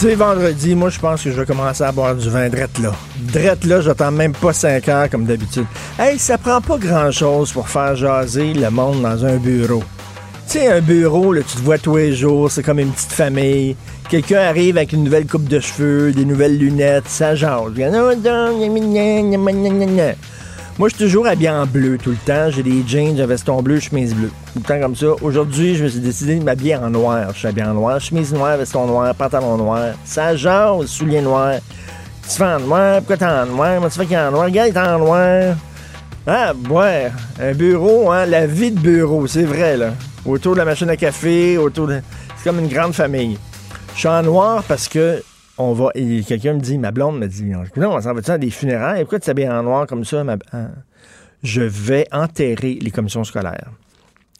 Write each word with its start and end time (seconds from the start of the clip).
C'est 0.00 0.14
vendredi, 0.14 0.74
moi 0.74 0.88
je 0.88 0.98
pense 0.98 1.22
que 1.22 1.30
je 1.30 1.38
vais 1.38 1.44
commencer 1.44 1.84
à 1.84 1.92
boire 1.92 2.14
du 2.14 2.30
vin 2.30 2.48
drette 2.48 2.78
là. 2.78 2.90
Drette 3.18 3.66
là, 3.66 3.82
j'attends 3.82 4.10
même 4.10 4.32
pas 4.32 4.54
5 4.54 4.88
heures 4.88 5.10
comme 5.10 5.26
d'habitude. 5.26 5.66
Hey, 5.98 6.18
ça 6.18 6.38
prend 6.38 6.62
pas 6.62 6.78
grand 6.78 7.10
chose 7.10 7.52
pour 7.52 7.68
faire 7.68 7.94
jaser 7.94 8.54
le 8.54 8.70
monde 8.70 9.02
dans 9.02 9.26
un 9.26 9.36
bureau. 9.36 9.82
Tu 10.48 10.52
sais, 10.58 10.68
un 10.68 10.80
bureau, 10.80 11.34
là, 11.34 11.42
tu 11.46 11.54
te 11.54 11.60
vois 11.60 11.76
tous 11.76 11.98
les 11.98 12.14
jours, 12.14 12.50
c'est 12.50 12.62
comme 12.62 12.78
une 12.78 12.92
petite 12.92 13.12
famille. 13.12 13.76
Quelqu'un 14.08 14.40
arrive 14.40 14.78
avec 14.78 14.94
une 14.94 15.04
nouvelle 15.04 15.26
coupe 15.26 15.46
de 15.46 15.60
cheveux, 15.60 16.12
des 16.12 16.24
nouvelles 16.24 16.56
lunettes, 16.56 17.06
ça 17.06 17.34
jase. 17.34 17.74
Moi, 20.78 20.88
je 20.88 20.94
suis 20.94 21.04
toujours 21.04 21.26
habillé 21.26 21.50
en 21.50 21.66
bleu 21.66 21.98
tout 21.98 22.10
le 22.10 22.16
temps. 22.16 22.50
J'ai 22.50 22.62
des 22.62 22.82
jeans, 22.86 23.20
un 23.20 23.26
veston 23.26 23.60
bleu, 23.60 23.80
chemise 23.80 24.14
bleue. 24.14 24.30
Tout 24.54 24.60
le 24.60 24.64
temps 24.64 24.80
comme 24.80 24.96
ça. 24.96 25.08
Aujourd'hui, 25.20 25.74
je 25.74 25.84
me 25.84 25.88
suis 25.88 26.00
décidé 26.00 26.36
de 26.36 26.44
m'habiller 26.44 26.76
en 26.76 26.88
noir. 26.88 27.28
Je 27.34 27.38
suis 27.38 27.48
habillé 27.48 27.66
en 27.66 27.74
noir. 27.74 28.00
Chemise 28.00 28.32
noire, 28.32 28.56
veston 28.56 28.86
noir, 28.86 29.14
pantalon 29.14 29.58
noir. 29.58 29.94
Ça 30.04 30.34
jase, 30.36 30.86
souliers 30.86 31.20
noirs. 31.20 31.58
Tu 32.22 32.36
fais 32.36 32.44
en 32.44 32.60
noir, 32.60 32.98
pourquoi 32.98 33.16
t'es 33.16 33.24
en 33.24 33.46
noir? 33.46 33.80
Moi, 33.80 33.90
tu 33.90 33.98
fais 33.98 34.06
qu'il 34.06 34.14
est 34.14 34.20
en 34.20 34.30
noir? 34.30 34.44
Regarde, 34.44 34.70
il 34.70 34.76
est 34.76 34.80
en 34.80 34.98
noir. 34.98 35.56
Ah, 36.26 36.52
ouais. 36.70 37.10
Un 37.40 37.52
bureau, 37.52 38.10
hein. 38.10 38.24
La 38.24 38.46
vie 38.46 38.70
de 38.70 38.78
bureau, 38.78 39.26
c'est 39.26 39.42
vrai, 39.42 39.76
là. 39.76 39.90
Autour 40.24 40.52
de 40.54 40.58
la 40.58 40.64
machine 40.64 40.88
à 40.88 40.96
café, 40.96 41.58
autour 41.58 41.88
de. 41.88 42.00
C'est 42.36 42.44
comme 42.44 42.60
une 42.60 42.68
grande 42.68 42.94
famille. 42.94 43.36
Je 43.94 43.98
suis 43.98 44.08
en 44.08 44.22
noir 44.22 44.62
parce 44.66 44.88
que 44.88 45.22
on 45.60 45.90
quelqu'un 46.22 46.54
me 46.54 46.60
dit, 46.60 46.78
ma 46.78 46.90
blonde 46.90 47.18
me 47.18 47.26
dit, 47.26 47.44
non, 47.44 47.94
on 47.94 48.00
s'en 48.00 48.14
va-tu 48.14 48.30
à 48.30 48.38
des 48.38 48.50
funérailles? 48.50 49.02
Pourquoi 49.02 49.20
tu 49.20 49.26
t'habilles 49.26 49.48
en 49.50 49.62
noir 49.62 49.86
comme 49.86 50.04
ça? 50.04 50.24
ma- 50.24 50.36
hein? 50.52 50.70
Je 51.42 51.62
vais 51.62 52.06
enterrer 52.12 52.78
les 52.80 52.90
commissions 52.90 53.24
scolaires. 53.24 53.70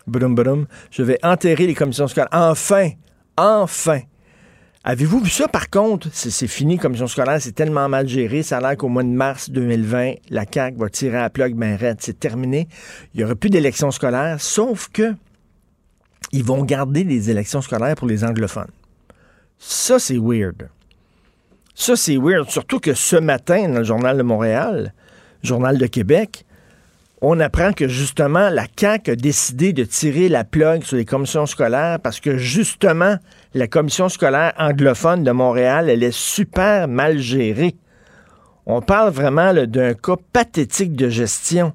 Boum, 0.07 0.35
boum. 0.35 0.67
Je 0.91 1.03
vais 1.03 1.19
enterrer 1.23 1.67
les 1.67 1.75
commissions 1.75 2.09
scolaires. 2.09 2.29
Enfin! 2.33 2.91
Enfin! 3.37 4.01
Avez-vous 4.83 5.21
vu 5.21 5.29
ça, 5.31 5.47
par 5.47 5.69
contre? 5.69 6.09
C'est 6.13 6.47
fini, 6.47 6.79
commission 6.79 7.07
scolaire, 7.07 7.41
c'est 7.41 7.53
tellement 7.53 7.89
mal 7.89 8.09
géré. 8.09 8.43
Ça 8.43 8.57
a 8.57 8.61
l'air 8.61 8.77
qu'au 8.79 8.89
mois 8.89 9.03
de 9.03 9.09
mars 9.09 9.51
2020, 9.51 10.15
la 10.31 10.45
CAQ 10.51 10.79
va 10.79 10.89
tirer 10.89 11.19
à 11.19 11.29
plug 11.29 11.55
ben. 11.55 11.79
C'est 11.99 12.19
terminé. 12.19 12.67
Il 13.13 13.19
n'y 13.19 13.25
aura 13.25 13.35
plus 13.35 13.51
d'élections 13.51 13.91
scolaires, 13.91 14.41
sauf 14.41 14.89
que 14.91 15.15
ils 16.33 16.45
vont 16.45 16.65
garder 16.65 17.05
les 17.05 17.31
élections 17.31 17.61
scolaires 17.61 17.95
pour 17.95 18.09
les 18.09 18.25
anglophones. 18.25 18.71
Ça, 19.59 19.99
c'est 19.99 20.17
weird. 20.17 20.71
Ça, 21.75 21.97
c'est 21.97 22.17
weird. 22.17 22.51
Surtout 22.51 22.81
que 22.81 22.95
ce 22.95 23.17
matin, 23.17 23.69
dans 23.69 23.79
le 23.79 23.85
Journal 23.85 24.17
de 24.17 24.23
Montréal, 24.23 24.93
Journal 25.43 25.79
de 25.79 25.87
Québec, 25.87 26.45
on 27.23 27.39
apprend 27.39 27.73
que 27.73 27.87
justement, 27.87 28.49
la 28.49 28.65
CAQ 28.75 29.11
a 29.11 29.17
décidé 29.17 29.73
de 29.73 29.85
tirer 29.85 30.29
la 30.29 30.45
plug 30.45 30.85
sur 30.85 30.97
les 30.97 31.05
commissions 31.05 31.47
scolaires 31.47 32.01
parce 32.01 32.19
que 32.19 32.39
justement, 32.39 33.17
la 33.55 33.67
commission 33.67 34.09
scolaire 34.09 34.55
anglophone 34.59 35.23
de 35.23 35.31
Montréal, 35.31 35.91
elle 35.91 36.03
est 36.03 36.17
super 36.17 36.89
mal 36.89 37.19
gérée. 37.19 37.77
On 38.65 38.81
parle 38.81 39.11
vraiment 39.11 39.53
d'un 39.53 39.95
cas 39.95 40.17
pathétique 40.33 40.95
de 40.95 41.09
gestion. 41.09 41.75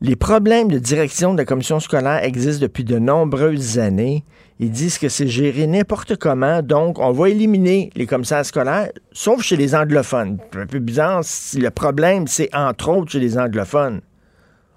Les 0.00 0.16
problèmes 0.16 0.68
de 0.68 0.78
direction 0.78 1.32
de 1.32 1.38
la 1.38 1.44
commission 1.44 1.80
scolaire 1.80 2.22
existent 2.22 2.62
depuis 2.62 2.84
de 2.84 2.98
nombreuses 2.98 3.78
années. 3.78 4.24
Ils 4.60 4.70
disent 4.70 4.98
que 4.98 5.08
c'est 5.08 5.26
géré 5.26 5.66
n'importe 5.66 6.16
comment, 6.16 6.62
donc 6.62 7.00
on 7.00 7.10
va 7.10 7.28
éliminer 7.28 7.90
les 7.96 8.06
commissaires 8.06 8.46
scolaires, 8.46 8.90
sauf 9.12 9.42
chez 9.42 9.56
les 9.56 9.74
anglophones. 9.74 10.38
Un 10.54 10.66
peu 10.66 10.78
bizarre 10.78 11.22
le 11.54 11.68
problème, 11.70 12.28
c'est 12.28 12.54
entre 12.54 12.88
autres 12.90 13.10
chez 13.10 13.20
les 13.20 13.36
anglophones. 13.36 14.00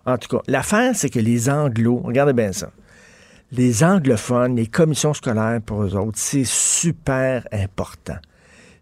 En 0.05 0.17
tout 0.17 0.35
cas, 0.35 0.41
l'affaire, 0.47 0.95
c'est 0.95 1.09
que 1.09 1.19
les 1.19 1.49
anglos, 1.49 2.01
regardez 2.03 2.33
bien 2.33 2.53
ça, 2.53 2.71
les 3.51 3.83
anglophones, 3.83 4.55
les 4.55 4.67
commissions 4.67 5.13
scolaires 5.13 5.61
pour 5.65 5.83
eux 5.83 5.95
autres, 5.95 6.17
c'est 6.17 6.45
super 6.45 7.47
important. 7.51 8.17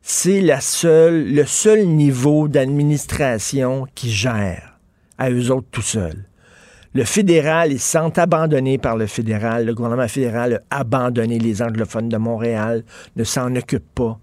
C'est 0.01 0.41
le 0.41 1.45
seul 1.45 1.85
niveau 1.87 2.47
d'administration 2.47 3.85
qui 3.95 4.11
gère 4.11 4.79
à 5.17 5.29
eux 5.29 5.51
autres 5.51 5.67
tout 5.71 5.81
seuls. 5.81 6.25
Le 6.95 7.03
fédéral, 7.03 7.73
ils 7.73 7.79
se 7.81 7.91
sentent 7.91 8.17
abandonnés 8.17 8.77
par 8.77 8.95
le 8.95 9.05
fédéral. 9.05 9.65
Le 9.65 9.75
gouvernement 9.75 10.07
fédéral 10.07 10.61
a 10.69 10.79
abandonné 10.79 11.39
les 11.39 11.61
anglophones 11.61 12.07
de 12.07 12.15
Montréal, 12.15 12.85
ne 13.17 13.25
s'en 13.25 13.53
occupe 13.53 13.93
pas. 13.93 14.17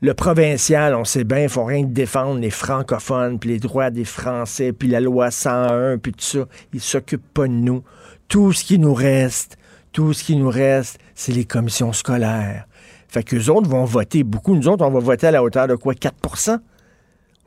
Le 0.00 0.12
provincial, 0.12 0.96
on 0.96 1.04
sait 1.04 1.22
bien, 1.22 1.44
il 1.44 1.48
faut 1.48 1.64
rien 1.64 1.82
que 1.84 1.92
défendre 1.92 2.40
les 2.40 2.50
francophones, 2.50 3.38
puis 3.38 3.50
les 3.50 3.58
droits 3.60 3.90
des 3.90 4.04
Français, 4.04 4.72
puis 4.72 4.88
la 4.88 4.98
loi 4.98 5.30
101, 5.30 5.98
puis 5.98 6.10
tout 6.10 6.24
ça. 6.24 6.46
Ils 6.74 6.80
s'occupent 6.80 7.32
pas 7.32 7.46
de 7.46 7.52
nous. 7.52 7.84
Tout 8.26 8.52
ce 8.52 8.64
qui 8.64 8.80
nous 8.80 8.92
reste, 8.92 9.56
tout 9.92 10.12
ce 10.12 10.24
qui 10.24 10.34
nous 10.34 10.50
reste, 10.50 10.98
c'est 11.14 11.30
les 11.30 11.44
commissions 11.44 11.92
scolaires. 11.92 12.66
Fait 13.06 13.22
qu'eux 13.22 13.50
autres 13.50 13.70
vont 13.70 13.84
voter 13.84 14.24
beaucoup. 14.24 14.56
Nous 14.56 14.66
autres, 14.66 14.84
on 14.84 14.90
va 14.90 14.98
voter 14.98 15.28
à 15.28 15.30
la 15.30 15.44
hauteur 15.44 15.68
de 15.68 15.76
quoi? 15.76 15.94
4 15.94 16.16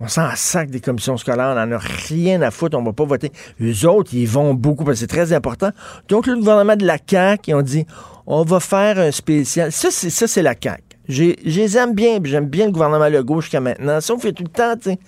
on 0.01 0.07
s'en 0.07 0.29
sac 0.35 0.69
des 0.69 0.79
commissions 0.79 1.17
scolaires, 1.17 1.55
on 1.57 1.65
n'en 1.65 1.75
a 1.75 1.77
rien 1.77 2.41
à 2.41 2.51
foutre, 2.51 2.77
on 2.77 2.83
va 2.83 2.93
pas 2.93 3.03
voter. 3.03 3.31
Eux 3.61 3.87
autres, 3.87 4.11
ils 4.13 4.27
vont 4.27 4.53
beaucoup, 4.53 4.85
parce 4.85 4.95
que 4.95 4.99
c'est 5.01 5.07
très 5.07 5.33
important. 5.33 5.71
Donc, 6.07 6.27
le 6.27 6.35
gouvernement 6.35 6.75
de 6.75 6.85
la 6.85 6.97
CAQ, 7.05 7.51
ils 7.51 7.55
ont 7.55 7.61
dit, 7.61 7.85
on 8.25 8.43
va 8.43 8.59
faire 8.59 8.97
un 8.97 9.11
spécial. 9.11 9.71
Ça, 9.71 9.89
c'est, 9.91 10.41
la 10.41 10.53
CAQ. 10.53 10.83
Je 11.09 11.33
les 11.43 11.77
aime 11.77 11.95
bien, 11.95 12.19
j'aime 12.23 12.45
bien 12.45 12.67
le 12.67 12.71
gouvernement 12.71 13.09
Legault 13.09 13.41
jusqu'à 13.41 13.59
maintenant. 13.59 13.99
Sauf 13.99 14.23
que 14.23 14.29
tout 14.29 14.43
le 14.43 14.49
temps, 14.49 14.75
tu 14.75 14.91
sais, 14.91 14.99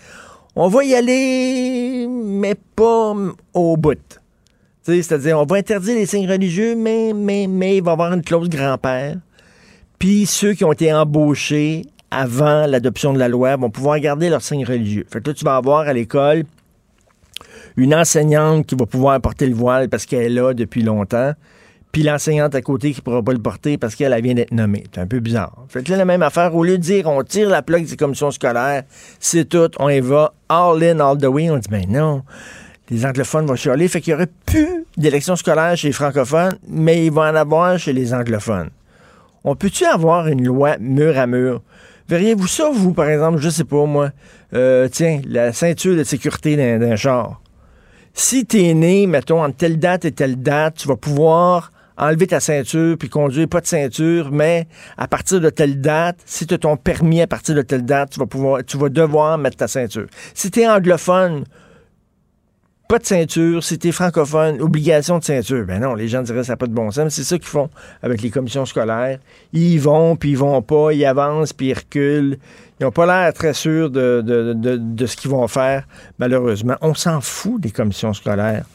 on 0.56 0.68
va 0.68 0.84
y 0.84 0.96
aller, 0.96 2.08
mais 2.10 2.56
pas 2.56 3.14
au 3.54 3.78
bout. 3.78 4.20
C'est-à-dire, 4.84 5.40
on 5.40 5.46
va 5.46 5.58
interdire 5.58 5.96
les 5.96 6.06
signes 6.06 6.30
religieux, 6.30 6.76
mais, 6.76 7.14
mais, 7.16 7.48
mais, 7.48 7.78
il 7.78 7.84
va 7.84 7.92
y 7.92 7.94
avoir 7.94 8.12
une 8.12 8.24
clause 8.24 8.50
grand-père. 8.50 9.16
Puis 10.00 10.26
ceux 10.26 10.54
qui 10.54 10.66
ont 10.66 10.72
été 10.72 10.92
embauchés 10.92 11.84
avant 12.12 12.68
l'adoption 12.68 13.14
de 13.14 13.20
la 13.20 13.30
loi 13.30 13.56
vont 13.56 13.70
pouvoir 13.70 14.00
garder 14.00 14.30
leur 14.30 14.42
signe 14.42 14.66
religieux. 14.66 15.06
Fait 15.10 15.22
que 15.22 15.30
là, 15.30 15.34
tu 15.34 15.46
vas 15.46 15.56
avoir 15.56 15.88
à 15.88 15.94
l'école 15.94 16.44
une 17.78 17.96
enseignante 17.96 18.68
qui 18.68 18.76
va 18.76 18.86
pouvoir 18.86 19.20
porter 19.22 19.48
le 19.48 19.56
voile 19.56 19.90
parce 19.90 20.06
qu'elle 20.06 20.24
est 20.24 20.30
là 20.30 20.54
depuis 20.54 20.84
longtemps, 20.84 21.34
puis 21.92 22.04
l'enseignante 22.04 22.54
à 22.54 22.62
côté 22.62 22.92
qui 22.92 23.00
ne 23.00 23.04
pourra 23.04 23.24
pas 23.24 23.32
le 23.32 23.40
porter 23.40 23.78
parce 23.78 23.96
qu'elle 23.96 24.14
elle 24.14 24.24
vient 24.24 24.34
d'être 24.34 24.52
nommée. 24.52 24.84
C'est 24.94 25.02
un 25.02 25.08
peu 25.08 25.20
bizarre. 25.20 25.66
Fait 25.70 25.84
que 25.84 25.92
là, 25.92 25.98
la 25.98 26.06
même 26.06 26.22
affaire, 26.22 26.54
au 26.56 26.64
lieu 26.64 26.78
de 26.78 26.84
dire 26.84 27.08
on 27.08 27.24
tire 27.24 27.50
la 27.50 27.62
plaque 27.62 27.86
des 27.86 27.96
commissions 27.96 28.32
scolaires, 28.32 28.84
c'est 29.20 29.48
tout, 29.48 29.72
on 29.80 29.90
y 29.90 30.00
va 30.00 30.34
all 30.50 30.84
in, 30.84 31.00
all 31.00 31.18
the 31.18 31.26
way, 31.26 31.50
on 31.50 31.58
dit 31.58 31.70
ben 31.70 31.86
non. 31.90 32.24
Les 32.90 33.06
anglophones 33.06 33.46
vont 33.46 33.56
chialer, 33.56 33.88
fait 33.88 34.02
qu'il 34.02 34.12
n'y 34.12 34.16
aurait 34.16 34.32
plus 34.46 34.86
d'élections 34.98 35.38
scolaires 35.38 35.78
chez 35.78 35.88
les 35.88 35.94
francophones, 35.94 36.58
mais 36.68 37.06
il 37.06 37.12
va 37.12 37.32
en 37.32 37.36
avoir 37.36 37.80
chez 37.80 37.94
les 37.94 38.14
anglophones. 38.14 38.70
On 39.46 39.56
peut-tu 39.56 39.86
avoir 39.86 40.28
une 40.28 40.46
loi 40.46 40.78
mur 40.80 41.18
à 41.18 41.26
mur? 41.26 41.62
Verriez-vous 42.10 42.48
ça, 42.48 42.70
vous, 42.72 42.94
par 42.94 43.10
exemple, 43.10 43.40
je 43.40 43.50
sais 43.50 43.64
pas, 43.64 43.86
moi, 43.86 44.12
euh, 44.54 44.88
tiens, 44.92 45.22
la 45.26 45.54
ceinture 45.54 45.96
de 45.96 46.04
sécurité 46.04 46.56
d'un, 46.56 46.96
char. 46.96 47.42
Si 48.14 48.46
t'es 48.46 48.74
né, 48.74 49.08
mettons, 49.08 49.44
entre 49.44 49.56
telle 49.56 49.80
date 49.80 50.06
et 50.06 50.12
telle 50.12 50.42
date, 50.42 50.76
tu 50.78 50.88
vas 50.88 50.98
pouvoir 50.98 51.72
enlever 51.98 52.28
ta 52.28 52.40
ceinture 52.40 52.98
puis 52.98 53.10
conduire 53.10 53.48
pas 53.48 53.62
de 53.62 53.68
ceinture, 53.68 54.32
mais 54.32 54.68
à 54.98 55.08
partir 55.08 55.40
de 55.40 55.50
telle 55.50 55.80
date, 55.80 56.18
si 56.26 56.48
tu 56.48 56.56
as 56.56 56.58
ton 56.58 56.76
permis 56.76 57.22
à 57.22 57.28
partir 57.28 57.56
de 57.56 57.62
telle 57.62 57.86
date, 57.86 58.12
tu 58.12 58.20
vas 58.20 58.26
pouvoir, 58.26 58.64
tu 58.66 58.78
vas 58.78 58.90
devoir 58.90 59.38
mettre 59.38 59.58
ta 59.58 59.68
ceinture. 59.68 60.08
Si 60.34 60.52
t'es 60.52 60.68
anglophone, 60.68 61.46
pas 62.92 63.00
de 63.00 63.06
ceinture. 63.06 63.64
Si 63.64 63.80
t'es 63.80 63.94
francophone, 63.94 64.60
obligation 64.60 65.18
de 65.18 65.24
ceinture. 65.24 65.66
Ben 65.66 65.80
non, 65.80 65.96
les 65.96 66.10
gens 66.10 66.24
diraient 66.24 66.44
ça 66.44 66.54
n'a 66.54 66.58
pas 66.58 66.68
de 66.68 66.74
bon 66.74 66.92
sens. 66.92 67.06
Mais 67.06 67.10
c'est 67.10 67.24
ça 67.24 67.38
qu'ils 67.38 67.48
font 67.48 67.70
avec 68.04 68.22
les 68.22 68.30
commissions 68.30 68.66
scolaires. 68.66 69.18
Ils 69.54 69.78
vont, 69.78 70.18
puis 70.18 70.32
ils 70.32 70.38
vont 70.38 70.62
pas, 70.62 70.92
ils 70.92 71.06
avancent, 71.06 71.54
puis 71.54 71.68
ils 71.68 71.74
reculent. 71.74 72.38
Ils 72.80 72.84
n'ont 72.84 72.92
pas 72.92 73.06
l'air 73.06 73.34
très 73.34 73.54
sûrs 73.54 73.90
de, 73.90 74.22
de, 74.22 74.54
de, 74.54 75.06
ce 75.06 75.16
qu'ils 75.16 75.32
vont 75.32 75.48
faire, 75.48 75.88
malheureusement. 76.20 76.76
On 76.82 76.94
s'en 76.94 77.22
fout 77.22 77.62
des 77.62 77.72
commissions 77.72 78.12
scolaires. 78.12 78.66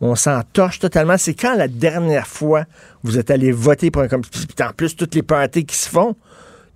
On 0.00 0.16
s'en 0.16 0.42
torche 0.52 0.80
totalement. 0.80 1.16
C'est 1.16 1.34
quand 1.34 1.54
la 1.54 1.68
dernière 1.68 2.26
fois 2.26 2.64
vous 3.04 3.18
êtes 3.18 3.30
allé 3.30 3.52
voter 3.52 3.92
pour 3.92 4.02
un 4.02 4.08
commission. 4.08 4.32
Puis 4.32 4.66
en 4.66 4.72
plus, 4.72 4.96
toutes 4.96 5.14
les 5.14 5.22
parties 5.22 5.64
qui 5.64 5.76
se 5.76 5.88
font, 5.88 6.16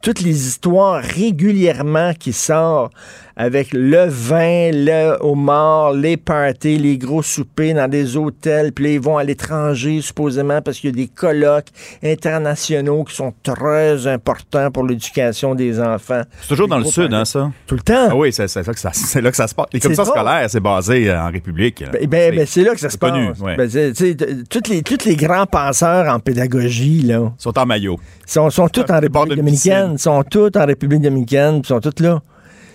toutes 0.00 0.20
les 0.20 0.46
histoires 0.46 1.02
régulièrement 1.02 2.14
qui 2.14 2.32
sortent 2.32 2.92
avec 3.36 3.72
le 3.72 4.06
vin, 4.08 4.70
le 4.72 5.16
homard, 5.20 5.92
les 5.92 6.16
parties, 6.16 6.78
les 6.78 6.98
gros 6.98 7.22
soupers 7.22 7.74
dans 7.74 7.88
des 7.88 8.16
hôtels, 8.16 8.72
puis 8.72 8.84
là, 8.84 8.90
ils 8.92 9.00
vont 9.00 9.18
à 9.18 9.24
l'étranger 9.24 10.00
supposément 10.00 10.62
parce 10.62 10.78
qu'il 10.78 10.90
y 10.90 10.92
a 10.92 10.96
des 10.96 11.08
colloques 11.08 11.66
internationaux 12.02 13.04
qui 13.04 13.14
sont 13.14 13.32
très 13.42 14.06
importants 14.06 14.70
pour 14.70 14.84
l'éducation 14.84 15.54
des 15.54 15.80
enfants. 15.80 16.22
C'est 16.40 16.48
toujours 16.48 16.68
dans 16.68 16.78
le 16.78 16.84
sud, 16.84 17.12
hein, 17.12 17.24
ça? 17.24 17.50
Tout 17.66 17.74
le 17.74 17.80
temps. 17.80 18.08
Ah 18.10 18.16
oui, 18.16 18.32
c'est 18.32 18.42
là, 18.42 18.72
que 18.72 18.78
ça, 18.78 18.92
se 18.92 19.54
passe. 19.54 19.72
Les 19.72 19.80
commissions 19.80 20.04
scolaires, 20.04 20.46
c'est 20.48 20.60
basé 20.60 21.12
en 21.12 21.30
République. 21.30 21.84
Ben, 21.92 22.06
ben, 22.06 22.36
ben, 22.36 22.46
c'est 22.46 22.62
là 22.62 22.74
que 22.74 22.80
ça 22.80 22.90
se 22.90 22.98
connu, 22.98 23.28
passe. 23.28 23.40
Ouais. 23.40 23.56
Ben, 23.56 24.84
toutes 24.84 25.04
les 25.04 25.16
grands 25.16 25.46
penseurs 25.46 26.12
en 26.12 26.20
pédagogie, 26.20 27.02
là... 27.02 27.32
Sont 27.38 27.58
en 27.58 27.66
maillot. 27.66 27.98
Sont, 28.26 28.50
sont 28.50 28.68
tous 28.68 28.84
en 28.90 29.00
République 29.00 29.36
dominicaine. 29.36 29.98
Sont 29.98 30.22
tous 30.22 30.50
en 30.56 30.66
République 30.66 31.00
dominicaine, 31.00 31.64
sont 31.64 31.80
tous 31.80 32.02
là. 32.02 32.20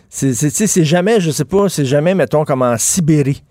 C'est 0.09 0.83
jamais, 0.83 1.19
je 1.19 1.31
sais 1.31 1.45
pas, 1.45 1.69
c'est 1.69 1.85
jamais, 1.85 2.15
mettons, 2.15 2.43
comme 2.43 2.61
en 2.61 2.77
Sibérie. 2.77 3.43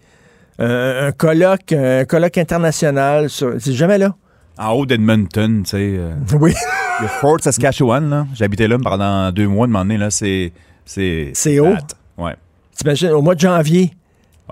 un 0.59 1.13
colloque, 1.13 1.73
un 1.73 2.05
colloque 2.05 2.39
international, 2.39 3.29
c'est 3.31 3.73
jamais 3.73 3.99
là. 3.99 4.15
En 4.59 4.73
haut 4.73 4.87
d'Edmonton, 4.87 5.63
tu 5.63 5.71
sais. 5.71 5.97
Euh, 5.97 6.15
oui. 6.41 6.53
Le 7.01 7.07
Fort 7.07 7.39
Saskatchewan, 7.41 8.11
là. 8.11 8.27
J'habitais 8.35 8.67
là 8.67 8.77
pendant 8.77 9.31
deux 9.31 9.47
mois 9.47 9.69
de 9.69 9.73
moment 9.73 9.85
donné, 9.85 9.99
là. 9.99 10.11
C'est. 10.11 10.53
C'est 10.85 11.61
haut? 11.61 11.77
Ouais. 12.17 12.35
T'imagines, 12.77 13.11
au 13.11 13.23
mois 13.23 13.37
de 13.37 13.41
janvier. 13.41 13.93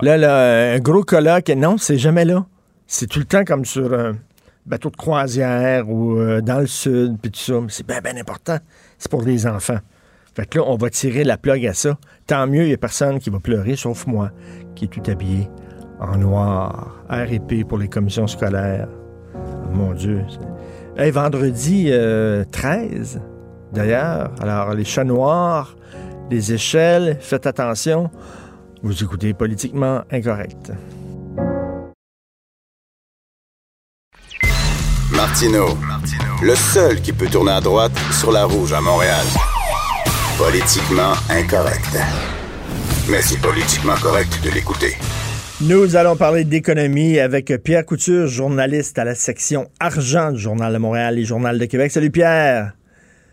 Là, 0.02 0.16
là, 0.16 0.74
un 0.74 0.78
gros 0.78 1.02
colloque. 1.02 1.48
Non, 1.48 1.76
c'est 1.76 1.98
jamais 1.98 2.24
là. 2.24 2.46
C'est 2.86 3.08
tout 3.08 3.18
le 3.18 3.24
temps 3.24 3.42
comme 3.44 3.64
sur 3.64 3.92
un 3.92 4.16
bateau 4.64 4.90
de 4.90 4.96
croisière 4.96 5.88
ou 5.88 6.18
euh, 6.18 6.40
dans 6.40 6.60
le 6.60 6.66
sud, 6.68 7.16
puis 7.20 7.32
tout 7.32 7.40
ça. 7.40 7.54
C'est 7.68 7.86
bien, 7.86 8.00
bien 8.00 8.16
important. 8.16 8.58
C'est 8.98 9.10
pour 9.10 9.22
les 9.22 9.44
enfants. 9.46 9.78
Fait 10.36 10.44
que 10.44 10.58
là, 10.58 10.64
on 10.66 10.76
va 10.76 10.90
tirer 10.90 11.24
la 11.24 11.38
plug 11.38 11.64
à 11.64 11.72
ça. 11.72 11.96
Tant 12.26 12.46
mieux, 12.46 12.64
il 12.64 12.68
n'y 12.68 12.74
a 12.74 12.76
personne 12.76 13.18
qui 13.18 13.30
va 13.30 13.40
pleurer, 13.40 13.74
sauf 13.74 14.06
moi, 14.06 14.32
qui 14.74 14.84
est 14.84 14.88
tout 14.88 15.10
habillé 15.10 15.48
en 15.98 16.18
noir. 16.18 17.02
R&P 17.08 17.64
pour 17.64 17.78
les 17.78 17.88
commissions 17.88 18.26
scolaires. 18.26 18.86
Mon 19.72 19.94
Dieu. 19.94 20.20
Hey, 20.98 21.10
vendredi 21.10 21.84
13, 21.86 21.90
euh, 21.90 22.44
d'ailleurs. 23.72 24.30
Alors, 24.38 24.74
les 24.74 24.84
chats 24.84 25.04
noirs, 25.04 25.74
les 26.30 26.52
échelles, 26.52 27.16
faites 27.18 27.46
attention. 27.46 28.10
Vous 28.82 29.02
écoutez 29.02 29.32
politiquement 29.32 30.02
incorrect. 30.10 30.70
Martino, 35.12 35.78
le 36.42 36.54
seul 36.54 37.00
qui 37.00 37.14
peut 37.14 37.28
tourner 37.28 37.52
à 37.52 37.60
droite 37.62 37.98
sur 38.12 38.32
la 38.32 38.44
rouge 38.44 38.74
à 38.74 38.82
Montréal. 38.82 39.24
Politiquement 40.38 41.14
incorrect. 41.30 41.96
Mais 43.10 43.22
c'est 43.22 43.40
politiquement 43.40 43.94
correct 43.94 44.38
de 44.44 44.50
l'écouter. 44.50 44.92
Nous 45.62 45.96
allons 45.96 46.14
parler 46.14 46.44
d'économie 46.44 47.18
avec 47.18 47.50
Pierre 47.64 47.86
Couture, 47.86 48.26
journaliste 48.26 48.98
à 48.98 49.04
la 49.04 49.14
section 49.14 49.68
argent 49.80 50.32
du 50.32 50.38
Journal 50.38 50.74
de 50.74 50.76
Montréal 50.76 51.18
et 51.18 51.24
Journal 51.24 51.58
de 51.58 51.64
Québec. 51.64 51.90
Salut 51.90 52.10
Pierre. 52.10 52.72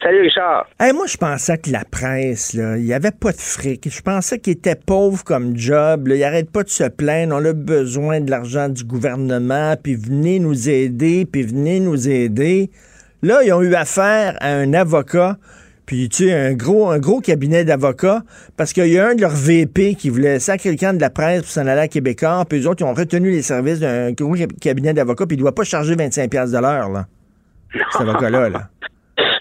Salut 0.01 0.21
Richard. 0.21 0.69
moi, 0.79 1.05
je 1.05 1.17
pensais 1.17 1.57
que 1.57 1.71
la 1.71 1.83
presse, 1.83 2.53
il 2.53 2.85
n'y 2.85 2.93
avait 2.93 3.11
pas 3.11 3.33
de 3.33 3.37
fric. 3.37 3.89
Je 3.89 4.01
pensais 4.01 4.39
qu'il 4.39 4.53
était 4.53 4.75
pauvre 4.75 5.25
comme 5.25 5.57
job. 5.57 6.07
Il 6.07 6.19
n'arrête 6.21 6.51
pas 6.51 6.63
de 6.63 6.69
se 6.69 6.85
plaindre. 6.85 7.35
On 7.35 7.43
a 7.43 7.51
besoin 7.51 8.21
de 8.21 8.31
l'argent 8.31 8.69
du 8.69 8.85
gouvernement. 8.85 9.75
Puis 9.75 9.95
venez 9.95 10.39
nous 10.39 10.69
aider. 10.69 11.27
Puis 11.29 11.43
venez 11.43 11.81
nous 11.81 12.07
aider. 12.07 12.71
Là, 13.21 13.43
ils 13.43 13.51
ont 13.51 13.61
eu 13.61 13.75
affaire 13.75 14.37
à 14.39 14.53
un 14.53 14.73
avocat 14.73 15.37
puis 15.93 16.09
tu 16.09 16.25
sais, 16.25 16.33
un 16.33 16.53
gros, 16.55 16.89
un 16.89 16.97
gros 16.97 17.19
cabinet 17.19 17.63
d'avocats, 17.65 18.21
parce 18.57 18.73
qu'il 18.73 18.87
y 18.87 18.97
a 18.97 19.05
un 19.05 19.13
de 19.13 19.21
leurs 19.21 19.35
VP 19.35 19.93
qui 19.93 20.09
voulait 20.09 20.39
sacrer 20.39 20.71
le 20.71 20.75
camp 20.75 20.97
de 20.97 20.99
la 20.99 21.11
presse 21.11 21.41
pour 21.41 21.51
s'en 21.51 21.67
aller 21.67 21.81
à 21.81 21.87
Québécois, 21.87 22.45
puis 22.49 22.63
eux 22.63 22.67
autres, 22.67 22.81
ils 22.81 22.89
ont 22.89 22.95
retenu 22.95 23.29
les 23.29 23.43
services 23.43 23.79
d'un 23.79 24.11
gros 24.11 24.33
cabinet 24.59 24.95
d'avocats, 24.95 25.27
puis 25.27 25.35
il 25.35 25.39
ne 25.39 25.43
doit 25.43 25.53
pas 25.53 25.63
charger 25.63 25.93
25$ 25.93 26.51
de 26.51 26.59
l'heure, 26.59 26.89
là. 26.89 27.05
Cet 27.91 28.01
avocat-là, 28.01 28.49
là. 28.49 28.61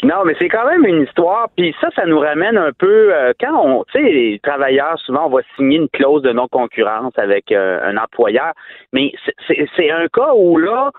Non, 0.02 0.24
mais 0.26 0.34
c'est 0.38 0.50
quand 0.50 0.66
même 0.66 0.84
une 0.84 1.04
histoire. 1.04 1.48
Puis 1.56 1.74
ça, 1.80 1.88
ça 1.96 2.04
nous 2.04 2.18
ramène 2.18 2.58
un 2.58 2.72
peu 2.76 3.14
euh, 3.14 3.32
quand 3.40 3.56
on, 3.64 3.84
tu 3.84 3.98
sais, 3.98 4.12
les 4.12 4.40
travailleurs 4.42 4.98
souvent 5.06 5.28
on 5.28 5.30
va 5.30 5.40
signer 5.56 5.78
une 5.78 5.88
clause 5.88 6.20
de 6.20 6.32
non-concurrence 6.32 7.14
avec 7.16 7.50
euh, 7.50 7.80
un 7.82 7.96
employeur. 7.96 8.52
Mais 8.92 9.12
c'est 9.46 9.90
un 9.90 10.06
cas 10.08 10.34
où 10.34 10.58
là, 10.58 10.90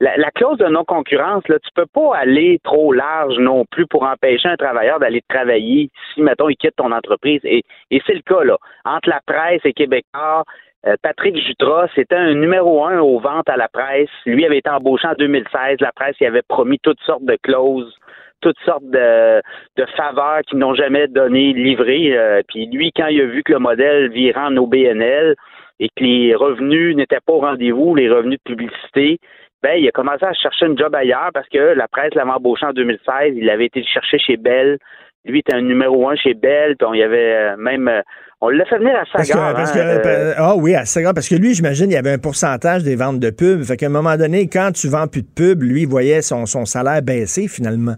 la, 0.00 0.30
clause 0.30 0.58
de 0.58 0.66
non-concurrence, 0.66 1.46
là, 1.48 1.58
tu 1.58 1.70
peux 1.74 1.86
pas 1.86 2.16
aller 2.16 2.60
trop 2.62 2.92
large 2.92 3.36
non 3.38 3.64
plus 3.64 3.86
pour 3.86 4.04
empêcher 4.04 4.48
un 4.48 4.56
travailleur 4.56 5.00
d'aller 5.00 5.22
travailler 5.28 5.90
si, 6.14 6.22
mettons, 6.22 6.48
il 6.48 6.56
quitte 6.56 6.76
ton 6.76 6.92
entreprise. 6.92 7.40
Et, 7.44 7.64
c'est 7.90 8.14
le 8.14 8.22
cas, 8.22 8.44
là. 8.44 8.56
Entre 8.84 9.08
la 9.08 9.20
presse 9.26 9.60
et 9.64 9.72
Québécois, 9.72 10.44
euh, 10.86 10.94
Patrick 11.02 11.36
Jutras, 11.36 11.88
c'était 11.96 12.14
un 12.14 12.34
numéro 12.34 12.84
un 12.84 13.00
aux 13.00 13.18
ventes 13.18 13.48
à 13.48 13.56
la 13.56 13.68
presse. 13.68 14.10
Lui 14.24 14.46
avait 14.46 14.58
été 14.58 14.70
embauché 14.70 15.08
en 15.08 15.14
2016. 15.14 15.80
La 15.80 15.92
presse, 15.92 16.14
il 16.20 16.26
avait 16.26 16.42
promis 16.42 16.78
toutes 16.78 17.00
sortes 17.00 17.24
de 17.24 17.36
clauses 17.42 17.94
toutes 18.40 18.58
sortes 18.64 18.84
de, 18.84 19.42
de 19.76 19.84
faveurs 19.96 20.42
qui 20.48 20.54
n'ont 20.54 20.72
jamais 20.74 21.08
donné 21.08 21.52
livré. 21.52 22.16
Euh, 22.16 22.40
puis 22.46 22.66
lui, 22.66 22.92
quand 22.94 23.08
il 23.08 23.20
a 23.20 23.26
vu 23.26 23.42
que 23.42 23.52
le 23.52 23.58
modèle 23.58 24.10
virait 24.10 24.40
en 24.40 24.56
OBNL 24.56 25.34
et 25.80 25.88
que 25.88 26.04
les 26.04 26.36
revenus 26.36 26.94
n'étaient 26.94 27.18
pas 27.26 27.32
au 27.32 27.40
rendez-vous, 27.40 27.96
les 27.96 28.08
revenus 28.08 28.38
de 28.38 28.54
publicité, 28.54 29.18
ben, 29.62 29.72
il 29.76 29.88
a 29.88 29.90
commencé 29.90 30.24
à 30.24 30.32
chercher 30.34 30.66
un 30.66 30.76
job 30.76 30.94
ailleurs 30.94 31.30
parce 31.34 31.48
que 31.48 31.58
la 31.58 31.88
presse 31.88 32.14
l'avait 32.14 32.30
embauché 32.30 32.66
en 32.66 32.72
2016. 32.72 33.34
Il 33.34 33.50
avait 33.50 33.66
été 33.66 33.82
chercher 33.82 34.18
chez 34.18 34.36
Bell. 34.36 34.78
Lui 35.24 35.40
était 35.40 35.54
un 35.54 35.62
numéro 35.62 36.08
un 36.08 36.16
chez 36.16 36.34
Bell. 36.34 36.76
Puis 36.78 36.86
on 36.88 36.94
y 36.94 37.02
avait 37.02 37.34
euh, 37.34 37.56
même. 37.56 37.88
Euh, 37.88 38.02
on 38.40 38.50
l'a 38.50 38.64
fait 38.66 38.78
venir 38.78 38.94
à 38.94 39.04
Sagan. 39.04 39.52
Parce 39.54 39.72
que, 39.72 39.78
hein, 39.80 40.00
euh, 40.06 40.34
ah 40.36 40.54
oui, 40.56 40.76
à 40.76 40.84
Sagan. 40.84 41.12
Parce 41.12 41.28
que 41.28 41.34
lui, 41.34 41.54
j'imagine, 41.54 41.90
il 41.90 41.94
y 41.94 41.96
avait 41.96 42.12
un 42.12 42.18
pourcentage 42.18 42.84
des 42.84 42.94
ventes 42.94 43.18
de 43.18 43.30
pub. 43.30 43.62
Fait 43.64 43.76
qu'à 43.76 43.86
un 43.86 43.90
moment 43.90 44.16
donné, 44.16 44.48
quand 44.48 44.70
tu 44.72 44.86
vends 44.86 45.08
plus 45.08 45.22
de 45.22 45.28
pub, 45.34 45.62
lui, 45.62 45.82
il 45.82 45.88
voyait 45.88 46.22
son, 46.22 46.46
son 46.46 46.64
salaire 46.64 47.02
baisser 47.02 47.48
finalement. 47.48 47.96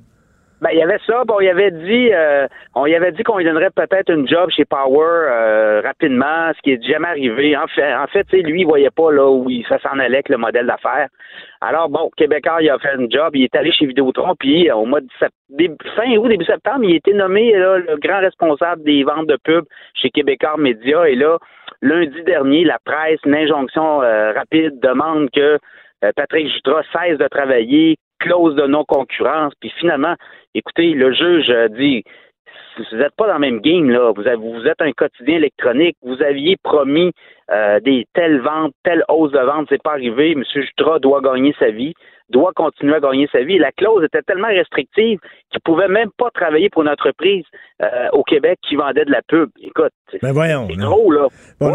Ben, 0.61 0.71
il 0.73 0.79
y 0.79 0.83
avait 0.83 0.99
ça. 1.07 1.25
Bon, 1.25 1.41
il 1.41 1.49
avait 1.49 1.71
dit, 1.71 2.11
euh, 2.13 2.47
on 2.75 2.85
y 2.85 2.95
avait 2.95 3.13
dit 3.13 3.23
qu'on 3.23 3.39
lui 3.39 3.47
donnerait 3.47 3.71
peut-être 3.71 4.13
une 4.13 4.29
job 4.29 4.51
chez 4.51 4.67
Power 4.67 5.07
euh, 5.07 5.81
rapidement, 5.83 6.53
ce 6.55 6.61
qui 6.61 6.73
est 6.73 6.83
jamais 6.85 7.09
arrivé. 7.09 7.57
En 7.57 7.67
fait, 7.67 7.95
en 7.95 8.07
fait, 8.09 8.31
lui, 8.33 8.61
il 8.61 8.67
voyait 8.67 8.91
pas 8.91 9.11
là 9.11 9.31
où 9.31 9.49
ça 9.69 9.79
s'en 9.79 9.99
allait 9.99 10.17
avec 10.17 10.29
le 10.29 10.37
modèle 10.37 10.67
d'affaires. 10.67 11.09
Alors 11.63 11.89
bon, 11.89 12.11
Québécois, 12.15 12.59
il 12.61 12.69
a 12.69 12.79
fait 12.79 12.95
une 12.95 13.11
job, 13.11 13.35
il 13.35 13.45
est 13.45 13.55
allé 13.57 13.73
chez 13.73 13.87
Vidéotron, 13.87 14.35
puis 14.39 14.71
au 14.71 14.85
mois 14.85 15.01
de 15.01 15.09
début, 15.49 15.77
fin 15.97 16.11
août, 16.17 16.29
début 16.29 16.45
septembre, 16.45 16.85
il 16.85 16.93
a 16.93 16.97
été 16.97 17.15
nommé 17.15 17.53
là, 17.57 17.79
le 17.79 17.97
grand 17.97 18.21
responsable 18.21 18.83
des 18.83 19.03
ventes 19.03 19.29
de 19.29 19.39
pub 19.43 19.65
chez 19.95 20.11
Québécois 20.11 20.57
Média. 20.59 21.09
Et 21.09 21.15
là, 21.15 21.39
lundi 21.81 22.23
dernier, 22.25 22.65
la 22.65 22.79
presse, 22.85 23.21
une 23.25 23.35
injonction 23.35 24.03
euh, 24.03 24.33
rapide 24.33 24.79
demande 24.81 25.31
que 25.31 25.59
Patrick 26.17 26.49
Jutras 26.49 26.83
cesse 26.95 27.19
de 27.19 27.29
travailler, 27.29 27.97
clause 28.21 28.55
de 28.55 28.67
non-concurrence, 28.67 29.53
puis 29.61 29.73
finalement, 29.79 30.15
écoutez, 30.55 30.93
le 30.95 31.13
juge 31.13 31.53
dit 31.77 32.05
vous 32.91 32.97
n'êtes 32.97 33.15
pas 33.17 33.27
dans 33.27 33.35
le 33.35 33.41
même 33.41 33.61
game, 33.61 33.91
là. 33.91 34.13
Vous, 34.13 34.67
êtes 34.67 34.81
un 34.81 34.93
quotidien 34.93 35.37
électronique. 35.37 35.97
Vous 36.03 36.23
aviez 36.23 36.57
promis 36.63 37.13
euh, 37.51 37.81
des 37.81 38.07
telles 38.15 38.41
ventes, 38.41 38.73
telle 38.85 39.05
hausse 39.09 39.33
de 39.33 39.39
vente. 39.39 39.67
C'est 39.69 39.83
pas 39.83 39.93
arrivé. 39.93 40.33
M. 40.33 40.45
Jutra 40.55 40.99
doit 40.99 41.21
gagner 41.21 41.55
sa 41.59 41.71
vie 41.71 41.95
doit 42.31 42.53
continuer 42.55 42.95
à 42.95 43.01
gagner 43.01 43.29
sa 43.33 43.43
vie. 43.43 43.59
La 43.59 43.73
clause 43.73 44.05
était 44.05 44.23
tellement 44.23 44.49
restrictive 44.49 45.19
qu'il 45.51 45.61
pouvait 45.63 45.89
même 45.89 46.11
pas 46.17 46.31
travailler 46.33 46.71
pour 46.71 46.83
une 46.83 46.89
entreprise 46.89 47.45
euh, 47.83 47.87
au 48.13 48.23
Québec 48.23 48.59
qui 48.69 48.77
vendait 48.77 49.05
de 49.05 49.11
la 49.11 49.21
pub. 49.27 49.49
Écoute, 49.63 49.93
c'est 50.11 50.23
ben 50.23 50.33
voyons, 50.33 50.69
gros, 50.69 51.11
là. 51.11 51.29
On, 51.61 51.75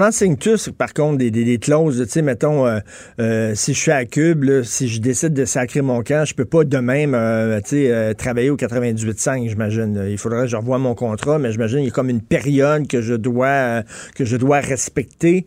enseigne, 0.00 0.36
tous, 0.36 0.70
par 0.70 0.92
contre, 0.94 1.18
des, 1.18 1.30
des, 1.30 1.58
clauses. 1.58 2.02
Tu 2.04 2.08
sais, 2.08 2.22
mettons, 2.22 2.66
euh, 2.66 2.78
euh, 3.20 3.52
si 3.54 3.74
je 3.74 3.78
suis 3.78 3.90
à 3.90 4.04
Cube, 4.04 4.44
si 4.62 4.88
je 4.88 5.00
décide 5.00 5.32
de 5.34 5.44
sacrer 5.44 5.82
mon 5.82 6.02
camp, 6.02 6.24
je 6.24 6.34
peux 6.34 6.44
pas 6.44 6.64
de 6.64 6.78
même 6.78 7.12
tu 7.62 7.86
sais, 7.86 8.14
travailler 8.14 8.50
au 8.50 8.56
98.5, 8.56 9.48
j'imagine. 9.48 10.06
Il 10.08 10.18
faudrait 10.18 10.42
que 10.42 10.48
je 10.48 10.56
revoie 10.56 10.78
mon 10.78 10.94
contrat, 10.94 11.38
mais 11.38 11.52
j'imagine 11.52 11.78
qu'il 11.78 11.88
y 11.88 11.90
a 11.90 11.94
comme 11.94 12.10
une 12.10 12.22
période 12.22 12.88
que 12.88 13.00
je 13.00 13.14
dois 13.14 13.82
que 14.14 14.24
je 14.24 14.36
dois 14.36 14.60
respecter. 14.60 15.44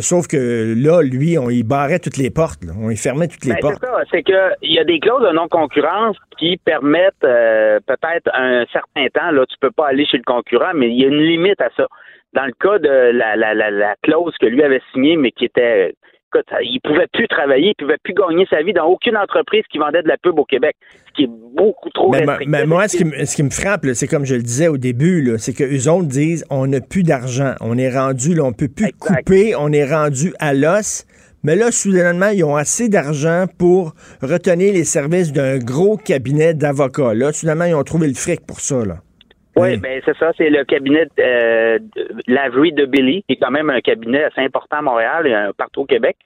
sauf 0.00 0.26
que 0.26 0.74
là, 0.76 1.02
lui, 1.02 1.38
on 1.38 1.48
y 1.48 1.62
barrait 1.62 2.00
toutes 2.00 2.16
les 2.16 2.30
portes. 2.30 2.60
On 2.80 2.90
y 2.90 2.96
fermait 2.96 3.28
ben, 3.44 3.56
c'est 3.60 3.86
ça, 3.86 4.02
c'est 4.10 4.22
qu'il 4.22 4.72
y 4.72 4.78
a 4.78 4.84
des 4.84 5.00
clauses 5.00 5.22
de 5.22 5.32
non-concurrence 5.32 6.16
qui 6.38 6.56
permettent 6.58 7.24
euh, 7.24 7.78
peut-être 7.86 8.30
un 8.34 8.64
certain 8.72 9.06
temps, 9.08 9.30
là, 9.30 9.44
tu 9.46 9.56
peux 9.60 9.70
pas 9.70 9.88
aller 9.88 10.06
chez 10.06 10.18
le 10.18 10.24
concurrent, 10.24 10.72
mais 10.74 10.88
il 10.88 11.00
y 11.00 11.04
a 11.04 11.08
une 11.08 11.22
limite 11.22 11.60
à 11.60 11.70
ça. 11.76 11.86
Dans 12.32 12.46
le 12.46 12.52
cas 12.52 12.78
de 12.78 13.10
la, 13.12 13.36
la, 13.36 13.54
la, 13.54 13.70
la 13.70 13.94
clause 14.02 14.34
que 14.40 14.46
lui 14.46 14.62
avait 14.62 14.82
signée, 14.92 15.16
mais 15.16 15.32
qui 15.32 15.46
était 15.46 15.94
écoute, 16.32 16.46
il 16.62 16.80
pouvait 16.80 17.06
plus 17.12 17.26
travailler, 17.28 17.70
il 17.70 17.74
pouvait 17.74 17.98
plus 18.02 18.14
gagner 18.14 18.46
sa 18.48 18.62
vie 18.62 18.72
dans 18.72 18.86
aucune 18.86 19.16
entreprise 19.16 19.64
qui 19.70 19.78
vendait 19.78 20.02
de 20.02 20.08
la 20.08 20.16
pub 20.16 20.38
au 20.38 20.44
Québec, 20.44 20.76
ce 21.08 21.12
qui 21.14 21.22
est 21.24 21.30
beaucoup 21.56 21.90
trop 21.90 22.10
mais, 22.10 22.24
mais 22.46 22.66
moi, 22.66 22.88
ce 22.88 22.96
qui, 22.96 23.04
me, 23.04 23.24
ce 23.24 23.34
qui 23.34 23.42
me 23.42 23.50
frappe, 23.50 23.86
c'est 23.94 24.06
comme 24.06 24.24
je 24.24 24.34
le 24.34 24.42
disais 24.42 24.68
au 24.68 24.76
début, 24.76 25.34
c'est 25.38 25.54
que 25.54 25.64
eux 25.64 25.90
autres 25.90 26.08
disent 26.08 26.44
on 26.50 26.66
n'a 26.66 26.80
plus 26.80 27.02
d'argent, 27.02 27.54
on 27.60 27.76
est 27.78 27.90
rendu, 27.90 28.34
là, 28.34 28.44
on 28.44 28.52
peut 28.52 28.68
plus 28.68 28.92
couper, 28.92 29.54
on 29.56 29.72
est 29.72 29.84
rendu 29.84 30.32
à 30.38 30.54
l'os 30.54 31.06
Mais 31.42 31.56
là, 31.56 31.70
soudainement, 31.70 32.28
ils 32.28 32.44
ont 32.44 32.56
assez 32.56 32.88
d'argent 32.88 33.46
pour 33.58 33.94
retenir 34.22 34.74
les 34.74 34.84
services 34.84 35.32
d'un 35.32 35.58
gros 35.58 35.96
cabinet 35.96 36.54
d'avocats. 36.54 37.14
Là, 37.14 37.32
soudainement, 37.32 37.64
ils 37.64 37.74
ont 37.74 37.84
trouvé 37.84 38.08
le 38.08 38.14
fric 38.14 38.46
pour 38.46 38.60
ça, 38.60 38.84
là. 38.84 38.96
Oui, 39.56 39.76
ben 39.78 40.00
c'est 40.04 40.16
ça, 40.16 40.32
c'est 40.38 40.48
le 40.48 40.64
cabinet 40.64 41.08
euh, 41.18 41.78
Lavery 42.28 42.72
de 42.72 42.86
Billy, 42.86 43.24
qui 43.26 43.34
est 43.34 43.36
quand 43.36 43.50
même 43.50 43.68
un 43.68 43.80
cabinet 43.80 44.24
assez 44.24 44.40
important 44.40 44.76
à 44.76 44.82
Montréal 44.82 45.26
et 45.26 45.34
euh, 45.34 45.52
partout 45.56 45.82
au 45.82 45.86
Québec. 45.86 46.16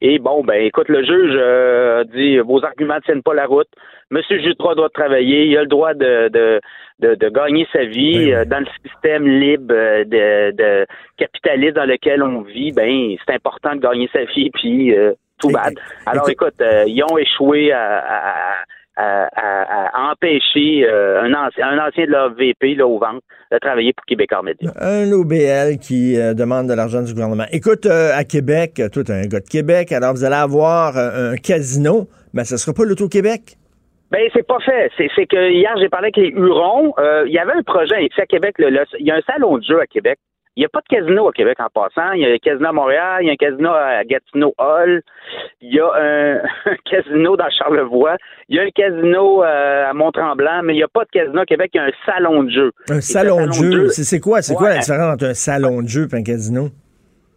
Et 0.00 0.18
bon, 0.18 0.42
ben 0.42 0.60
écoute, 0.60 0.88
le 0.88 1.04
juge 1.04 1.32
euh, 1.34 2.04
dit 2.04 2.38
vos 2.38 2.64
arguments 2.64 2.96
ne 2.96 3.00
tiennent 3.00 3.22
pas 3.22 3.34
la 3.34 3.46
route. 3.46 3.68
Monsieur 4.12 4.38
Jutras 4.42 4.74
doit 4.76 4.90
travailler, 4.90 5.46
il 5.46 5.56
a 5.56 5.62
le 5.62 5.66
droit 5.66 5.94
de, 5.94 6.28
de, 6.28 6.60
de, 7.00 7.28
gagner 7.30 7.66
sa 7.72 7.84
vie 7.84 8.30
Ben 8.30 8.40
oui. 8.42 8.46
dans 8.46 8.60
le 8.60 8.66
système 8.84 9.26
libre 9.26 9.74
euh, 9.74 10.04
de, 10.04 10.56
de 10.56 10.86
capitaliste 11.16 11.74
dans 11.76 11.86
lequel 11.86 12.22
on 12.22 12.42
vit. 12.42 12.72
Ben 12.72 13.16
c'est 13.26 13.34
important 13.34 13.74
de 13.74 13.80
gagner 13.80 14.08
sa 14.12 14.24
vie, 14.24 14.50
puis 14.52 14.94
euh, 14.94 15.12
tout 15.40 15.48
bad. 15.50 15.74
Alors 16.06 16.28
écoute- 16.28 16.60
euh, 16.60 16.84
ils 16.86 17.02
ont 17.10 17.16
échoué 17.18 17.72
à, 17.72 17.98
à- 17.98 18.54
à- 18.96 20.10
empêcher 20.12 20.84
euh, 20.86 21.22
un, 21.22 21.32
ancien, 21.32 21.66
un 21.66 21.78
ancien 21.88 22.04
de 22.04 22.10
leur 22.10 22.34
VP 22.34 22.74
là, 22.74 22.86
au 22.86 22.98
ventre 22.98 23.22
de 23.50 23.58
travailler 23.58 23.92
pour 23.94 24.04
Québécois 24.04 24.42
Média. 24.42 24.70
Un 24.78 25.10
OBL 25.12 25.78
qui 25.80 26.18
euh, 26.18 26.34
demande 26.34 26.68
de 26.68 26.74
l'argent 26.74 27.02
du 27.02 27.12
gouvernement. 27.14 27.46
Écoute, 27.52 27.86
euh, 27.86 28.10
à 28.14 28.24
Québec, 28.24 28.78
euh, 28.80 28.88
t'es 28.90 29.10
un 29.10 29.22
gars 29.26 29.40
de 29.40 29.48
Québec, 29.48 29.92
alors 29.92 30.12
vous 30.12 30.24
allez 30.24 30.34
avoir 30.36 30.96
euh, 30.98 31.32
un 31.32 31.36
casino, 31.36 32.06
mais 32.34 32.44
ce 32.44 32.56
sera 32.58 32.74
pas 32.74 32.84
l'Auto-Québec. 32.84 33.56
Ben 34.12 34.28
c'est 34.34 34.46
pas 34.46 34.60
fait. 34.60 34.90
C'est, 34.96 35.26
que 35.26 35.50
hier 35.50 35.74
j'ai 35.80 35.88
parlé 35.88 36.06
avec 36.14 36.16
les 36.18 36.28
Hurons. 36.28 36.92
Euh, 36.98 37.24
il 37.26 37.32
y 37.32 37.38
avait 37.38 37.52
un 37.54 37.62
projet 37.62 38.04
ici 38.04 38.20
à 38.20 38.26
Québec. 38.26 38.54
le- 38.58 38.68
le- 38.70 38.84
il 39.00 39.06
y 39.06 39.10
a 39.10 39.16
un 39.16 39.22
salon 39.22 39.56
de 39.58 39.64
jeu 39.64 39.80
à 39.80 39.86
Québec. 39.86 40.18
Il 40.54 40.60
n'y 40.60 40.66
a 40.66 40.68
pas 40.68 40.80
de 40.82 40.94
casino 40.94 41.26
à 41.28 41.32
Québec 41.32 41.56
en 41.60 41.68
passant. 41.72 42.12
Il 42.12 42.20
y 42.20 42.26
a 42.26 42.34
un 42.34 42.36
casino 42.36 42.68
à 42.68 42.72
Montréal, 42.72 43.20
il 43.22 43.28
y 43.28 43.30
a 43.30 43.32
un 43.32 43.36
casino 43.36 43.70
à 43.70 44.04
Gatineau 44.04 44.52
Hall, 44.58 45.00
il 45.62 45.74
y 45.74 45.80
a 45.80 45.86
un, 45.86 46.34
un 46.66 46.76
casino 46.84 47.38
dans 47.38 47.48
Charlevoix, 47.48 48.16
il 48.50 48.56
y 48.56 48.58
a 48.60 48.64
un 48.64 48.68
casino 48.70 49.42
euh, 49.42 49.88
à 49.88 49.94
Mont-Tremblant, 49.94 50.60
mais 50.62 50.74
il 50.74 50.76
n'y 50.76 50.82
a 50.82 50.88
pas 50.88 51.04
de 51.04 51.10
casino 51.10 51.40
à 51.40 51.46
Québec, 51.46 51.70
il 51.72 51.78
y 51.78 51.80
a 51.80 51.84
un 51.84 51.90
salon 52.04 52.42
de 52.42 52.50
jeu. 52.50 52.70
Un 52.90 53.00
salon 53.00 53.46
de 53.46 53.52
jeu, 53.52 53.88
c'est 53.88 54.04
c'est 54.04 54.20
quoi, 54.20 54.42
c'est 54.42 54.54
quoi 54.54 54.68
la 54.68 54.78
différence 54.80 55.14
entre 55.14 55.24
un 55.28 55.34
salon 55.34 55.80
de 55.80 55.88
jeu 55.88 56.06
et 56.12 56.16
un 56.16 56.22
casino? 56.22 56.68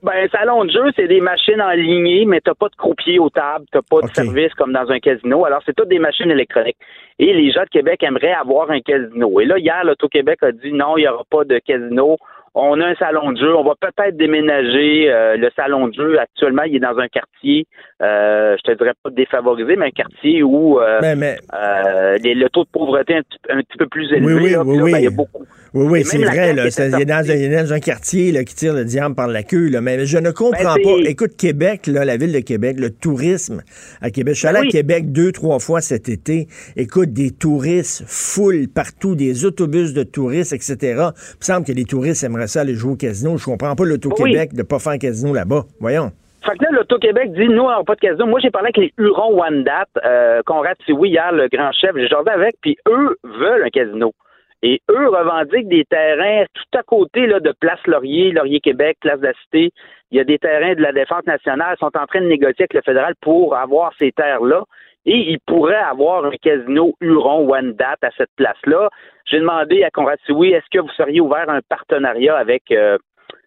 Ben, 0.06 0.24
un 0.24 0.28
salon 0.28 0.66
de 0.66 0.70
jeu, 0.70 0.92
c'est 0.96 1.08
des 1.08 1.20
machines 1.20 1.60
en 1.60 1.72
lignée, 1.72 2.26
mais 2.26 2.40
t'as 2.40 2.54
pas 2.54 2.70
de 2.70 2.76
croupier 2.76 3.18
aux 3.18 3.32
tables, 3.32 3.66
t'as 3.72 3.82
pas 3.82 4.02
de 4.02 4.14
service 4.14 4.54
comme 4.54 4.72
dans 4.72 4.88
un 4.92 5.00
casino. 5.00 5.46
Alors, 5.46 5.64
c'est 5.66 5.74
toutes 5.76 5.90
des 5.90 5.98
machines 5.98 6.30
électroniques. 6.30 6.78
Et 7.18 7.34
les 7.34 7.52
gens 7.52 7.64
de 7.64 7.70
Québec 7.70 8.04
aimeraient 8.04 8.36
avoir 8.36 8.70
un 8.70 8.82
casino. 8.82 9.40
Et 9.40 9.46
là, 9.46 9.58
hier, 9.58 9.84
l'Auto-Québec 9.84 10.44
a 10.44 10.52
dit 10.52 10.74
non, 10.74 10.96
il 10.98 11.02
n'y 11.02 11.08
aura 11.08 11.24
pas 11.28 11.44
de 11.44 11.58
casino. 11.58 12.18
On 12.58 12.80
a 12.80 12.86
un 12.86 12.96
salon 12.96 13.34
de 13.34 13.38
jeu. 13.38 13.54
On 13.54 13.64
va 13.66 13.74
peut-être 13.80 14.16
déménager 14.16 15.12
euh, 15.12 15.36
le 15.36 15.50
salon 15.58 15.90
de 15.90 15.94
jeu. 15.94 16.18
Actuellement, 16.20 16.64
il 16.64 16.78
est 16.78 16.80
dans 16.80 16.98
un 16.98 17.10
quartier, 17.10 17.68
euh, 18.02 18.56
je 18.58 18.72
te 18.72 18.78
dirais 18.78 18.94
pas 19.04 19.10
défavorisé, 19.10 19.76
mais 19.76 19.88
un 19.88 19.92
quartier 19.92 20.42
où 20.42 20.80
euh, 20.80 21.00
Mais, 21.02 21.16
mais, 21.18 21.38
euh, 21.54 22.18
les- 22.24 22.34
le 22.34 22.48
taux 22.50 22.64
de 22.64 22.70
pauvreté 22.70 23.14
est 23.14 23.18
un, 23.18 23.22
petit- 23.24 23.40
un 23.50 23.58
petit 23.62 23.78
peu 23.78 23.88
plus 23.88 24.12
élevé. 24.14 24.34
oui, 24.34 24.52
là. 24.52 24.64
oui, 24.64 24.78
là, 24.78 24.84
oui. 24.84 24.92
ben, 24.94 24.98
il 25.00 25.04
y 25.04 25.08
a 25.08 25.10
beaucoup. 25.10 25.44
oui, 25.74 25.86
oui, 25.90 26.04
c'est 26.06 26.18
vrai, 26.18 26.54
là. 26.54 26.64
Il 26.68 27.02
est, 27.02 27.06
dans, 27.06 27.16
sortie. 27.24 27.32
il 27.44 27.52
est 27.54 27.62
dans 27.64 27.74
un 27.74 27.80
quartier 27.82 28.32
là, 28.32 28.44
qui 28.46 28.56
tire 28.56 28.74
le 28.74 28.86
diable 28.86 29.16
par 29.16 29.28
la 29.28 29.44
queue, 29.44 29.68
là. 29.70 29.82
Mais 29.82 30.06
je 30.06 30.18
ne 30.18 30.32
comprends 30.32 30.76
Ben, 30.76 30.82
pas. 30.84 31.10
Écoute, 31.10 31.36
Québec, 31.38 31.88
là, 31.88 32.06
la 32.06 32.16
ville 32.16 32.32
de 32.32 32.40
Québec, 32.40 32.78
le 32.80 32.90
tourisme 32.90 33.64
à 34.02 34.12
Québec. 34.12 34.34
Je 34.36 34.40
suis 34.40 34.48
allé 34.48 34.60
Oui. 34.62 34.68
à 34.70 34.72
Québec 34.72 35.12
deux, 35.12 35.34
trois 35.34 35.60
fois 35.60 35.82
cet 35.82 36.08
été. 36.08 36.48
Écoute, 36.78 37.12
des 37.12 37.32
touristes 37.32 38.04
full 38.08 38.70
partout, 38.74 39.16
des 39.16 39.44
autobus 39.44 39.94
de 39.94 40.04
touristes, 40.04 40.54
etc. 40.54 40.76
Il 40.82 40.94
me 40.96 41.12
semble 41.42 41.66
que 41.66 41.74
les 41.74 41.84
touristes 41.84 42.24
aimeraient 42.24 42.45
ça 42.48 42.62
aller 42.62 42.75
jouer 42.75 42.94
au 42.94 42.96
casino. 42.96 43.38
Je 43.38 43.46
comprends 43.46 43.75
pas 43.75 43.86
l'Auto-Québec 43.86 44.54
de 44.54 44.64
pas 44.64 44.80
faire 44.80 44.94
un 44.94 44.98
casino 44.98 45.34
là-bas. 45.34 45.64
Voyons. 45.80 46.12
Fait 46.46 46.58
que 46.58 46.64
là, 46.64 46.70
l'Auto-Québec 46.74 47.34
dit, 47.34 47.48
nous, 47.48 47.64
on 47.64 47.70
n'a 47.70 47.84
pas 47.84 47.96
de 47.96 48.02
casino. 48.02 48.28
Moi, 48.28 48.40
j'ai 48.40 48.52
parlé 48.52 48.68
avec 48.68 48.78
les 48.78 48.94
Hurons 49.04 49.42
One 49.42 49.64
Dat, 49.64 49.88
euh, 50.06 50.42
Conrad 50.46 50.78
Sioui, 50.86 51.10
hier, 51.10 51.32
le 51.32 51.48
grand 51.48 51.72
chef, 51.72 51.92
j'ai 51.96 52.08
jasé 52.08 52.30
avec, 52.30 52.56
puis 52.62 52.78
eux 52.88 53.18
veulent 53.24 53.64
un 53.64 53.70
casino. 53.70 54.14
Et 54.62 54.82
eux 54.90 55.10
revendiquent 55.10 55.68
des 55.68 55.86
terrains 55.86 56.46
tout 56.54 56.78
à 56.78 56.84
côté 56.84 57.28
là, 57.28 57.40
de 57.40 57.54
Place 57.60 57.80
Laurier, 57.88 58.32
Laurier-Québec, 58.32 58.98
Place 59.02 59.20
de 59.20 59.28
la 59.28 59.34
Cité. 59.44 59.72
Il 60.12 60.18
y 60.18 60.20
a 60.20 60.24
des 60.24 60.38
terrains 60.38 60.75
de 60.75 60.82
la 60.82 60.92
Défense 60.92 61.25
nationale, 61.25 61.75
ils 61.78 61.80
sont 61.80 61.98
en 61.98 62.06
train 62.06 62.22
de 62.22 62.28
négocier 62.28 62.62
avec 62.62 62.74
le 62.74 62.82
fédéral 62.82 63.16
pour 63.22 63.56
avoir 63.56 63.92
ces 63.98 64.12
terres-là. 64.12 64.64
Et 65.06 65.32
ils 65.32 65.40
pourraient 65.46 65.76
avoir 65.76 66.26
un 66.26 66.32
casino 66.42 66.96
Huron 67.00 67.48
One 67.50 67.74
Dat 67.74 67.98
à 68.02 68.10
cette 68.18 68.32
place-là. 68.38 68.90
J'ai 69.26 69.40
demandé 69.40 69.84
à 69.84 69.92
Conrad 69.92 70.20
Sioui, 70.26 70.52
est-ce 70.52 70.66
que 70.72 70.80
vous 70.80 70.92
seriez 70.98 71.22
ouvert 71.22 71.50
à 71.50 71.54
un 71.54 71.62
partenariat 71.68 72.36
avec 72.36 72.72
euh, 72.72 72.98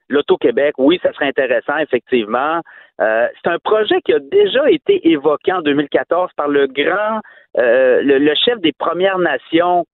l'Auto-Québec? 0.08 0.74
Oui, 0.78 1.00
ça 1.02 1.12
serait 1.12 1.26
intéressant, 1.26 1.76
effectivement. 1.78 2.60
Euh, 3.00 3.26
c'est 3.42 3.50
un 3.50 3.58
projet 3.58 4.00
qui 4.04 4.12
a 4.12 4.18
déjà 4.18 4.70
été 4.70 5.08
évoqué 5.08 5.52
en 5.52 5.62
2014 5.62 6.30
par 6.36 6.48
le 6.48 6.66
grand, 6.66 7.20
euh, 7.58 8.02
le, 8.02 8.18
le 8.18 8.34
chef 8.34 8.60
des 8.60 8.72
Premières 8.72 9.18
Nations, 9.18 9.84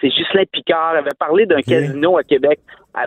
c'est 0.00 0.08
Ghislain 0.08 0.44
Picard, 0.50 0.94
il 0.94 0.98
avait 0.98 1.10
parlé 1.18 1.46
d'un 1.46 1.60
casino 1.60 2.16
à 2.16 2.22
Québec 2.22 2.60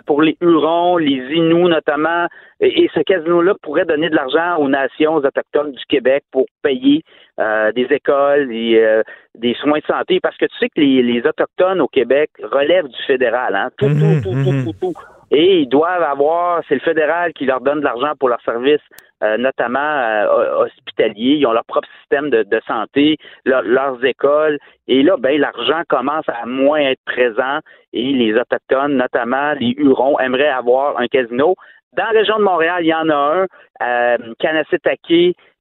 pour 0.06 0.22
les 0.22 0.36
Hurons, 0.40 0.96
les 0.96 1.22
Inuits 1.34 1.68
notamment, 1.68 2.26
et, 2.60 2.84
et 2.84 2.90
ce 2.94 3.00
casino-là 3.00 3.54
pourrait 3.62 3.84
donner 3.84 4.08
de 4.10 4.14
l'argent 4.14 4.56
aux 4.58 4.68
nations 4.68 5.14
autochtones 5.16 5.72
du 5.72 5.84
Québec 5.88 6.24
pour 6.30 6.46
payer 6.62 7.02
euh, 7.40 7.72
des 7.72 7.86
écoles, 7.90 8.48
des, 8.48 8.78
euh, 8.78 9.02
des 9.34 9.54
soins 9.54 9.78
de 9.78 9.84
santé, 9.84 10.20
parce 10.20 10.36
que 10.36 10.46
tu 10.46 10.56
sais 10.58 10.68
que 10.68 10.80
les, 10.80 11.02
les 11.02 11.20
Autochtones 11.26 11.80
au 11.80 11.88
Québec 11.88 12.30
relèvent 12.42 12.88
du 12.88 13.02
fédéral, 13.06 13.54
hein? 13.54 13.70
Tout, 13.78 13.88
Mhm, 13.88 14.22
tout, 14.22 14.30
tout, 14.30 14.44
tout, 14.44 14.52
mhm. 14.52 14.64
tout, 14.64 14.72
tout. 14.80 14.94
Et 15.30 15.60
ils 15.60 15.68
doivent 15.68 16.02
avoir, 16.02 16.62
c'est 16.68 16.74
le 16.74 16.80
fédéral 16.80 17.32
qui 17.34 17.44
leur 17.44 17.60
donne 17.60 17.80
de 17.80 17.84
l'argent 17.84 18.12
pour 18.18 18.28
leurs 18.28 18.40
services, 18.42 18.80
euh, 19.22 19.36
notamment 19.36 19.78
euh, 19.78 20.64
hospitaliers. 20.64 21.36
Ils 21.36 21.46
ont 21.46 21.52
leur 21.52 21.64
propre 21.64 21.88
système 22.00 22.30
de, 22.30 22.44
de 22.44 22.60
santé, 22.66 23.16
leur- 23.44 23.62
leurs 23.62 24.02
écoles. 24.04 24.58
Et 24.86 25.02
là, 25.02 25.16
ben, 25.18 25.38
l'argent 25.38 25.82
commence 25.88 26.28
à 26.28 26.46
moins 26.46 26.80
être 26.80 27.02
présent. 27.04 27.58
Et 27.92 28.12
les 28.12 28.34
Autochtones, 28.34 28.96
notamment 28.96 29.52
les 29.60 29.74
Hurons, 29.76 30.18
aimeraient 30.18 30.48
avoir 30.48 30.98
un 30.98 31.08
casino. 31.08 31.54
Dans 31.96 32.04
la 32.04 32.10
région 32.20 32.38
de 32.38 32.44
Montréal, 32.44 32.78
il 32.80 32.88
y 32.88 32.94
en 32.94 33.08
a 33.08 33.14
un. 33.14 33.46
Euh, 33.82 34.16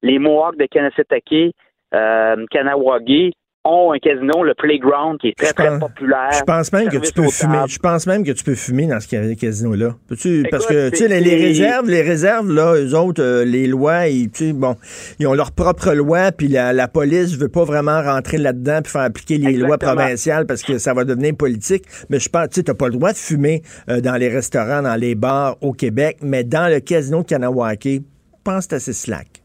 les 0.03 0.19
Mohawks 0.19 0.57
de 0.57 0.65
Kanessetake, 0.65 1.53
euh, 1.93 2.45
Kanawagé 2.51 3.31
ont 3.67 3.91
un 3.93 3.99
casino, 3.99 4.43
le 4.43 4.53
Playground, 4.53 5.19
qui 5.19 5.27
est 5.29 5.37
très, 5.37 5.53
très 5.53 5.77
populaire. 5.79 6.31
Je 6.37 6.43
pense 6.43 6.71
même 6.71 6.89
que 6.89 6.97
tu 6.97 7.11
peux 7.13 7.27
fumer. 7.29 7.57
Je 7.67 7.79
pense 7.79 8.07
même 8.07 8.23
que 8.23 8.31
tu 8.31 8.43
peux 8.43 8.55
fumer 8.55 8.87
dans 8.87 8.99
ce 8.99 9.07
ca- 9.07 9.35
casino-là. 9.35 9.95
Parce 10.09 10.65
que, 10.65 10.89
tu 10.89 10.95
sais, 10.95 11.07
les, 11.07 11.35
réserves, 11.35 11.89
les 11.89 12.01
réserves, 12.01 12.51
là, 12.51 12.75
eux 12.75 12.95
autres, 12.95 13.21
euh, 13.21 13.45
les 13.45 13.67
lois, 13.67 14.07
ils, 14.07 14.29
tu 14.31 14.47
sais, 14.47 14.53
bon, 14.53 14.75
ils 15.19 15.27
ont 15.27 15.33
leur 15.33 15.51
propre 15.51 15.93
loi, 15.93 16.31
puis 16.31 16.47
la, 16.47 16.71
la 16.73 16.87
police 16.87 17.37
veut 17.37 17.49
pas 17.49 17.63
vraiment 17.65 18.01
rentrer 18.01 18.37
là-dedans 18.37 18.79
puis 18.83 18.91
faire 18.91 19.01
appliquer 19.01 19.37
les 19.37 19.53
lois 19.57 19.77
provinciales 19.77 20.45
parce 20.45 20.63
que 20.63 20.77
ça 20.77 20.93
va 20.93 21.03
devenir 21.03 21.35
politique. 21.35 21.83
Mais 22.09 22.19
je 22.19 22.29
pense, 22.29 22.49
tu 22.49 22.55
sais, 22.55 22.63
t'as 22.63 22.73
pas 22.73 22.87
le 22.87 22.93
droit 22.93 23.11
de 23.11 23.17
fumer 23.17 23.61
euh, 23.89 23.99
dans 24.01 24.15
les 24.15 24.29
restaurants, 24.29 24.81
dans 24.81 24.95
les 24.95 25.15
bars 25.15 25.57
au 25.61 25.73
Québec, 25.73 26.17
mais 26.21 26.43
dans 26.43 26.71
le 26.71 26.79
casino 26.79 27.21
de 27.21 27.27
Kanawake, 27.27 27.83
je 27.85 27.99
pense 28.43 28.65
que 28.67 28.69
c'est 28.71 28.75
assez 28.75 28.93
slack. 28.93 29.36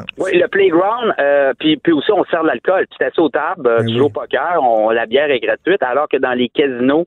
Pense. 0.00 0.06
Oui, 0.18 0.38
le 0.38 0.48
playground, 0.48 1.14
euh, 1.18 1.52
puis, 1.58 1.76
puis 1.76 1.92
aussi 1.92 2.10
on 2.12 2.24
sert 2.24 2.42
de 2.42 2.48
l'alcool. 2.48 2.86
Tu 2.90 2.98
t'assieds 2.98 3.22
aux 3.22 3.28
tables, 3.28 3.66
euh, 3.66 3.78
Ben 3.78 3.86
tu 3.86 3.96
joues 3.96 4.06
au 4.06 4.10
poker, 4.10 4.58
on, 4.62 4.90
la 4.90 5.06
bière 5.06 5.30
est 5.30 5.40
gratuite, 5.40 5.82
alors 5.82 6.08
que 6.08 6.16
dans 6.16 6.32
les 6.32 6.48
casinos 6.48 7.06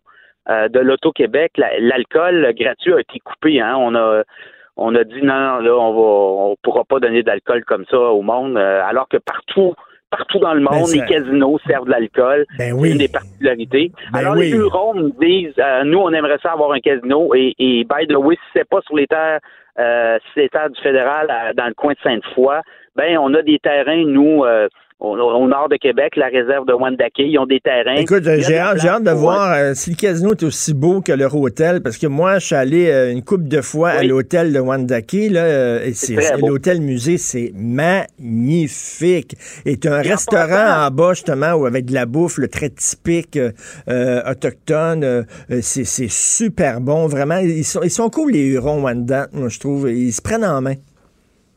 euh, 0.50 0.70
de 0.70 0.80
l'Auto-Québec, 0.80 1.52
la- 1.58 1.80
l'alcool 1.80 2.54
gratuit 2.58 2.94
a 2.94 3.00
été 3.02 3.20
coupé. 3.20 3.60
Hein. 3.62 3.76
On 3.78 3.94
a 3.96 4.24
on 4.80 4.94
a 4.96 5.04
dit 5.04 5.22
non, 5.24 5.34
non, 5.40 5.60
là, 5.60 5.74
on 5.76 5.92
va 5.94 6.44
on 6.52 6.56
pourra 6.64 6.84
pas 6.86 7.00
donner 7.00 7.24
d'alcool 7.24 7.66
comme 7.66 7.86
ça 7.90 7.98
au 8.00 8.22
monde, 8.22 8.58
euh, 8.58 8.82
alors 8.88 9.08
que 9.10 9.18
partout 9.18 9.74
partout 10.10 10.40
dans 10.40 10.54
le 10.54 10.62
monde, 10.62 10.90
Ben, 10.92 11.02
les 11.02 11.06
casinos 11.06 11.60
servent 11.68 11.86
de 11.86 11.92
l'alcool. 11.92 12.46
Ben 12.58 12.68
C'est 12.68 12.72
oui. 12.72 12.92
une 12.92 12.98
des 12.98 13.08
particularités. 13.08 13.92
Ben 14.14 14.20
Alors, 14.20 14.36
oui. 14.36 14.52
les 14.52 14.58
Hurons 14.58 14.94
nous 14.96 15.14
disent, 15.22 15.54
euh, 15.60 15.84
nous, 15.84 16.00
on 16.00 16.12
aimerait 16.12 16.40
ça 16.42 16.52
avoir 16.54 16.72
un 16.72 16.80
casino. 16.80 17.34
Et, 17.36 17.54
et 17.60 17.84
by 17.84 18.08
the 18.08 18.16
way, 18.16 18.36
si 18.36 18.42
c'est 18.54 18.70
pas 18.70 18.82
sur 18.82 18.96
les 18.96 19.08
terres, 19.08 19.40
euh, 19.80 20.18
si 20.20 20.42
c'est 20.42 20.50
terres 20.50 20.70
du 20.70 20.82
fédéral 20.82 21.28
euh, 21.30 21.54
dans 21.54 21.68
le 21.68 21.74
coin 21.74 21.94
de 21.94 22.00
Sainte-Foy, 22.04 22.62
ben, 22.96 23.18
on 23.18 23.34
a 23.34 23.42
des 23.42 23.60
terrains, 23.60 24.06
nous, 24.06 24.44
euh, 24.44 24.68
au, 25.00 25.48
nord 25.48 25.70
de 25.70 25.76
Québec, 25.76 26.16
la 26.16 26.28
réserve 26.28 26.66
de 26.66 26.74
Wendake, 26.74 27.20
ils 27.20 27.38
ont 27.38 27.46
des 27.46 27.60
terrains. 27.60 27.96
Écoute, 27.96 28.24
j'ai 28.24 28.58
hâte, 28.58 28.84
hâte 28.84 29.04
de 29.04 29.12
voir 29.12 29.54
euh, 29.54 29.74
si 29.76 29.92
le 29.92 29.96
casino 29.96 30.32
est 30.32 30.44
aussi 30.44 30.74
beau 30.74 31.02
que 31.02 31.12
leur 31.12 31.36
hôtel, 31.36 31.82
parce 31.82 31.98
que 31.98 32.08
moi, 32.08 32.40
je 32.40 32.48
suis 32.48 32.56
allé 32.56 32.90
euh, 32.90 33.12
une 33.12 33.24
couple 33.24 33.48
de 33.48 33.62
fois 33.62 33.90
à 33.90 34.04
l'hôtel 34.04 34.54
de 34.54 34.60
Wandake, 34.60 35.30
là, 35.30 35.44
euh, 35.44 35.86
et 35.86 36.38
l'hôtel 36.42 36.82
musée, 36.82 37.18
c'est 37.18 37.52
magnifique. 37.56 39.36
Et 39.66 39.78
un 39.86 40.02
Et 40.02 40.10
restaurant 40.10 40.88
en 40.88 40.92
bas, 40.92 41.14
justement, 41.14 41.54
où 41.54 41.66
avec 41.66 41.86
de 41.86 41.94
la 41.94 42.08
bouffe, 42.08 42.38
le 42.40 42.48
très 42.48 42.70
typique 42.70 43.40
autochtone, 43.88 45.26
c'est, 45.62 46.10
super 46.10 46.82
bon, 46.82 47.08
vraiment. 47.08 47.38
Ils 47.38 47.64
sont, 47.64 47.82
ils 47.84 47.92
sont 47.92 48.10
cool, 48.10 48.32
les 48.32 48.46
Hurons 48.46 48.82
Wanda, 48.82 49.28
moi, 49.34 49.50
je 49.50 49.60
trouve. 49.60 49.90
Ils 49.92 50.12
se 50.12 50.22
prennent 50.22 50.46
en 50.46 50.62
main. 50.62 50.76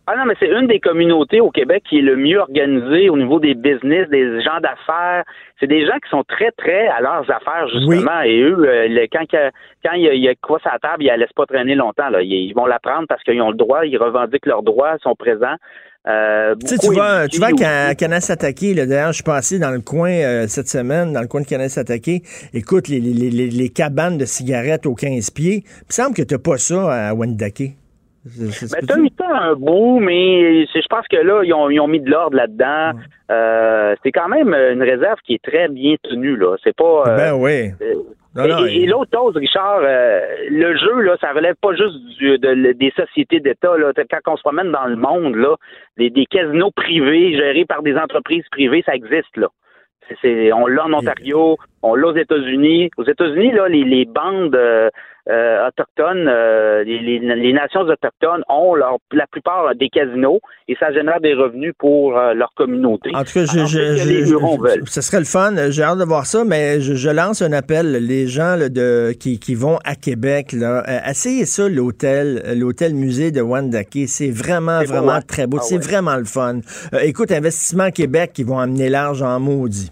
Ah 0.07 0.17
non, 0.17 0.25
mais 0.27 0.35
c'est 0.41 0.49
une 0.49 0.67
des 0.67 0.81
communautés 0.81 1.41
au 1.41 1.51
Québec 1.51 1.85
qui 1.89 1.99
est 1.99 2.03
le 2.03 2.17
mieux 2.17 2.39
organisée 2.39 3.09
au 3.11 3.17
niveau 3.17 3.39
des 3.39 3.55
business, 3.55 4.09
des 4.09 4.43
gens 4.43 4.59
d'affaires. 4.61 5.23
C'est 5.61 5.69
des 5.69 5.87
gens 5.87 5.97
qui 6.03 6.11
sont 6.11 6.25
très, 6.25 6.51
très 6.53 6.89
à 6.89 7.01
leurs 7.01 7.31
affaires, 7.31 7.69
justement. 7.73 8.21
Et 8.23 8.41
eux, 8.41 8.57
euh, 8.59 8.89
le- 8.89 9.07
quand, 9.13 9.25
quand 9.85 9.93
il 9.95 10.03
y, 10.25 10.29
a, 10.29 10.35
quoi 10.43 10.59
sur 10.59 10.71
la 10.73 10.79
table, 10.81 11.05
ils 11.05 11.07
la 11.07 11.17
laissent 11.19 11.33
pas 11.37 11.47
traîner 11.47 11.77
longtemps. 11.77 12.09
Là. 12.09 12.23
Ils, 12.23 12.53
vont 12.55 12.67
la 12.67 12.81
prendre 12.81 13.07
parce 13.09 13.23
qu'ils 13.23 13.41
ont 13.41 13.51
le 13.51 13.57
droit, 13.57 13.85
ils 13.87 13.97
revendiquent 13.99 14.47
leurs 14.47 14.63
droits, 14.65 14.97
ils 14.99 15.03
sont 15.03 15.15
présents. 15.15 15.55
Euh, 16.09 16.55
Tu 16.61 16.67
sais, 16.67 16.79
tu 16.79 16.95
vas, 16.95 17.29
tu 17.29 17.39
vas 17.39 17.51
éduqués 17.51 17.65
à 17.67 17.87
aussi. 17.89 17.97
Kanesatake, 17.97 18.75
là, 18.75 18.87
d'ailleurs, 18.87 19.09
je 19.09 19.17
suis 19.17 19.23
passé 19.23 19.59
dans 19.59 19.71
le 19.71 19.81
coin 19.81 20.11
euh, 20.11 20.47
cette 20.49 20.69
semaine, 20.69 21.13
dans 21.13 21.21
le 21.21 21.29
coin 21.29 21.43
de 21.43 21.47
Kanesatake. 21.47 22.23
Écoute, 22.55 22.89
les, 22.89 23.01
les, 23.01 23.31
les, 23.31 23.49
les 23.49 23.69
cabanes 23.69 24.17
de 24.19 24.25
cigarettes 24.25 24.87
aux 24.87 24.95
15 24.95 25.31
pieds. 25.31 25.63
Il 25.65 25.87
me 25.89 25.93
semble 25.93 26.17
que 26.17 26.23
t'as 26.23 26.39
pas 26.39 26.57
ça 26.57 27.11
à 27.11 27.15
Wendake. 27.15 27.75
Ben, 28.25 28.87
t'as 28.87 28.99
eu 28.99 29.09
ça 29.19 29.27
un 29.35 29.55
bout, 29.55 29.99
mais 30.01 30.67
je 30.67 30.87
pense 30.91 31.07
que 31.09 31.17
là, 31.17 31.43
ils 31.43 31.55
ont, 31.55 31.71
ils 31.71 31.81
ont 31.81 31.89
mis 31.89 32.01
de 32.01 32.11
l'ordre 32.11 32.37
là-dedans. 32.37 32.99
Euh, 33.31 33.95
c'est 34.03 34.13
quand 34.13 34.29
même 34.29 34.53
une 34.55 34.83
réserve 34.83 35.19
qui 35.25 35.35
est 35.35 35.43
très 35.43 35.69
bien 35.69 35.95
tenue, 36.03 36.37
là. 36.37 36.57
C'est 36.63 36.77
pas. 36.77 37.05
euh, 37.07 37.17
Ben 37.17 37.33
oui. 37.35 37.71
euh, 37.81 37.95
Non, 38.37 38.45
et 38.45 38.49
non, 38.49 38.67
et- 38.67 38.77
et 38.83 38.87
l'autre 38.87 39.11
chose, 39.13 39.37
Richard, 39.37 39.81
euh, 39.83 40.21
le 40.51 40.77
jeu, 40.77 41.01
là, 41.01 41.17
ça 41.21 41.33
relève 41.33 41.57
pas 41.61 41.75
juste 41.75 41.97
du- 42.19 42.39
de- 42.39 42.73
des 42.73 42.93
sociétés 42.95 43.41
d'État. 43.41 43.77
Là. 43.79 43.93
Quand 44.11 44.33
on 44.33 44.37
se 44.37 44.43
promène 44.43 44.71
dans 44.71 44.87
le 44.87 44.97
monde, 44.97 45.35
là, 45.37 45.57
des, 45.97 46.11
des 46.11 46.27
casinos 46.27 46.71
privés 46.71 47.35
gérés 47.37 47.65
par 47.65 47.83
des 47.83 47.97
entreprises 47.97 48.45
privées, 48.53 48.83
ça 48.87 48.95
existe, 48.95 49.37
là. 49.37 49.49
On 50.55 50.67
l'a 50.67 50.85
en 50.87 50.93
Ontario, 50.93 51.57
on 51.83 51.95
l'a 51.95 52.09
aux 52.09 52.17
États-Unis. 52.17 52.91
Aux 52.97 53.05
États-Unis, 53.05 53.53
là, 53.53 53.69
les, 53.69 53.85
les 53.85 54.05
bandes 54.05 54.55
euh, 54.55 54.91
euh, 55.29 55.69
autochtones, 55.69 56.27
euh, 56.29 56.83
les, 56.83 56.99
les- 56.99 57.19
les 57.37 57.53
nations 57.53 57.81
autochtones 57.83 58.43
ont 58.49 58.75
leur, 58.75 58.97
la 59.13 59.27
plupart 59.27 59.75
des 59.77 59.89
casinos 59.89 60.41
et 60.67 60.75
ça 60.81 60.93
génère 60.93 61.21
des 61.21 61.35
revenus 61.35 61.73
pour 61.79 62.17
euh, 62.19 62.33
leur 62.35 62.53
communauté. 62.57 63.11
En 63.15 63.23
tout 63.25 63.33
cas, 63.35 63.45
je, 63.45 63.67
je- 63.67 63.97
je- 63.97 64.09
les 64.09 64.25
je- 64.27 64.33
Hurons 64.33 64.57
veulent. 64.59 64.83
ce 64.87 65.01
serait 65.03 65.19
le 65.21 65.25
fun. 65.27 65.53
J'ai 65.71 65.83
hâte 65.83 65.99
de 65.99 66.05
voir 66.05 66.27
ça, 66.27 66.43
mais 66.45 66.81
je, 66.81 66.95
je 66.95 67.11
lance 67.11 67.43
un 67.43 67.53
appel. 67.53 67.93
Les 68.07 68.27
gens 68.27 68.57
là, 68.57 68.69
de, 68.69 69.13
qui, 69.13 69.39
qui 69.39 69.55
vont 69.55 69.79
à 69.85 69.95
Québec, 69.95 70.53
là, 70.53 70.83
euh, 70.89 70.99
essayez 71.11 71.45
ça, 71.45 71.69
l'hôtel, 71.69 72.43
l'hôtel 72.57 72.95
musée 72.95 73.31
de 73.31 73.41
Wandake. 73.43 73.99
C'est 74.07 74.31
vraiment, 74.31 74.81
beau, 74.81 74.87
vraiment 74.87 75.13
hein? 75.13 75.21
très 75.27 75.47
beau. 75.47 75.59
Ah 75.61 75.63
c'est 75.65 75.77
ouais. 75.77 75.81
vraiment 75.83 76.17
le 76.17 76.25
fun. 76.25 76.61
Euh, 76.95 76.99
écoute, 77.05 77.31
Investissement 77.31 77.91
Québec, 77.91 78.33
qui 78.35 78.43
vont 78.43 78.59
amener 78.59 78.89
l'argent 78.89 79.29
en 79.37 79.41
maudit. 79.41 79.91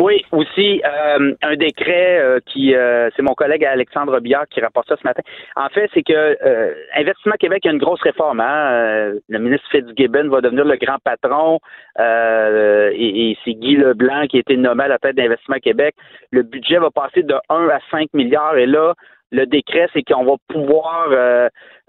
Oui, 0.00 0.24
aussi 0.32 0.80
euh, 0.82 1.34
un 1.42 1.56
décret 1.56 2.18
euh, 2.20 2.40
qui 2.46 2.74
euh, 2.74 3.10
c'est 3.14 3.22
mon 3.22 3.34
collègue 3.34 3.66
Alexandre 3.66 4.18
Biard 4.20 4.48
qui 4.48 4.62
rapporte 4.62 4.88
ça 4.88 4.96
ce 4.96 5.06
matin. 5.06 5.20
En 5.56 5.68
fait, 5.68 5.90
c'est 5.92 6.02
que 6.02 6.38
euh, 6.42 6.74
Investissement 6.96 7.34
Québec 7.38 7.66
a 7.66 7.70
une 7.70 7.78
grosse 7.78 8.00
réforme. 8.00 8.40
Hein? 8.40 8.72
Euh, 8.72 9.20
le 9.28 9.38
ministre 9.38 9.66
Fitzgibbon 9.70 10.30
va 10.30 10.40
devenir 10.40 10.64
le 10.64 10.76
grand 10.76 10.96
patron 11.04 11.60
euh, 11.98 12.90
et, 12.94 13.30
et 13.30 13.38
c'est 13.44 13.52
Guy 13.52 13.76
Leblanc 13.76 14.26
qui 14.26 14.38
a 14.38 14.40
été 14.40 14.56
nommé 14.56 14.84
à 14.84 14.88
la 14.88 14.98
tête 14.98 15.16
d'Investissement 15.16 15.58
Québec. 15.58 15.94
Le 16.30 16.44
budget 16.44 16.78
va 16.78 16.90
passer 16.90 17.22
de 17.22 17.34
1 17.50 17.68
à 17.68 17.80
5 17.90 18.14
milliards 18.14 18.56
et 18.56 18.66
là, 18.66 18.94
le 19.32 19.44
décret, 19.44 19.86
c'est 19.92 20.02
qu'on 20.02 20.24
va 20.24 20.36
pouvoir 20.48 21.08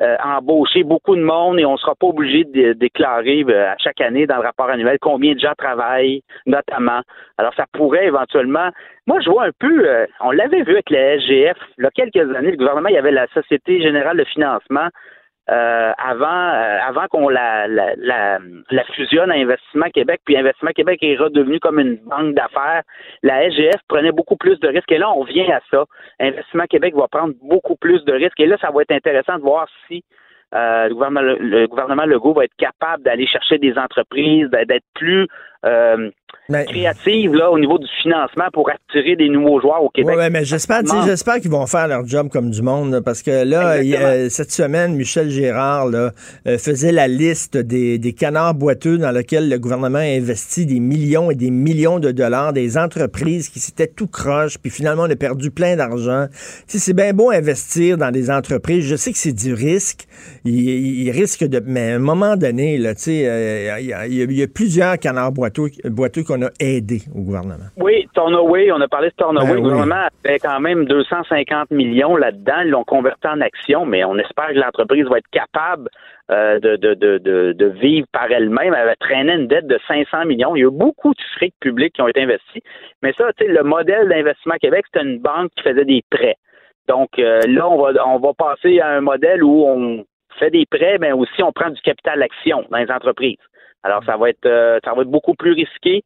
euh, 0.01 0.15
embaucher 0.23 0.83
beaucoup 0.83 1.15
de 1.15 1.21
monde 1.21 1.59
et 1.59 1.65
on 1.65 1.73
ne 1.73 1.77
sera 1.77 1.93
pas 1.95 2.07
obligé 2.07 2.43
de 2.43 2.73
déclarer 2.73 3.45
euh, 3.47 3.71
à 3.71 3.77
chaque 3.77 4.01
année 4.01 4.25
dans 4.25 4.37
le 4.37 4.41
rapport 4.41 4.69
annuel 4.69 4.97
combien 4.99 5.33
de 5.33 5.39
gens 5.39 5.53
travaillent, 5.57 6.23
notamment. 6.45 7.01
Alors, 7.37 7.53
ça 7.55 7.65
pourrait 7.71 8.07
éventuellement. 8.07 8.69
Moi, 9.05 9.19
je 9.21 9.29
vois 9.29 9.45
un 9.45 9.51
peu. 9.59 9.87
euh, 9.87 10.07
on 10.21 10.31
l'avait 10.31 10.63
vu 10.63 10.73
avec 10.73 10.89
la 10.89 11.17
SGF. 11.19 11.57
Il 11.77 11.83
y 11.83 11.87
a 11.87 11.91
quelques 11.91 12.35
années, 12.35 12.51
le 12.51 12.57
gouvernement, 12.57 12.89
il 12.89 12.95
y 12.95 12.97
avait 12.97 13.11
la 13.11 13.27
Société 13.27 13.81
Générale 13.81 14.17
de 14.17 14.23
Financement. 14.23 14.87
Euh, 15.51 15.91
avant 15.97 16.27
euh, 16.27 16.79
avant 16.87 17.07
qu'on 17.07 17.27
la, 17.27 17.67
la, 17.67 17.93
la, 17.97 18.39
la 18.69 18.83
fusionne 18.95 19.31
à 19.31 19.35
Investissement 19.35 19.89
Québec, 19.93 20.21
puis 20.25 20.37
Investissement 20.37 20.71
Québec 20.71 20.99
est 21.01 21.17
redevenu 21.17 21.59
comme 21.59 21.79
une 21.79 21.97
banque 21.97 22.35
d'affaires. 22.35 22.83
La 23.21 23.49
SGF 23.49 23.81
prenait 23.89 24.13
beaucoup 24.13 24.37
plus 24.37 24.59
de 24.59 24.69
risques. 24.69 24.91
Et 24.91 24.97
là, 24.97 25.11
on 25.11 25.23
vient 25.25 25.49
à 25.49 25.59
ça. 25.69 25.85
Investissement 26.19 26.65
Québec 26.69 26.95
va 26.95 27.07
prendre 27.07 27.33
beaucoup 27.41 27.75
plus 27.75 28.03
de 28.05 28.13
risques. 28.13 28.39
Et 28.39 28.45
là, 28.45 28.57
ça 28.61 28.71
va 28.71 28.81
être 28.83 28.91
intéressant 28.91 29.37
de 29.37 29.41
voir 29.41 29.67
si 29.87 30.03
euh, 30.53 30.87
le, 30.87 30.93
gouvernement, 30.93 31.21
le 31.21 31.67
gouvernement 31.67 32.05
Legault 32.05 32.33
va 32.33 32.45
être 32.45 32.55
capable 32.57 33.03
d'aller 33.03 33.27
chercher 33.27 33.57
des 33.57 33.77
entreprises, 33.77 34.49
d'être 34.49 34.85
plus 34.95 35.27
euh, 35.65 36.09
Mais- 36.49 36.65
créative 36.65 37.33
là, 37.33 37.51
au 37.51 37.59
niveau 37.59 37.77
du 37.77 37.87
financement 38.01 38.45
pour 38.51 38.69
attirer 38.69 39.15
des 39.15 39.29
nouveaux 39.29 39.61
joueurs 39.61 39.83
au 39.83 39.89
Québec. 39.89 40.15
Ouais, 40.17 40.29
mais 40.29 40.43
j'espère, 40.43 40.81
j'espère 41.05 41.35
qu'ils 41.39 41.51
vont 41.51 41.65
faire 41.67 41.87
leur 41.87 42.05
job 42.05 42.29
comme 42.29 42.49
du 42.49 42.61
monde, 42.61 42.91
là, 42.91 43.01
parce 43.01 43.21
que 43.21 43.43
là, 43.45 43.81
il 43.81 43.93
Exactement. 43.93 44.29
cette 44.29 44.51
semaine, 44.51 44.95
Michel 44.95 45.29
Gérard 45.29 45.87
là, 45.87 46.11
euh, 46.47 46.57
faisait 46.57 46.91
la 46.91 47.07
liste 47.07 47.57
des, 47.57 47.97
des 47.99 48.13
canards 48.13 48.55
boiteux 48.55 48.97
dans 48.97 49.11
lesquels 49.11 49.49
le 49.49 49.59
gouvernement 49.59 49.99
a 49.99 50.01
investi 50.01 50.65
des 50.65 50.79
millions 50.79 51.29
et 51.31 51.35
des 51.35 51.51
millions 51.51 51.99
de 51.99 52.11
dollars, 52.11 52.53
des 52.53 52.77
entreprises 52.77 53.49
qui 53.49 53.59
s'étaient 53.59 53.87
tout 53.87 54.07
croche, 54.07 54.57
puis 54.57 54.71
finalement 54.71 55.03
on 55.03 55.09
a 55.11 55.15
perdu 55.15 55.51
plein 55.51 55.75
d'argent. 55.75 56.25
Tu 56.31 56.37
sais, 56.67 56.79
c'est 56.79 56.93
bien 56.93 57.13
beau 57.13 57.29
investir 57.31 57.97
dans 57.97 58.11
des 58.11 58.31
entreprises. 58.31 58.85
Je 58.85 58.95
sais 58.95 59.11
que 59.11 59.17
c'est 59.17 59.31
du 59.33 59.53
risque. 59.53 60.05
Il, 60.43 61.09
risque 61.11 61.43
de, 61.43 61.61
mais 61.65 61.91
à 61.91 61.95
un 61.95 61.99
moment 61.99 62.35
donné, 62.35 62.77
là, 62.77 62.95
tu 62.95 63.03
sais, 63.03 63.27
euh, 63.27 63.79
y, 63.81 63.91
a- 63.93 64.07
il 64.07 64.13
y 64.15 64.21
a- 64.21 64.25
il 64.25 64.31
y 64.33 64.43
a 64.43 64.47
plusieurs 64.47 64.97
canards 64.97 65.31
boiteux, 65.31 65.50
boiteux 65.85 66.23
qu'on 66.23 66.41
a 66.41 66.49
aidés 66.59 67.01
au 67.15 67.21
gouvernement. 67.21 67.65
Oui, 67.77 68.07
Tornaway, 68.13 68.71
on 68.71 68.81
a 68.81 68.87
parlé 68.87 69.09
de 69.09 69.15
Tornaway. 69.15 69.47
Ben 69.47 69.53
le 69.53 69.59
oui. 69.59 69.69
gouvernement 69.69 70.07
avait 70.25 70.39
quand 70.39 70.59
même 70.59 70.85
250 70.85 71.71
millions 71.71 72.15
là-dedans. 72.15 72.61
Ils 72.63 72.69
l'ont 72.69 72.83
converti 72.83 73.27
en 73.27 73.41
actions, 73.41 73.85
mais 73.85 74.03
on 74.03 74.17
espère 74.17 74.49
que 74.49 74.59
l'entreprise 74.59 75.05
va 75.05 75.17
être 75.17 75.29
capable 75.31 75.89
euh, 76.31 76.59
de, 76.59 76.75
de, 76.75 76.93
de, 76.93 77.17
de, 77.17 77.53
de 77.53 77.65
vivre 77.65 78.07
par 78.11 78.31
elle-même. 78.31 78.73
Elle 78.73 78.95
traîné 78.99 79.33
une 79.33 79.47
dette 79.47 79.67
de 79.67 79.79
500 79.87 80.25
millions. 80.25 80.55
Il 80.55 80.59
y 80.59 80.63
a 80.63 80.67
eu 80.67 80.71
beaucoup 80.71 81.13
de 81.13 81.21
fric 81.35 81.53
public 81.59 81.93
qui 81.93 82.01
ont 82.01 82.07
été 82.07 82.21
investis. 82.21 82.61
Mais 83.01 83.13
ça, 83.17 83.31
tu 83.33 83.45
sais, 83.45 83.51
le 83.51 83.63
modèle 83.63 84.07
d'investissement 84.09 84.55
Québec, 84.61 84.85
c'était 84.91 85.05
une 85.05 85.19
banque 85.19 85.51
qui 85.55 85.63
faisait 85.63 85.85
des 85.85 86.03
prêts. 86.09 86.35
Donc 86.87 87.19
euh, 87.19 87.41
là, 87.47 87.69
on 87.69 87.81
va, 87.81 88.07
on 88.07 88.19
va 88.19 88.33
passer 88.33 88.79
à 88.79 88.89
un 88.89 89.01
modèle 89.01 89.43
où 89.43 89.63
on 89.65 90.05
fait 90.39 90.49
des 90.49 90.65
prêts, 90.65 90.97
mais 90.99 91.11
aussi 91.11 91.43
on 91.43 91.51
prend 91.51 91.69
du 91.69 91.81
capital 91.81 92.21
action 92.21 92.65
dans 92.69 92.77
les 92.77 92.91
entreprises. 92.91 93.37
Alors, 93.83 94.03
ça 94.05 94.17
va 94.17 94.29
être, 94.29 94.45
euh, 94.45 94.79
ça 94.83 94.93
va 94.93 95.01
être 95.01 95.09
beaucoup 95.09 95.33
plus 95.33 95.53
risqué. 95.53 96.03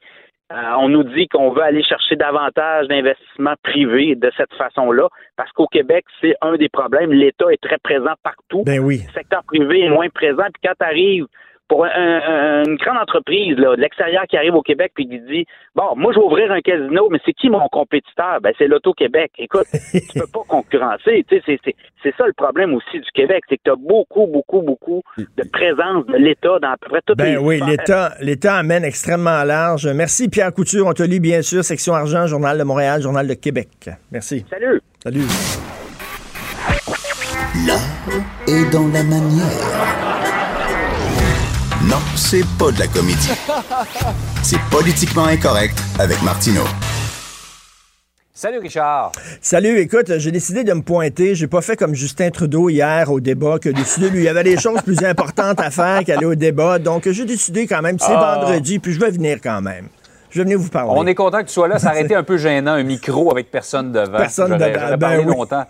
Euh, 0.52 0.56
on 0.78 0.90
nous 0.90 1.04
dit 1.04 1.28
qu'on 1.28 1.50
veut 1.52 1.64
aller 1.64 1.84
chercher 1.84 2.16
davantage 2.16 2.88
d'investissements 2.88 3.56
privés 3.64 4.16
de 4.16 4.32
cette 4.38 4.54
façon-là, 4.54 5.08
parce 5.36 5.52
qu'au 5.52 5.66
Québec, 5.66 6.06
c'est 6.22 6.36
un 6.42 6.56
des 6.56 6.70
problèmes. 6.70 7.12
L'État 7.12 7.52
est 7.52 7.62
très 7.62 7.80
présent 7.80 8.14
partout. 8.22 8.64
Ben 8.64 8.80
oui. 8.80 9.02
Le 9.08 9.14
secteur 9.14 9.44
privé 9.44 9.82
est 9.82 9.90
moins 9.90 10.10
présent. 10.10 10.44
Puis 10.54 10.62
quand 10.64 10.74
tu 10.80 10.86
arrives 10.86 11.26
pour 11.68 11.86
un- 11.86 11.90
un- 11.90 12.64
une 12.66 12.76
grande 12.78 12.98
entreprise 12.98 13.58
là, 13.58 13.76
de 13.76 13.82
l'extérieur 13.82 14.24
qui 14.30 14.38
arrive 14.38 14.54
au 14.56 14.62
Québec 14.62 14.92
puis 14.96 15.08
qui 15.08 15.20
dit 15.20 15.46
Bon, 15.76 15.96
moi 15.96 16.14
je 16.14 16.20
vais 16.20 16.26
ouvrir 16.26 16.52
un 16.52 16.62
casino, 16.62 17.08
mais 17.10 17.20
c'est 17.26 17.34
qui 17.34 17.50
mon 17.50 17.68
compétiteur? 17.70 18.40
Ben 18.42 18.54
c'est 18.58 18.68
l'Auto-Québec. 18.68 19.32
Écoute, 19.40 19.66
tu 19.92 20.20
peux 20.20 20.28
pas 20.32 20.42
concurrencer. 20.48 21.26
Tu 21.28 21.38
sais, 21.38 21.44
c'est- 21.46 21.60
c'est- 21.66 21.76
c'est 22.04 22.14
ça 22.18 22.26
le 22.28 22.34
problème 22.34 22.74
aussi 22.76 23.00
du 23.00 23.10
Québec, 23.14 23.44
c'est 23.50 23.58
que 23.58 23.64
tu 23.66 23.72
as 23.72 23.76
beaucoup, 23.76 24.28
beaucoup, 24.28 24.62
beaucoup 24.62 25.02
de 25.18 25.44
présence 25.50 26.06
de 26.06 26.18
l'État 26.18 26.60
dans 26.62 26.70
à 26.72 26.78
peu 26.78 26.90
près 26.90 27.02
toutes 27.06 27.20
les 27.22 27.36
Ben 27.36 27.38
oui, 27.40 27.56
sphères. 27.58 27.68
l'État, 27.70 28.12
l'État 28.22 28.56
amène 28.58 28.84
extrêmement 28.86 29.44
large. 29.44 29.88
Merci 29.88 30.30
Pierre 30.30 30.54
Couture. 30.54 30.86
On 30.88 30.94
te 30.94 31.04
lit 31.04 31.20
bien 31.20 31.42
sûr, 31.42 31.64
section 31.64 31.94
argent, 31.94 32.28
Journal 32.28 32.58
de 32.58 32.64
Montréal, 32.64 33.02
Journal 33.02 33.28
de 33.28 33.34
Québec. 33.34 33.70
Merci. 34.12 34.46
Salut! 34.50 34.82
Salut. 35.04 35.26
L'art 37.68 37.80
est 38.48 38.72
dans 38.72 38.88
la 38.94 39.04
manière. 39.04 40.15
Non, 41.86 41.98
c'est 42.16 42.44
pas 42.58 42.72
de 42.72 42.80
la 42.80 42.88
comédie. 42.88 43.30
C'est 44.44 44.60
politiquement 44.72 45.26
incorrect 45.26 45.78
avec 46.00 46.22
Martineau. 46.24 46.64
Salut 48.34 48.58
Richard. 48.60 49.12
Salut, 49.40 49.80
écoute, 49.80 50.12
j'ai 50.18 50.32
décidé 50.32 50.64
de 50.64 50.74
me 50.74 50.82
pointer. 50.82 51.36
J'ai 51.36 51.48
pas 51.48 51.62
fait 51.62 51.78
comme 51.78 51.94
Justin 51.96 52.32
Trudeau 52.32 52.70
hier 52.70 53.10
au 53.12 53.20
débat, 53.20 53.60
que 53.60 53.70
décidé, 53.70 54.10
lui, 54.10 54.20
il 54.22 54.24
y 54.26 54.28
avait 54.28 54.44
des 54.44 54.58
choses 54.58 54.82
plus 54.84 55.04
importantes 55.06 55.60
à 55.62 55.72
faire 55.72 56.04
qu'aller 56.04 56.26
au 56.26 56.36
débat. 56.36 56.78
Donc, 56.80 57.10
j'ai 57.10 57.26
décidé 57.26 57.66
quand 57.66 57.82
même, 57.82 57.98
c'est 58.00 58.08
Ah. 58.12 58.40
vendredi, 58.42 58.80
puis 58.80 58.92
je 58.94 59.00
vais 59.00 59.12
venir 59.12 59.38
quand 59.42 59.62
même. 59.62 59.88
Je 60.36 60.42
vais 60.42 60.44
venir 60.44 60.60
vous 60.60 60.68
parler. 60.70 60.92
On 60.94 61.08
est 61.08 61.16
content 61.16 61.38
que 61.40 61.46
tu 61.48 61.54
sois 61.54 61.70
là. 61.70 61.80
Ça 61.80 61.92
aurait 61.92 62.02
été 62.04 62.14
un 62.14 62.24
peu 62.24 62.36
gênant, 62.36 62.74
un 62.74 62.84
micro 62.84 63.32
avec 63.32 63.50
personne 63.50 63.94
devant. 63.94 64.18
Personne 64.18 64.52
devant, 64.52 64.66
J'aurais 64.66 64.98
ben 64.98 64.98
parlé 64.98 65.24
longtemps. 65.24 65.64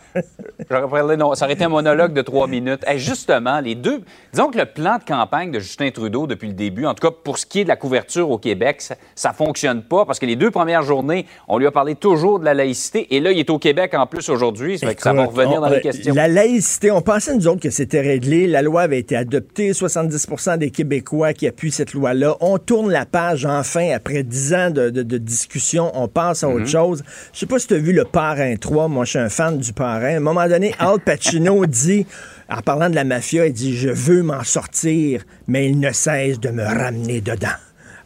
Parlé 0.67 1.17
long- 1.17 1.35
Ça 1.35 1.45
aurait 1.45 1.53
été 1.53 1.65
un 1.65 1.69
monologue 1.69 2.13
de 2.13 2.23
trois 2.23 2.47
minutes. 2.47 2.83
Et 2.91 2.97
justement, 2.97 3.59
les 3.59 3.75
deux. 3.75 4.01
Disons 4.33 4.49
que 4.49 4.57
le 4.57 4.65
plan 4.65 4.97
de 4.97 5.03
campagne 5.03 5.51
de 5.51 5.59
Justin 5.59 5.91
Trudeau 5.91 6.25
depuis 6.25 6.47
le 6.47 6.55
début, 6.55 6.87
en 6.87 6.95
tout 6.95 7.07
cas 7.07 7.13
pour 7.23 7.37
ce 7.37 7.45
qui 7.45 7.59
est 7.59 7.63
de 7.63 7.69
la 7.69 7.75
couverture 7.75 8.31
au 8.31 8.39
Québec, 8.39 8.81
ça, 8.81 8.95
ça 9.13 9.33
fonctionne 9.33 9.83
pas 9.83 10.03
parce 10.03 10.17
que 10.17 10.25
les 10.25 10.35
deux 10.35 10.49
premières 10.49 10.81
journées, 10.81 11.27
on 11.47 11.59
lui 11.59 11.67
a 11.67 11.71
parlé 11.71 11.93
toujours 11.93 12.39
de 12.39 12.45
la 12.45 12.55
laïcité. 12.55 13.13
Et 13.15 13.19
là, 13.19 13.31
il 13.31 13.37
est 13.39 13.51
au 13.51 13.59
Québec 13.59 13.93
en 13.93 14.07
plus 14.07 14.29
aujourd'hui. 14.29 14.79
Ça 14.79 14.87
ça 14.97 15.13
va 15.13 15.25
revenir 15.25 15.59
on- 15.59 15.61
dans 15.61 15.69
les 15.69 15.77
euh, 15.77 15.81
questions. 15.81 16.15
La 16.15 16.27
laïcité, 16.27 16.89
on 16.89 17.01
pensait 17.03 17.35
nous 17.35 17.47
autres 17.47 17.61
que 17.61 17.69
c'était 17.69 18.01
réglé. 18.01 18.47
La 18.47 18.63
loi 18.63 18.81
avait 18.81 18.97
été 18.97 19.15
adoptée. 19.15 19.73
70% 19.73 20.57
des 20.57 20.71
Québécois 20.71 21.33
qui 21.33 21.45
appuient 21.45 21.71
cette 21.71 21.93
loi-là. 21.93 22.35
On 22.39 22.57
tourne 22.57 22.89
la 22.89 23.05
page 23.05 23.45
enfin 23.45 23.91
après 23.93 24.23
10 24.23 24.53
ans 24.53 24.54
de, 24.71 24.89
de- 24.89 25.03
de 25.03 25.17
discussion. 25.17 25.91
On 25.93 26.07
passe 26.07 26.43
à 26.43 26.49
autre 26.49 26.59
Mhm. 26.61 26.67
chose. 26.67 27.03
Je 27.33 27.39
sais 27.39 27.45
pas 27.45 27.59
si 27.59 27.67
tu 27.67 27.73
as 27.75 27.77
vu 27.79 27.93
le 27.93 28.03
Parrain 28.05 28.55
3. 28.55 28.87
Moi, 28.87 29.05
je 29.05 29.11
suis 29.11 29.19
un 29.19 29.29
fan 29.29 29.57
du 29.57 29.73
Parrain. 29.73 30.13
À 30.13 30.17
un 30.17 30.19
moment 30.19 30.47
donné, 30.47 30.73
Al 30.79 30.99
Pacino 30.99 31.65
dit, 31.65 32.05
en 32.49 32.61
parlant 32.61 32.89
de 32.89 32.95
la 32.95 33.03
mafia, 33.03 33.45
il 33.47 33.53
dit 33.53 33.75
Je 33.75 33.89
veux 33.89 34.23
m'en 34.23 34.43
sortir, 34.43 35.23
mais 35.47 35.69
il 35.69 35.79
ne 35.79 35.91
cesse 35.91 36.39
de 36.39 36.49
me 36.49 36.63
ramener 36.63 37.21
dedans. 37.21 37.47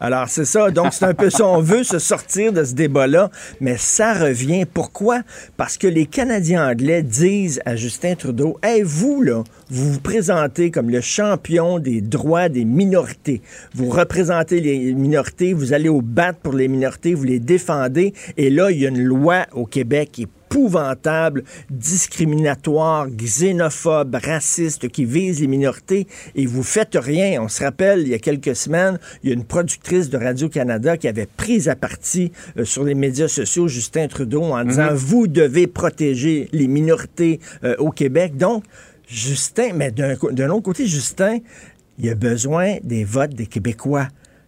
Alors, 0.01 0.29
c'est 0.29 0.45
ça. 0.45 0.71
Donc, 0.71 0.93
c'est 0.93 1.03
un 1.03 1.13
peu 1.13 1.29
ça. 1.29 1.45
On 1.45 1.59
veut 1.59 1.83
se 1.83 1.99
sortir 1.99 2.53
de 2.53 2.63
ce 2.63 2.73
débat-là, 2.73 3.29
mais 3.59 3.75
ça 3.77 4.13
revient. 4.13 4.63
Pourquoi? 4.65 5.23
Parce 5.57 5.75
que 5.77 5.87
les 5.87 6.05
Canadiens 6.05 6.69
anglais 6.69 7.03
disent 7.03 7.59
à 7.65 7.75
Justin 7.75 8.15
Trudeau, 8.15 8.57
Hey, 8.63 8.81
vous, 8.81 9.21
là, 9.21 9.43
vous 9.69 9.93
vous 9.93 9.99
présentez 9.99 10.71
comme 10.71 10.89
le 10.89 11.01
champion 11.01 11.79
des 11.79 12.01
droits 12.01 12.49
des 12.49 12.65
minorités. 12.65 13.41
Vous 13.73 13.89
représentez 13.89 14.59
les 14.59 14.93
minorités, 14.93 15.53
vous 15.53 15.73
allez 15.73 15.89
au 15.89 16.01
bat 16.01 16.33
pour 16.33 16.53
les 16.53 16.67
minorités, 16.67 17.13
vous 17.13 17.23
les 17.23 17.39
défendez. 17.39 18.13
Et 18.37 18.49
là, 18.49 18.71
il 18.71 18.79
y 18.79 18.85
a 18.85 18.89
une 18.89 19.03
loi 19.03 19.45
au 19.53 19.65
Québec 19.65 20.09
qui 20.11 20.23
est 20.23 20.29
épouvantable, 20.49 21.43
discriminatoire, 21.69 23.07
xénophobe, 23.09 24.15
raciste, 24.15 24.89
qui 24.89 25.05
vise 25.05 25.41
les 25.41 25.47
minorités, 25.47 26.07
et 26.35 26.45
vous 26.47 26.63
faites 26.63 26.97
rien. 26.99 27.41
On 27.41 27.47
se 27.47 27.63
rappelle, 27.63 28.01
il 28.01 28.07
y 28.07 28.13
a 28.15 28.19
quelques 28.19 28.55
semaines, 28.55 28.99
il 29.21 29.29
y 29.29 29.31
a 29.31 29.35
une 29.35 29.45
productrice 29.45 30.09
de 30.09 30.17
Radio-Canada 30.17 30.97
qui 30.97 31.07
avait 31.07 31.27
pris 31.27 31.69
à 31.69 31.75
partie 31.75 32.31
euh, 32.57 32.65
sur 32.65 32.83
les 32.83 32.95
médias 32.95 33.27
sociaux 33.27 33.67
Justin 33.67 34.07
Trudeau 34.07 34.41
en 34.41 34.63
disant, 34.63 34.89
vous 34.93 35.27
devez 35.27 35.67
protéger 35.67 36.49
les 36.51 36.67
minorités 36.67 37.39
euh, 37.63 37.75
au 37.77 37.91
Québec. 37.91 38.35
Donc, 38.35 38.63
Justin, 39.09 39.73
mais 39.73 39.91
d'un 39.91 40.49
autre 40.49 40.63
côté, 40.63 40.85
Justin, 40.85 41.39
il 41.97 42.05
y 42.05 42.09
a 42.09 42.15
besoin 42.15 42.77
des 42.83 43.03
votes 43.03 43.33
des 43.33 43.47
Québécois. 43.47 44.07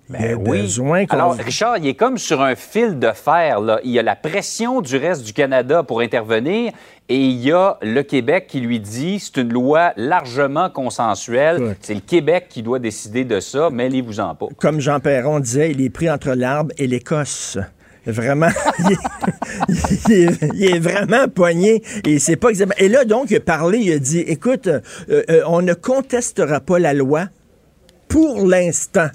Il 0.10 0.14
y 0.14 0.18
a 0.26 0.36
Ben 0.36 0.48
oui. 0.80 1.06
Alors, 1.10 1.36
Richard, 1.36 1.78
il 1.78 1.88
est 1.88 1.96
comme 1.96 2.18
sur 2.18 2.42
un 2.42 2.56
fil 2.56 3.00
de 3.00 3.12
fer. 3.14 3.60
Là. 3.62 3.80
Il 3.84 3.92
y 3.92 4.00
a 4.00 4.04
la 4.04 4.16
pression 4.16 4.82
du 4.82 4.98
reste 4.98 5.24
du 5.24 5.34
Canada 5.34 5.84
pour 5.84 6.02
intervenir 6.02 6.74
et 7.08 7.18
il 7.18 7.40
y 7.40 7.52
a 7.52 7.78
le 7.82 8.04
Québec 8.04 8.48
qui 8.48 8.60
lui 8.60 8.80
dit 8.80 9.20
c'est 9.20 9.42
une 9.42 9.52
loi 9.54 9.94
largement 9.96 10.70
consensuelle. 10.70 11.76
C'est 11.82 11.94
le 11.94 12.02
Québec 12.02 12.48
qui 12.50 12.62
doit 12.62 12.80
décider 12.80 13.26
de 13.26 13.40
ça, 13.40 13.70
mêlez-vous-en 13.70 14.36
pas. 14.36 14.48
comme 14.58 14.80
Jean 14.80 15.00
Perron 15.00 15.40
disait, 15.40 15.72
il 15.72 15.82
est 15.82 15.90
pris 15.90 16.10
entre 16.10 16.32
l'arbre 16.32 16.72
et 16.78 16.88
l'Écosse. 16.88 17.58
Vraiment, 18.06 18.50
il 18.80 18.92
est, 18.94 18.98
il 20.10 20.14
est- 20.14 20.50
il 20.56 20.76
est 20.76 20.80
vraiment 20.80 21.28
poigné 21.28 21.84
et 22.06 22.18
c'est 22.18 22.36
pas 22.36 22.50
exactement. 22.50 22.76
Et 22.80 22.90
là, 22.90 23.06
donc, 23.06 23.30
il 23.30 23.38
a 23.38 23.40
parlé, 23.40 23.78
il 23.78 23.92
a 23.94 24.00
dit 24.00 24.20
écoute, 24.22 24.68
euh, 24.68 24.80
euh, 25.10 25.42
on 25.46 25.62
ne 25.62 25.74
contestera 25.76 26.60
pas 26.62 26.80
la 26.80 26.94
loi 26.96 27.26
pour 28.08 28.48
l'instant. 28.48 29.08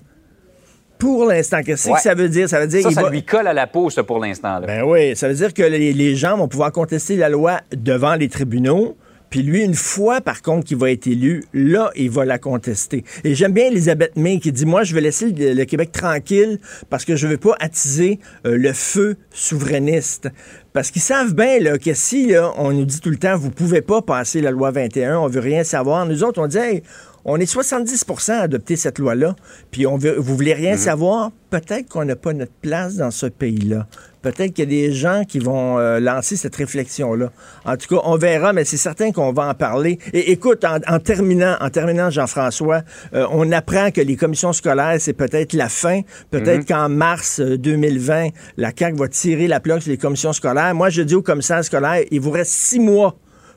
Pour 0.98 1.26
l'instant. 1.26 1.60
Qu'est-ce 1.64 1.88
Ouais. 1.90 1.96
que 1.96 2.00
ça 2.00 2.14
veut 2.14 2.28
dire? 2.28 2.48
Ça 2.48 2.60
veut 2.60 2.66
dire 2.68 2.82
Ça, 2.82 2.90
ça 2.90 3.02
va- 3.02 3.10
lui 3.10 3.22
colle 3.24 3.46
à 3.48 3.52
la 3.52 3.66
peau, 3.66 3.90
ça, 3.90 4.02
pour 4.04 4.18
l'instant. 4.20 4.60
ben 4.66 4.82
oui, 4.84 5.14
ça 5.16 5.28
veut 5.28 5.34
dire 5.34 5.52
que 5.52 5.62
les, 5.62 5.92
les 5.92 6.14
gens 6.16 6.36
vont 6.38 6.48
pouvoir 6.48 6.72
contester 6.72 7.16
la 7.16 7.28
loi 7.28 7.60
devant 7.76 8.14
les 8.14 8.28
tribunaux. 8.28 8.96
Puis 9.36 9.44
lui, 9.44 9.62
une 9.62 9.74
fois, 9.74 10.22
par 10.22 10.40
contre, 10.40 10.64
qu'il 10.64 10.78
va 10.78 10.90
être 10.90 11.06
élu, 11.06 11.44
là, 11.52 11.90
il 11.94 12.08
va 12.08 12.24
la 12.24 12.38
contester. 12.38 13.04
Et 13.22 13.34
j'aime 13.34 13.52
bien 13.52 13.66
Elisabeth 13.66 14.16
May 14.16 14.38
qui 14.38 14.50
dit, 14.50 14.64
moi, 14.64 14.82
je 14.82 14.94
vais 14.94 15.02
laisser 15.02 15.30
le, 15.30 15.64
Québec 15.64 15.92
tranquille 15.92 16.58
parce 16.88 17.04
que 17.04 17.16
je 17.16 17.26
veux 17.26 17.36
pas 17.36 17.54
attiser 17.60 18.18
euh, 18.46 18.56
le 18.56 18.72
feu 18.72 19.18
souverainiste. 19.30 20.30
Parce 20.72 20.90
qu'ils 20.90 21.02
savent 21.02 21.34
bien 21.34 21.76
que 21.76 21.92
si 21.92 22.32
on 22.56 22.72
nous 22.72 22.86
dit 22.86 23.00
tout 23.00 23.10
le 23.10 23.18
temps, 23.18 23.36
vous 23.36 23.50
pouvez 23.50 23.82
pas 23.82 24.00
passer 24.00 24.40
la 24.40 24.50
loi 24.50 24.70
21, 24.70 25.18
on 25.18 25.26
veut 25.26 25.40
rien 25.40 25.64
savoir. 25.64 26.06
Nous 26.06 26.24
autres, 26.24 26.40
on 26.40 26.46
dit, 26.46 26.56
hey, 26.56 26.82
on 27.26 27.38
est 27.38 27.52
70% 27.52 28.32
à 28.32 28.40
adopter 28.42 28.76
cette 28.76 28.98
loi-là, 28.98 29.34
puis 29.72 29.86
on 29.86 29.96
veut, 29.96 30.14
vous 30.16 30.36
voulez 30.36 30.54
rien 30.54 30.76
savoir, 30.76 31.32
peut-être 31.50 31.88
qu'on 31.88 32.04
n'a 32.04 32.14
pas 32.14 32.32
notre 32.32 32.52
place 32.62 32.94
dans 32.94 33.10
ce 33.10 33.26
pays-là. 33.26 33.88
Peut-être 34.22 34.54
qu'il 34.54 34.64
y 34.64 34.86
a 34.86 34.88
des 34.88 34.92
gens 34.92 35.22
qui 35.24 35.40
vont 35.40 35.78
euh, 35.78 36.00
lancer 36.00 36.36
cette 36.36 36.54
réflexion-là. 36.56 37.30
En 37.64 37.76
tout 37.76 37.94
cas, 37.94 38.00
on 38.04 38.16
verra, 38.16 38.52
mais 38.52 38.64
c'est 38.64 38.76
certain 38.76 39.12
qu'on 39.12 39.32
va 39.32 39.48
en 39.48 39.54
parler. 39.54 39.98
Et 40.12 40.32
écoute, 40.32 40.64
en, 40.64 40.78
en 40.88 40.98
terminant, 40.98 41.56
en 41.60 41.70
terminant, 41.70 42.10
Jean-François, 42.10 42.82
euh, 43.14 43.26
on 43.30 43.50
apprend 43.52 43.90
que 43.90 44.00
les 44.00 44.16
commissions 44.16 44.52
scolaires, 44.52 44.96
c'est 44.98 45.12
peut-être 45.12 45.52
la 45.52 45.68
fin. 45.68 46.00
Peut-être 46.30 46.66
qu'en 46.66 46.88
mars 46.88 47.40
euh, 47.40 47.56
2020, 47.58 48.28
la 48.56 48.72
CAQ 48.76 48.96
va 48.98 49.08
tirer 49.08 49.48
la 49.48 49.60
plaque 49.60 49.82
sur 49.82 49.90
les 49.90 49.98
commissions 49.98 50.32
scolaires. 50.32 50.74
Moi, 50.74 50.90
je 50.90 51.02
dis 51.02 51.14
aux 51.14 51.22
commissaires 51.22 51.64
scolaires, 51.64 52.02
il 52.10 52.20
vous 52.20 52.32
reste 52.32 52.52
six 52.52 52.80
mois 52.80 53.16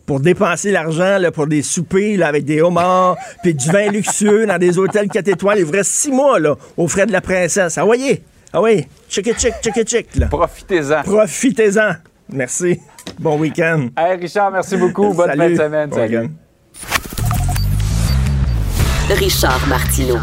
pour 0.10 0.20
dépenser 0.20 0.72
l'argent 0.72 1.20
là, 1.20 1.30
pour 1.30 1.46
des 1.46 1.62
soupers 1.62 2.18
là, 2.18 2.30
avec 2.30 2.44
des 2.44 2.64
homards, 2.64 3.16
puis 3.44 3.54
du 3.54 3.70
vin 3.70 3.92
luxueux 3.92 4.48
dans 4.48 4.58
des 4.58 4.80
hôtels 4.80 5.08
4 5.08 5.28
étoiles. 5.28 5.60
Il 5.60 5.66
vous 5.66 5.72
reste 5.72 5.92
six 5.92 6.12
mois 6.12 6.40
là, 6.40 6.56
aux 6.78 6.88
frais 6.88 7.06
de 7.06 7.12
la 7.12 7.22
princesse. 7.22 7.78
Ah 7.78 7.86
voyez, 7.86 8.24
ah 8.52 8.60
oui, 8.60 8.88
check 9.08 9.28
it, 9.28 9.38
check, 9.38 9.54
check 9.62 9.78
it, 9.78 9.88
check. 9.88 10.16
Là. 10.16 10.26
Profitez-en. 10.26 11.04
Profitez-en. 11.04 11.92
Merci. 12.28 12.80
Bon 13.20 13.38
week-end. 13.38 13.90
Hey, 13.96 14.18
Richard, 14.20 14.50
merci 14.50 14.78
beaucoup. 14.78 15.14
Bonne 15.14 15.38
fin 15.38 15.50
de 15.52 15.56
semaine. 15.56 15.90
Bon 15.92 15.98
Salut. 15.98 16.30
Richard 19.12 19.68
Martineau. 19.68 20.18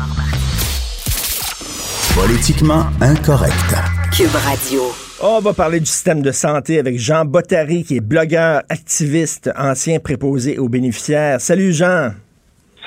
Politiquement 2.17 2.87
incorrect. 3.01 3.77
Cube 4.11 4.35
Radio. 4.35 5.06
On 5.23 5.41
va 5.41 5.55
parler 5.55 5.81
du 5.81 5.87
système 5.87 6.21
de 6.21 6.31
santé 6.31 6.79
avec 6.79 6.99
Jean 6.99 7.25
Bottary, 7.25 7.85
qui 7.85 7.97
est 7.97 8.01
blogueur, 8.01 8.63
activiste, 8.69 9.51
ancien 9.57 9.99
préposé 9.99 10.59
aux 10.59 10.69
bénéficiaires. 10.69 11.41
Salut 11.41 11.73
Jean. 11.73 12.11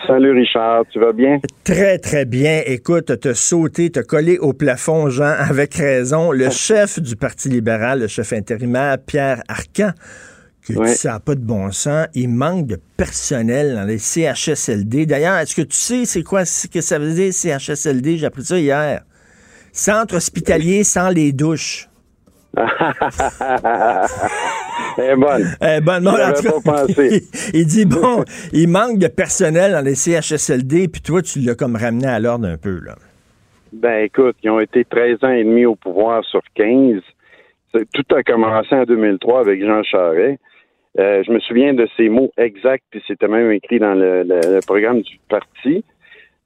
Salut 0.07 0.31
Richard, 0.31 0.83
tu 0.91 0.99
vas 0.99 1.11
bien? 1.11 1.39
Très, 1.63 1.97
très 1.97 2.25
bien. 2.25 2.61
Écoute, 2.65 3.11
t'as 3.19 3.33
sauté, 3.33 3.89
t'as 3.89 4.03
collé 4.03 4.37
au 4.37 4.53
plafond, 4.53 5.09
Jean, 5.09 5.33
avec 5.37 5.73
raison. 5.75 6.31
Le 6.31 6.49
chef 6.51 6.99
du 6.99 7.15
Parti 7.15 7.49
libéral, 7.49 7.99
le 8.01 8.07
chef 8.07 8.31
intérimaire, 8.31 8.97
Pierre 9.05 9.41
Arcan, 9.47 9.91
Oui. 10.69 10.85
dit 10.85 10.95
ça 10.95 11.13
n'a 11.13 11.19
pas 11.19 11.35
de 11.35 11.41
bon 11.41 11.71
sens. 11.71 12.07
Il 12.13 12.29
manque 12.29 12.67
de 12.67 12.79
personnel 12.95 13.73
dans 13.73 13.83
les 13.85 13.97
CHSLD. 13.97 15.05
D'ailleurs, 15.07 15.37
est-ce 15.39 15.55
que 15.55 15.63
tu 15.63 15.75
sais 15.75 16.05
c'est 16.05 16.23
quoi 16.23 16.45
ce 16.45 16.67
que 16.67 16.79
ça 16.79 16.99
veut 16.99 17.11
dire 17.13 17.33
CHSLD? 17.33 18.17
J'ai 18.17 18.25
appris 18.27 18.45
ça 18.45 18.57
hier. 18.59 19.01
Centre 19.73 20.15
hospitalier 20.15 20.83
sans 20.83 21.09
les 21.09 21.31
douches. 21.33 21.88
Elle 24.97 25.11
est 25.11 25.15
bonne. 25.15 25.43
Bon, 26.03 26.11
en 26.11 26.15
avais 26.15 26.33
tout 26.33 26.43
cas, 26.43 26.51
pas 26.63 26.81
pensé. 26.85 27.23
il, 27.53 27.53
il 27.61 27.65
dit, 27.67 27.85
bon, 27.85 28.23
il 28.53 28.67
manque 28.67 28.97
de 28.97 29.07
personnel 29.07 29.71
dans 29.73 29.81
les 29.83 29.95
CHSLD, 29.95 30.87
puis 30.87 31.01
toi, 31.01 31.21
tu 31.21 31.39
l'as 31.39 31.55
comme 31.55 31.75
ramené 31.75 32.07
à 32.07 32.19
l'ordre 32.19 32.47
un 32.47 32.57
peu, 32.57 32.79
là. 32.85 32.95
Ben 33.71 34.03
écoute, 34.05 34.35
ils 34.43 34.49
ont 34.49 34.59
été 34.59 34.83
13 34.83 35.23
ans 35.23 35.29
et 35.31 35.43
demi 35.43 35.65
au 35.65 35.75
pouvoir 35.75 36.23
sur 36.25 36.41
15. 36.55 37.01
C'est- 37.73 37.85
Tout 37.93 38.15
a 38.15 38.23
commencé 38.23 38.73
en 38.73 38.83
2003 38.83 39.41
avec 39.41 39.63
Jean 39.63 39.83
Charest. 39.83 40.39
Euh, 40.97 41.21
je 41.25 41.31
me 41.31 41.39
souviens 41.39 41.75
de 41.75 41.87
ces 41.95 42.09
mots 42.09 42.31
exacts, 42.35 42.83
puis 42.89 43.01
c'était 43.07 43.27
même 43.27 43.51
écrit 43.51 43.77
dans 43.79 43.93
le, 43.93 44.23
le- 44.23 44.55
le 44.55 44.59
programme 44.65 45.01
du 45.01 45.19
parti. 45.29 45.85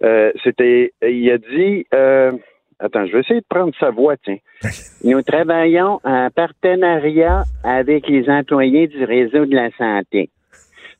Euh, 0.03 0.33
c'était, 0.43 0.91
il 1.01 1.31
a 1.31 1.37
dit, 1.37 1.85
euh, 1.93 2.33
attends, 2.79 3.05
je 3.05 3.13
vais 3.13 3.19
essayer 3.19 3.41
de 3.41 3.45
prendre 3.49 3.73
sa 3.79 3.89
voix, 3.89 4.15
tiens. 4.17 4.37
Nous 5.03 5.21
travaillons 5.21 5.99
en 6.03 6.29
partenariat 6.29 7.43
avec 7.63 8.07
les 8.07 8.29
employés 8.29 8.87
du 8.87 9.03
réseau 9.03 9.45
de 9.45 9.55
la 9.55 9.71
santé. 9.71 10.29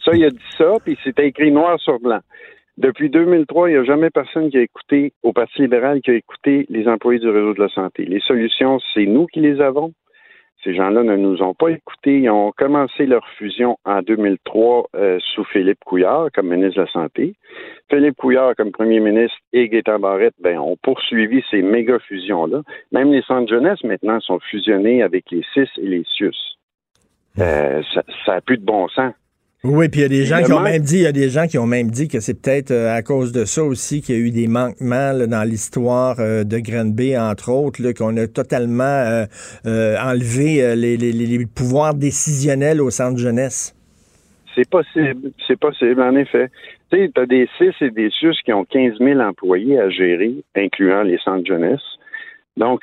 Ça, 0.04 0.12
il 0.14 0.26
a 0.26 0.30
dit 0.30 0.38
ça, 0.58 0.74
puis 0.84 0.98
c'était 1.04 1.28
écrit 1.28 1.52
noir 1.52 1.80
sur 1.80 2.00
blanc. 2.00 2.20
Depuis 2.78 3.10
2003, 3.10 3.70
il 3.70 3.74
n'y 3.74 3.78
a 3.78 3.84
jamais 3.84 4.10
personne 4.10 4.50
qui 4.50 4.58
a 4.58 4.62
écouté, 4.62 5.14
au 5.22 5.32
Parti 5.32 5.62
libéral, 5.62 6.02
qui 6.02 6.12
a 6.12 6.16
écouté 6.16 6.66
les 6.70 6.88
employés 6.88 7.20
du 7.20 7.30
réseau 7.30 7.54
de 7.54 7.62
la 7.62 7.70
santé. 7.70 8.04
Les 8.06 8.20
solutions, 8.20 8.80
c'est 8.94 9.06
nous 9.06 9.28
qui 9.28 9.42
les 9.42 9.62
avons. 9.62 9.94
Ces 10.64 10.74
gens-là 10.74 11.04
ne 11.04 11.16
nous 11.16 11.42
ont 11.42 11.54
pas 11.54 11.70
écoutés. 11.70 12.20
Ils 12.20 12.30
ont 12.30 12.52
commencé 12.56 13.06
leur 13.06 13.28
fusion 13.38 13.78
en 13.86 14.02
2003 14.02 14.90
euh, 14.96 15.20
sous 15.34 15.44
Philippe 15.46 15.84
Couillard 15.86 16.30
comme 16.34 16.50
ministre 16.50 16.78
de 16.78 16.86
la 16.86 16.92
Santé. 16.92 17.36
Philippe 17.90 18.16
Couillard 18.16 18.56
comme 18.56 18.72
premier 18.72 19.00
ministre 19.00 19.38
et 19.52 19.68
Gaétan 19.68 20.00
Barrette 20.00 20.36
ben, 20.40 20.58
ont 20.60 20.78
poursuivi 20.82 21.44
ces 21.52 21.62
méga 21.62 22.00
fusions-là. 22.00 22.62
Même 22.92 23.12
les 23.12 23.22
centres 23.24 23.50
jeunesse 23.50 23.84
maintenant 23.84 24.20
sont 24.22 24.40
fusionnés 24.40 25.04
avec 25.04 25.30
les 25.32 25.44
CIS 25.54 25.70
et 25.78 25.88
les 25.88 26.04
CIUS. 26.18 26.58
Euh, 27.40 27.82
ça 28.26 28.36
n'a 28.36 28.42
plus 28.42 28.58
de 28.58 28.66
bon 28.66 28.88
sens. 28.90 29.14
Oui, 29.66 29.88
puis 29.88 30.02
il 30.02 30.04
y 30.04 30.06
a 30.06 30.10
des 30.10 30.26
gens 30.26 30.44
qui 30.44 30.52
ont 30.52 30.60
même 30.60 30.82
dit, 30.82 30.98
il 30.98 31.04
y 31.04 31.08
a 31.08 31.14
des 31.14 31.30
gens 31.30 31.48
qui 31.48 31.58
ont 31.58 31.66
même 31.66 31.90
dit 31.90 32.10
que 32.10 32.20
c'est 32.20 32.34
peut-être 32.34 32.72
euh, 32.72 32.94
à 32.94 33.02
cause 33.02 33.32
de 33.32 33.46
ça 33.46 33.64
aussi 33.64 34.02
qu'il 34.02 34.16
y 34.16 34.18
a 34.18 34.22
eu 34.22 34.30
des 34.32 34.48
manquements 34.50 35.14
là, 35.14 35.26
dans 35.26 35.44
l'histoire 35.44 36.18
euh, 36.20 36.44
de 36.44 36.60
Granby, 36.60 37.18
entre 37.18 37.50
autres, 37.50 37.82
qu'on 37.94 38.18
a 38.18 38.28
totalement 38.28 38.84
euh, 38.84 39.26
euh, 39.66 39.96
enlevé 40.04 40.76
les, 40.76 40.98
les- 40.98 41.14
les- 41.14 41.38
les 41.38 41.46
pouvoirs 41.46 41.94
décisionnels 41.94 42.82
au 42.82 42.90
centre 42.90 43.18
jeunesse. 43.18 43.74
C'est 44.54 44.70
possible, 44.70 45.32
c'est 45.48 45.58
possible, 45.58 46.02
en 46.02 46.16
effet. 46.18 46.50
Tu 46.92 46.98
sais, 47.00 47.12
tu 47.16 47.22
as 47.22 47.26
des 47.26 47.48
CIS 47.58 47.72
et 47.86 47.90
des 47.90 48.10
SUS 48.10 48.36
qui 48.44 48.52
ont 48.52 48.66
15 48.66 48.98
000 49.00 49.22
employés 49.22 49.80
à 49.80 49.90
gérer, 49.90 50.34
incluant 50.58 51.04
les 51.04 51.18
centres 51.24 51.48
jeunesse. 51.48 51.80
Donc, 52.58 52.82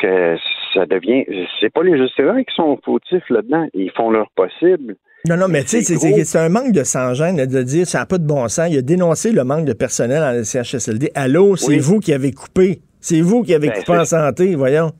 ça 0.75 0.87
devient. 0.87 1.25
C'est 1.61 1.73
pas 1.73 1.83
les 1.85 1.97
gestionnaires 1.99 2.39
qui 2.45 2.55
sont 2.57 2.77
fautifs 2.85 3.29
là-dedans. 3.29 3.69
Ils 3.75 3.93
font 3.93 4.11
leur 4.11 4.31
possible. 4.35 4.97
Non, 5.29 5.37
non, 5.37 5.49
mais 5.49 5.63
tu 5.65 5.83
sais, 5.83 6.25
C'est 6.25 6.39
un 6.39 6.49
manque 6.49 6.73
de 6.73 6.83
sang-gêne 6.83 7.37
de 7.37 7.63
dire 7.63 7.87
ça 7.87 7.99
n'a 8.01 8.07
pas 8.07 8.19
de 8.19 8.27
bon 8.27 8.49
sens. 8.49 8.69
Il 8.71 8.79
a 8.79 8.83
dénoncé 8.83 9.33
le 9.33 9.45
manque 9.45 9.67
de 9.67 9.73
personnel 9.75 10.21
dans 10.21 10.33
le 10.37 10.45
CHSLD. 10.45 11.11
Allô, 11.15 11.57
c'est 11.57 11.73
Oui. 11.73 11.79
vous 11.79 12.01
qui 12.01 12.13
avez 12.15 12.33
coupé. 12.33 12.81
C'est 13.01 13.21
vous 13.21 13.43
qui 13.43 13.55
avez 13.55 13.69
Ben, 13.69 13.79
coupé 13.79 13.99
en 13.99 14.05
santé, 14.05 14.55
voyons. 14.55 14.93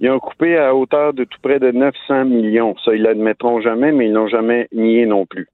Ils 0.00 0.10
ont 0.10 0.18
coupé 0.18 0.56
à 0.58 0.74
hauteur 0.74 1.12
de 1.14 1.24
tout 1.24 1.38
près 1.42 1.58
de 1.58 1.70
900 1.70 2.24
millions. 2.24 2.74
Ça, 2.84 2.94
ils 2.94 3.02
l'admettront 3.02 3.60
jamais, 3.60 3.92
mais 3.92 4.06
ils 4.06 4.12
l'ont 4.12 4.28
jamais 4.28 4.66
nié 4.72 5.06
non 5.06 5.24
plus. 5.26 5.46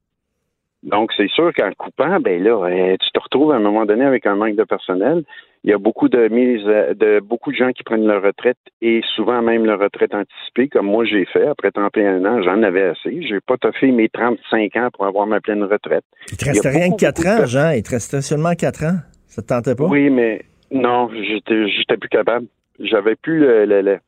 Donc, 0.82 1.10
c'est 1.16 1.28
sûr 1.28 1.52
qu'en 1.54 1.70
coupant, 1.76 2.20
ben 2.20 2.42
là, 2.42 2.50
euh, 2.64 2.96
tu 2.98 3.10
te 3.12 3.20
retrouves 3.20 3.52
à 3.52 3.56
un 3.56 3.60
moment 3.60 3.84
donné 3.84 4.04
avec 4.04 4.24
un 4.26 4.34
manque 4.36 4.56
de 4.56 4.64
personnel. 4.64 5.24
Il 5.62 5.70
y 5.70 5.74
a 5.74 5.78
beaucoup 5.78 6.08
de 6.08 6.28
mises, 6.28 6.64
de 6.64 7.20
beaucoup 7.20 7.52
de 7.52 7.56
gens 7.56 7.72
qui 7.72 7.82
prennent 7.82 8.06
leur 8.06 8.22
retraite 8.22 8.58
et 8.80 9.02
souvent 9.14 9.42
même 9.42 9.66
leur 9.66 9.78
retraite 9.78 10.14
anticipée, 10.14 10.68
comme 10.68 10.86
moi 10.86 11.04
j'ai 11.04 11.26
fait. 11.26 11.46
Après 11.46 11.70
31 11.70 12.24
ans, 12.24 12.42
j'en 12.42 12.62
avais 12.62 12.84
assez. 12.84 13.20
J'ai 13.22 13.40
pas 13.46 13.58
toffé 13.58 13.92
mes 13.92 14.08
35 14.08 14.76
ans 14.76 14.88
pour 14.92 15.06
avoir 15.06 15.26
ma 15.26 15.40
pleine 15.40 15.62
retraite. 15.62 16.04
Il 16.30 16.38
te 16.38 16.46
restait 16.46 16.70
rien 16.70 16.90
que 16.90 16.96
4 16.96 17.26
ans, 17.26 17.46
Jean. 17.46 17.70
Il 17.72 17.82
te 17.82 17.90
restait 17.90 18.22
seulement 18.22 18.54
4 18.54 18.84
ans. 18.84 18.96
Ça 19.26 19.42
te 19.42 19.48
tentait 19.48 19.74
pas? 19.74 19.84
Oui, 19.84 20.08
mais 20.08 20.42
non, 20.70 21.10
j'étais, 21.12 21.68
j'étais 21.68 21.98
plus 21.98 22.08
capable. 22.08 22.46
J'avais 22.78 23.16
plus 23.16 23.40
le, 23.40 23.66
le, 23.66 23.82
le 23.82 23.98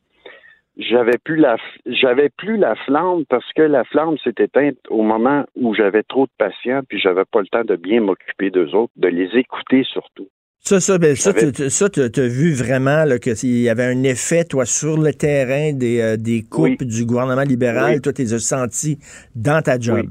j'avais 0.76 1.18
plus 1.22 1.36
la 1.36 1.56
j'avais 1.86 2.30
plus 2.30 2.56
la 2.56 2.74
flamme 2.74 3.24
parce 3.28 3.50
que 3.52 3.62
la 3.62 3.84
flamme 3.84 4.16
s'est 4.24 4.34
éteinte 4.38 4.78
au 4.88 5.02
moment 5.02 5.44
où 5.54 5.74
j'avais 5.74 6.02
trop 6.02 6.24
de 6.24 6.32
patients 6.38 6.80
puis 6.88 6.98
j'avais 6.98 7.24
pas 7.24 7.40
le 7.40 7.48
temps 7.48 7.64
de 7.64 7.76
bien 7.76 8.00
m'occuper 8.00 8.50
d'eux 8.50 8.74
autres, 8.74 8.92
de 8.96 9.08
les 9.08 9.28
écouter 9.38 9.84
surtout. 9.84 10.28
Ça, 10.64 10.78
ça, 10.78 10.96
ben, 10.96 11.16
ça, 11.16 11.32
tu 11.90 12.00
as 12.00 12.28
vu 12.28 12.54
vraiment 12.54 13.04
qu'il 13.20 13.62
y 13.62 13.68
avait 13.68 13.82
un 13.84 14.04
effet, 14.04 14.44
toi, 14.44 14.64
sur 14.64 14.96
le 14.96 15.12
terrain 15.12 15.72
des, 15.72 16.00
euh, 16.00 16.16
des 16.16 16.44
coupes 16.48 16.84
du 16.84 17.04
gouvernement 17.04 17.42
libéral. 17.42 18.00
Toi, 18.00 18.12
tu 18.12 18.22
les 18.22 18.32
as 18.32 18.38
sentis 18.38 18.96
dans 19.34 19.60
ta 19.60 19.76
job? 19.76 20.06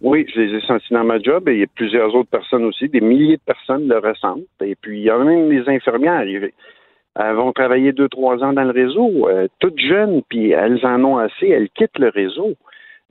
Oui. 0.00 0.26
je 0.34 0.40
les 0.40 0.58
ai 0.58 0.60
sentis 0.62 0.92
dans 0.92 1.04
ma 1.04 1.20
job 1.20 1.48
et 1.48 1.52
il 1.52 1.60
y 1.60 1.62
a 1.62 1.68
plusieurs 1.76 2.12
autres 2.12 2.28
personnes 2.28 2.64
aussi. 2.64 2.88
Des 2.88 3.00
milliers 3.00 3.36
de 3.36 3.42
personnes 3.46 3.86
le 3.86 3.98
ressentent. 3.98 4.40
Et 4.64 4.74
puis, 4.74 4.98
il 4.98 5.04
y 5.04 5.10
a 5.10 5.16
même 5.16 5.48
des 5.48 5.62
infirmières. 5.68 6.26
Elles 6.26 7.34
vont 7.36 7.52
travailler 7.52 7.92
deux, 7.92 8.08
trois 8.08 8.42
ans 8.42 8.52
dans 8.52 8.64
le 8.64 8.72
réseau, 8.72 9.28
euh, 9.28 9.46
toutes 9.60 9.78
jeunes, 9.78 10.22
puis 10.28 10.50
elles 10.50 10.84
en 10.84 11.04
ont 11.04 11.18
assez, 11.18 11.46
elles 11.46 11.68
quittent 11.70 12.00
le 12.00 12.08
réseau. 12.08 12.54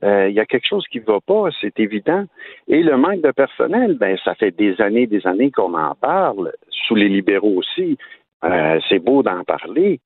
Euh, 0.04 0.28
il 0.28 0.34
y 0.34 0.40
a 0.40 0.46
quelque 0.46 0.66
chose 0.66 0.84
qui 0.90 1.00
ne 1.00 1.04
va 1.04 1.20
pas, 1.20 1.48
c'est 1.60 1.78
évident. 1.78 2.24
Et 2.68 2.82
le 2.82 2.96
manque 2.96 3.22
de 3.22 3.30
personnel, 3.30 3.96
ben 3.98 4.18
ça 4.24 4.34
fait 4.34 4.50
des 4.50 4.80
années, 4.80 5.06
des 5.06 5.26
années 5.26 5.50
qu'on 5.50 5.74
en 5.74 5.94
parle, 5.94 6.52
sous 6.70 6.94
les 6.94 7.08
libéraux 7.08 7.56
aussi. 7.56 7.96
Euh, 8.44 8.80
c'est 8.88 8.98
beau 8.98 9.22
d'en 9.22 9.44
parler, 9.44 10.00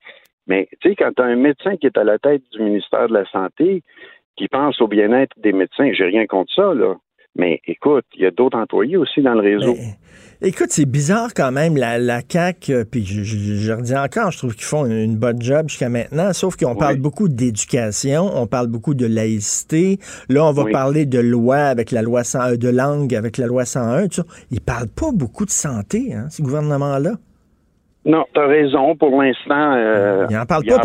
mais 0.47 0.69
tu 0.81 0.91
sais, 0.91 0.97
quand 0.97 1.11
tu 1.17 1.23
as 1.23 1.27
un 1.27 1.37
médecin 1.37 1.77
qui 1.77 1.87
est 1.87 1.99
à 1.99 2.05
la 2.05 2.19
tête 2.19 2.43
du 2.53 2.63
ministère 2.63 3.09
de 3.09 3.15
la 3.15 3.25
Santé, 3.31 3.83
qui 4.37 4.49
pense 4.49 4.81
au 4.81 4.87
bien-être 4.87 5.33
des 5.39 5.53
médecins, 5.53 5.91
j'ai 5.93 6.05
rien 6.05 6.27
contre 6.27 6.53
ça, 6.55 6.75
là. 6.75 6.95
Mais 7.35 7.61
écoute, 7.67 8.05
il 8.15 8.23
y 8.23 8.27
a 8.27 8.31
d'autres 8.31 8.59
employés 8.59 8.97
aussi 8.97 9.21
dans 9.21 9.35
le 9.35 9.41
réseau. 9.41 9.75
Écoute, 10.43 10.69
c'est 10.71 10.87
bizarre 10.87 11.31
quand 11.35 11.53
même, 11.53 11.77
la, 11.77 11.99
la 11.99 12.21
CAQ, 12.27 12.73
euh, 12.73 12.85
puis 12.85 13.05
je, 13.05 13.23
je, 13.23 13.73
redis 13.73 13.97
encore, 13.97 14.31
je 14.31 14.39
trouve 14.39 14.55
qu'ils 14.55 14.65
font 14.65 14.87
une, 14.87 15.17
bonne 15.17 15.41
job 15.41 15.69
jusqu'à 15.69 15.89
maintenant, 15.89 16.33
sauf 16.33 16.57
qu'on 16.57 16.75
parle 16.75 16.97
beaucoup 16.97 17.29
d'éducation, 17.29 18.31
on 18.35 18.47
parle 18.47 18.67
beaucoup 18.67 18.95
de 18.95 19.07
laïcité. 19.07 19.99
Là, 20.29 20.45
on 20.45 20.53
va 20.53 20.65
parler 20.71 21.07
de 21.07 21.19
loi 21.19 21.57
avec 21.59 21.91
la 21.91 22.03
loi 22.03 22.25
101, 22.25 22.53
euh, 22.53 22.57
de 22.57 22.69
langue 22.69 23.15
avec 23.15 23.39
la 23.39 23.47
loi 23.47 23.65
101. 23.65 24.09
Tout 24.09 24.15
ça. 24.17 24.25
Ils 24.51 24.61
parlent 24.61 24.89
pas 24.89 25.11
beaucoup 25.13 25.45
de 25.45 25.51
santé, 25.51 26.13
hein, 26.15 26.27
ce 26.31 26.43
gouvernement-là. 26.43 27.13
Non, 28.07 28.25
tu 28.33 28.41
as 28.41 28.47
raison. 28.47 28.95
Pour 28.95 29.21
l'instant, 29.21 29.75
euh, 29.75 30.27
ils 30.31 30.37
n'en 30.37 30.47
parlent 30.47 30.65
pas. 30.65 30.81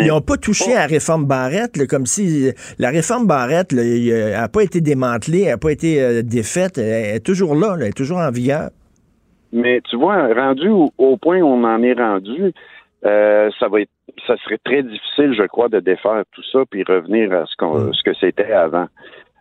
Ils 0.00 0.08
n'ont 0.08 0.20
pas 0.20 0.36
touché 0.36 0.74
à 0.74 0.80
la 0.80 0.86
réforme 0.86 1.24
Barrette, 1.24 1.86
comme 1.86 2.06
si 2.06 2.50
la 2.80 2.90
réforme 2.90 3.26
Barrette 3.28 3.72
n'a 3.72 4.48
pas 4.48 4.62
été 4.62 4.80
démantelée, 4.80 5.46
n'a 5.46 5.58
pas 5.58 5.70
été 5.70 6.02
euh, 6.02 6.22
défaite. 6.22 6.78
Elle 6.78 7.16
est 7.16 7.20
toujours 7.20 7.54
là, 7.54 7.76
elle 7.78 7.86
est 7.86 7.96
toujours 7.96 8.18
en 8.18 8.32
vigueur. 8.32 8.70
Mais 9.56 9.80
tu 9.88 9.96
vois, 9.96 10.32
rendu 10.34 10.68
au, 10.68 11.16
point 11.16 11.40
où 11.40 11.46
on 11.46 11.64
en 11.64 11.82
est 11.82 11.94
rendu, 11.94 12.52
euh, 13.04 13.50
ça 13.58 13.68
va 13.68 13.80
être, 13.80 13.90
ça 14.26 14.36
serait 14.44 14.58
très 14.58 14.82
difficile, 14.82 15.32
je 15.32 15.44
crois, 15.44 15.68
de 15.68 15.80
défaire 15.80 16.24
tout 16.32 16.42
ça 16.52 16.60
puis 16.70 16.84
revenir 16.84 17.32
à 17.32 17.46
ce, 17.46 17.56
qu'on, 17.56 17.78
mm. 17.78 17.94
ce 17.94 18.02
que 18.02 18.14
c'était 18.14 18.52
avant. 18.52 18.86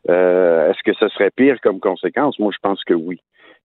Euh, 0.09 0.71
est-ce 0.71 0.83
que 0.83 0.97
ça 0.97 1.09
serait 1.09 1.31
pire 1.35 1.59
comme 1.61 1.79
conséquence? 1.79 2.39
Moi, 2.39 2.51
je 2.53 2.59
pense 2.61 2.83
que 2.83 2.93
oui. 2.93 3.19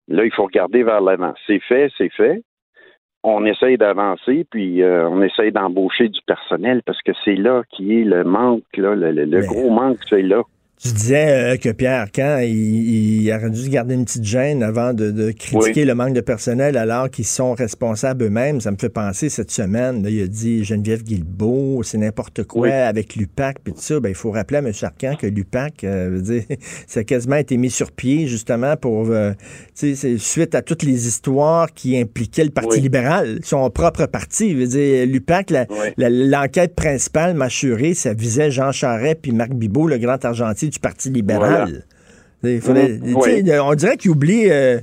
Là, 0.07 0.25
il 0.25 0.33
faut 0.33 0.45
regarder 0.45 0.83
vers 0.83 1.01
l'avant. 1.01 1.33
C'est 1.45 1.59
fait, 1.59 1.91
c'est 1.97 2.11
fait 2.11 2.41
on 3.23 3.45
essaye 3.45 3.77
d'avancer, 3.77 4.45
puis 4.49 4.81
euh, 4.81 5.07
on 5.09 5.21
essaye 5.21 5.51
d'embaucher 5.51 6.07
du 6.09 6.21
personnel 6.25 6.81
parce 6.85 7.01
que 7.01 7.11
c'est 7.25 7.35
là 7.35 7.63
qui 7.69 7.99
est 7.99 8.05
le 8.05 8.23
manque, 8.23 8.63
là, 8.77 8.95
le, 8.95 9.41
gros 9.45 9.69
manque, 9.69 9.99
c'est 10.09 10.21
là. 10.21 10.41
Tu 10.81 10.93
disais 10.93 11.27
euh, 11.29 11.57
que 11.57 11.67
Pierre, 11.73 12.07
quand 12.15 12.39
il, 12.39 13.23
il, 13.23 13.33
aurait 13.33 13.49
dû 13.49 13.65
se 13.65 13.69
garder 13.69 13.95
une 13.95 14.05
petite 14.05 14.23
gêne 14.23 14.63
avant 14.63 14.93
de, 14.93 15.31
critiquer 15.31 15.83
le 15.83 15.93
manque 15.93 16.13
de 16.13 16.21
personnel 16.21 16.77
alors 16.77 17.09
qu'ils 17.09 17.25
sont 17.25 17.53
responsables 17.53 18.23
eux-mêmes. 18.23 18.61
Ça 18.61 18.71
me 18.71 18.77
fait 18.77 18.87
penser 18.87 19.27
cette 19.27 19.51
semaine, 19.51 20.05
il 20.07 20.23
a 20.23 20.27
dit 20.27 20.63
Geneviève 20.63 21.03
Guilbeault, 21.03 21.83
c'est 21.83 21.97
n'importe 21.97 22.45
quoi 22.45 22.69
avec 22.69 23.17
l'UPAC 23.17 23.57
puis 23.61 23.73
tout 23.73 23.81
ça. 23.81 23.99
Ben, 23.99 24.07
il 24.07 24.15
faut 24.15 24.31
rappeler 24.31 24.59
à 24.59 24.61
M. 24.61 24.71
Arcan 24.81 25.15
que 25.19 25.27
l'UPAC, 25.27 25.83
euh, 25.83 26.21
ça 26.87 27.01
a 27.01 27.03
quasiment 27.03 27.35
été 27.35 27.57
mis 27.57 27.71
sur 27.71 27.91
pied 27.91 28.27
justement 28.27 28.77
pour, 28.77 29.09
euh, 29.09 29.33
suite 29.73 30.55
à 30.55 30.61
toutes 30.61 30.83
les 30.83 31.07
histoires 31.07 31.73
qui 31.73 31.99
impliquaient 31.99 32.45
le 32.45 32.51
Parti 32.51 32.79
libéral, 32.79 33.39
son 33.43 33.69
propre 33.69 34.05
parti. 34.05 34.53
L'UPAC, 34.53 35.53
l'enquête 35.97 36.73
principale 36.73 37.33
mâchurée, 37.33 37.93
ça 37.93 38.13
visait 38.13 38.49
Jean 38.49 38.71
Charest 38.71 39.17
puis 39.21 39.33
Marc 39.33 39.51
Bibot, 39.51 39.85
le 39.85 39.97
grand 39.97 40.23
argentier 40.23 40.68
du 40.69 40.79
Parti 40.79 41.09
libéral. 41.09 41.83
Mm-hmm. 42.43 43.59
On 43.61 43.73
dirait 43.75 43.97
qu'ils 43.97 44.11
oublient, 44.11 44.49
euh, 44.49 44.79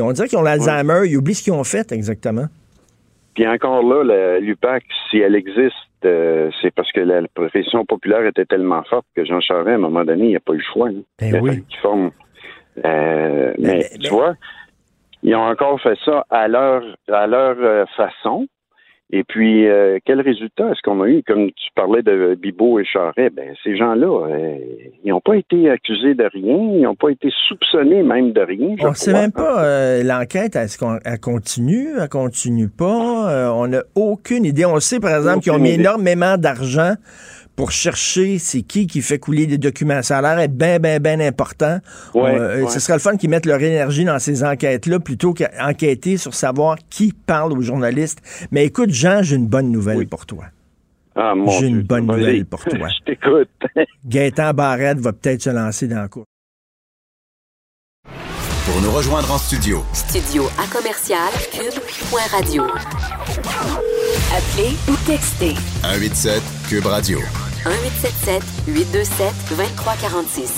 on 0.00 0.12
dirait 0.12 0.28
qu'ils 0.28 0.38
ont 0.38 0.42
l'Alzheimer, 0.42 1.02
ils 1.06 1.16
oublient 1.16 1.34
ce 1.34 1.42
qu'ils 1.42 1.52
ont 1.52 1.64
fait 1.64 1.90
exactement. 1.92 2.46
Puis 3.34 3.46
encore 3.46 3.82
là, 3.82 4.38
l'UPAC, 4.38 4.84
si 5.10 5.18
elle 5.18 5.34
existe, 5.34 5.74
euh, 6.04 6.50
c'est 6.62 6.72
parce 6.74 6.90
que 6.92 7.00
la 7.00 7.22
profession 7.34 7.84
populaire 7.84 8.24
était 8.26 8.44
tellement 8.44 8.82
forte 8.84 9.06
que 9.14 9.24
Jean 9.24 9.40
Charest, 9.40 9.68
à 9.68 9.74
un 9.74 9.78
moment 9.78 10.04
donné, 10.04 10.28
il 10.28 10.32
n'a 10.32 10.40
pas 10.40 10.52
eu 10.52 10.58
le 10.58 10.62
choix. 10.72 10.88
Hein. 10.88 11.02
Ben 11.18 11.40
oui. 11.42 11.64
Euh, 12.84 13.52
mais 13.58 13.90
tu 14.00 14.10
vois, 14.10 14.34
ils 15.22 15.34
ont 15.34 15.42
encore 15.42 15.80
fait 15.80 15.98
ça 16.04 16.24
à 16.30 16.48
leur, 16.48 16.82
à 17.08 17.26
leur 17.26 17.88
façon. 17.90 18.46
Et 19.12 19.24
puis, 19.24 19.66
euh, 19.66 19.98
quel 20.04 20.20
résultat 20.20 20.70
est-ce 20.70 20.82
qu'on 20.84 21.02
a 21.02 21.08
eu? 21.08 21.22
Comme 21.26 21.50
tu 21.50 21.70
parlais 21.74 22.02
de 22.02 22.36
Bibot 22.40 22.78
et 22.78 22.84
Charret, 22.84 23.30
ben, 23.30 23.54
ces 23.64 23.76
gens-là, 23.76 24.06
euh, 24.06 24.56
ils 25.04 25.10
n'ont 25.10 25.20
pas 25.20 25.36
été 25.36 25.68
accusés 25.68 26.14
de 26.14 26.22
rien, 26.32 26.56
ils 26.74 26.82
n'ont 26.82 26.94
pas 26.94 27.10
été 27.10 27.28
soupçonnés 27.48 28.04
même 28.04 28.32
de 28.32 28.40
rien. 28.40 28.76
On 28.80 28.90
ne 28.90 28.94
sait 28.94 29.12
même 29.12 29.32
pas 29.32 29.64
euh, 29.64 30.04
l'enquête, 30.04 30.54
est-ce 30.54 30.78
qu'elle 30.78 31.18
continue, 31.18 31.88
elle 32.00 32.08
continue 32.08 32.68
pas? 32.68 33.52
on 33.54 33.66
n'a 33.66 33.82
aucune 33.96 34.44
idée. 34.44 34.64
On 34.64 34.78
sait, 34.78 35.00
par 35.00 35.16
exemple, 35.16 35.40
qu'ils 35.40 35.52
ont 35.52 35.58
mis 35.58 35.72
énormément 35.72 36.36
d'argent 36.36 36.94
pour 37.56 37.72
chercher 37.72 38.38
c'est 38.38 38.62
qui 38.62 38.86
qui 38.86 39.02
fait 39.02 39.18
couler 39.18 39.46
des 39.46 39.58
documents. 39.58 40.02
Ça 40.02 40.18
a 40.18 40.22
l'air 40.22 40.38
être 40.38 40.56
bien, 40.56 40.78
bien, 40.78 40.98
bien 40.98 41.20
important. 41.20 41.78
Euh, 42.16 42.66
ce 42.68 42.80
serait 42.80 42.94
le 42.94 43.00
fun 43.00 43.16
qu'ils 43.16 43.30
mettent 43.30 43.46
leur 43.46 43.62
énergie 43.62 44.04
dans 44.04 44.18
ces 44.18 44.44
enquêtes-là 44.44 45.00
plutôt 45.00 45.34
qu'enquêter 45.34 46.16
sur 46.16 46.34
savoir 46.34 46.76
qui 46.88 47.12
parle 47.12 47.52
aux 47.52 47.62
journalistes. 47.62 48.20
Mais 48.50 48.64
écoute, 48.64 48.90
Jean, 48.90 49.22
j'ai 49.22 49.36
une 49.36 49.48
bonne 49.48 49.70
nouvelle 49.70 50.06
pour 50.06 50.26
toi. 50.26 50.46
Ah, 51.16 51.34
j'ai 51.58 51.66
une 51.66 51.82
bonne 51.82 52.06
nouvelle 52.06 52.46
pour 52.46 52.64
toi. 52.64 52.88
Je 53.00 53.04
t'écoute. 53.04 53.50
Gaëtan 54.06 54.54
Barrette 54.54 54.98
va 54.98 55.12
peut-être 55.12 55.42
se 55.42 55.50
lancer 55.50 55.88
dans 55.88 56.00
la 56.00 56.08
cour. 56.08 56.24
Pour 58.04 58.80
nous 58.82 58.92
rejoindre 58.92 59.32
en 59.32 59.38
studio. 59.38 59.82
Studio 59.92 60.44
à 60.58 60.66
commercial 60.72 61.30
cube.radio. 61.52 62.64
Appelez 64.10 64.74
ou 64.88 64.96
textez. 65.06 65.54
187 65.82 66.42
cube 66.68 66.86
radio. 66.86 67.20
1877 67.64 68.42
827 68.66 69.34
2346. 69.50 70.52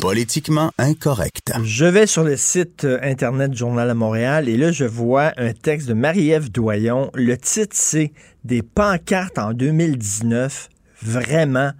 Politiquement 0.00 0.70
incorrect. 0.76 1.52
Je 1.64 1.86
vais 1.86 2.06
sur 2.06 2.22
le 2.22 2.36
site 2.36 2.84
euh, 2.84 2.98
Internet 3.02 3.54
Journal 3.54 3.88
à 3.88 3.94
Montréal 3.94 4.48
et 4.48 4.58
là, 4.58 4.72
je 4.72 4.84
vois 4.84 5.32
un 5.38 5.52
texte 5.52 5.88
de 5.88 5.94
Marie-Ève 5.94 6.50
Doyon. 6.50 7.10
Le 7.14 7.38
titre, 7.38 7.74
c'est 7.74 8.12
Des 8.44 8.62
pancartes 8.62 9.38
en 9.38 9.52
2019. 9.52 10.68
Vraiment. 11.02 11.70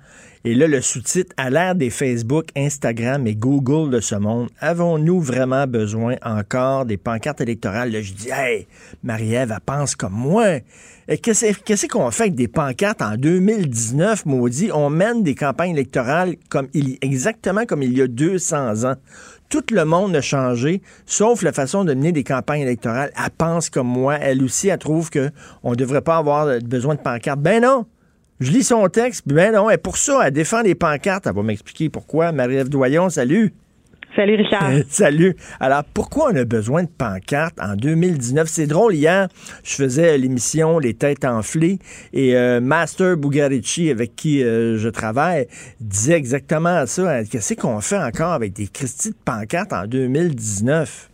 Et 0.45 0.57
là, 0.57 0.67
le 0.67 0.81
sous-titre, 0.81 1.33
à 1.37 1.51
l'ère 1.51 1.77
des 1.77 1.89
Facebook, 1.89 2.47
Instagram 2.57 3.29
et 3.29 3.37
Google 3.37 3.91
de 3.91 4.01
ce 4.01 4.17
monde, 4.17 4.49
avons-nous 4.59 5.21
vraiment 5.21 5.69
besoin 5.69 6.17
encore 6.21 6.85
des 6.85 6.97
pancartes 6.97 7.41
électorales? 7.41 7.93
Là, 7.93 8.03
je 8.03 8.13
dis, 8.13 8.29
hey, 8.29 8.67
Marie-Ève, 9.05 9.53
elle 9.55 9.61
pense 9.65 9.95
comme 9.95 10.15
moi. 10.15 10.59
Qu'est-ce 11.07 11.87
qu'on 11.87 12.11
fait 12.11 12.25
avec 12.25 12.35
des 12.35 12.49
pancartes 12.49 13.03
en 13.03 13.17
2019, 13.17 14.27
maudit? 14.27 14.71
On 14.73 14.91
mène 14.91 15.23
des 15.23 15.37
campagnes 15.37 15.75
électorales 15.75 16.35
comme 16.49 16.67
exactement 16.75 17.65
comme 17.65 17.85
il 17.85 17.97
y 17.97 18.03
a 18.03 18.09
200 18.09 18.83
ans. 18.83 18.97
Tout 19.49 19.63
le 19.71 19.85
monde 19.85 20.17
a 20.17 20.23
changé, 20.23 20.83
sauf 21.07 21.43
la 21.43 21.53
façon 21.53 21.85
de 21.85 21.95
mener 21.95 22.11
des 22.11 22.25
campagnes 22.25 22.63
électorales. 22.63 23.13
Elle 23.17 23.31
pense 23.31 23.71
comme 23.71 23.87
moi. 23.87 24.17
Elle 24.17 24.43
aussi, 24.43 24.69
elle 24.69 24.79
trouve 24.79 25.09
qu'on 25.09 25.71
ne 25.71 25.77
devrait 25.77 26.03
pas 26.03 26.17
avoir 26.17 26.59
besoin 26.65 26.97
de 26.97 27.01
pancartes. 27.01 27.41
Ben 27.41 27.63
non! 27.63 27.87
Je 28.43 28.51
lis 28.51 28.65
son 28.65 28.89
texte, 28.89 29.23
ben 29.27 29.55
non, 29.55 29.71
et 29.71 29.77
pour 29.77 29.97
ça, 29.97 30.27
elle 30.27 30.33
défend 30.33 30.63
les 30.63 30.75
pancartes. 30.75 31.29
Elle 31.29 31.35
va 31.35 31.45
m'expliquer 31.45 31.89
pourquoi. 31.89 32.33
Marie-Ève 32.33 32.69
Doyon, 32.69 33.09
salut! 33.09 33.55
Salut 34.17 34.35
Richard. 34.35 34.73
Salut. 34.89 35.37
Alors, 35.61 35.85
pourquoi 35.85 36.33
on 36.33 36.37
a 36.37 36.45
besoin 36.45 36.83
de 36.83 36.89
pancartes 36.89 37.61
en 37.61 37.77
2019? 37.77 38.49
C'est 38.49 38.67
drôle, 38.67 38.97
hier, 38.97 39.29
je 39.63 39.77
faisais 39.77 40.19
l'émission 40.19 40.81
Les 40.81 40.95
Têtes 40.95 41.25
enflées 41.25 41.79
et 42.13 42.37
euh, 42.37 42.61
Master 42.61 43.17
Bugarici, 43.17 43.91
avec 43.91 44.17
qui 44.17 44.43
euh, 44.43 44.77
je 44.77 44.89
travaille, 44.89 45.47
disait 45.81 46.15
exactement 46.15 46.85
ça. 46.87 47.23
Qu'est-ce 47.23 47.55
qu'on 47.55 47.81
fait 47.81 47.99
encore 47.99 48.33
avec 48.33 48.55
des 48.55 48.67
Christie 48.67 49.11
de 49.11 49.17
pancartes 49.25 49.73
en 49.73 49.87
2019? 49.87 51.12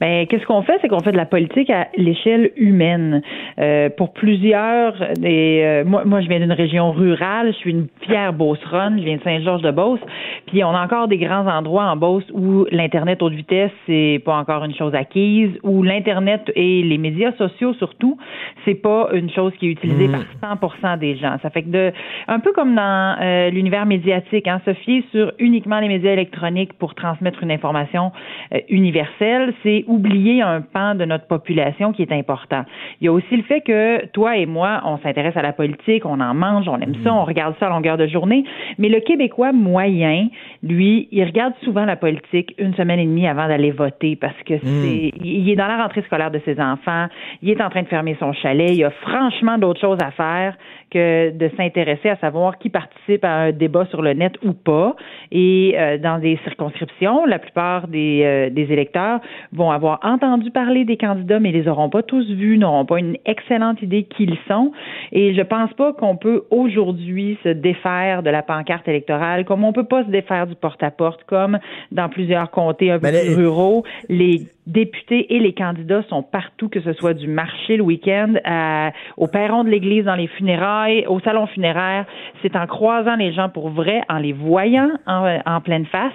Ben, 0.00 0.26
qu'est-ce 0.26 0.46
qu'on 0.46 0.62
fait? 0.62 0.78
C'est 0.80 0.88
qu'on 0.88 1.00
fait 1.00 1.12
de 1.12 1.16
la 1.16 1.26
politique 1.26 1.70
à 1.70 1.88
l'échelle 1.96 2.50
humaine. 2.56 3.22
Euh, 3.58 3.88
pour 3.90 4.12
plusieurs 4.12 4.94
des, 5.18 5.62
euh, 5.62 5.84
moi, 5.84 6.04
moi, 6.04 6.20
je 6.20 6.28
viens 6.28 6.40
d'une 6.40 6.52
région 6.52 6.92
rurale. 6.92 7.52
Je 7.52 7.58
suis 7.58 7.70
une 7.70 7.86
fière 8.02 8.32
Beauceronne. 8.32 8.98
Je 8.98 9.04
viens 9.04 9.16
de 9.16 9.22
Saint-Georges-de-Beauce. 9.22 10.00
Puis 10.46 10.62
on 10.64 10.70
a 10.70 10.84
encore 10.84 11.08
des 11.08 11.18
grands 11.18 11.46
endroits 11.46 11.84
en 11.84 11.96
Beauce 11.96 12.24
où 12.32 12.66
l'internet 12.70 13.22
haute 13.22 13.32
vitesse 13.32 13.70
c'est 13.86 14.20
pas 14.24 14.36
encore 14.36 14.64
une 14.64 14.74
chose 14.74 14.94
acquise, 14.94 15.50
où 15.62 15.82
l'internet 15.82 16.50
et 16.54 16.82
les 16.82 16.98
médias 16.98 17.32
sociaux 17.32 17.74
surtout, 17.74 18.18
c'est 18.64 18.74
pas 18.74 19.08
une 19.12 19.30
chose 19.30 19.52
qui 19.58 19.68
est 19.68 19.70
utilisée 19.72 20.08
par 20.40 20.58
100% 20.58 20.98
des 20.98 21.16
gens. 21.16 21.36
Ça 21.42 21.50
fait 21.50 21.62
que 21.62 21.68
de, 21.68 21.92
un 22.28 22.40
peu 22.40 22.52
comme 22.52 22.74
dans 22.74 23.16
euh, 23.20 23.50
l'univers 23.50 23.86
médiatique, 23.86 24.48
hein, 24.48 24.60
se 24.64 24.74
fier 24.74 25.04
sur 25.10 25.32
uniquement 25.38 25.80
les 25.80 25.88
médias 25.88 26.12
électroniques 26.12 26.72
pour 26.74 26.94
transmettre 26.94 27.42
une 27.42 27.50
information 27.50 28.12
euh, 28.52 28.58
universelle, 28.68 29.54
c'est 29.62 29.83
oublier 29.86 30.42
un 30.42 30.60
pan 30.60 30.94
de 30.94 31.04
notre 31.04 31.26
population 31.26 31.92
qui 31.92 32.02
est 32.02 32.12
important. 32.12 32.64
Il 33.00 33.04
y 33.04 33.08
a 33.08 33.12
aussi 33.12 33.36
le 33.36 33.42
fait 33.42 33.60
que 33.60 34.06
toi 34.06 34.36
et 34.36 34.46
moi, 34.46 34.82
on 34.84 34.98
s'intéresse 34.98 35.36
à 35.36 35.42
la 35.42 35.52
politique, 35.52 36.04
on 36.06 36.20
en 36.20 36.34
mange, 36.34 36.68
on 36.68 36.78
aime 36.80 36.94
ça, 37.02 37.12
on 37.12 37.24
regarde 37.24 37.54
ça 37.58 37.66
à 37.66 37.70
longueur 37.70 37.96
de 37.96 38.06
journée, 38.06 38.44
mais 38.78 38.88
le 38.88 39.00
Québécois 39.00 39.52
moyen, 39.52 40.28
lui, 40.62 41.08
il 41.12 41.24
regarde 41.24 41.54
souvent 41.62 41.84
la 41.84 41.96
politique 41.96 42.54
une 42.58 42.74
semaine 42.74 42.98
et 42.98 43.06
demie 43.06 43.26
avant 43.26 43.48
d'aller 43.48 43.70
voter 43.70 44.16
parce 44.16 44.40
que 44.46 44.54
c'est, 44.58 45.12
il 45.22 45.48
est 45.48 45.56
dans 45.56 45.66
la 45.66 45.82
rentrée 45.82 46.02
scolaire 46.02 46.30
de 46.30 46.40
ses 46.44 46.60
enfants, 46.60 47.06
il 47.42 47.50
est 47.50 47.62
en 47.62 47.70
train 47.70 47.82
de 47.82 47.88
fermer 47.88 48.16
son 48.18 48.32
chalet, 48.32 48.70
il 48.70 48.76
y 48.76 48.84
a 48.84 48.90
franchement 48.90 49.58
d'autres 49.58 49.80
choses 49.80 49.98
à 50.02 50.10
faire 50.10 50.56
que 50.94 51.30
de 51.36 51.50
s'intéresser 51.56 52.08
à 52.08 52.16
savoir 52.16 52.58
qui 52.58 52.70
participe 52.70 53.24
à 53.24 53.32
un 53.46 53.52
débat 53.52 53.84
sur 53.86 54.00
le 54.00 54.12
net 54.14 54.34
ou 54.44 54.52
pas. 54.52 54.94
Et 55.32 55.74
euh, 55.76 55.98
dans 55.98 56.18
des 56.20 56.38
circonscriptions, 56.44 57.26
la 57.26 57.38
plupart 57.38 57.88
des, 57.88 58.20
euh, 58.24 58.50
des 58.50 58.72
électeurs 58.72 59.20
vont 59.52 59.70
avoir 59.72 59.98
entendu 60.04 60.50
parler 60.52 60.84
des 60.84 60.96
candidats, 60.96 61.40
mais 61.40 61.50
ils 61.50 61.60
les 61.62 61.68
auront 61.68 61.90
pas 61.90 62.02
tous 62.02 62.26
vus, 62.30 62.56
n'auront 62.58 62.84
pas 62.86 62.98
une 63.00 63.16
excellente 63.26 63.82
idée 63.82 64.04
qui 64.04 64.22
ils 64.24 64.38
sont. 64.48 64.70
Et 65.12 65.34
je 65.34 65.42
pense 65.42 65.72
pas 65.74 65.92
qu'on 65.92 66.16
peut 66.16 66.44
aujourd'hui 66.50 67.36
se 67.42 67.48
défaire 67.48 68.22
de 68.22 68.30
la 68.30 68.42
pancarte 68.42 68.86
électorale, 68.88 69.44
comme 69.44 69.64
on 69.64 69.72
peut 69.72 69.84
pas 69.84 70.04
se 70.04 70.10
défaire 70.10 70.46
du 70.46 70.54
porte-à-porte, 70.54 71.24
comme 71.24 71.58
dans 71.92 72.08
plusieurs 72.08 72.50
comtés 72.50 72.90
un 72.92 72.98
peu 73.00 73.08
Mais 73.10 73.20
plus 73.20 73.28
les- 73.30 73.34
ruraux. 73.34 73.82
Les 74.08 74.42
députés 74.66 75.34
et 75.34 75.38
les 75.40 75.52
candidats 75.54 76.02
sont 76.08 76.22
partout, 76.22 76.68
que 76.68 76.80
ce 76.80 76.92
soit 76.94 77.14
du 77.14 77.28
marché 77.28 77.76
le 77.76 77.82
week-end, 77.82 78.34
à- 78.44 78.92
au 79.16 79.26
perron 79.26 79.64
de 79.64 79.68
l'église, 79.68 80.04
dans 80.04 80.14
les 80.14 80.26
funérailles, 80.28 81.06
au 81.06 81.20
salon 81.20 81.46
funéraire. 81.48 82.06
C'est 82.42 82.56
en 82.56 82.66
croisant 82.66 83.16
les 83.16 83.32
gens 83.32 83.48
pour 83.48 83.68
vrai, 83.70 84.02
en 84.08 84.18
les 84.18 84.32
voyant 84.32 84.90
en, 85.06 85.38
en 85.44 85.60
pleine 85.60 85.86
face, 85.86 86.12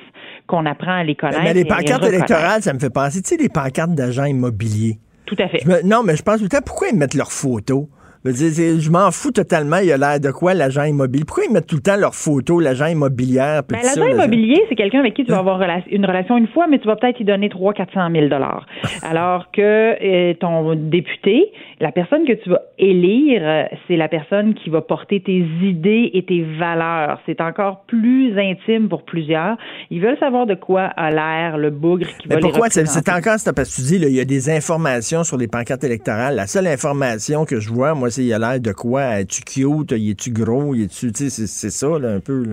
qu'on 0.47 0.65
apprend 0.65 0.93
à 0.99 1.03
les 1.03 1.15
connaître. 1.15 1.41
Mais 1.43 1.51
et 1.51 1.53
les 1.53 1.65
pancartes 1.65 2.05
électorales, 2.07 2.62
ça 2.62 2.73
me 2.73 2.79
fait 2.79 2.89
penser, 2.89 3.21
tu 3.21 3.29
sais, 3.29 3.38
les 3.38 3.49
pancartes 3.49 3.93
d'agents 3.93 4.25
immobiliers. 4.25 4.97
Tout 5.25 5.35
à 5.38 5.47
fait. 5.47 5.63
Me- 5.65 5.85
non, 5.88 6.01
mais 6.03 6.15
je 6.15 6.23
pense 6.23 6.38
tout 6.38 6.43
le 6.43 6.49
temps, 6.49 6.57
pourquoi 6.65 6.88
ils 6.88 6.97
mettent 6.97 7.13
leurs 7.13 7.31
photos? 7.31 7.85
Je, 8.25 8.91
m'en 8.91 9.12
fous 9.12 9.32
totalement, 9.32 9.77
il 9.77 9.91
a 9.93 9.97
l'air 9.97 10.19
de 10.19 10.32
quoi 10.32 10.53
l'agent 10.53 10.84
immobilier? 10.84 11.23
Pourquoi 11.23 11.45
ils 11.45 11.53
mettent 11.53 11.67
tout 11.67 11.77
le 11.77 11.82
temps 11.82 11.95
leurs 11.95 12.15
photos, 12.15 12.62
l'agent 12.62 12.88
immobilière? 12.88 13.63
Ben, 13.69 13.79
l'agent 13.82 14.05
immobilier, 14.08 14.62
c'est 14.67 14.75
quelqu'un 14.75 14.99
avec 14.99 15.13
qui 15.13 15.23
tu 15.23 15.32
vas 15.32 15.39
avoir 15.39 15.60
rela- 15.60 15.88
une 15.89 16.05
relation 16.05 16.36
une 16.36 16.47
fois, 16.47 16.67
mais 16.67 16.79
tu 16.79 16.88
vas 16.88 16.97
peut-être 16.97 17.19
y 17.21 17.23
donner 17.23 17.47
300 17.49 17.73
400 17.77 18.10
000 18.12 18.27
dollars. 18.27 18.65
Alors 19.03 19.51
que 19.51 19.62
euh, 19.62 20.34
ton 20.34 20.75
député, 20.75 21.51
la 21.79 21.93
personne 21.93 22.25
que 22.25 22.34
tu 22.34 22.49
vas 22.49 22.62
élire, 22.77 23.41
euh, 23.41 23.63
c'est 23.88 23.95
la 23.95 24.10
personne 24.10 24.53
qui 24.53 24.69
va 24.69 24.82
porter 24.82 25.21
tes 25.21 25.45
idées 25.62 26.12
et 26.13 26.23
tes 26.23 26.43
valeurs. 26.60 27.19
C'est 27.25 27.39
encore 27.39 27.86
plus 27.88 28.38
intime 28.38 28.89
pour 28.89 29.03
plusieurs. 29.03 29.55
Ils 29.91 30.01
veulent 30.01 30.19
savoir 30.19 30.45
de 30.45 30.55
quoi 30.55 30.82
a 30.82 31.10
l'air 31.10 31.58
le 31.58 31.69
bougre 31.69 32.08
qui 32.19 32.27
va 32.27 32.36
Mais 32.36 32.41
les 32.41 32.41
pourquoi? 32.41 32.69
C'est 32.69 33.10
encore 33.10 33.38
parce 33.55 33.75
que 33.75 33.75
tu 33.75 33.88
dis, 33.88 33.97
là, 33.97 34.08
il 34.08 34.15
y 34.15 34.19
a 34.19 34.25
des 34.25 34.49
informations 34.49 35.23
sur 35.23 35.38
les 35.38 35.47
pancartes 35.47 35.84
électorales. 35.84 36.36
La 36.36 36.47
seule 36.47 36.67
information 36.67 37.45
que 37.45 37.60
je 37.60 37.69
vois, 37.69 37.93
moi, 37.93 38.08
c'est 38.09 38.23
il 38.23 38.33
a 38.33 38.39
l'air 38.39 38.59
de 38.59 38.71
quoi? 38.71 39.19
Es-tu 39.19 39.41
cute? 39.43 39.91
Il 39.91 40.11
est-tu 40.11 40.31
gros? 40.31 40.75
Il 40.75 40.83
est-tu, 40.83 41.11
tu 41.11 41.25
sais, 41.25 41.29
c'est 41.29 41.47
c'est 41.47 41.69
ça, 41.69 41.87
un 41.87 42.19
peu, 42.19 42.43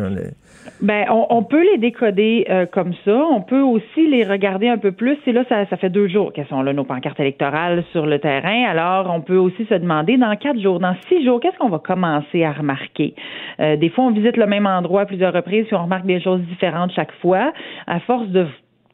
Ben, 0.80 1.06
on, 1.10 1.26
on 1.30 1.42
peut 1.42 1.62
les 1.62 1.78
décoder 1.78 2.46
euh, 2.50 2.66
comme 2.66 2.92
ça. 3.04 3.16
On 3.30 3.40
peut 3.40 3.60
aussi 3.60 4.08
les 4.08 4.24
regarder 4.24 4.68
un 4.68 4.78
peu 4.78 4.92
plus. 4.92 5.16
Et 5.26 5.32
là, 5.32 5.44
ça, 5.48 5.66
ça 5.66 5.76
fait 5.76 5.90
deux 5.90 6.08
jours 6.08 6.32
qu'elles 6.32 6.48
sont 6.48 6.62
là, 6.62 6.72
nos 6.72 6.84
pancartes 6.84 7.20
électorales 7.20 7.84
sur 7.92 8.06
le 8.06 8.18
terrain. 8.18 8.64
Alors, 8.68 9.12
on 9.14 9.20
peut 9.20 9.36
aussi 9.36 9.64
se 9.66 9.74
demander, 9.74 10.16
dans 10.16 10.34
quatre 10.36 10.60
jours, 10.60 10.80
dans 10.80 10.94
six 11.08 11.24
jours, 11.24 11.40
qu'est-ce 11.40 11.58
qu'on 11.58 11.68
va 11.68 11.78
commencer 11.78 12.44
à 12.44 12.52
remarquer? 12.52 13.14
Euh, 13.60 13.76
des 13.76 13.90
fois, 13.90 14.04
on 14.04 14.10
visite 14.10 14.36
le 14.36 14.46
même 14.46 14.66
endroit 14.66 15.02
à 15.02 15.06
plusieurs 15.06 15.32
reprises, 15.32 15.66
puis 15.66 15.76
on 15.76 15.84
remarque 15.84 16.06
des 16.06 16.20
choses 16.20 16.40
différentes 16.42 16.92
chaque 16.92 17.12
fois. 17.20 17.52
À 17.86 18.00
force 18.00 18.28
de 18.28 18.46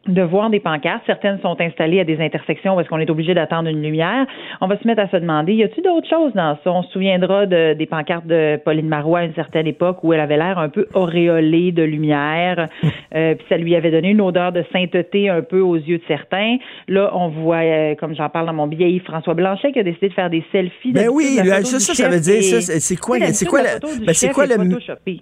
de 0.09 0.23
voir 0.23 0.51
des 0.51 0.59
pancartes. 0.59 1.03
Certaines 1.07 1.41
sont 1.41 1.57
installées 1.61 2.01
à 2.01 2.05
des 2.05 2.21
intersections 2.21 2.75
parce 2.75 2.89
qu'on 2.89 2.99
est 2.99 3.11
obligé 3.11 3.35
d'attendre 3.35 3.69
une 3.69 3.83
lumière. 3.83 4.27
On 4.61 4.67
va 4.67 4.79
se 4.79 4.87
mettre 4.87 5.01
à 5.01 5.09
se 5.09 5.17
demander, 5.17 5.55
y 5.55 5.63
a-t-il 5.63 5.85
d'autres 5.85 6.09
choses 6.09 6.33
dans 6.35 6.59
ça? 6.65 6.73
On 6.73 6.83
se 6.83 6.91
souviendra 6.91 7.47
de, 7.47 7.75
des 7.75 7.87
pancartes 7.87 8.27
de 8.27 8.61
Pauline 8.65 8.89
Marois 8.89 9.21
à 9.21 9.25
une 9.25 9.35
certaine 9.35 9.67
époque 9.67 9.99
où 10.03 10.13
elle 10.13 10.21
avait 10.21 10.37
l'air 10.37 10.59
un 10.59 10.69
peu 10.69 10.87
auréolée 10.95 11.73
de 11.73 11.83
lumière. 11.83 12.69
Euh, 13.15 13.35
puis 13.35 13.45
ça 13.51 13.59
lui 13.59 13.77
avait 13.77 13.91
donné 13.91 14.11
une 14.11 14.23
odeur 14.23 14.53
de 14.53 14.65
sainteté 14.73 15.29
un 15.29 15.43
peu 15.43 15.61
aux 15.61 15.77
yeux 15.77 15.99
de 15.99 16.03
certains. 16.09 16.57
Là, 16.89 17.11
on 17.15 17.29
voit, 17.29 17.57
euh, 17.57 17.95
comme 17.95 18.15
j'en 18.15 18.31
parle 18.31 18.47
dans 18.47 18.55
mon 18.55 18.67
billet, 18.67 18.91
Yves-François 18.91 19.35
Blanchet 19.35 19.71
qui 19.73 19.81
a 19.81 19.83
décidé 19.83 20.09
de 20.09 20.15
faire 20.15 20.31
des 20.31 20.43
selfies. 20.51 20.93
Ben 20.93 21.09
oui, 21.13 21.37
la 21.37 21.57
photo 21.57 21.67
ça, 21.67 21.79
ça, 21.79 21.95
ça 21.95 22.09
veut 22.09 22.21
dire, 22.21 22.43
c'est 22.43 22.97
quoi, 22.97 23.19
c'est 23.33 23.45
quoi, 23.45 23.61
ben, 23.61 24.15
c'est 24.15 24.31
quoi 24.31 24.47
le, 24.47 24.55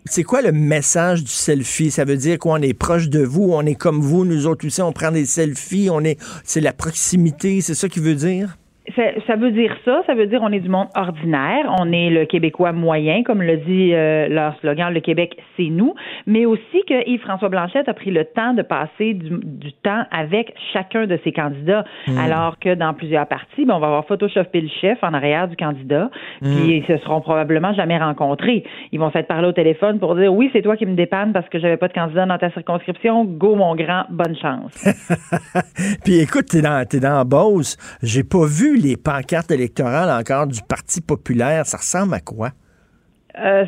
c'est 0.05 0.23
quoi 0.23 0.41
le 0.41 0.53
message 0.53 1.25
du 1.25 1.31
selfie? 1.31 1.91
Ça 1.91 2.05
veut 2.05 2.17
dire 2.17 2.39
qu'on 2.39 2.59
est 2.59 2.79
proche 2.79 3.09
de 3.09 3.25
vous, 3.25 3.51
on 3.53 3.63
est 3.63 3.75
comme 3.75 4.01
vous, 4.01 4.25
nous 4.25 4.47
autres 4.47 4.65
on 4.79 4.93
prend 4.93 5.11
des 5.11 5.27
selfies, 5.27 5.89
on 5.91 6.05
est, 6.05 6.19
c'est 6.45 6.61
la 6.61 6.73
proximité, 6.73 7.61
c'est 7.61 7.75
ça 7.75 7.89
qui 7.89 8.01
veut 8.01 8.15
dire? 8.15 8.57
Ça, 8.97 9.03
ça 9.27 9.37
veut 9.37 9.51
dire 9.51 9.77
ça, 9.85 10.03
ça 10.07 10.15
veut 10.15 10.27
dire 10.27 10.41
on 10.43 10.53
est 10.53 10.61
du 10.61 10.69
monde 10.69 10.89
ordinaire, 10.95 11.73
on 11.79 11.93
est 11.93 12.11
le 12.11 12.25
Québécois 12.25 12.73
moyen, 12.73 13.23
comme 13.23 13.43
le 13.43 13.57
dit 13.59 13.95
euh, 13.95 14.29
leur 14.29 14.59
slogan, 14.61 14.93
le 14.93 15.01
Québec, 15.01 15.37
c'est 15.57 15.69
nous, 15.71 15.95
mais 16.27 16.47
aussi 16.47 16.83
que 16.89 17.09
Yves-François 17.09 17.49
Blanchette 17.49 17.89
a 17.89 17.95
pris 17.95 18.11
le 18.11 18.25
temps 18.25 18.55
de 18.55 18.63
passer 18.63 19.15
du, 19.15 19.31
du 19.43 19.73
temps 19.73 20.05
avec 20.11 20.55
chacun 20.73 21.07
de 21.07 21.19
ses 21.25 21.33
candidats, 21.33 21.85
alors 22.19 22.59
que 22.59 22.75
dans 22.75 22.95
plusieurs 22.95 23.27
parties, 23.27 23.65
ben, 23.65 23.75
on 23.75 23.81
va 23.81 23.89
avoir 23.89 24.07
photoshopé 24.07 24.61
le 24.61 24.69
chef 24.81 24.99
en 25.03 25.15
arrière 25.15 25.49
du 25.49 25.57
candidat, 25.57 26.11
puis 26.41 26.79
ils 26.79 26.85
se 26.87 26.97
seront 26.99 27.21
probablement 27.21 27.73
jamais 27.75 27.99
rencontrés. 27.99 28.65
Ils 28.93 28.99
vont 28.99 29.11
s'être 29.11 29.29
parlé 29.29 29.49
au 29.49 29.53
téléphone 29.53 29.99
pour 29.99 30.15
dire 30.17 30.33
oui, 30.33 30.51
c'est 30.53 30.63
toi 30.63 30.77
qui 30.77 30.87
me 30.87 30.95
dépanne 30.95 31.33
parce 31.33 31.49
que 31.49 31.59
j'avais 31.59 31.77
pas 31.77 31.89
de 31.89 31.93
candidat 31.93 32.27
dans 32.27 32.39
ta 32.39 32.51
circonscription, 32.51 33.25
go 33.25 33.55
mon 33.55 33.75
grand, 33.75 34.05
bonne 34.11 34.37
chance. 34.37 34.73
Puis 36.05 36.21
écoute, 36.21 36.47
t'es 36.51 36.63
dans, 36.63 36.85
t'es 36.87 37.01
dans 37.01 37.25
Beauce. 37.25 37.77
J'ai 38.03 38.25
pas 38.25 38.47
vu 38.47 38.80
les 38.81 38.97
pancartes 38.97 39.51
électorales 39.51 40.11
encore 40.11 40.47
du 40.47 40.61
Parti 40.63 41.01
populaire. 41.01 41.67
Ça 41.67 41.77
ressemble 41.77 42.15
à 42.15 42.21
quoi? 42.21 42.53
Euh, 43.41 43.65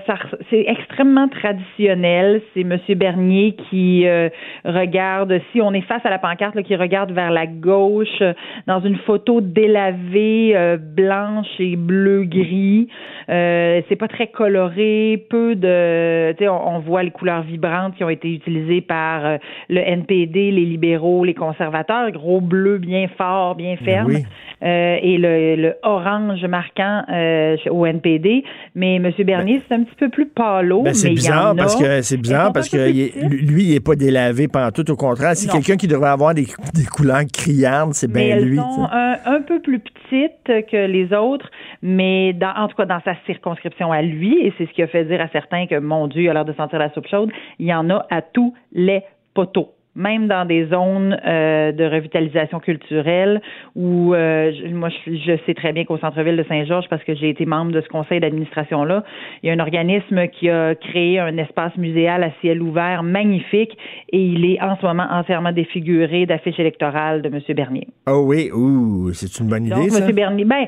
c'est 0.51 0.65
extrêmement 0.67 1.29
traditionnel. 1.29 2.43
C'est 2.53 2.61
M. 2.61 2.79
Bernier 2.97 3.57
qui 3.71 4.07
euh, 4.07 4.29
regarde, 4.65 5.41
si 5.53 5.61
on 5.61 5.73
est 5.73 5.81
face 5.83 6.05
à 6.05 6.11
la 6.11 6.19
pancarte, 6.19 6.55
là, 6.55 6.63
qui 6.63 6.77
regarde 6.77 7.13
vers 7.13 7.31
la 7.31 7.47
gauche 7.47 8.21
euh, 8.21 8.35
dans 8.67 8.81
une 8.81 8.97
photo 8.97 9.41
délavée, 9.41 10.53
euh, 10.55 10.77
blanche 10.77 11.49
et 11.59 11.77
bleu-gris. 11.77 12.89
Euh, 13.29 13.81
c'est 13.89 13.97
pas 13.97 14.09
très 14.09 14.27
coloré, 14.27 15.25
peu 15.31 15.55
de... 15.55 16.35
On, 16.49 16.77
on 16.77 16.79
voit 16.81 17.03
les 17.03 17.11
couleurs 17.11 17.43
vibrantes 17.43 17.95
qui 17.97 18.05
ont 18.05 18.11
été 18.11 18.33
utilisées 18.33 18.81
par 18.81 19.39
le 19.69 19.81
NPD, 19.81 20.51
les 20.51 20.65
libéraux, 20.65 21.25
les 21.25 21.35
conservateurs. 21.35 22.11
Gros 22.11 22.41
bleu 22.41 22.79
bien 22.79 23.09
fort, 23.17 23.55
bien 23.55 23.77
ferme. 23.77 24.09
oui. 24.09 24.25
Euh, 24.63 24.99
et 25.03 25.19
le, 25.19 25.57
le 25.57 25.75
orange 25.83 26.45
marquant 26.45 27.03
euh, 27.13 27.57
au 27.71 27.85
NPD. 27.85 28.45
Mais 28.75 28.97
M. 28.97 29.11
Bernier, 29.25 29.61
c'est 29.69 29.75
un 29.75 29.83
petit 29.85 29.95
peu 29.97 30.09
plus 30.09 30.27
pâlo. 30.27 30.83
Ben, 30.83 30.95
c'est 30.95 31.11
bizarre 31.11 31.55
parce 31.57 31.77
que 31.77 32.03
c'est 32.03 32.15
Elles 32.15 32.21
bizarre 32.21 32.47
sont 32.47 32.53
parce 32.53 32.69
que 32.69 32.89
il 32.91 33.01
est- 33.01 33.29
lui, 33.29 33.65
il 33.65 33.75
est 33.75 33.81
pas 33.85 33.95
délavé 33.95 34.49
pendant 34.49 34.71
tout. 34.71 34.89
Au 34.91 34.97
contraire, 34.97 35.37
c'est 35.37 35.51
quelqu'un 35.51 35.77
qui 35.77 35.87
devrait 35.89 36.11
avoir 36.11 36.35
des, 36.35 36.47
des 36.75 36.85
couleurs 36.85 37.23
criardes, 37.33 37.95
c'est 37.95 38.11
bien 38.11 38.37
elles 38.37 38.45
lui. 38.45 38.57
sont 38.57 38.63
tu 38.69 38.81
sais. 38.83 38.97
un, 38.97 39.19
un 39.37 39.43
peu 39.43 39.61
plus 39.61 39.79
petites 39.81 40.67
que 40.71 40.87
les 40.87 41.13
autres, 41.15 41.51
mais 41.83 42.33
dans, 42.33 42.53
en 42.57 42.69
tout 42.69 42.77
cas 42.77 42.87
dans 42.87 43.01
sa 43.05 43.15
circonscription 43.27 43.93
à 43.93 44.03
lui, 44.03 44.39
et 44.47 44.53
c'est 44.59 44.67
ce 44.67 44.73
qui 44.73 44.83
a 44.83 44.87
fait 44.87 45.05
dire 45.05 45.21
à 45.21 45.29
certains 45.29 45.67
que, 45.67 45.79
mon 45.79 46.07
Dieu, 46.09 46.23
il 46.23 46.29
a 46.29 46.33
l'air 46.35 46.45
de 46.45 46.53
sentir 46.55 46.79
la 46.79 46.93
soupe 46.93 47.07
chaude, 47.09 47.31
il 47.59 47.67
y 47.67 47.75
en 47.75 47.89
a 47.91 48.07
à 48.11 48.23
tous 48.23 48.55
les 48.73 49.03
poteaux. 49.35 49.73
Même 49.95 50.27
dans 50.27 50.47
des 50.47 50.65
zones 50.67 51.19
euh, 51.27 51.71
de 51.73 51.85
revitalisation 51.85 52.61
culturelle 52.61 53.43
où 53.77 54.15
euh, 54.15 54.51
je- 54.53 54.75
moi 54.75 54.89
je, 54.89 55.13
je 55.17 55.37
sais 55.45 55.53
très 55.53 55.73
bien 55.73 55.85
qu'au 55.85 55.99
centre-ville 55.99 56.37
de 56.37 56.45
Saint-Georges, 56.45 56.87
parce 56.89 57.05
que 57.05 57.15
j'ai 57.15 57.29
été 57.29 57.45
membre 57.45 57.73
de 57.73 57.81
ce 57.83 57.89
conseil 57.89 58.19
d'administration-là, 58.21 59.05
il 59.43 59.49
y 59.49 59.51
a 59.51 59.53
un 59.55 59.59
organisme 59.61 60.29
qui 60.29 60.49
a 60.49 60.75
créé 60.75 61.19
un 61.19 61.37
espace 61.37 61.77
muséal 61.77 62.25
à 62.25 62.31
ciel 62.41 62.63
ouvert 62.63 63.03
magnifique 63.03 63.77
et 64.11 64.19
il 64.25 64.45
est 64.47 64.63
en 64.63 64.77
ce 64.77 64.87
moment 64.87 65.07
entièrement 65.11 65.53
défiguré 65.53 66.25
d'affiches 66.25 66.59
électorales 66.59 67.21
de 67.21 67.29
M. 67.29 67.41
Bernier. 67.55 67.87
Oh 68.09 68.25
oui, 68.27 68.51
ouh, 68.51 69.13
c'est 69.13 69.39
une 69.43 69.49
bonne 69.51 69.67
idée, 69.67 69.75
Donc, 69.75 69.91
ça. 69.91 70.07
M. 70.09 70.13
Bernier, 70.15 70.45
ben, 70.47 70.65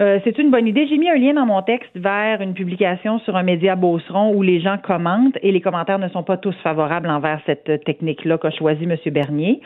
euh, 0.00 0.20
c'est 0.22 0.38
une 0.38 0.50
bonne 0.52 0.68
idée. 0.68 0.86
J'ai 0.86 0.98
mis 0.98 1.08
un 1.10 1.16
lien 1.16 1.34
dans 1.34 1.46
mon 1.46 1.62
texte 1.62 1.90
vers 1.96 2.40
une 2.40 2.54
publication 2.54 3.18
sur 3.20 3.34
un 3.36 3.42
média 3.42 3.74
Beauceron 3.74 4.32
où 4.34 4.42
les 4.42 4.60
gens 4.60 4.76
commentent 4.78 5.36
et 5.42 5.50
les 5.50 5.60
commentaires 5.60 5.98
ne 5.98 6.08
sont 6.08 6.22
pas 6.22 6.36
tous 6.36 6.54
favorables 6.62 7.08
envers 7.10 7.40
cette 7.44 7.84
technique-là 7.84 8.38
qu'a 8.38 8.50
choisi 8.52 8.84
M. 8.84 8.96
Bernier. 9.12 9.60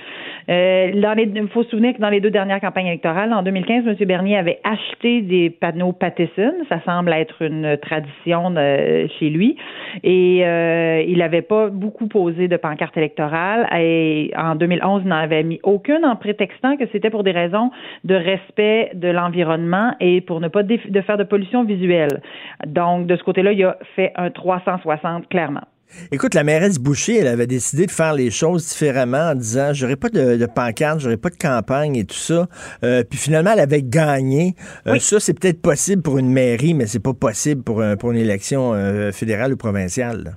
Euh, 0.49 0.91
il 0.95 1.49
faut 1.49 1.62
se 1.64 1.70
souvenir 1.70 1.95
que 1.95 2.01
dans 2.01 2.09
les 2.09 2.20
deux 2.20 2.30
dernières 2.30 2.61
campagnes 2.61 2.87
électorales, 2.87 3.32
en 3.32 3.43
2015, 3.43 3.87
M. 3.87 3.97
Bernier 4.07 4.37
avait 4.37 4.61
acheté 4.64 5.22
des 5.22 5.51
panneaux 5.51 5.93
Pattison. 5.93 6.53
Ça 6.68 6.80
semble 6.84 7.12
être 7.12 7.43
une 7.43 7.76
tradition 7.78 8.55
euh, 8.57 9.07
chez 9.18 9.30
lui. 9.30 9.57
Et 10.03 10.45
euh, 10.45 11.03
il 11.07 11.18
n'avait 11.18 11.43
pas 11.43 11.68
beaucoup 11.68 12.07
posé 12.07 12.49
de 12.49 12.57
pancartes 12.57 12.97
électorales. 12.97 13.68
Et 13.78 14.32
en 14.37 14.55
2011, 14.55 15.03
il 15.05 15.09
n'en 15.09 15.16
avait 15.16 15.43
mis 15.43 15.61
aucune 15.62 16.05
en 16.05 16.16
prétextant 16.16 16.76
que 16.76 16.84
c'était 16.93 17.11
pour 17.11 17.22
des 17.22 17.32
raisons 17.32 17.70
de 18.05 18.14
respect 18.14 18.91
de 18.95 19.09
l'environnement 19.09 19.93
et 20.01 20.20
pour 20.20 20.41
ne 20.41 20.49
pas 20.49 20.62
de 20.62 21.01
faire 21.01 21.18
de 21.18 21.24
pollution 21.24 21.64
visuelle. 21.64 22.20
Donc, 22.66 23.07
de 23.07 23.16
ce 23.16 23.22
côté-là, 23.22 23.53
il 23.53 23.64
a 23.64 23.76
fait 23.95 24.12
un 24.16 24.30
360 24.30 25.28
clairement. 25.28 25.62
Écoute, 26.12 26.34
la 26.34 26.45
mairesse 26.45 26.78
Boucher, 26.78 27.18
elle 27.18 27.26
avait 27.26 27.47
décidé 27.47 27.87
de 27.87 27.91
faire 27.91 28.12
les 28.12 28.30
choses 28.30 28.68
différemment 28.68 29.30
en 29.30 29.34
disant 29.34 29.72
j'aurais 29.72 29.97
pas 29.97 30.09
de, 30.09 30.37
de 30.37 30.47
pancarte, 30.47 31.01
j'aurais 31.01 31.16
pas 31.16 31.30
de 31.30 31.37
campagne 31.37 31.97
et 31.97 32.05
tout 32.05 32.16
ça. 32.16 32.49
Euh, 32.84 33.03
puis 33.09 33.18
finalement, 33.18 33.53
elle 33.53 33.61
avait 33.61 33.82
gagné. 33.82 34.55
Euh, 34.87 34.99
ça, 34.99 35.20
c'est 35.20 35.34
peut-être 35.34 35.61
possible 35.61 36.03
pour 36.03 36.18
une 36.18 36.30
mairie, 36.30 36.74
mais 36.74 36.87
c'est 36.87 37.01
pas 37.01 37.14
possible 37.14 37.62
pour, 37.62 37.82
pour 37.99 38.12
une 38.12 38.18
élection 38.18 38.74
euh, 38.74 39.12
fédérale 39.12 39.53
ou 39.53 39.57
provinciale. 39.57 40.37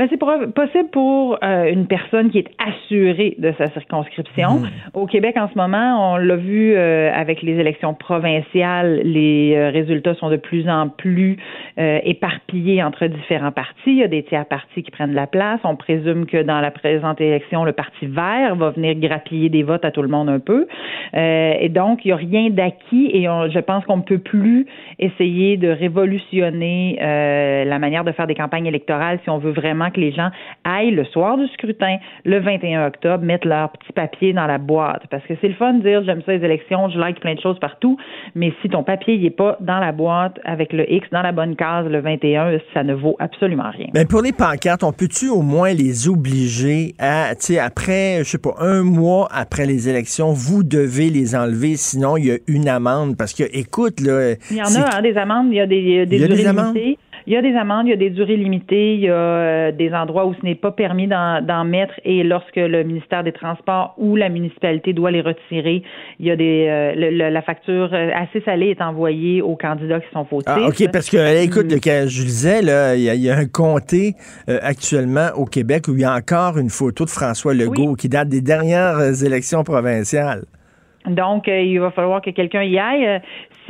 Ben, 0.00 0.08
c'est 0.08 0.16
possible 0.16 0.88
pour 0.92 1.36
euh, 1.44 1.70
une 1.70 1.86
personne 1.86 2.30
qui 2.30 2.38
est 2.38 2.48
assurée 2.58 3.34
de 3.36 3.52
sa 3.58 3.66
circonscription. 3.72 4.60
Mhm. 4.60 4.68
Au 4.94 5.04
Québec, 5.04 5.36
en 5.36 5.46
ce 5.50 5.58
moment, 5.58 6.14
on 6.14 6.16
l'a 6.16 6.36
vu 6.36 6.72
euh, 6.74 7.12
avec 7.14 7.42
les 7.42 7.58
élections 7.58 7.92
provinciales, 7.92 9.02
les 9.04 9.52
euh, 9.54 9.68
résultats 9.68 10.14
sont 10.14 10.30
de 10.30 10.38
plus 10.38 10.70
en 10.70 10.88
plus 10.88 11.36
éparpillés 11.76 12.82
entre 12.82 13.06
différents 13.06 13.52
partis. 13.52 13.74
Il 13.88 13.96
y 13.96 14.02
a 14.02 14.08
des 14.08 14.22
tiers 14.22 14.46
partis 14.46 14.82
qui 14.82 14.90
prennent 14.90 15.14
la 15.14 15.26
place. 15.26 15.60
On 15.64 15.76
présume 15.76 16.26
que 16.26 16.42
dans 16.42 16.60
la 16.60 16.70
présente 16.70 17.20
élection, 17.20 17.64
le 17.64 17.72
Parti 17.72 18.06
vert 18.06 18.54
va 18.56 18.70
venir 18.70 18.94
grappiller 18.96 19.48
des 19.48 19.62
votes 19.62 19.84
à 19.84 19.90
tout 19.90 20.02
le 20.02 20.08
monde 20.08 20.28
un 20.28 20.40
peu. 20.40 20.66
et 21.14 21.68
donc, 21.70 22.04
il 22.04 22.08
n'y 22.08 22.12
a 22.12 22.16
rien 22.16 22.50
d'acquis 22.50 23.10
et 23.14 23.24
je 23.24 23.58
pense 23.60 23.84
qu'on 23.86 23.98
ne 23.98 24.02
peut 24.02 24.18
plus 24.18 24.66
essayer 24.98 25.56
de 25.56 25.68
révolutionner 25.68 26.98
la 27.00 27.78
manière 27.78 28.04
de 28.04 28.12
faire 28.12 28.26
des 28.26 28.34
campagnes 28.34 28.66
électorales 28.66 29.18
si 29.24 29.30
on 29.30 29.38
veut 29.38 29.52
vraiment 29.52 29.89
que 29.90 30.00
les 30.00 30.12
gens 30.12 30.30
aillent 30.64 30.92
le 30.92 31.04
soir 31.04 31.36
du 31.36 31.46
scrutin, 31.48 31.96
le 32.24 32.40
21 32.40 32.86
octobre, 32.86 33.24
mettre 33.24 33.46
leur 33.46 33.70
petit 33.72 33.92
papier 33.92 34.32
dans 34.32 34.46
la 34.46 34.58
boîte. 34.58 35.02
Parce 35.10 35.24
que 35.24 35.34
c'est 35.40 35.48
le 35.48 35.54
fun 35.54 35.74
de 35.74 35.82
dire 35.82 36.02
j'aime 36.04 36.22
ça 36.24 36.32
les 36.32 36.44
élections, 36.44 36.88
je 36.90 36.98
like 36.98 37.20
plein 37.20 37.34
de 37.34 37.40
choses 37.40 37.58
partout, 37.58 37.96
mais 38.34 38.52
si 38.62 38.68
ton 38.68 38.82
papier 38.82 39.18
n'est 39.18 39.30
pas 39.30 39.56
dans 39.60 39.78
la 39.78 39.92
boîte 39.92 40.38
avec 40.44 40.72
le 40.72 40.90
X 40.92 41.08
dans 41.10 41.22
la 41.22 41.32
bonne 41.32 41.56
case 41.56 41.86
le 41.86 42.00
21, 42.00 42.58
ça 42.74 42.82
ne 42.82 42.94
vaut 42.94 43.16
absolument 43.18 43.70
rien. 43.70 43.88
Mais 43.94 44.04
pour 44.04 44.22
les 44.22 44.32
pancartes, 44.32 44.82
on 44.82 44.92
peut-tu 44.92 45.28
au 45.28 45.42
moins 45.42 45.72
les 45.72 46.08
obliger 46.08 46.94
à, 46.98 47.34
tu 47.34 47.54
sais, 47.54 47.58
après, 47.58 48.18
je 48.18 48.24
sais 48.24 48.38
pas, 48.38 48.54
un 48.60 48.82
mois 48.82 49.28
après 49.32 49.66
les 49.66 49.88
élections, 49.88 50.32
vous 50.32 50.62
devez 50.62 51.10
les 51.10 51.34
enlever, 51.34 51.76
sinon 51.76 52.16
il 52.16 52.26
y 52.26 52.30
a 52.30 52.38
une 52.46 52.68
amende? 52.68 53.16
Parce 53.16 53.34
que, 53.34 53.44
écoute, 53.52 54.00
là. 54.00 54.34
Il 54.50 54.56
y 54.56 54.62
en 54.62 54.64
a, 54.64 54.96
hein, 54.96 55.02
des 55.02 55.16
amendes, 55.16 55.48
il 55.50 55.56
y 55.56 55.60
a 55.60 55.66
des, 55.66 56.06
des, 56.06 56.16
il 56.16 56.22
y 56.22 56.24
a 56.24 56.28
des 56.28 56.46
amendes? 56.46 56.76
Il 57.26 57.32
y 57.32 57.36
a 57.36 57.42
des 57.42 57.54
amendes, 57.54 57.86
il 57.86 57.90
y 57.90 57.92
a 57.92 57.96
des 57.96 58.10
durées 58.10 58.36
limitées, 58.36 58.94
il 58.94 59.00
y 59.00 59.08
a 59.08 59.12
euh, 59.12 59.72
des 59.72 59.92
endroits 59.92 60.26
où 60.26 60.34
ce 60.34 60.44
n'est 60.44 60.54
pas 60.54 60.72
permis 60.72 61.06
d'en 61.06 61.64
mettre 61.64 61.94
et 62.04 62.22
lorsque 62.22 62.56
le 62.56 62.82
ministère 62.82 63.22
des 63.24 63.32
Transports 63.32 63.94
ou 63.98 64.16
la 64.16 64.28
municipalité 64.28 64.92
doit 64.92 65.10
les 65.10 65.20
retirer, 65.20 65.82
il 66.18 66.26
y 66.26 66.30
a 66.30 66.36
des 66.36 66.66
euh, 66.68 67.30
la 67.30 67.42
facture 67.42 67.90
euh, 67.92 68.10
assez 68.14 68.40
salée 68.40 68.70
est 68.70 68.82
envoyée 68.82 69.42
aux 69.42 69.56
candidats 69.56 70.00
qui 70.00 70.10
sont 70.12 70.24
fautifs. 70.24 70.52
Ah, 70.54 70.68
OK, 70.68 70.90
parce 70.92 71.10
que 71.10 71.44
écoute, 71.44 71.66
mm. 71.66 72.08
je 72.08 72.22
disais, 72.22 72.62
là, 72.62 72.96
il 72.96 73.02
y, 73.02 73.30
a, 73.30 73.36
un 73.36 73.46
comté 73.46 74.14
actuellement 74.48 75.28
au 75.36 75.44
Québec 75.44 75.84
où 75.88 75.94
il 75.94 76.00
y 76.00 76.04
a 76.04 76.14
encore 76.14 76.58
une 76.58 76.70
photo 76.70 77.04
de 77.04 77.10
François 77.10 77.54
Legault 77.54 77.94
qui 77.94 78.08
date 78.08 78.28
des 78.28 78.40
dernières 78.40 79.24
élections 79.24 79.62
provinciales. 79.64 80.44
Donc, 81.06 81.46
il 81.46 81.78
va 81.78 81.90
falloir 81.90 82.20
que 82.20 82.30
quelqu'un 82.30 82.62
y 82.62 82.78
aille 82.78 83.20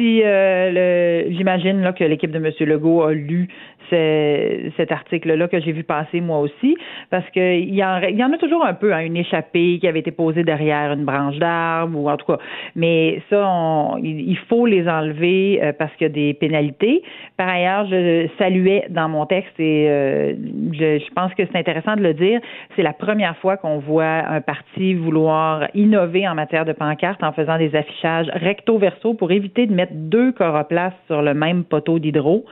si 0.00 0.22
euh, 0.24 1.30
j'imagine 1.30 1.92
que 1.96 2.04
l'équipe 2.04 2.30
de 2.30 2.38
M. 2.38 2.50
Legault 2.60 3.02
a 3.02 3.12
lu 3.12 3.48
cet 3.90 4.92
article-là 4.92 5.48
que 5.48 5.60
j'ai 5.60 5.72
vu 5.72 5.84
passer 5.84 6.20
moi 6.20 6.38
aussi, 6.38 6.76
parce 7.10 7.28
qu'il 7.30 7.74
y, 7.74 7.84
en, 7.84 8.00
y 8.00 8.22
en 8.24 8.32
a 8.32 8.38
toujours 8.38 8.64
un 8.64 8.74
peu, 8.74 8.92
hein, 8.94 9.00
une 9.00 9.16
échappée 9.16 9.78
qui 9.80 9.88
avait 9.88 10.00
été 10.00 10.10
posée 10.10 10.44
derrière 10.44 10.92
une 10.92 11.04
branche 11.04 11.36
d'arbre, 11.38 11.98
ou 11.98 12.08
en 12.08 12.16
tout 12.16 12.26
cas. 12.26 12.38
Mais 12.76 13.22
ça, 13.30 13.96
il 14.02 14.38
faut 14.48 14.66
les 14.66 14.88
enlever 14.88 15.60
euh, 15.62 15.72
parce 15.72 15.92
qu'il 15.96 16.06
y 16.06 16.10
a 16.10 16.12
des 16.12 16.34
pénalités. 16.34 17.02
Par 17.36 17.48
ailleurs, 17.48 17.86
je 17.86 18.28
saluais 18.38 18.86
dans 18.90 19.08
mon 19.08 19.26
texte, 19.26 19.58
et 19.58 19.86
euh, 19.88 20.34
je, 20.72 21.12
pense 21.14 21.34
que 21.34 21.42
c'est 21.50 21.58
intéressant 21.58 21.96
de 21.96 22.02
le 22.02 22.14
dire, 22.14 22.40
c'est 22.76 22.82
la 22.82 22.92
première 22.92 23.36
fois 23.38 23.56
qu'on 23.56 23.78
voit 23.78 24.04
un 24.04 24.40
parti 24.40 24.94
vouloir 24.94 25.68
innover 25.74 26.28
en 26.28 26.34
matière 26.34 26.64
de 26.64 26.72
pancarte 26.72 27.22
en 27.22 27.32
faisant 27.32 27.58
des 27.58 27.74
affichages 27.74 28.28
recto-verso 28.34 29.14
pour 29.14 29.32
éviter 29.32 29.66
de 29.66 29.74
mettre 29.74 29.92
deux 29.94 30.32
coroplaces 30.32 30.94
sur 31.06 31.22
le 31.22 31.34
même 31.34 31.64
poteau 31.64 31.98
d'hydro. 31.98 32.44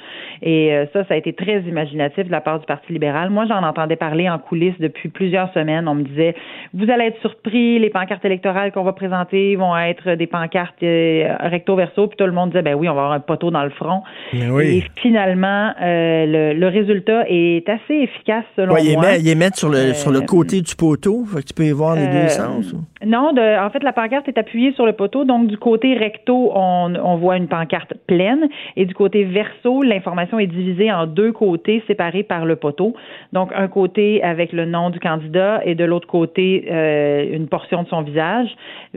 Et 0.42 0.72
euh, 0.72 0.86
ça, 0.92 1.04
ça 1.04 1.14
a 1.14 1.16
été 1.16 1.27
très 1.32 1.60
imaginatif 1.60 2.26
de 2.26 2.30
la 2.30 2.40
part 2.40 2.60
du 2.60 2.66
Parti 2.66 2.92
libéral. 2.92 3.30
Moi, 3.30 3.46
j'en 3.46 3.62
entendais 3.62 3.96
parler 3.96 4.28
en 4.28 4.38
coulisses 4.38 4.78
depuis 4.78 5.08
plusieurs 5.08 5.52
semaines. 5.52 5.88
On 5.88 5.94
me 5.94 6.02
disait, 6.02 6.34
vous 6.74 6.90
allez 6.90 7.04
être 7.04 7.20
surpris, 7.20 7.78
les 7.78 7.90
pancartes 7.90 8.24
électorales 8.24 8.72
qu'on 8.72 8.82
va 8.82 8.92
présenter 8.92 9.56
vont 9.56 9.76
être 9.76 10.14
des 10.14 10.26
pancartes 10.26 10.82
euh, 10.82 11.34
recto-verso. 11.40 12.06
Puis 12.08 12.16
tout 12.16 12.26
le 12.26 12.32
monde 12.32 12.50
disait, 12.50 12.62
ben 12.62 12.74
oui, 12.74 12.88
on 12.88 12.94
va 12.94 13.02
avoir 13.02 13.12
un 13.12 13.20
poteau 13.20 13.50
dans 13.50 13.64
le 13.64 13.70
front. 13.70 14.02
Et 14.32 14.82
finalement, 14.96 15.72
euh, 15.80 16.52
le, 16.54 16.68
résultat 16.68 17.24
est 17.28 17.68
assez 17.68 17.94
efficace 17.94 18.44
selon 18.54 18.74
moi. 18.74 18.80
Il 19.18 19.28
est 19.28 19.34
mis 19.34 19.54
sur 19.54 19.70
le, 19.70 19.94
sur 19.94 20.10
le 20.10 20.20
côté 20.20 20.60
du 20.60 20.74
poteau. 20.76 21.24
tu 21.46 21.54
peux 21.54 21.64
y 21.64 21.72
voir 21.72 21.96
les 21.96 22.06
deux 22.06 22.28
sens. 22.28 22.74
Non, 23.04 23.32
de, 23.32 23.64
en 23.64 23.70
fait, 23.70 23.82
la 23.82 23.92
pancarte 23.92 24.28
est 24.28 24.38
appuyée 24.38 24.72
sur 24.72 24.86
le 24.86 24.92
poteau. 24.92 25.24
Donc, 25.24 25.46
du 25.46 25.56
côté 25.56 25.94
recto, 25.94 26.52
on, 26.54 26.94
on 26.94 27.16
voit 27.16 27.36
une 27.36 27.48
pancarte 27.48 27.94
pleine. 28.06 28.48
Et 28.76 28.84
du 28.84 28.94
côté 28.94 29.24
verso, 29.24 29.82
l'information 29.82 30.38
est 30.38 30.46
divisée 30.46 30.92
en 30.92 31.06
deux 31.06 31.17
côtés 31.32 31.82
séparés 31.86 32.22
par 32.22 32.44
le 32.44 32.56
poteau. 32.56 32.94
Donc, 33.32 33.50
un 33.54 33.68
côté 33.68 34.22
avec 34.22 34.52
le 34.52 34.64
nom 34.64 34.90
du 34.90 35.00
candidat 35.00 35.60
et 35.64 35.74
de 35.74 35.84
l'autre 35.84 36.08
côté, 36.08 36.66
euh, 36.70 37.26
une 37.32 37.48
portion 37.48 37.82
de 37.82 37.88
son 37.88 38.02
visage. 38.02 38.48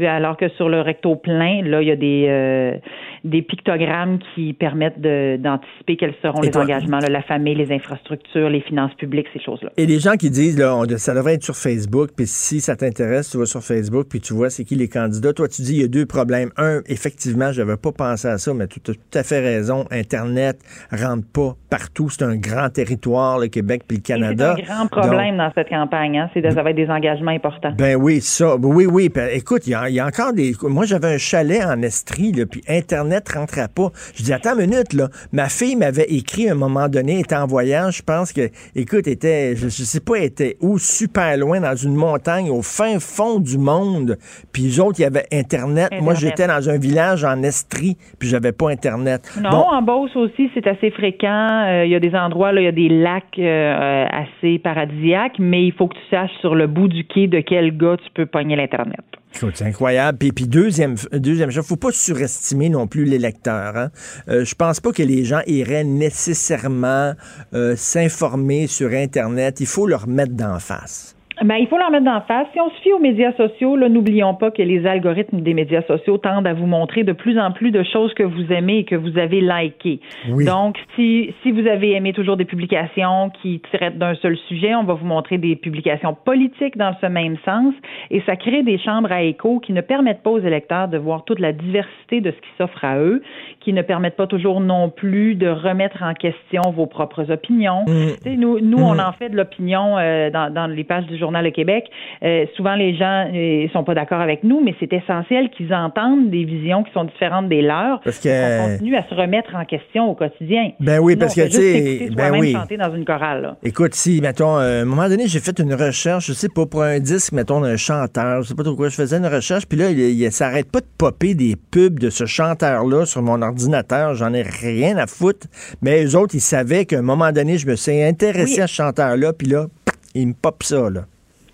Alors 0.02 0.38
que 0.38 0.50
sur 0.50 0.70
le 0.70 0.82
recto 0.82 1.16
plein, 1.16 1.62
là, 1.64 1.82
il 1.82 1.88
y 1.88 1.92
a 1.92 1.96
des, 1.96 2.26
euh, 2.28 2.78
des 3.24 3.42
pictogrammes 3.42 4.20
qui 4.34 4.54
permettent 4.54 5.00
d'anticiper 5.00 5.98
quels 5.98 6.16
seront 6.22 6.42
les 6.42 6.56
engagements, 6.58 6.98
la 6.98 7.22
famille, 7.22 7.56
les 7.56 7.72
infrastructures, 7.72 8.50
les 8.50 8.62
finances 8.62 8.94
publiques, 8.96 9.28
ces 9.34 9.42
choses-là. 9.42 9.70
Et 9.78 9.86
les 9.86 10.00
gens 10.00 10.14
qui 10.14 10.30
disent, 10.30 10.58
là, 10.58 10.82
ça 10.98 11.14
devrait 11.14 11.36
être 11.36 11.44
sur 11.44 11.56
Facebook, 11.56 12.12
puis 12.16 12.26
si 12.26 12.62
ça 12.62 12.76
t'intéresse, 12.76 13.30
tu 13.30 13.38
vas 13.38 13.46
sur 13.46 13.62
Facebook, 13.62 14.08
puis 14.10 14.20
tu 14.22 14.34
vois 14.34 14.50
c'est 14.50 14.64
qui 14.64 14.76
les 14.76 14.88
candidats. 14.88 15.34
Toi, 15.34 15.48
tu 15.48 15.62
dis, 15.62 15.76
il 15.76 15.82
y 15.82 15.84
a 15.84 15.88
deux 15.88 16.06
problèmes. 16.06 16.50
Un, 16.58 16.82
effectivement, 16.88 17.52
je 17.52 17.62
n'avais 17.62 17.78
pas 17.78 17.92
pensé 17.92 18.28
à 18.28 18.38
ça, 18.38 18.54
mais 18.54 18.68
tu 18.68 18.80
as 18.90 18.94
tout 18.94 19.00
à 19.14 19.24
fait 19.24 19.40
raison. 19.40 19.86
Internet 19.92 20.60
rentre 20.92 21.28
pas 21.32 21.56
partout. 21.70 22.10
C'est 22.10 22.24
un 22.24 22.38
grand 22.38 22.70
territoire, 22.70 23.38
le 23.40 23.48
Québec 23.48 23.84
puis 23.88 23.98
le 23.98 24.04
Canada. 24.04 24.56
C'est 24.58 24.64
un 24.64 24.76
grand 24.76 24.88
problème 24.88 25.38
dans 25.38 25.52
cette 25.56 25.70
campagne. 25.70 26.18
Hein? 26.18 26.30
C'est 26.34 26.42
ça 26.52 26.64
va 26.64 26.72
être 26.72 26.76
des 26.76 26.90
engagements 26.90 27.32
importants. 27.32 27.74
Ben 27.78 27.96
oui, 27.96 28.20
ça. 28.20 28.56
Oui, 28.58 28.86
oui. 28.86 29.12
écoute, 29.32 29.68
il 29.68 29.72
y, 29.72 30.00
a 30.00 30.06
encore 30.06 30.34
des... 30.34 30.54
Moi, 30.64 30.86
j'avais 30.86 31.14
un 31.14 31.18
chalet 31.18 31.64
en 31.64 31.82
Estrie, 31.82 32.32
puis 32.50 32.62
Internet 32.68 33.11
Internet 33.12 33.30
rentrait 33.30 33.68
pas. 33.74 33.90
Je 34.16 34.24
dis, 34.24 34.34
attends 34.34 34.58
une 34.58 34.70
minute, 34.70 34.94
là. 34.94 35.08
Ma 35.32 35.50
fille 35.50 35.76
m'avait 35.76 36.06
écrit 36.10 36.50
à 36.50 36.54
un 36.54 36.56
moment 36.56 36.88
donné, 36.88 37.20
était 37.20 37.36
en 37.36 37.46
voyage, 37.46 37.98
je 37.98 38.04
pense 38.04 38.32
que, 38.32 38.50
écoute, 38.76 39.08
était, 39.08 39.56
je, 39.56 39.68
sais 39.70 40.00
pas, 40.00 40.20
était 40.20 40.58
où, 40.62 40.78
super 40.78 41.38
loin, 41.38 41.60
dans 41.60 41.76
une 41.76 41.96
montagne, 41.96 42.50
au 42.50 42.62
fin 42.62 43.00
fond 43.00 43.40
du 43.40 43.58
monde. 43.58 44.18
Puis 44.54 44.64
les 44.64 44.80
autres, 44.80 45.00
il 45.00 45.04
y 45.04 45.06
avait 45.06 45.26
Internet. 45.32 45.92
Moi, 46.02 46.14
j'étais 46.14 46.48
dans 46.48 46.70
un 46.70 46.78
village 46.78 47.24
en 47.24 47.42
Estrie, 47.44 47.98
puis 48.20 48.30
j'avais 48.30 48.52
pas 48.52 48.70
Internet. 48.70 49.30
Non, 49.42 49.68
en 49.70 49.82
Beauce 49.82 50.16
aussi, 50.16 50.50
c'est 50.54 50.68
assez 50.68 50.92
fréquent. 50.92 51.66
Euh, 51.68 51.86
il 51.86 51.92
y 51.92 51.96
a 51.96 52.00
des 52.00 52.16
endroits, 52.16 52.52
là, 52.52 52.62
il 52.62 52.66
y 52.66 52.68
a 52.68 52.72
des 52.72 52.90
lacs 52.90 53.40
euh, 53.40 54.06
assez 54.10 54.60
paradisiaques, 54.60 55.40
mais 55.40 55.66
il 55.66 55.74
faut 55.74 55.88
que 55.88 55.96
tu 55.96 56.10
saches 56.10 56.32
sur 56.40 56.56
le 56.56 56.68
bout 56.68 56.88
du 56.88 57.06
quai 57.06 57.28
de 57.28 57.42
quel 57.42 57.76
gars 57.78 57.98
tu 57.98 58.10
peux 58.14 58.26
pogner 58.26 58.56
l'Internet. 58.56 59.02
C'est 59.34 59.64
incroyable. 59.64 60.18
Puis, 60.18 60.32
puis 60.32 60.48
deuxième, 60.48 60.96
deuxième 61.14 61.52
chose, 61.52 61.66
faut 61.66 61.76
pas 61.76 61.92
surestimer 61.92 62.70
non 62.70 62.88
plus 62.88 63.06
les 63.06 63.18
lecteurs. 63.18 63.76
Hein? 63.76 63.92
Euh, 64.28 64.46
je 64.46 64.56
pense 64.56 64.80
pas 64.80 64.92
que 64.92 65.04
les 65.04 65.26
gens 65.26 65.42
iraient 65.48 65.84
nécessairement 65.84 67.14
euh, 67.54 67.76
s'informer 67.76 68.68
sur 68.68 68.92
Internet. 68.92 69.60
Il 69.60 69.68
faut 69.68 69.88
leur 69.88 70.08
mettre 70.08 70.34
d'en 70.34 70.60
face. 70.60 71.16
Ben, 71.44 71.56
il 71.56 71.68
faut 71.68 71.78
leur 71.78 71.90
mettre 71.90 72.06
d'en 72.06 72.22
face. 72.22 72.48
Si 72.54 72.60
on 72.60 72.70
se 72.70 72.82
fie 72.82 72.94
aux 72.94 73.00
médias 73.00 73.34
sociaux, 73.34 73.76
là, 73.76 73.90
n'oublions 73.90 74.36
pas 74.36 74.52
que 74.52 74.62
les 74.62 74.86
algorithmes 74.86 75.42
des 75.42 75.56
médias 75.56 75.82
sociaux 75.84 76.20
tendent 76.20 76.46
à 76.46 76.54
vous 76.54 76.68
montrer 76.68 77.04
de 77.04 77.14
plus 77.14 77.40
en 77.40 77.52
plus 77.52 77.72
de 77.72 77.82
choses 77.82 78.14
que 78.14 78.22
vous 78.22 78.52
aimez 78.52 78.80
et 78.80 78.84
que 78.84 78.96
vous 78.96 79.18
avez 79.18 79.42
likées. 79.42 80.02
Donc, 80.28 80.78
si, 80.96 81.34
si 81.42 81.52
vous 81.52 81.68
avez 81.68 81.94
aimé 81.94 82.14
toujours 82.14 82.38
des 82.38 82.46
publications 82.46 83.32
qui 83.42 83.60
traitent 83.74 83.98
d'un 83.98 84.14
seul 84.16 84.38
sujet, 84.48 84.76
on 84.76 84.84
va 84.84 84.94
vous 84.94 85.06
montrer 85.06 85.40
des 85.40 85.56
publications 85.56 86.14
politiques 86.14 86.78
dans 86.78 86.96
ce 87.02 87.08
même 87.08 87.38
sens 87.44 87.74
et 88.12 88.22
ça 88.28 88.36
crée 88.36 88.62
des 88.62 88.78
chambres 88.78 89.12
à 89.12 89.24
écho 89.24 89.60
qui 89.60 89.74
ne 89.74 89.82
permettent 89.82 90.22
pas 90.22 90.30
aux 90.30 90.40
électeurs 90.40 90.90
de 90.90 90.98
voir 91.00 91.24
toute 91.26 91.40
la 91.40 91.54
diversité 91.54 92.22
de 92.22 92.30
ce 92.30 92.36
qui 92.36 92.50
s'offre 92.58 92.86
à 92.86 93.00
eux, 93.00 93.24
qui 93.62 93.74
ne 93.74 93.82
permettent 93.82 94.16
pas 94.16 94.28
toujours 94.28 94.62
non 94.62 94.90
plus 94.90 95.34
de 95.34 95.48
remettre 95.48 96.04
en 96.04 96.14
question 96.14 96.62
vos 96.70 96.86
propres 96.86 97.32
opinions. 97.32 97.84
Mmh. 97.88 98.36
Nous, 98.38 98.60
nous 98.60 98.78
mmh. 98.78 98.84
on 98.84 99.00
en 99.00 99.12
fait 99.14 99.30
de 99.30 99.38
l'opinion 99.38 99.98
euh, 99.98 100.30
dans, 100.30 100.54
dans 100.54 100.68
les 100.68 100.84
pages 100.84 101.08
du 101.08 101.18
journal 101.18 101.31
Journal 101.32 101.46
Le 101.46 101.52
Québec, 101.52 101.86
euh, 102.24 102.46
souvent 102.58 102.76
les 102.76 102.94
gens 102.98 103.30
ne 103.32 103.68
sont 103.70 103.86
pas 103.86 103.94
d'accord 103.96 104.20
avec 104.20 104.44
nous, 104.44 104.62
mais 104.62 104.76
c'est 104.82 104.92
essentiel 104.92 105.50
qu'ils 105.50 105.74
entendent 105.74 106.30
des 106.30 106.44
visions 106.44 106.84
qui 106.84 106.92
sont 106.92 107.06
différentes 107.06 107.48
des 107.48 107.62
leurs. 107.62 108.02
Parce 108.02 108.20
que- 108.20 108.62
On 108.66 108.72
continue 108.74 108.96
à 108.98 109.04
se 109.10 109.16
remettre 109.16 109.56
en 109.56 109.64
question 109.64 110.10
au 110.12 110.14
quotidien. 110.16 110.72
Ben 110.82 111.00
oui, 111.00 111.14
Sinon, 111.14 111.20
parce 111.26 111.36
que, 111.36 111.46
tu 111.46 111.52
sais, 111.52 112.10
ben 112.14 112.32
oui. 112.38 112.52
chanter 112.52 112.76
dans 112.76 112.94
une 112.94 113.06
chorale. 113.06 113.42
là. 113.42 113.56
Écoute, 113.64 113.94
si, 113.96 114.20
mettons, 114.22 114.58
euh, 114.58 114.80
à 114.80 114.82
un 114.82 114.86
moment 114.86 115.08
donné, 115.08 115.28
j'ai 115.28 115.40
fait 115.40 115.58
une 115.60 115.74
recherche, 115.74 116.28
je 116.28 116.34
sais 116.34 116.50
pas, 116.50 116.66
pour 116.66 116.84
un 116.84 117.00
disque, 117.00 117.32
mettons, 117.32 117.62
d'un 117.62 117.78
chanteur, 117.78 118.42
je 118.42 118.50
sais 118.50 118.56
pas 118.56 118.64
trop 118.64 118.76
quoi, 118.76 118.90
je 118.90 118.96
faisais 118.96 119.16
une 119.18 119.26
recherche, 119.28 119.66
puis 119.68 119.78
là, 119.78 119.90
il, 119.90 120.00
il 120.00 120.32
s'arrête 120.34 120.70
pas 120.70 120.82
de 120.82 120.86
popper 120.98 121.34
des 121.34 121.56
pubs 121.72 121.98
de 122.00 122.10
ce 122.10 122.26
chanteur-là 122.26 123.06
sur 123.06 123.22
mon 123.22 123.42
ordinateur, 123.42 124.16
j'en 124.16 124.34
ai 124.34 124.42
rien 124.42 124.98
à 124.98 125.08
foutre, 125.08 125.48
mais 125.82 126.04
eux 126.04 126.18
autres, 126.18 126.36
ils 126.36 126.42
savaient 126.42 126.86
qu'à 126.86 127.00
un 127.00 127.04
moment 127.04 127.32
donné, 127.32 127.58
je 127.58 127.68
me 127.68 127.76
suis 127.76 128.02
intéressé 128.04 128.56
Oui. 128.58 128.62
à 128.62 128.68
ce 128.68 128.74
chanteur-là, 128.74 129.32
puis 129.34 129.48
là, 129.48 129.68
ils 130.16 130.28
me 130.28 130.34
popent 130.34 130.64
ça, 130.64 130.90
là. 130.90 131.02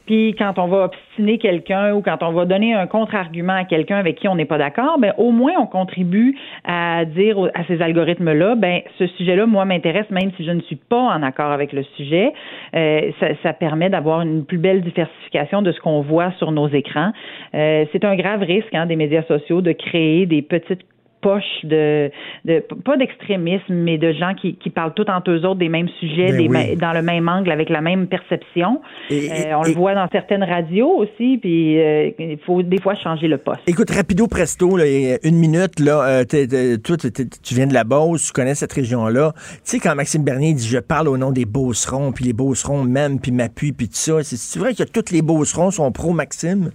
Puis 0.08 0.36
quand 0.38 0.58
on 0.58 0.68
va 0.68 0.86
obstiner 0.86 1.38
quelqu'un 1.38 1.94
ou 1.94 2.02
quand 2.02 2.24
on 2.24 2.32
va 2.32 2.46
donner 2.46 2.74
un 2.74 2.88
contre-argument 2.88 3.54
à 3.54 3.66
quelqu'un 3.66 3.98
avec 3.98 4.16
qui 4.16 4.28
on 4.28 4.36
n'est 4.36 4.46
pas 4.46 4.58
d'accord, 4.58 4.98
ben 4.98 5.14
au 5.18 5.32
moins 5.32 5.52
on 5.60 5.68
contribue 5.68 6.38
à 6.64 7.06
dire 7.06 7.38
à 7.54 7.64
ces 7.66 7.82
algorithmes-là, 7.82 8.56
ben 8.56 8.82
ce 8.98 9.06
sujet-là, 9.06 9.46
moi, 9.46 9.66
m'intéresse 9.66 10.10
même 10.10 10.32
si 10.38 10.46
je 10.46 10.52
ne 10.52 10.62
suis 10.62 10.78
pas 10.78 10.98
en 10.98 11.22
accord 11.22 11.52
avec 11.52 11.74
le 11.74 11.84
sujet. 11.96 12.34
Euh, 12.74 13.12
ça, 13.20 13.28
ça 13.44 13.54
permet 13.54 13.90
d'avoir 13.90 14.22
une 14.22 14.46
plus 14.46 14.58
belle 14.58 14.82
diversification 14.82 15.62
de 15.62 15.72
ce 15.72 15.80
qu'on 15.82 16.02
voit 16.02 16.32
sur 16.38 16.52
nos 16.52 16.70
écrans. 16.70 17.12
Euh, 17.54 17.86
c'est 17.92 18.06
un 18.06 18.16
grave 18.16 18.42
risque 18.42 18.74
hein, 18.74 18.86
des 18.86 18.96
médias 18.96 19.24
sociaux 19.24 19.62
de 19.62 19.74
créer 19.74 20.26
des 20.26 20.42
petites 20.42 20.86
poches 21.22 21.64
de, 21.64 22.12
de 22.46 22.64
pas 22.86 22.98
d'extrémisme, 22.98 23.74
mais 23.74 23.98
de 23.98 24.12
gens 24.14 24.34
qui, 24.34 24.56
qui 24.56 24.70
parlent 24.70 24.94
tout 24.94 25.10
entre 25.10 25.32
eux 25.32 25.46
autres 25.46 25.60
des 25.60 25.70
mêmes 25.70 25.90
sujets, 26.00 26.28
Ben 26.28 26.38
des 26.38 26.48
oui. 26.48 26.50
ma- 26.50 26.76
dans 26.76 26.94
le 26.94 27.02
même 27.02 27.28
angle, 27.28 27.52
avec 27.52 27.70
la 27.70 27.82
même 27.82 28.08
perception. 28.08 28.82
Et- 29.10 29.30
Euh, 29.32 29.58
on 29.58 29.64
et- 29.64 29.70
le 29.70 29.76
voit 29.76 29.96
dans 29.96 30.08
certaines 30.12 30.44
radios 30.44 30.90
aussi, 30.98 31.38
puis 31.40 31.80
euh, 31.80 32.12
il 32.20 32.38
faut 32.46 32.62
des 32.64 32.80
fois 32.82 32.96
changer 32.96 33.28
le 33.28 33.38
poste. 33.38 33.62
Écoute, 33.68 33.90
rapido 33.90 34.28
presto, 34.28 34.78
là, 34.78 34.86
une 35.24 35.38
minute, 35.38 35.80
là, 35.80 36.02
euh, 36.04 36.24
toi, 36.78 36.98
tu 36.98 37.54
viens 37.56 37.68
de 37.68 37.74
la 37.74 37.84
Beauce, 37.84 38.28
tu 38.28 38.32
connais 38.34 38.56
cette 38.56 38.74
région-là. 38.74 39.34
Tu 39.36 39.60
sais, 39.64 39.80
quand 39.80 39.96
Maxime 39.96 40.24
Bernier 40.24 40.54
dit 40.54 40.68
«Je 40.70 40.78
parle 40.80 41.08
au 41.08 41.18
nom 41.18 41.32
des 41.32 41.46
Beaucerons, 41.46 42.12
puis 42.12 42.26
les 42.26 42.34
Beaucerons 42.34 42.84
m'aiment, 42.84 43.20
puis 43.20 43.32
m'appuient, 43.32 43.74
puis 43.74 43.88
tout 43.88 43.96
ça», 43.96 44.14
c'est 44.24 44.60
vrai 44.60 44.74
que 44.74 44.84
tous 44.84 45.12
les 45.12 45.22
Beaucerons 45.22 45.72
sont 45.72 45.92
pro-Maxime? 45.92 46.72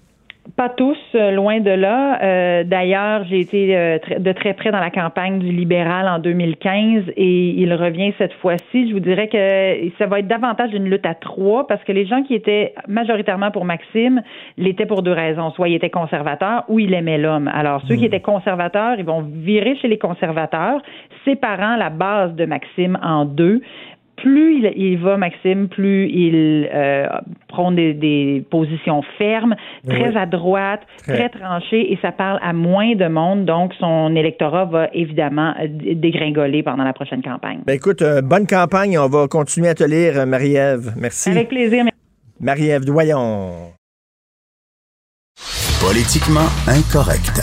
Pas 0.57 0.69
tous, 0.69 0.99
euh, 1.15 1.31
loin 1.31 1.61
de 1.61 1.71
là. 1.71 2.21
Euh, 2.21 2.65
D'ailleurs, 2.65 3.25
j'ai 3.31 3.39
été 3.39 3.77
euh, 3.77 3.99
de 4.19 4.33
très 4.33 4.55
près 4.55 4.73
dans 4.73 4.81
la 4.81 4.91
campagne 4.91 5.39
du 5.39 5.53
libéral 5.53 6.09
en 6.09 6.19
2015 6.19 7.05
et 7.17 7.51
il 7.51 7.73
revient 7.73 8.13
cette 8.19 8.33
fois-ci. 8.35 8.89
Je 8.89 8.93
vous 8.93 9.01
dirais 9.01 9.29
que 9.29 9.97
ça 9.99 10.07
va 10.07 10.19
être 10.19 10.27
davantage 10.27 10.71
une 10.75 10.91
lutte 10.91 11.07
à 11.07 11.15
trois 11.15 11.67
parce 11.69 11.83
que 11.85 11.93
les 11.93 12.07
gens 12.07 12.25
qui 12.25 12.35
étaient 12.35 12.75
majoritairement 12.89 13.53
pour 13.53 13.65
Maxime 13.65 14.21
l'étaient 14.59 14.85
pour 14.85 15.03
deux 15.03 15.13
raisons. 15.13 15.51
Soit 15.53 15.69
il 15.69 15.75
était 15.75 15.91
conservateur 15.91 16.65
ou 16.69 16.81
il 16.81 16.93
aimait 16.93 17.19
l'homme. 17.19 17.49
Alors, 17.49 17.81
ceux 17.87 17.95
qui 17.95 18.05
étaient 18.05 18.21
conservateurs, 18.21 18.97
ils 18.99 19.05
vont 19.05 19.23
virer 19.23 19.77
chez 19.77 19.87
les 19.87 19.99
conservateurs, 19.99 20.83
séparant 21.25 21.77
la 21.77 21.89
base 21.89 22.35
de 22.35 22.47
Maxime 22.47 22.99
en 23.01 23.25
deux 23.25 23.61
plus 24.23 24.59
il, 24.59 24.73
il 24.77 24.99
va, 24.99 25.17
Maxime, 25.17 25.69
plus 25.69 26.09
il 26.09 26.69
euh, 26.73 27.07
prône 27.49 27.75
des, 27.77 27.93
des 27.93 28.45
positions 28.51 29.03
fermes, 29.19 29.55
très 29.87 30.09
Oui. 30.11 30.17
à 30.17 30.27
droite, 30.27 30.81
Très. 31.03 31.29
très 31.29 31.41
tranchées, 31.41 31.93
et 31.93 31.99
ça 32.01 32.13
parle 32.13 32.39
à 32.43 32.53
moins 32.53 32.95
de 32.95 33.07
monde. 33.09 33.45
Donc, 33.45 33.73
son 33.79 34.15
électorat 34.17 34.65
va 34.65 34.89
évidemment 34.95 35.53
euh, 35.61 35.67
dégringoler 35.95 36.63
pendant 36.63 36.85
la 36.85 36.93
prochaine 36.93 37.23
campagne. 37.23 37.61
Ben 37.67 37.75
écoute, 37.75 38.03
euh, 38.03 38.23
bonne 38.23 38.47
campagne. 38.47 38.99
On 38.99 39.09
va 39.09 39.29
continuer 39.29 39.69
à 39.69 39.75
te 39.75 39.85
lire, 39.85 40.27
Marie-Ève. 40.27 40.95
Merci. 40.97 41.31
Avec 41.31 41.49
plaisir. 41.49 41.85
Marie-Ève 42.41 42.85
Doyon. 42.85 43.51
Politiquement 45.81 46.49
incorrect. 46.69 47.41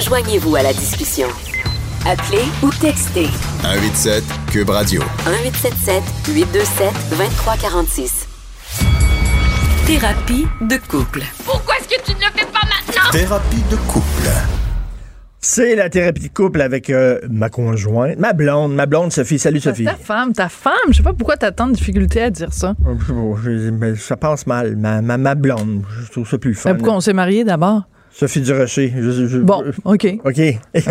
Joignez-vous 0.00 0.56
à 0.56 0.62
la 0.62 0.72
discussion. 0.72 1.28
Appelez 2.06 2.44
ou 2.62 2.70
textez 2.80 3.28
187 3.62 4.22
Cube 4.50 4.68
Radio. 4.70 5.00
1877 5.26 6.02
827 6.34 6.92
2346. 7.10 8.28
Thérapie 9.86 10.46
de 10.60 10.76
couple. 10.88 11.22
Pourquoi 11.44 11.74
est-ce 11.78 11.88
que 11.88 12.02
tu 12.04 12.12
ne 12.14 12.20
le 12.20 12.30
fais 12.34 12.46
pas 12.46 12.60
maintenant? 12.64 13.10
Thérapie 13.12 13.62
de 13.70 13.76
couple. 13.90 14.28
C'est 15.40 15.74
la 15.74 15.88
thérapie 15.90 16.28
de 16.28 16.32
couple 16.32 16.60
avec 16.62 16.88
euh, 16.90 17.20
ma 17.30 17.48
conjointe, 17.50 18.18
ma 18.18 18.32
blonde, 18.32 18.74
ma 18.74 18.86
blonde 18.86 19.12
Sophie. 19.12 19.38
Salut 19.38 19.60
Sophie. 19.60 19.84
Ta 19.84 19.94
femme, 19.96 20.32
ta 20.32 20.48
femme. 20.48 20.72
Je 20.90 20.96
sais 20.98 21.02
pas 21.02 21.12
pourquoi 21.12 21.36
t'as 21.36 21.52
tant 21.52 21.68
de 21.68 21.74
difficulté 21.74 22.22
à 22.22 22.30
dire 22.30 22.52
ça. 22.52 22.74
Oh, 23.14 23.36
je- 23.42 23.94
ça 23.96 24.16
passe 24.16 24.46
mal. 24.46 24.76
Ma, 24.76 25.00
ma, 25.02 25.16
ma 25.18 25.34
blonde, 25.34 25.82
je 26.06 26.10
trouve 26.12 26.28
ça 26.28 26.38
plus 26.38 26.54
fun. 26.54 26.70
Mais 26.70 26.76
pourquoi 26.78 26.94
on 26.96 27.00
s'est 27.00 27.12
mariés 27.14 27.44
d'abord? 27.44 27.82
Sophie 28.10 28.40
Durocher. 28.42 28.92
Je, 28.96 29.26
je- 29.26 29.38
Bon, 29.38 29.64
OK. 29.84 30.06
OK. 30.24 30.40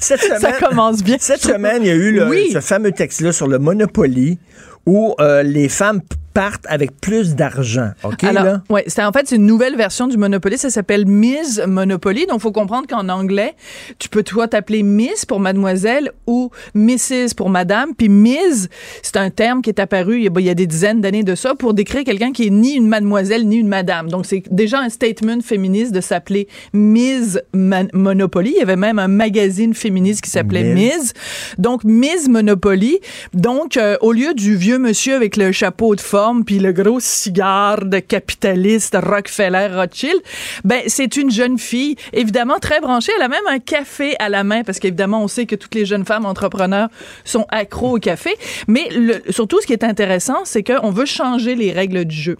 Cette 0.00 0.20
semaine, 0.22 0.40
Ça 0.40 0.52
commence 0.52 1.02
bien. 1.02 1.16
Cette 1.18 1.42
semaine, 1.42 1.82
il 1.82 1.88
y 1.88 1.90
a 1.90 1.94
eu 1.94 2.12
le- 2.12 2.28
Oui. 2.28 2.50
ce 2.52 2.60
fameux 2.60 2.92
texte-là 2.92 3.32
sur 3.32 3.46
le 3.48 3.58
Monopoly 3.58 4.38
où 4.86 5.14
euh, 5.20 5.42
les 5.42 5.68
femmes 5.68 6.00
p- 6.38 6.42
partent 6.48 6.66
avec 6.68 7.00
plus 7.00 7.34
d'argent. 7.34 7.90
OK, 8.04 8.22
Alors, 8.24 8.44
là? 8.44 8.62
ouais, 8.70 8.84
c'est 8.86 9.02
en 9.04 9.12
fait 9.12 9.26
c'est 9.28 9.36
une 9.36 9.46
nouvelle 9.46 9.76
version 9.76 10.06
du 10.06 10.16
Monopoly. 10.16 10.56
Ça 10.58 10.70
s'appelle 10.70 11.04
Miss 11.06 11.60
Monopoly. 11.66 12.26
Donc, 12.26 12.40
faut 12.40 12.52
comprendre 12.52 12.86
qu'en 12.86 13.08
anglais, 13.08 13.54
tu 13.98 14.08
peux 14.08 14.22
toi 14.22 14.46
t'appeler 14.48 14.82
Miss 14.82 15.24
pour 15.26 15.40
Mademoiselle 15.40 16.12
ou 16.26 16.50
Mrs 16.74 17.34
pour 17.36 17.50
Madame. 17.50 17.94
Puis 17.96 18.08
Miss, 18.08 18.68
c'est 19.02 19.16
un 19.16 19.30
terme 19.30 19.62
qui 19.62 19.70
est 19.70 19.80
apparu 19.80 20.16
il 20.18 20.22
y 20.24 20.28
a, 20.28 20.30
il 20.52 20.54
des 20.54 20.66
dizaines 20.66 21.00
d'années 21.00 21.22
de 21.24 21.34
ça 21.34 21.54
pour 21.54 21.74
décrire 21.74 22.04
quelqu'un 22.04 22.32
qui 22.32 22.46
est 22.46 22.50
ni 22.50 22.74
une 22.74 22.86
Mademoiselle 22.88 23.46
ni 23.46 23.56
une 23.56 23.68
Madame. 23.68 24.08
Donc, 24.08 24.24
c'est 24.26 24.42
déjà 24.50 24.78
un 24.80 24.88
statement 24.88 25.40
féministe 25.42 25.92
de 25.92 26.00
s'appeler 26.00 26.48
Miss 26.72 27.38
Man- 27.52 27.88
Monopoly. 27.92 28.52
Il 28.54 28.58
y 28.58 28.62
avait 28.62 28.76
même 28.76 28.98
un 28.98 29.08
magazine 29.08 29.74
féministe 29.74 30.22
qui 30.22 30.30
s'appelait 30.30 30.74
Miss. 30.74 30.94
Miss. 30.98 31.12
Donc, 31.58 31.84
Miss 31.84 32.28
Monopoly. 32.28 32.98
Donc, 33.34 33.76
euh, 33.76 33.96
au 34.00 34.12
lieu 34.12 34.34
du 34.34 34.54
vieux 34.56 34.78
monsieur 34.78 35.14
avec 35.16 35.36
le 35.36 35.52
chapeau 35.52 35.94
de 35.96 36.00
puis 36.44 36.58
le 36.58 36.72
gros 36.72 37.00
cigare 37.00 37.84
de 37.84 37.98
capitaliste 37.98 38.96
Rockefeller 39.00 39.68
Rothschild, 39.74 40.20
ben, 40.64 40.82
c'est 40.86 41.16
une 41.16 41.30
jeune 41.30 41.58
fille, 41.58 41.96
évidemment 42.12 42.58
très 42.58 42.80
branchée. 42.80 43.12
Elle 43.16 43.22
a 43.22 43.28
même 43.28 43.46
un 43.48 43.58
café 43.58 44.16
à 44.18 44.28
la 44.28 44.44
main 44.44 44.62
parce 44.64 44.78
qu'évidemment, 44.78 45.22
on 45.22 45.28
sait 45.28 45.46
que 45.46 45.56
toutes 45.56 45.74
les 45.74 45.86
jeunes 45.86 46.04
femmes 46.04 46.26
entrepreneurs 46.26 46.88
sont 47.24 47.46
accros 47.50 47.96
au 47.96 47.98
café. 47.98 48.30
Mais 48.66 48.88
surtout, 49.30 49.60
ce 49.60 49.66
qui 49.66 49.72
est 49.72 49.84
intéressant, 49.84 50.44
c'est 50.44 50.62
qu'on 50.62 50.90
veut 50.90 51.06
changer 51.06 51.54
les 51.54 51.72
règles 51.72 52.04
du 52.04 52.16
jeu. 52.16 52.36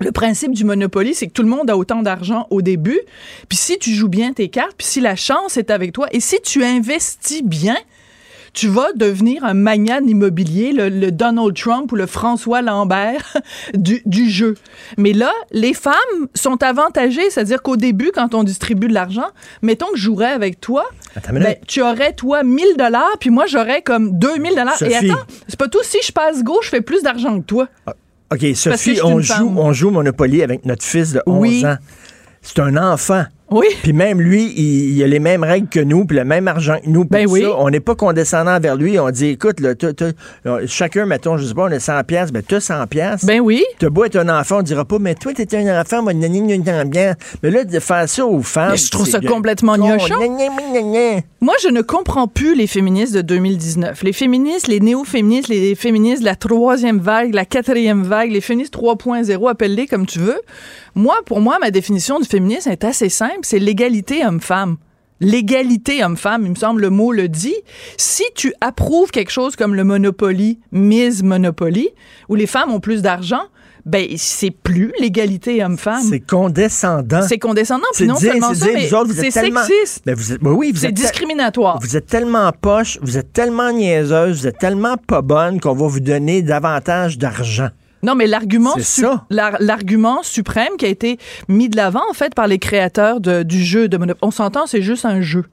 Le 0.00 0.12
principe 0.12 0.52
du 0.52 0.64
Monopoly, 0.64 1.14
c'est 1.14 1.26
que 1.26 1.32
tout 1.32 1.42
le 1.42 1.48
monde 1.48 1.70
a 1.70 1.76
autant 1.76 2.02
d'argent 2.02 2.46
au 2.50 2.62
début. 2.62 3.00
Puis 3.48 3.58
si 3.58 3.78
tu 3.78 3.90
joues 3.90 4.08
bien 4.08 4.32
tes 4.32 4.48
cartes, 4.48 4.74
puis 4.78 4.86
si 4.86 5.00
la 5.00 5.16
chance 5.16 5.56
est 5.56 5.70
avec 5.70 5.92
toi, 5.92 6.06
et 6.12 6.20
si 6.20 6.40
tu 6.40 6.62
investis 6.62 7.42
bien, 7.42 7.76
tu 8.52 8.68
vas 8.68 8.92
devenir 8.94 9.44
un 9.44 9.54
magnat 9.54 10.00
immobilier, 10.00 10.72
le, 10.72 10.88
le 10.88 11.10
Donald 11.10 11.54
Trump 11.54 11.90
ou 11.92 11.96
le 11.96 12.06
François 12.06 12.62
Lambert 12.62 13.36
du, 13.74 14.02
du 14.06 14.30
jeu. 14.30 14.54
Mais 14.96 15.12
là, 15.12 15.32
les 15.52 15.74
femmes 15.74 15.94
sont 16.34 16.62
avantagées, 16.62 17.30
c'est-à-dire 17.30 17.62
qu'au 17.62 17.76
début, 17.76 18.10
quand 18.14 18.34
on 18.34 18.42
distribue 18.44 18.88
de 18.88 18.94
l'argent, 18.94 19.26
mettons 19.62 19.86
que 19.92 19.96
je 19.98 20.02
jouerais 20.02 20.32
avec 20.32 20.60
toi, 20.60 20.84
ben, 21.32 21.54
tu 21.66 21.82
aurais, 21.82 22.12
toi, 22.12 22.42
1000 22.42 22.76
dollars, 22.78 23.16
puis 23.20 23.30
moi, 23.30 23.46
j'aurais 23.46 23.82
comme 23.82 24.18
2000 24.18 24.54
dollars. 24.54 24.82
Et 24.82 24.94
attends, 24.94 25.22
c'est 25.48 25.58
pas 25.58 25.68
tout. 25.68 25.82
Si 25.82 25.98
je 26.02 26.12
passe 26.12 26.42
gauche, 26.42 26.66
je 26.66 26.70
fais 26.70 26.80
plus 26.80 27.02
d'argent 27.02 27.38
que 27.40 27.44
toi. 27.44 27.68
OK, 28.30 28.40
que 28.40 28.46
je 28.48 28.52
Sophie, 28.54 29.00
on 29.02 29.20
joue, 29.20 29.34
femme. 29.34 29.58
on 29.58 29.72
joue 29.72 29.90
Monopoly 29.90 30.42
avec 30.42 30.64
notre 30.66 30.84
fils 30.84 31.12
de 31.12 31.22
11 31.26 31.38
Oui. 31.40 31.66
ans. 31.66 31.76
C'est 32.42 32.58
un 32.60 32.76
enfant. 32.76 33.24
Oui. 33.50 33.66
Puis 33.82 33.92
même 33.92 34.20
lui, 34.20 34.52
il, 34.56 34.96
il 34.96 35.02
a 35.02 35.06
les 35.06 35.18
mêmes 35.20 35.42
règles 35.42 35.68
que 35.68 35.80
nous, 35.80 36.04
puis 36.04 36.16
le 36.16 36.24
même 36.24 36.48
argent 36.48 36.76
que 36.84 36.88
nous. 36.88 37.04
Ben 37.04 37.26
oui. 37.28 37.42
ça. 37.42 37.56
On 37.58 37.70
n'est 37.70 37.80
pas 37.80 37.94
condescendant 37.94 38.60
vers 38.60 38.76
lui. 38.76 38.98
On 38.98 39.10
dit, 39.10 39.28
écoute, 39.28 39.60
là, 39.60 39.74
t'as- 39.74 39.92
t'as- 39.94 40.10
euh, 40.46 40.64
chacun, 40.66 41.06
mettons, 41.06 41.38
je 41.38 41.46
sais 41.46 41.54
pas, 41.54 41.62
on 41.64 41.72
a 41.72 41.80
100 41.80 42.04
pièces, 42.04 42.30
ben 42.30 42.42
t'as 42.46 42.60
100 42.60 42.86
pièces. 42.86 43.24
Ben 43.24 43.40
oui. 43.40 43.64
T'as 43.78 43.88
beau 43.88 44.04
être 44.04 44.16
un 44.16 44.28
enfant, 44.28 44.58
on 44.58 44.62
dira 44.62 44.84
pas, 44.84 44.98
mais 44.98 45.14
toi, 45.14 45.32
t'es 45.34 45.56
un 45.56 45.80
enfant, 45.80 46.02
moi, 46.02 46.12
gna, 46.12 46.28
gna, 46.28 46.40
gna, 46.40 46.56
gna, 46.58 46.84
gna. 46.84 47.14
Mais 47.42 47.50
là, 47.50 47.64
de 47.64 47.78
faire 47.80 48.08
ça 48.08 48.26
aux 48.26 48.42
femmes. 48.42 48.72
Mais 48.72 48.76
je 48.76 48.90
trouve 48.90 49.06
ça 49.08 49.20
complètement 49.20 49.76
gna. 49.76 49.96
Moi, 51.40 51.54
je 51.62 51.68
ne 51.68 51.80
comprends 51.82 52.28
plus 52.28 52.54
les 52.54 52.66
féministes 52.66 53.14
de 53.14 53.22
2019. 53.22 54.02
Les 54.02 54.12
féministes, 54.12 54.66
les 54.68 54.80
néo-féministes, 54.80 55.48
les 55.48 55.74
féministes 55.74 56.20
de 56.20 56.26
la 56.26 56.36
troisième 56.36 56.98
vague, 56.98 57.32
la 57.32 57.44
quatrième 57.44 58.02
vague, 58.02 58.30
les 58.30 58.40
féministes 58.40 58.74
3.0, 58.74 59.48
appelle-les 59.48 59.86
comme 59.86 60.04
tu 60.06 60.18
veux. 60.18 60.40
Moi, 60.94 61.14
pour 61.26 61.40
moi, 61.40 61.58
ma 61.60 61.70
définition 61.70 62.18
du 62.18 62.26
féminisme 62.26 62.70
est 62.70 62.82
assez 62.84 63.08
simple. 63.08 63.37
C'est 63.42 63.58
l'égalité 63.58 64.24
homme-femme. 64.26 64.76
l'égalité 65.20 66.04
homme-femme, 66.04 66.44
il 66.44 66.50
me 66.50 66.54
semble 66.54 66.80
le 66.80 66.90
mot 66.90 67.10
le 67.12 67.28
dit. 67.28 67.56
Si 67.96 68.22
tu 68.36 68.52
approuves 68.60 69.10
quelque 69.10 69.32
chose 69.32 69.56
comme 69.56 69.74
le 69.74 69.82
Monopoly, 69.82 70.60
Mise 70.70 71.22
Monopoly, 71.24 71.88
où 72.28 72.36
les 72.36 72.46
femmes 72.46 72.70
ont 72.72 72.78
plus 72.78 73.02
d'argent, 73.02 73.42
ben 73.84 74.06
c'est 74.16 74.50
plus 74.52 74.92
l'égalité 75.00 75.64
homme-femme. 75.64 76.02
C'est 76.08 76.20
condescendant. 76.20 77.22
C'est 77.22 77.38
condescendant. 77.38 77.82
Puis 77.94 78.06
non 78.06 78.14
dire- 78.14 78.32
seulement 78.32 78.48
c'est 78.50 78.60
ça, 78.60 78.64
dire, 78.66 78.74
mais 78.74 78.86
vous 78.86 78.94
autres, 78.94 79.06
vous 79.12 79.18
êtes 79.24 79.32
c'est 79.32 79.40
tellement- 79.40 79.64
sexiste. 79.64 80.02
Ben, 80.06 80.14
vous 80.14 80.32
êtes, 80.32 80.40
ben 80.40 80.52
oui, 80.52 80.70
vous 80.72 80.78
C'est 80.80 80.92
discriminatoire. 80.92 81.78
Vous 81.80 81.96
êtes 81.96 82.06
tellement 82.06 82.52
poche, 82.52 82.98
vous 83.02 83.18
êtes 83.18 83.32
tellement 83.32 83.72
niaiseuse, 83.72 84.40
vous 84.42 84.46
êtes 84.46 84.58
tellement 84.58 84.96
pas 84.98 85.22
bonne 85.22 85.58
qu'on 85.58 85.74
va 85.74 85.86
vous 85.88 86.00
donner 86.00 86.42
davantage 86.42 87.18
d'argent. 87.18 87.70
Non, 88.02 88.14
mais 88.14 88.26
l'argument 88.26 88.74
su- 88.76 88.80
suprême 90.22 90.76
qui 90.78 90.84
a 90.84 90.88
été 90.88 91.18
mis 91.48 91.68
de 91.68 91.76
l'avant 91.76 92.02
en 92.10 92.14
fait 92.14 92.34
par 92.34 92.46
les 92.46 92.58
créateurs 92.58 93.20
de- 93.20 93.42
du 93.42 93.62
jeu 93.64 93.88
de 93.88 93.96
Monopoly. 93.96 94.20
On 94.22 94.30
s'entend, 94.30 94.66
c'est 94.66 94.82
juste 94.82 95.04
un 95.04 95.20
jeu. 95.20 95.44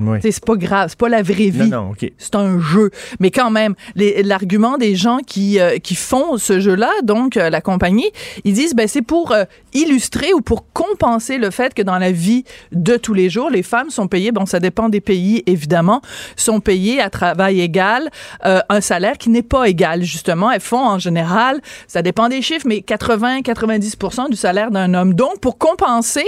Oui. 0.00 0.18
C'est 0.22 0.44
pas 0.44 0.56
grave, 0.56 0.90
c'est 0.90 0.98
pas 0.98 1.08
la 1.08 1.22
vraie 1.22 1.50
vie. 1.50 1.68
Non. 1.68 1.92
C'est 2.18 2.34
un 2.34 2.60
jeu. 2.60 2.90
Mais 3.20 3.30
quand 3.30 3.50
même, 3.50 3.74
l'argument 3.96 4.78
des 4.78 4.94
gens 4.94 5.18
qui, 5.18 5.58
euh, 5.58 5.78
qui 5.78 5.94
font 5.94 6.36
ce 6.36 6.60
jeu-là, 6.60 6.90
donc 7.02 7.36
euh, 7.36 7.50
la 7.50 7.60
compagnie, 7.60 8.10
ils 8.44 8.52
disent 8.52 8.74
ben 8.74 8.86
c'est 8.86 9.02
pour 9.02 9.32
euh, 9.32 9.44
illustrer 9.72 10.32
ou 10.32 10.40
pour 10.40 10.72
compenser 10.72 11.38
le 11.38 11.50
fait 11.50 11.74
que 11.74 11.82
dans 11.82 11.98
la 11.98 12.12
vie 12.12 12.44
de 12.72 12.96
tous 12.96 13.14
les 13.14 13.28
jours, 13.28 13.50
les 13.50 13.62
femmes 13.62 13.90
sont 13.90 14.06
payées, 14.06 14.32
bon 14.32 14.46
ça 14.46 14.60
dépend 14.60 14.88
des 14.88 15.00
pays 15.00 15.42
évidemment, 15.46 16.00
sont 16.36 16.60
payées 16.60 17.00
à 17.00 17.10
travail 17.10 17.60
égal, 17.60 18.10
un 18.42 18.80
salaire 18.80 19.18
qui 19.18 19.30
n'est 19.30 19.42
pas 19.42 19.68
égal 19.68 20.02
justement. 20.02 20.50
Elles 20.50 20.60
font 20.60 20.84
en 20.84 20.98
général, 20.98 21.60
ça 21.86 22.02
dépend 22.02 22.28
des 22.28 22.42
chiffres, 22.42 22.66
mais 22.66 22.78
80-90% 22.78 24.30
du 24.30 24.36
salaire 24.36 24.70
d'un 24.70 24.94
homme. 24.94 25.14
Donc 25.14 25.40
pour 25.40 25.58
compenser, 25.58 26.26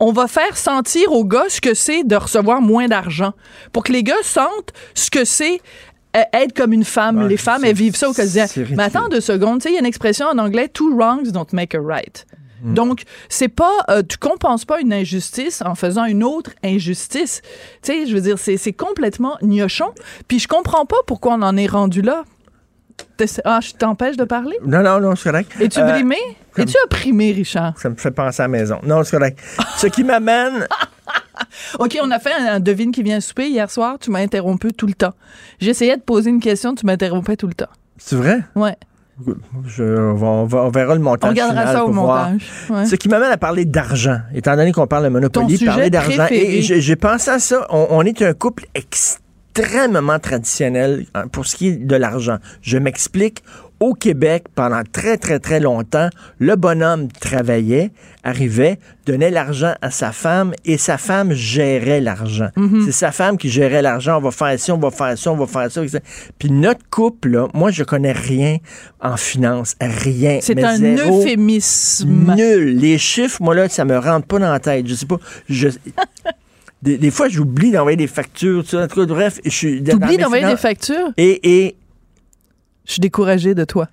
on 0.00 0.12
va 0.12 0.26
faire 0.26 0.56
sentir 0.56 1.12
aux 1.12 1.24
gars 1.24 1.44
ce 1.48 1.60
que 1.60 1.74
c'est 1.74 2.04
de 2.04 2.16
recevoir 2.16 2.60
moins 2.60 2.88
d'argent. 2.88 3.34
Pour 3.72 3.84
que 3.84 3.92
les 3.92 4.02
gars 4.02 4.14
sentent 4.22 4.72
ce 4.94 5.10
que 5.10 5.24
c'est 5.24 5.60
euh, 6.16 6.22
être 6.32 6.54
comme 6.54 6.72
une 6.72 6.84
femme. 6.84 7.18
Ouais, 7.18 7.28
les 7.28 7.36
femmes, 7.36 7.64
elles 7.64 7.76
vivent 7.76 7.96
ça 7.96 8.08
au 8.08 8.12
quotidien. 8.12 8.46
Mais 8.70 8.82
attends 8.82 9.08
deux 9.08 9.20
secondes. 9.20 9.60
Tu 9.60 9.64
sais, 9.64 9.70
il 9.70 9.74
y 9.74 9.76
a 9.76 9.80
une 9.80 9.86
expression 9.86 10.26
en 10.26 10.38
anglais, 10.38 10.68
two 10.68 10.92
wrongs 10.96 11.30
don't 11.30 11.46
make 11.52 11.74
a 11.74 11.80
right. 11.80 12.26
Donc, 12.62 13.04
c'est 13.30 13.48
pas, 13.48 13.72
euh, 13.88 14.02
tu 14.06 14.18
compenses 14.18 14.66
pas 14.66 14.80
une 14.80 14.92
injustice 14.92 15.62
en 15.64 15.74
faisant 15.74 16.04
une 16.04 16.22
autre 16.22 16.50
injustice. 16.62 17.40
Tu 17.82 17.92
sais, 17.92 18.06
je 18.06 18.14
veux 18.14 18.20
dire, 18.20 18.38
c'est 18.38 18.58
c'est 18.58 18.74
complètement 18.74 19.38
gnochon. 19.40 19.92
Puis 20.28 20.40
je 20.40 20.48
comprends 20.48 20.84
pas 20.84 20.98
pourquoi 21.06 21.34
on 21.34 21.42
en 21.42 21.56
est 21.56 21.66
rendu 21.66 22.02
là. 22.02 22.24
Ah, 23.44 23.60
je 23.62 23.72
t'empêche 23.72 24.16
de 24.16 24.24
parler? 24.24 24.56
Non, 24.64 24.82
non, 24.82 25.00
non, 25.00 25.14
c'est 25.16 25.30
correct. 25.30 25.52
Es-tu 25.60 25.80
Euh, 25.80 25.84
brimé? 25.90 26.16
comme- 26.54 26.64
Es-tu 26.64 26.76
opprimé, 26.84 27.32
Richard? 27.32 27.78
Ça 27.78 27.88
me 27.90 27.94
fait 27.96 28.10
penser 28.10 28.40
à 28.42 28.44
la 28.44 28.48
maison. 28.48 28.78
Non, 28.82 29.02
c'est 29.04 29.16
correct. 29.16 29.38
Ce 29.76 29.86
qui 29.88 30.04
m'amène. 30.04 30.66
OK, 31.78 31.98
on 32.02 32.10
a 32.10 32.18
fait 32.18 32.32
un, 32.32 32.54
un 32.54 32.60
devine 32.60 32.92
qui 32.92 33.02
vient 33.02 33.20
souper 33.20 33.48
hier 33.48 33.70
soir. 33.70 33.96
Tu 34.00 34.10
m'as 34.10 34.20
interrompu 34.20 34.72
tout 34.72 34.86
le 34.86 34.94
temps. 34.94 35.14
J'essayais 35.60 35.96
de 35.96 36.02
poser 36.02 36.30
une 36.30 36.40
question, 36.40 36.74
tu 36.74 36.84
m'interrompais 36.86 37.36
tout 37.36 37.46
le 37.46 37.54
temps. 37.54 37.68
C'est 37.98 38.16
vrai? 38.16 38.40
Ouais. 38.54 38.76
Je, 39.66 39.82
on, 39.82 40.44
va- 40.46 40.62
on 40.64 40.70
verra 40.70 40.94
le 40.94 41.00
montage. 41.00 41.28
On 41.28 41.32
regardera 41.32 41.60
final 41.60 41.76
ça 41.76 41.84
au 41.84 41.92
montage. 41.92 42.42
Ouais. 42.70 42.86
Ce 42.86 42.94
qui 42.96 43.08
m'amène 43.08 43.30
à 43.30 43.36
parler 43.36 43.66
d'argent, 43.66 44.18
étant 44.34 44.56
donné 44.56 44.72
qu'on 44.72 44.86
parle 44.86 45.04
de 45.04 45.08
Monopoly, 45.10 45.44
Ton 45.46 45.48
sujet 45.58 45.66
parler 45.66 45.90
d'argent. 45.90 46.26
Et 46.30 46.62
j'ai 46.62 46.80
j'ai 46.80 46.96
pensé 46.96 47.30
à 47.30 47.38
ça. 47.38 47.66
On, 47.68 47.86
on 47.90 48.02
est 48.02 48.22
un 48.22 48.32
couple 48.32 48.64
extrêmement 48.74 49.20
traditionnel 49.52 51.06
hein, 51.14 51.28
pour 51.28 51.46
ce 51.46 51.56
qui 51.56 51.68
est 51.68 51.76
de 51.76 51.96
l'argent. 51.96 52.38
Je 52.62 52.78
m'explique. 52.78 53.42
Au 53.80 53.94
Québec, 53.94 54.44
pendant 54.54 54.82
très, 54.92 55.16
très, 55.16 55.38
très 55.38 55.58
longtemps, 55.58 56.10
le 56.38 56.54
bonhomme 56.54 57.08
travaillait, 57.08 57.92
arrivait, 58.22 58.78
donnait 59.06 59.30
l'argent 59.30 59.72
à 59.80 59.90
sa 59.90 60.12
femme 60.12 60.52
et 60.66 60.76
sa 60.76 60.98
femme 60.98 61.32
gérait 61.32 62.02
l'argent. 62.02 62.50
Mhm. 62.56 62.82
C'est 62.84 62.92
sa 62.92 63.10
femme 63.10 63.38
qui 63.38 63.48
gérait 63.48 63.80
l'argent. 63.80 64.18
On 64.18 64.20
va 64.20 64.32
faire 64.32 64.60
ci, 64.60 64.70
on 64.70 64.76
va 64.76 64.90
faire 64.90 65.16
ça, 65.16 65.32
on 65.32 65.36
va 65.36 65.46
faire 65.46 65.72
ça. 65.72 65.82
etc. 65.82 66.00
Puis 66.38 66.50
notre 66.50 66.82
couple, 66.90 67.30
là, 67.30 67.48
moi, 67.54 67.70
je 67.70 67.82
connais 67.82 68.12
rien 68.12 68.58
en 69.00 69.16
finance. 69.16 69.74
Rien. 69.80 70.40
C'est 70.42 70.62
un 70.62 70.76
zéro. 70.76 71.22
euphémisme. 71.22 72.34
Nul. 72.36 72.76
Les 72.76 72.98
chiffres, 72.98 73.42
moi, 73.42 73.54
là, 73.54 73.66
ça 73.70 73.86
me 73.86 73.96
rentre 73.96 74.26
pas 74.26 74.38
dans 74.38 74.52
la 74.52 74.60
tête. 74.60 74.86
Je 74.86 74.94
sais 74.94 75.06
pas. 75.06 75.16
Je... 75.48 75.68
des, 76.82 76.96
des 76.96 77.10
fois, 77.10 77.28
j'oublie 77.28 77.70
d'envoyer 77.72 77.96
des 77.96 78.06
factures. 78.06 78.62
Tu 78.62 78.70
sais, 78.70 78.82
en 78.82 78.88
tout 78.88 79.00
cas, 79.00 79.06
bref, 79.06 79.40
je 79.44 79.50
suis. 79.50 79.82
T'oublies 79.84 80.16
d'envoyer 80.16 80.46
des 80.46 80.56
factures? 80.56 81.12
Et, 81.16 81.66
et, 81.66 81.76
Je 82.86 82.92
suis 82.92 83.00
découragée 83.00 83.54
de 83.54 83.64
toi. 83.64 83.88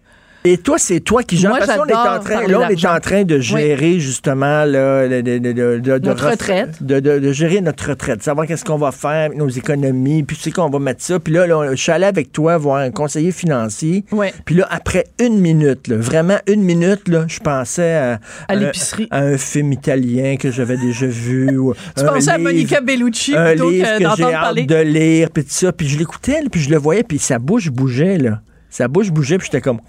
Et 0.52 0.58
toi, 0.58 0.78
c'est 0.78 1.00
toi 1.00 1.24
qui 1.24 1.38
gères. 1.38 1.50
Moi, 1.52 1.60
Parce 1.60 1.78
qu'on 1.78 1.86
est 1.86 1.94
en 1.94 2.04
j'adore 2.04 2.24
train, 2.24 2.34
parler 2.36 2.52
là, 2.54 2.60
on 2.62 2.70
est 2.70 2.86
en 2.86 3.00
train 3.00 3.24
de 3.24 3.40
gérer, 3.40 4.00
justement, 4.00 4.66
là, 4.66 5.08
de, 5.08 5.22
de- 5.22 5.38
de- 5.80 6.00
Notre 6.08 6.26
ref- 6.28 6.32
retraite. 6.32 6.82
De, 6.84 7.00
de- 7.00 7.20
de 7.20 7.32
gérer 7.32 7.62
notre 7.62 7.90
retraite. 7.90 8.24
Savoir 8.24 8.46
qu'est-ce 8.48 8.66
qu'on 8.66 8.78
va 8.78 8.92
faire 8.92 9.26
avec 9.28 9.38
nos 9.38 9.50
économies. 9.50 10.24
Puis, 10.24 10.36
sais 10.38 10.52
qu'on 10.52 10.70
va 10.70 10.80
mettre 10.80 11.02
ça. 11.04 11.20
Puis 11.20 11.34
là, 11.34 11.48
là, 11.48 11.70
je 11.72 11.76
suis 11.82 11.92
allé 11.92 12.06
avec 12.06 12.32
toi 12.32 12.58
voir 12.58 12.78
un 12.78 12.92
conseiller 12.92 13.32
financier. 13.32 14.04
Ouais. 14.12 14.34
Puis 14.46 14.56
là, 14.56 14.68
après 14.70 15.06
une 15.20 15.40
minute, 15.40 15.88
là, 15.88 15.98
vraiment 15.98 16.38
une 16.48 16.62
minute, 16.64 17.08
là, 17.08 17.26
je 17.28 17.40
pensais 17.40 17.94
à, 17.96 18.20
À 18.48 18.56
l'épicerie. 18.56 19.08
à 19.12 19.20
un 19.20 19.38
film 19.38 19.74
italien 19.74 20.36
que 20.38 20.52
j'avais 20.52 20.78
déjà 20.78 21.06
vu. 21.08 21.58
ou 21.58 21.74
Tu 21.96 22.04
un 22.04 22.08
pensais 22.08 22.30
à 22.32 22.38
livre- 22.38 22.50
Monica 22.50 22.82
Bellucci 22.82 23.36
un 23.36 23.50
plutôt 23.52 23.70
livre 23.70 23.86
que 23.88 24.04
que 24.04 24.16
j'ai 24.18 24.24
hâte 24.24 24.32
parler. 24.42 24.66
de 24.66 24.76
lire, 24.76 25.30
puis 25.32 25.44
tout 25.44 25.50
ça. 25.52 25.72
Puis 25.72 25.88
je 25.88 25.98
l'écoutais, 25.98 26.40
puis 26.52 26.62
je 26.62 26.70
le 26.70 26.78
voyais, 26.78 27.04
puis 27.04 27.20
sa 27.20 27.40
bouche 27.40 27.70
bougeait, 27.70 28.18
là. 28.18 28.42
Sa 28.78 28.88
bouche 28.88 29.10
bougeait, 29.10 29.40
puis 29.40 29.46
j'étais 29.46 29.60
comme... 29.60 29.80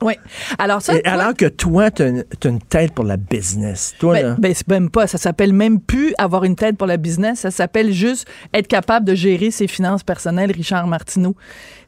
Oui. 0.00 0.14
Alors 0.60 0.80
ça, 0.80 0.94
Et 0.94 1.02
toi- 1.02 1.12
alors 1.12 1.34
que 1.34 1.46
toi, 1.46 1.90
une, 1.98 2.24
t'as 2.38 2.48
une 2.48 2.60
tête 2.60 2.92
pour 2.92 3.04
la 3.04 3.16
business. 3.16 3.96
Toi, 3.98 4.14
là... 4.14 4.28
Ben, 4.34 4.36
ben, 4.38 4.54
c'est 4.54 4.68
même 4.68 4.90
pas. 4.90 5.08
Ça 5.08 5.18
s'appelle 5.18 5.52
même 5.52 5.80
plus 5.80 6.14
avoir 6.18 6.44
une 6.44 6.54
tête 6.54 6.78
pour 6.78 6.86
la 6.86 6.98
business. 6.98 7.40
Ça 7.40 7.50
s'appelle 7.50 7.90
juste 7.90 8.28
être 8.54 8.68
capable 8.68 9.04
de 9.06 9.16
gérer 9.16 9.50
ses 9.50 9.66
finances 9.66 10.04
personnelles, 10.04 10.52
Richard 10.52 10.86
Martineau. 10.86 11.34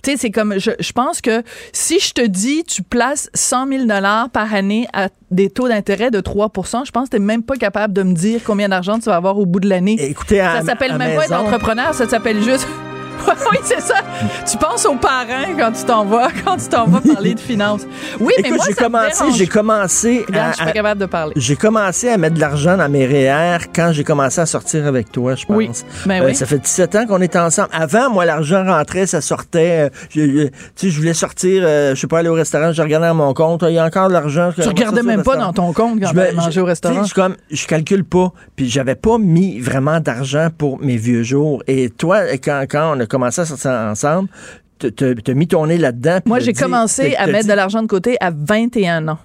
Tu 0.02 0.10
sais, 0.10 0.16
c'est 0.16 0.30
comme, 0.32 0.58
je, 0.58 0.72
je 0.80 0.90
pense 0.90 1.20
que 1.20 1.44
si 1.72 2.00
je 2.00 2.12
te 2.12 2.26
dis, 2.26 2.64
tu 2.64 2.82
places 2.82 3.30
100 3.32 3.68
000 3.68 3.86
par 4.32 4.52
année 4.52 4.88
à 4.92 5.08
des 5.30 5.50
taux 5.50 5.68
d'intérêt 5.68 6.10
de 6.10 6.20
3% 6.20 6.84
je 6.84 6.90
pense 6.90 7.08
que 7.08 7.16
tu 7.16 7.20
n'es 7.20 7.26
même 7.26 7.44
pas 7.44 7.54
capable 7.54 7.94
de 7.94 8.02
me 8.02 8.12
dire 8.12 8.40
combien 8.44 8.68
d'argent 8.68 8.98
tu 8.98 9.04
vas 9.04 9.16
avoir 9.16 9.38
au 9.38 9.46
bout 9.46 9.60
de 9.60 9.68
l'année. 9.68 9.96
Écoutez, 10.00 10.40
à, 10.40 10.58
Ça 10.58 10.66
s'appelle 10.66 10.98
même 10.98 11.16
pas 11.16 11.26
être 11.26 11.32
entrepreneur, 11.32 11.94
ça 11.94 12.08
s'appelle 12.08 12.42
juste. 12.42 12.66
oui, 13.52 13.58
c'est 13.64 13.80
ça. 13.80 13.94
Tu 14.50 14.56
penses 14.58 14.84
aux 14.86 14.94
parents 14.96 15.54
quand 15.58 15.72
tu 15.72 15.84
t'en 15.84 16.04
vas, 16.04 16.28
quand 16.44 16.56
tu 16.56 16.68
t'en 16.68 16.86
vas 16.86 17.00
parler 17.00 17.34
de 17.34 17.40
finances. 17.40 17.82
Oui, 18.20 18.32
mais 18.42 18.50
moi, 18.50 18.64
j'ai 18.68 18.74
commencé, 18.74 19.24
j'ai 19.36 19.46
commencé 19.46 20.24
à- 20.32 20.50
je 20.52 20.56
suis 20.56 20.64
pas 20.64 20.72
capable 20.72 21.00
de 21.00 21.06
parler. 21.06 21.32
J'ai 21.36 21.56
commencé 21.56 22.08
à 22.08 22.16
mettre 22.16 22.34
de 22.36 22.40
l'argent 22.40 22.76
dans 22.76 22.88
mes 22.88 23.06
REER 23.06 23.58
quand 23.74 23.90
j'ai 23.92 24.04
commencé 24.04 24.40
à 24.40 24.46
sortir 24.46 24.86
avec 24.86 25.10
toi, 25.12 25.34
je 25.34 25.46
pense. 25.46 25.56
Oui, 25.56 25.70
ben 26.06 26.22
Euh, 26.22 26.26
oui. 26.26 26.34
Ça 26.34 26.46
fait 26.46 26.58
17 26.58 26.94
ans 26.96 27.06
qu'on 27.06 27.20
est 27.20 27.36
ensemble. 27.36 27.68
Avant, 27.72 28.10
moi, 28.10 28.24
l'argent 28.24 28.64
rentrait, 28.64 29.06
ça 29.06 29.20
sortait. 29.20 29.88
euh, 29.88 29.88
tu 30.14 30.50
sais, 30.76 30.90
je 30.90 30.96
voulais 30.98 31.14
sortir, 31.14 31.62
euh, 31.64 31.94
je 31.94 32.00
sais 32.00 32.06
pas, 32.06 32.18
aller 32.20 32.28
au 32.28 32.34
restaurant, 32.34 32.72
je 32.72 32.82
regardais 32.82 33.08
dans 33.08 33.14
mon 33.14 33.34
compte. 33.34 33.64
Il 33.68 33.74
y 33.74 33.78
a 33.78 33.84
encore 33.84 34.08
de 34.08 34.12
l'argent. 34.12 34.50
Tu 34.54 34.66
regardais 34.66 35.02
même 35.02 35.22
pas 35.22 35.36
dans 35.36 35.52
ton 35.52 35.72
compte 35.72 36.00
quand 36.00 36.08
Je 36.08 36.12
tu 36.12 36.20
allais 36.20 36.32
manger 36.32 36.60
au 36.60 36.64
restaurant. 36.64 37.04
Je, 37.04 37.14
comme, 37.14 37.36
je 37.50 37.66
calcule 37.66 38.04
pas. 38.04 38.32
Puis 38.56 38.68
j'avais 38.68 38.94
pas 38.94 39.18
mis 39.18 39.60
vraiment 39.60 40.00
d'argent 40.00 40.48
pour 40.56 40.80
mes 40.80 40.96
vieux 40.96 41.22
jours. 41.22 41.62
Et 41.66 41.90
toi, 41.90 42.20
quand, 42.42 42.64
quand 42.68 42.96
on 42.96 43.00
a 43.00 43.06
commencé 43.12 43.40
à 43.42 43.44
sortir 43.46 43.70
ensemble, 43.70 44.28
t'as- 44.78 45.34
mis 45.34 45.46
ton 45.46 45.66
nez 45.66 45.78
là-dedans. 45.78 46.18
Moi, 46.26 46.40
j'ai 46.40 46.52
commencé 46.52 47.14
à 47.16 47.26
mettre 47.26 47.48
de 47.48 47.52
l'argent 47.54 47.82
de 47.82 47.86
côté 47.86 48.16
à 48.20 48.30
21 48.30 49.06
ans. 49.08 49.18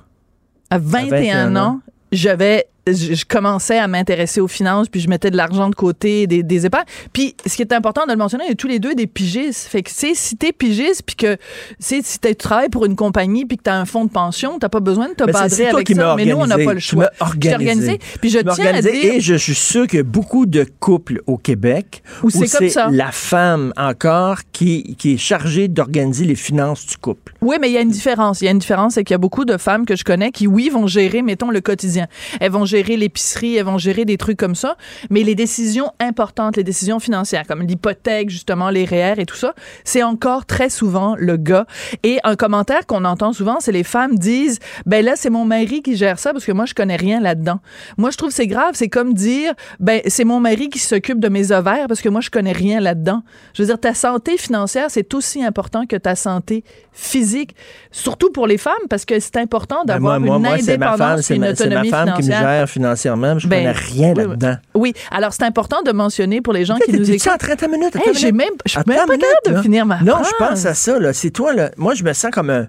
À 0.69 0.77
21, 0.77 1.09
21 1.09 1.55
ans, 1.55 1.59
ans. 1.65 1.79
j'avais 2.11 2.67
je 2.93 3.17
je 3.17 3.25
commençais 3.25 3.77
à 3.77 3.87
m'intéresser 3.87 4.39
aux 4.39 4.47
finances, 4.47 4.87
puis 4.87 5.01
je 5.01 5.09
mettais 5.09 5.31
de 5.31 5.37
l'argent 5.37 5.69
de 5.69 5.75
côté, 5.75 6.27
des, 6.27 6.43
des 6.43 6.65
épargnes. 6.65 6.85
Puis, 7.13 7.35
ce 7.45 7.55
qui 7.55 7.61
est 7.61 7.73
important 7.73 8.05
de 8.05 8.11
le 8.11 8.17
mentionner, 8.17 8.45
il 8.45 8.49
y 8.49 8.51
a 8.51 8.55
tous 8.55 8.67
les 8.67 8.79
deux 8.79 8.95
des 8.95 9.07
pigistes. 9.07 9.67
Fait 9.67 9.81
que, 9.81 9.89
si 9.91 10.37
t'es 10.37 10.51
pigiste, 10.53 11.03
puis 11.05 11.15
que, 11.15 11.37
si 11.79 12.01
tu 12.01 12.35
travailles 12.35 12.69
pour 12.69 12.85
une 12.85 12.95
compagnie, 12.95 13.45
puis 13.45 13.57
que 13.57 13.63
t'as 13.63 13.75
un 13.75 13.85
fonds 13.85 14.05
de 14.05 14.11
pension, 14.11 14.59
t'as 14.59 14.69
pas 14.69 14.79
besoin 14.79 15.09
de 15.09 15.13
te 15.13 15.23
badrer 15.23 15.69
toi 15.69 15.79
avec 15.79 15.89
ça. 15.89 16.15
Mais 16.15 16.25
nous, 16.25 16.37
on 16.37 16.47
n'a 16.47 16.57
pas 16.57 16.73
le 16.73 16.79
choix. 16.79 17.09
Je 17.19 17.25
organisé. 17.25 17.99
Puis, 18.21 18.29
je 18.29 18.39
tiens 18.39 18.75
à 18.75 18.81
dire... 18.81 18.93
Et 18.93 19.19
je 19.19 19.35
suis 19.35 19.55
sûr 19.55 19.87
qu'il 19.87 19.97
y 19.97 20.01
a 20.01 20.03
beaucoup 20.03 20.45
de 20.45 20.65
couples 20.79 21.21
au 21.27 21.37
Québec 21.37 22.03
Où 22.23 22.29
c'est 22.29 22.47
comme 22.47 22.69
ça. 22.69 22.89
la 22.91 23.11
femme 23.11 23.73
encore 23.77 24.39
qui, 24.51 24.95
qui 24.97 25.13
est 25.13 25.17
chargée 25.17 25.67
d'organiser 25.67 26.25
les 26.25 26.35
finances 26.35 26.85
du 26.85 26.97
couple. 26.97 27.33
Oui, 27.41 27.57
mais 27.59 27.69
il 27.69 27.73
y 27.73 27.77
a 27.77 27.81
une 27.81 27.89
différence. 27.89 28.41
Il 28.41 28.45
y 28.45 28.47
a 28.47 28.51
une 28.51 28.59
différence, 28.59 28.93
c'est 28.93 29.03
qu'il 29.03 29.13
y 29.13 29.15
a 29.15 29.19
beaucoup 29.19 29.45
de 29.45 29.57
femmes 29.57 29.85
que 29.85 29.95
je 29.95 30.03
connais 30.03 30.31
qui, 30.31 30.47
oui, 30.47 30.69
vont 30.69 30.87
gérer, 30.87 31.21
mettons, 31.21 31.49
le 31.49 31.61
quotidien. 31.61 32.07
Elles 32.39 32.51
vont 32.51 32.65
gérer 32.65 32.76
l'épicerie, 32.83 33.55
elles 33.55 33.65
vont 33.65 33.77
gérer 33.77 34.05
des 34.05 34.17
trucs 34.17 34.37
comme 34.37 34.55
ça, 34.55 34.77
mais 35.09 35.23
les 35.23 35.35
décisions 35.35 35.91
importantes, 35.99 36.57
les 36.57 36.63
décisions 36.63 36.99
financières, 36.99 37.45
comme 37.47 37.61
l'hypothèque, 37.61 38.29
justement, 38.29 38.69
les 38.69 38.85
REER 38.85 39.15
et 39.17 39.25
tout 39.25 39.35
ça, 39.35 39.53
c'est 39.83 40.03
encore 40.03 40.45
très 40.45 40.69
souvent 40.69 41.15
le 41.17 41.37
gars. 41.37 41.65
Et 42.03 42.19
un 42.23 42.35
commentaire 42.35 42.85
qu'on 42.85 43.05
entend 43.05 43.33
souvent, 43.33 43.57
c'est 43.59 43.71
les 43.71 43.83
femmes 43.83 44.17
disent, 44.17 44.59
ben 44.85 45.03
là, 45.03 45.13
c'est 45.15 45.29
mon 45.29 45.45
mari 45.45 45.81
qui 45.81 45.95
gère 45.95 46.19
ça 46.19 46.31
parce 46.31 46.45
que 46.45 46.51
moi, 46.51 46.65
je 46.65 46.73
connais 46.73 46.95
rien 46.95 47.19
là-dedans. 47.19 47.59
Moi, 47.97 48.11
je 48.11 48.17
trouve 48.17 48.29
que 48.29 48.35
c'est 48.35 48.47
grave. 48.47 48.71
C'est 48.73 48.89
comme 48.89 49.13
dire, 49.13 49.53
ben, 49.79 50.01
c'est 50.07 50.23
mon 50.23 50.39
mari 50.39 50.69
qui 50.69 50.79
s'occupe 50.79 51.19
de 51.19 51.29
mes 51.29 51.51
ovaires 51.51 51.87
parce 51.87 52.01
que 52.01 52.09
moi, 52.09 52.21
je 52.21 52.29
connais 52.29 52.51
rien 52.51 52.79
là-dedans. 52.79 53.23
Je 53.53 53.63
veux 53.63 53.67
dire, 53.67 53.79
ta 53.79 53.93
santé 53.93 54.37
financière, 54.37 54.87
c'est 54.89 55.13
aussi 55.13 55.43
important 55.43 55.85
que 55.85 55.95
ta 55.95 56.15
santé 56.15 56.63
physique, 56.91 57.55
surtout 57.91 58.31
pour 58.31 58.47
les 58.47 58.57
femmes, 58.57 58.73
parce 58.89 59.05
que 59.05 59.19
c'est 59.19 59.37
important 59.37 59.83
Ben, 59.85 59.95
d'avoir 59.95 60.17
une 60.17 60.25
moi, 60.25 60.57
c'est 60.59 60.77
ma 60.77 60.97
femme, 60.97 61.01
indépendance 61.01 61.31
et 61.31 61.35
une 61.35 61.41
ma, 61.41 61.55
c'est 61.55 61.69
ma 61.69 61.81
autonomie 61.81 61.89
femme 61.89 62.13
qui 62.13 62.23
me 62.23 62.33
financière. 62.33 62.66
Gère 62.67 62.73
financièrement, 62.73 63.39
je 63.39 63.47
Ben, 63.47 63.57
connais 63.57 63.71
rien 63.71 64.09
oui, 64.09 64.23
là-dedans. 64.23 64.55
Oui, 64.75 64.93
alors 65.11 65.33
c'est 65.33 65.43
important 65.43 65.81
de 65.83 65.91
mentionner 65.91 66.41
pour 66.41 66.53
les 66.53 66.65
gens 66.65 66.77
qui 66.77 66.91
nous 66.91 67.09
écoutent. 67.09 67.27
en 67.33 67.37
train 67.37 67.55
de 67.55 67.71
minute? 67.71 67.95
Hey, 67.95 68.13
j'ai 68.13 68.31
même, 68.31 68.49
je 68.65 68.71
suis 68.71 68.79
même 68.85 68.97
pas 68.97 69.17
capable 69.17 69.57
de 69.57 69.61
finir 69.61 69.85
ma 69.85 69.99
Non, 70.01 70.13
phrase. 70.15 70.27
je 70.29 70.45
pense 70.45 70.65
à 70.65 70.73
ça, 70.73 70.99
là. 70.99 71.13
C'est 71.13 71.31
toi, 71.31 71.53
là. 71.53 71.71
Moi, 71.77 71.93
je 71.95 72.03
me 72.03 72.13
sens 72.13 72.31
comme 72.31 72.49
un. 72.49 72.67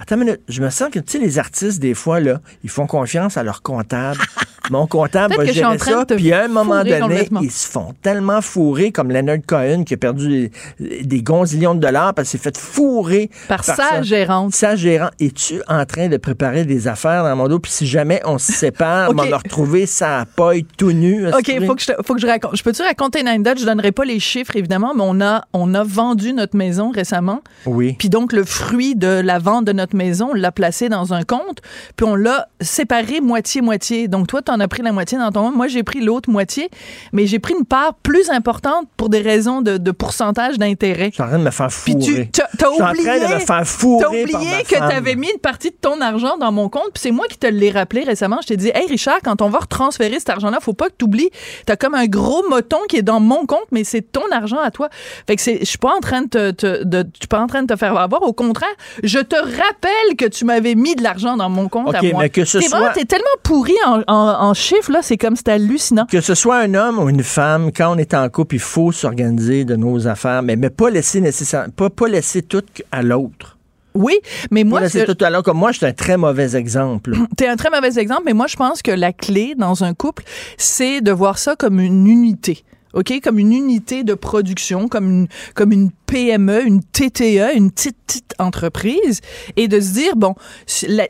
Attends 0.00 0.14
une 0.14 0.24
minute. 0.24 0.40
Je 0.48 0.62
me 0.62 0.70
sens 0.70 0.90
que, 0.90 1.00
tu 1.00 1.12
sais, 1.12 1.18
les 1.18 1.38
artistes, 1.40 1.80
des 1.80 1.94
fois, 1.94 2.20
là, 2.20 2.40
ils 2.62 2.70
font 2.70 2.86
confiance 2.86 3.36
à 3.36 3.42
leur 3.42 3.62
comptable. 3.62 4.20
Mon 4.70 4.86
comptable 4.86 5.36
va 5.36 5.44
gérer 5.46 5.78
ça, 5.78 6.04
puis 6.06 6.32
à 6.32 6.44
un 6.44 6.48
moment 6.48 6.84
donné, 6.84 7.28
ils 7.42 7.50
se 7.50 7.68
font 7.68 7.94
tellement 8.02 8.40
fourrer, 8.40 8.92
comme 8.92 9.10
Leonard 9.10 9.38
Cohen, 9.46 9.84
qui 9.84 9.94
a 9.94 9.96
perdu 9.96 10.50
des, 10.78 11.02
des 11.04 11.22
gonzillions 11.22 11.74
de 11.74 11.80
dollars 11.80 12.14
parce 12.14 12.30
qu'il 12.30 12.38
s'est 12.38 12.44
fait 12.44 12.56
fourrer 12.56 13.30
Par 13.48 13.64
sa 13.64 14.02
gérante. 14.02 14.54
Sa 14.54 14.76
gérante. 14.76 15.12
Es-tu 15.20 15.62
en 15.68 15.84
train 15.84 16.08
de 16.08 16.16
préparer 16.16 16.64
des 16.64 16.88
affaires 16.88 17.24
dans 17.24 17.36
mon 17.36 17.48
dos? 17.48 17.58
Puis 17.58 17.72
si 17.72 17.86
jamais 17.86 18.20
on 18.24 18.38
se 18.38 18.52
sépare, 18.52 19.10
on 19.10 19.14
va 19.14 19.38
retrouver 19.38 19.86
sa 19.86 20.24
paille 20.36 20.64
tout 20.76 20.92
nu. 20.92 21.28
OK, 21.28 21.66
faut 21.66 21.74
que 21.74 21.82
je 21.82 21.92
faut 22.04 22.14
que 22.14 22.20
je 22.20 22.26
raconte. 22.26 22.56
Je 22.56 22.62
peux-tu 22.62 22.82
raconter 22.82 23.20
une 23.20 23.28
anecdote? 23.28 23.58
Je 23.58 23.66
donnerai 23.66 23.92
pas 23.92 24.04
les 24.04 24.20
chiffres, 24.20 24.56
évidemment, 24.56 24.94
mais 24.94 25.04
on 25.04 25.20
a, 25.20 25.44
on 25.52 25.74
a 25.74 25.82
vendu 25.84 26.32
notre 26.32 26.56
maison 26.56 26.90
récemment. 26.90 27.42
Oui. 27.66 27.96
Puis 27.98 28.08
donc, 28.08 28.32
le 28.32 28.44
fruit 28.44 28.94
de 28.94 29.20
la 29.20 29.38
vente 29.38 29.64
de 29.64 29.72
notre 29.72 29.96
maison, 29.96 30.30
on 30.30 30.34
l'a 30.34 30.52
placé 30.52 30.88
dans 30.88 31.12
un 31.12 31.22
compte, 31.22 31.60
puis 31.96 32.06
on 32.06 32.14
l'a 32.14 32.48
séparé 32.60 33.20
moitié-moitié. 33.20 34.08
Donc, 34.08 34.26
toi, 34.26 34.42
tu 34.42 34.52
en 34.52 34.57
as 34.60 34.68
pris 34.68 34.82
la 34.82 34.92
moitié 34.92 35.18
dans 35.18 35.30
ton 35.32 35.42
compte. 35.44 35.56
Moi, 35.56 35.68
j'ai 35.68 35.82
pris 35.82 36.00
l'autre 36.00 36.30
moitié, 36.30 36.70
mais 37.12 37.26
j'ai 37.26 37.38
pris 37.38 37.54
une 37.58 37.64
part 37.64 37.94
plus 38.02 38.30
importante 38.30 38.86
pour 38.96 39.08
des 39.08 39.20
raisons 39.20 39.60
de, 39.62 39.76
de 39.78 39.90
pourcentage 39.90 40.58
d'intérêt. 40.58 41.08
Je 41.10 41.14
suis 41.14 41.22
en 41.22 41.28
train 41.28 41.38
de 41.38 41.44
me 41.44 41.50
faire 41.50 41.68
Puis 41.84 41.92
fourrer. 41.92 42.30
tu 42.32 42.40
en 42.64 42.90
oublié, 42.90 43.04
train 43.04 43.18
de 43.28 43.34
me 43.34 43.38
faire 43.40 43.66
fourrer 43.66 43.98
t'as 44.04 44.04
par 44.32 44.40
oublié 44.40 44.52
ma 44.56 44.62
que 44.62 44.90
tu 44.90 44.96
avais 44.96 45.14
mis 45.16 45.30
une 45.30 45.40
partie 45.40 45.70
de 45.70 45.76
ton 45.80 46.00
argent 46.00 46.36
dans 46.38 46.52
mon 46.52 46.68
compte, 46.68 46.90
puis 46.94 47.00
c'est 47.02 47.10
moi 47.10 47.26
qui 47.28 47.38
te 47.38 47.46
l'ai 47.46 47.70
rappelé 47.70 48.02
récemment. 48.04 48.38
Je 48.42 48.48
t'ai 48.48 48.56
dit, 48.56 48.70
hey 48.74 48.86
Richard, 48.88 49.18
quand 49.24 49.42
on 49.42 49.48
va 49.48 49.58
retransférer 49.60 50.18
cet 50.18 50.30
argent-là, 50.30 50.58
faut 50.60 50.72
pas 50.74 50.86
que 50.88 50.94
tu 50.98 51.04
oublies, 51.04 51.30
t'as 51.66 51.76
comme 51.76 51.94
un 51.94 52.06
gros 52.06 52.46
moton 52.48 52.78
qui 52.88 52.96
est 52.96 53.02
dans 53.02 53.20
mon 53.20 53.46
compte, 53.46 53.66
mais 53.72 53.84
c'est 53.84 54.02
ton 54.02 54.22
argent 54.32 54.58
à 54.58 54.70
toi. 54.70 54.88
Fait 55.26 55.36
que 55.36 55.42
je 55.42 55.64
suis 55.64 55.78
pas 55.78 55.94
en 55.94 56.00
train 56.00 56.22
de 56.22 56.50
te, 56.50 56.84
de, 56.84 57.04
pas 57.28 57.40
en 57.40 57.46
train 57.46 57.62
de 57.62 57.72
te 57.72 57.78
faire 57.78 57.96
avoir. 57.96 58.22
Au 58.22 58.32
contraire, 58.32 58.68
je 59.02 59.18
te 59.18 59.36
rappelle 59.36 60.16
que 60.16 60.26
tu 60.26 60.44
m'avais 60.44 60.74
mis 60.74 60.94
de 60.94 61.02
l'argent 61.02 61.36
dans 61.36 61.48
mon 61.50 61.68
compte 61.68 61.94
à 61.94 61.98
OK, 62.00 62.12
moi. 62.12 62.22
mais 62.22 62.30
que 62.30 62.44
ce 62.44 62.58
T'es 62.58 62.68
soit- 62.68 62.78
vraiment- 62.78 62.94
t'es 62.94 63.04
tellement 63.04 63.24
pourri 63.42 63.74
en, 63.86 64.00
en, 64.06 64.47
en 64.47 64.47
chiffres 64.54 64.90
là, 64.92 65.00
c'est 65.02 65.16
comme 65.16 65.36
c'est 65.36 65.48
hallucinant. 65.48 66.06
Que 66.06 66.20
ce 66.20 66.34
soit 66.34 66.58
un 66.58 66.74
homme 66.74 66.98
ou 66.98 67.08
une 67.08 67.22
femme, 67.22 67.70
quand 67.72 67.94
on 67.94 67.98
est 67.98 68.14
en 68.14 68.28
couple, 68.28 68.56
il 68.56 68.60
faut 68.60 68.92
s'organiser 68.92 69.64
de 69.64 69.76
nos 69.76 70.06
affaires, 70.06 70.42
mais, 70.42 70.56
mais 70.56 70.70
pas 70.70 70.90
laisser 70.90 71.20
nécessaire, 71.20 71.66
pas, 71.74 71.90
pas 71.90 72.08
laisser 72.08 72.42
tout 72.42 72.62
à 72.92 73.02
l'autre. 73.02 73.56
Oui, 73.94 74.14
mais 74.52 74.62
moi, 74.62 74.78
Pas 74.78 74.84
laisser 74.84 75.06
ce- 75.06 75.12
tout 75.12 75.24
à 75.24 75.30
l'autre. 75.30 75.44
Comme 75.44 75.58
moi, 75.58 75.72
je 75.72 75.78
suis 75.78 75.86
un 75.86 75.92
très 75.92 76.16
mauvais 76.16 76.54
exemple. 76.54 77.12
T'es 77.36 77.48
un 77.48 77.56
très 77.56 77.70
mauvais 77.70 77.98
exemple, 77.98 78.22
mais 78.26 78.32
moi, 78.34 78.46
je 78.46 78.54
pense 78.54 78.80
que 78.80 78.92
la 78.92 79.12
clé 79.12 79.54
dans 79.56 79.82
un 79.82 79.92
couple, 79.94 80.22
c'est 80.56 81.00
de 81.00 81.10
voir 81.10 81.38
ça 81.38 81.56
comme 81.56 81.80
une 81.80 82.06
unité. 82.06 82.64
OK? 82.94 83.20
Comme 83.22 83.38
une 83.38 83.52
unité 83.52 84.04
de 84.04 84.14
production, 84.14 84.88
comme 84.88 85.10
une, 85.10 85.28
comme 85.54 85.72
une 85.72 85.90
PME, 86.06 86.66
une 86.66 86.82
TTE, 86.82 87.54
une 87.54 87.70
petite, 87.70 87.96
entreprise, 88.38 89.20
et 89.56 89.68
de 89.68 89.80
se 89.80 89.92
dire, 89.92 90.16
bon, 90.16 90.34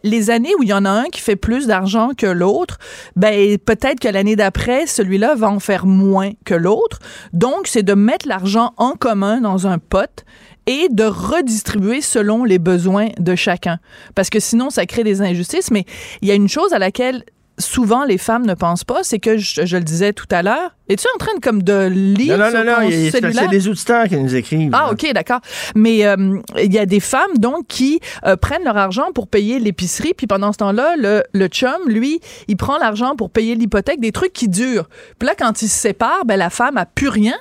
les 0.02 0.30
années 0.30 0.54
où 0.58 0.62
il 0.62 0.70
y 0.70 0.72
en 0.72 0.84
a 0.84 0.90
un 0.90 1.04
qui 1.04 1.20
fait 1.20 1.36
plus 1.36 1.66
d'argent 1.66 2.10
que 2.16 2.26
l'autre, 2.26 2.78
ben, 3.16 3.58
peut-être 3.58 4.00
que 4.00 4.08
l'année 4.08 4.34
d'après, 4.34 4.86
celui-là 4.86 5.34
va 5.34 5.50
en 5.50 5.60
faire 5.60 5.84
moins 5.84 6.30
que 6.44 6.54
l'autre. 6.54 6.98
Donc, 7.32 7.66
c'est 7.66 7.82
de 7.82 7.94
mettre 7.94 8.26
l'argent 8.26 8.72
en 8.78 8.92
commun 8.92 9.40
dans 9.40 9.66
un 9.66 9.78
pot 9.78 10.24
et 10.66 10.88
de 10.90 11.04
redistribuer 11.04 12.00
selon 12.00 12.44
les 12.44 12.58
besoins 12.58 13.08
de 13.18 13.34
chacun. 13.34 13.78
Parce 14.14 14.30
que 14.30 14.40
sinon, 14.40 14.70
ça 14.70 14.84
crée 14.84 15.04
des 15.04 15.22
injustices. 15.22 15.70
Mais 15.70 15.84
il 16.20 16.28
y 16.28 16.30
a 16.30 16.34
une 16.34 16.48
chose 16.48 16.72
à 16.72 16.78
laquelle 16.78 17.24
souvent 17.58 18.04
les 18.04 18.18
femmes 18.18 18.46
ne 18.46 18.54
pensent 18.54 18.84
pas, 18.84 19.02
c'est 19.02 19.18
que, 19.18 19.36
je, 19.36 19.66
je 19.66 19.76
le 19.76 19.84
disais 19.84 20.12
tout 20.12 20.26
à 20.30 20.42
l'heure, 20.42 20.74
es-tu 20.88 21.06
en 21.14 21.18
train 21.18 21.34
de, 21.34 21.40
comme 21.40 21.62
de 21.62 21.86
lire 21.88 22.38
non, 22.38 22.50
non, 22.50 22.64
non, 22.64 22.80
non, 22.82 22.90
c'est 22.90 23.48
des 23.50 23.68
auditeurs 23.68 24.08
qui 24.08 24.16
nous 24.16 24.34
écrivent. 24.34 24.70
Ah, 24.72 24.86
là. 24.86 24.92
OK, 24.92 25.12
d'accord. 25.12 25.40
Mais 25.74 26.06
euh, 26.06 26.38
il 26.56 26.72
y 26.72 26.78
a 26.78 26.86
des 26.86 27.00
femmes, 27.00 27.36
donc, 27.38 27.66
qui 27.66 28.00
euh, 28.26 28.36
prennent 28.36 28.64
leur 28.64 28.76
argent 28.76 29.12
pour 29.14 29.28
payer 29.28 29.58
l'épicerie, 29.58 30.14
puis 30.14 30.26
pendant 30.26 30.52
ce 30.52 30.58
temps-là, 30.58 30.96
le, 30.96 31.22
le 31.32 31.46
chum, 31.48 31.76
lui, 31.86 32.20
il 32.46 32.56
prend 32.56 32.78
l'argent 32.78 33.16
pour 33.16 33.30
payer 33.30 33.54
l'hypothèque, 33.54 34.00
des 34.00 34.12
trucs 34.12 34.32
qui 34.32 34.48
durent. 34.48 34.88
Puis 35.18 35.26
là, 35.26 35.34
quand 35.38 35.60
ils 35.62 35.68
se 35.68 35.78
séparent, 35.78 36.24
ben, 36.24 36.36
la 36.36 36.50
femme 36.50 36.76
a 36.78 36.86
plus 36.86 37.08
rien, 37.08 37.34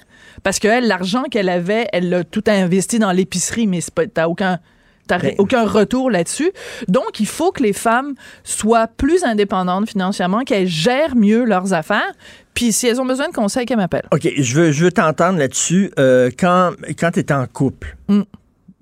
parce 0.43 0.59
que 0.59 0.85
l'argent 0.85 1.23
qu'elle 1.23 1.49
avait, 1.49 1.87
elle 1.93 2.09
l'a 2.09 2.23
tout 2.23 2.43
investi 2.47 2.99
dans 2.99 3.11
l'épicerie, 3.11 3.67
mais 3.67 3.81
c'est 3.81 3.93
pas, 3.93 4.07
t'as 4.07 4.27
aucun... 4.27 4.59
T'as 5.07 5.19
Ben- 5.19 5.35
aucun 5.37 5.65
retour 5.65 6.11
là-dessus. 6.11 6.51
Donc, 6.87 7.19
il 7.19 7.25
faut 7.27 7.51
que 7.51 7.63
les 7.63 7.73
femmes 7.73 8.13
soient 8.43 8.87
plus 8.87 9.23
indépendantes 9.23 9.89
financièrement, 9.89 10.41
qu'elles 10.43 10.67
gèrent 10.67 11.15
mieux 11.15 11.45
leurs 11.45 11.73
affaires. 11.73 12.11
Puis, 12.53 12.71
si 12.73 12.87
elles 12.87 12.99
ont 12.99 13.05
besoin 13.05 13.29
de 13.29 13.33
conseils, 13.33 13.65
qu'elles 13.65 13.77
m'appellent. 13.77 14.07
OK, 14.11 14.27
je 14.37 14.55
veux, 14.55 14.71
je 14.71 14.85
veux 14.85 14.91
t'entendre 14.91 15.39
là-dessus. 15.39 15.91
Euh, 15.99 16.29
quand 16.37 16.71
quand 16.99 17.11
tu 17.11 17.19
es 17.19 17.31
en 17.31 17.45
couple, 17.45 17.95
Mm. 18.09 18.21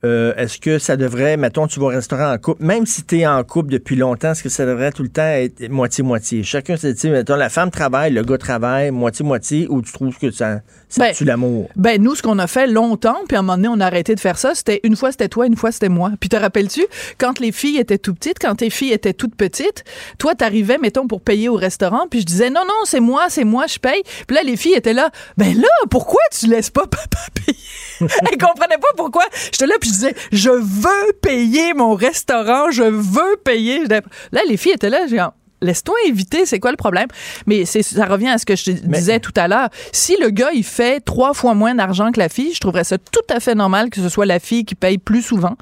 euh, 0.05 0.33
est-ce 0.37 0.59
que 0.59 0.77
ça 0.79 0.95
devrait, 0.97 1.35
mettons, 1.35 1.67
tu 1.67 1.79
vas 1.79 1.87
au 1.87 1.89
restaurant 1.89 2.31
en 2.31 2.37
couple, 2.37 2.63
même 2.63 2.85
si 2.85 3.03
tu 3.03 3.19
es 3.19 3.27
en 3.27 3.43
couple 3.43 3.69
depuis 3.71 3.95
longtemps, 3.95 4.31
est-ce 4.31 4.43
que 4.43 4.49
ça 4.49 4.65
devrait 4.65 4.91
tout 4.91 5.03
le 5.03 5.09
temps 5.09 5.23
être 5.27 5.67
moitié-moitié? 5.69 6.43
Chacun, 6.43 6.75
c'est, 6.77 7.03
mettons, 7.05 7.35
la 7.35 7.49
femme 7.49 7.69
travaille, 7.71 8.13
le 8.13 8.23
gars 8.23 8.37
travaille, 8.37 8.91
moitié-moitié, 8.91 9.67
ou 9.69 9.81
tu 9.81 9.91
trouves 9.91 10.17
que 10.17 10.31
ça 10.31 10.59
Ben, 10.97 11.13
l'amour? 11.21 11.69
Ben, 11.75 12.01
nous, 12.01 12.15
ce 12.15 12.21
qu'on 12.21 12.39
a 12.39 12.47
fait 12.47 12.67
longtemps, 12.67 13.17
puis 13.27 13.35
à 13.35 13.39
un 13.39 13.43
moment 13.43 13.57
donné, 13.57 13.67
on 13.67 13.79
a 13.79 13.85
arrêté 13.85 14.15
de 14.15 14.19
faire 14.19 14.37
ça, 14.37 14.55
c'était 14.55 14.79
une 14.83 14.95
fois 14.95 15.11
c'était 15.11 15.29
toi, 15.29 15.45
une 15.45 15.55
fois 15.55 15.71
c'était 15.71 15.89
moi. 15.89 16.11
Puis 16.19 16.29
te 16.29 16.35
rappelles-tu, 16.35 16.85
quand 17.17 17.39
les 17.39 17.51
filles 17.51 17.77
étaient 17.77 17.97
tout 17.97 18.13
petites, 18.13 18.39
quand 18.39 18.55
tes 18.55 18.69
filles 18.69 18.93
étaient 18.93 19.13
toutes 19.13 19.35
petites, 19.35 19.83
toi, 20.17 20.35
t'arrivais, 20.35 20.77
mettons, 20.77 21.07
pour 21.07 21.21
payer 21.21 21.49
au 21.49 21.55
restaurant, 21.55 22.07
puis 22.09 22.21
je 22.21 22.25
disais, 22.25 22.49
non, 22.49 22.63
non, 22.65 22.85
c'est 22.85 22.99
moi, 22.99 23.25
c'est 23.29 23.43
moi, 23.43 23.65
je 23.67 23.79
paye. 23.79 24.03
Puis 24.27 24.35
là, 24.35 24.43
les 24.43 24.57
filles 24.57 24.75
étaient 24.75 24.93
là, 24.93 25.09
ben 25.37 25.55
là, 25.55 25.67
pourquoi 25.89 26.21
tu 26.37 26.47
laisses 26.47 26.69
pas 26.69 26.87
papa 26.87 27.19
payer? 27.45 27.57
Elles 28.01 28.37
comprenaient 28.37 28.77
pas 28.77 28.93
pourquoi. 28.95 29.23
J'étais 29.51 29.67
là, 29.67 29.75
puis 29.79 29.89
je 29.89 29.95
disais, 29.95 30.15
je 30.31 30.49
veux 30.49 31.13
payer 31.21 31.73
mon 31.73 31.95
restaurant, 31.95 32.71
je 32.71 32.83
veux 32.83 33.37
payer. 33.43 33.85
Là, 33.85 34.41
les 34.47 34.57
filles 34.57 34.73
étaient 34.73 34.89
là, 34.89 35.07
j'ai 35.07 35.17
dit, 35.17 35.23
Laisse-toi 35.65 35.95
éviter, 36.07 36.45
c'est 36.45 36.59
quoi 36.59 36.71
le 36.71 36.77
problème? 36.77 37.07
Mais 37.47 37.65
ça 37.65 38.05
revient 38.05 38.27
à 38.29 38.37
ce 38.37 38.45
que 38.45 38.55
je 38.55 38.71
disais 38.71 39.19
tout 39.19 39.33
à 39.35 39.47
l'heure. 39.47 39.69
Si 39.91 40.15
le 40.21 40.29
gars, 40.29 40.51
il 40.53 40.63
fait 40.63 40.99
trois 40.99 41.33
fois 41.33 41.53
moins 41.53 41.73
d'argent 41.75 42.11
que 42.11 42.19
la 42.19 42.29
fille, 42.29 42.53
je 42.53 42.59
trouverais 42.59 42.83
ça 42.83 42.97
tout 42.97 43.19
à 43.29 43.39
fait 43.39 43.55
normal 43.55 43.89
que 43.89 43.99
ce 44.01 44.09
soit 44.09 44.25
la 44.25 44.39
fille 44.39 44.63
qui 44.65 44.75
paye 44.75 44.97
plus 44.97 45.21
souvent. 45.21 45.55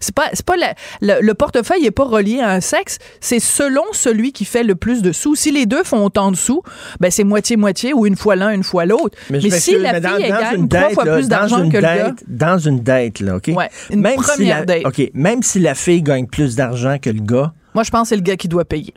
C'est 0.00 0.14
pas, 0.14 0.28
c'est 0.32 0.46
pas 0.46 0.56
la- 0.56 0.74
le, 1.00 1.20
le 1.20 1.34
portefeuille 1.34 1.82
n'est 1.82 1.90
pas 1.90 2.04
relié 2.04 2.40
à 2.40 2.50
un 2.50 2.60
sexe, 2.60 2.98
c'est 3.20 3.40
selon 3.40 3.82
celui 3.92 4.32
qui 4.32 4.44
fait 4.44 4.62
le 4.62 4.74
plus 4.76 5.02
de 5.02 5.12
sous. 5.12 5.34
Si 5.34 5.50
les 5.50 5.66
deux 5.66 5.82
font 5.82 6.04
autant 6.04 6.30
de 6.30 6.36
sous, 6.36 6.62
ben 7.00 7.10
c'est 7.10 7.24
moitié-moitié 7.24 7.92
ou 7.94 8.06
une 8.06 8.16
fois 8.16 8.36
l'un, 8.36 8.50
une 8.50 8.62
fois 8.64 8.86
l'autre. 8.86 9.18
Mais, 9.30 9.40
si 9.50 9.76
la 9.78 9.94
mais 9.94 10.00
dans- 10.00 10.16
fille, 10.16 10.28
dans 10.28 10.38
gagne 10.40 10.60
une 10.60 10.68
trois 10.68 10.90
fois 10.90 11.04
là, 11.04 11.14
plus 11.16 11.28
d'argent 11.28 11.68
que 11.68 11.76
le 11.76 11.82
gars. 11.82 12.14
Dans 12.28 12.58
une 12.58 12.80
date, 12.80 13.20
là, 13.20 13.36
OK? 13.36 13.48
Ouais, 13.48 13.68
une 13.90 14.00
même 14.00 14.18
si 14.18 14.24
première 14.32 14.60
la, 14.60 14.64
date. 14.64 14.86
OK, 14.86 15.10
même 15.14 15.42
si 15.42 15.58
la 15.58 15.74
fille 15.74 16.02
gagne 16.02 16.26
plus 16.26 16.54
d'argent 16.56 16.96
que 17.00 17.10
le 17.10 17.20
gars, 17.20 17.52
Moi, 17.74 17.84
je 17.84 17.90
pense 17.90 18.02
que 18.02 18.08
c'est 18.10 18.16
le 18.16 18.22
gars 18.22 18.36
qui 18.36 18.48
doit 18.48 18.64
payer. 18.64 18.94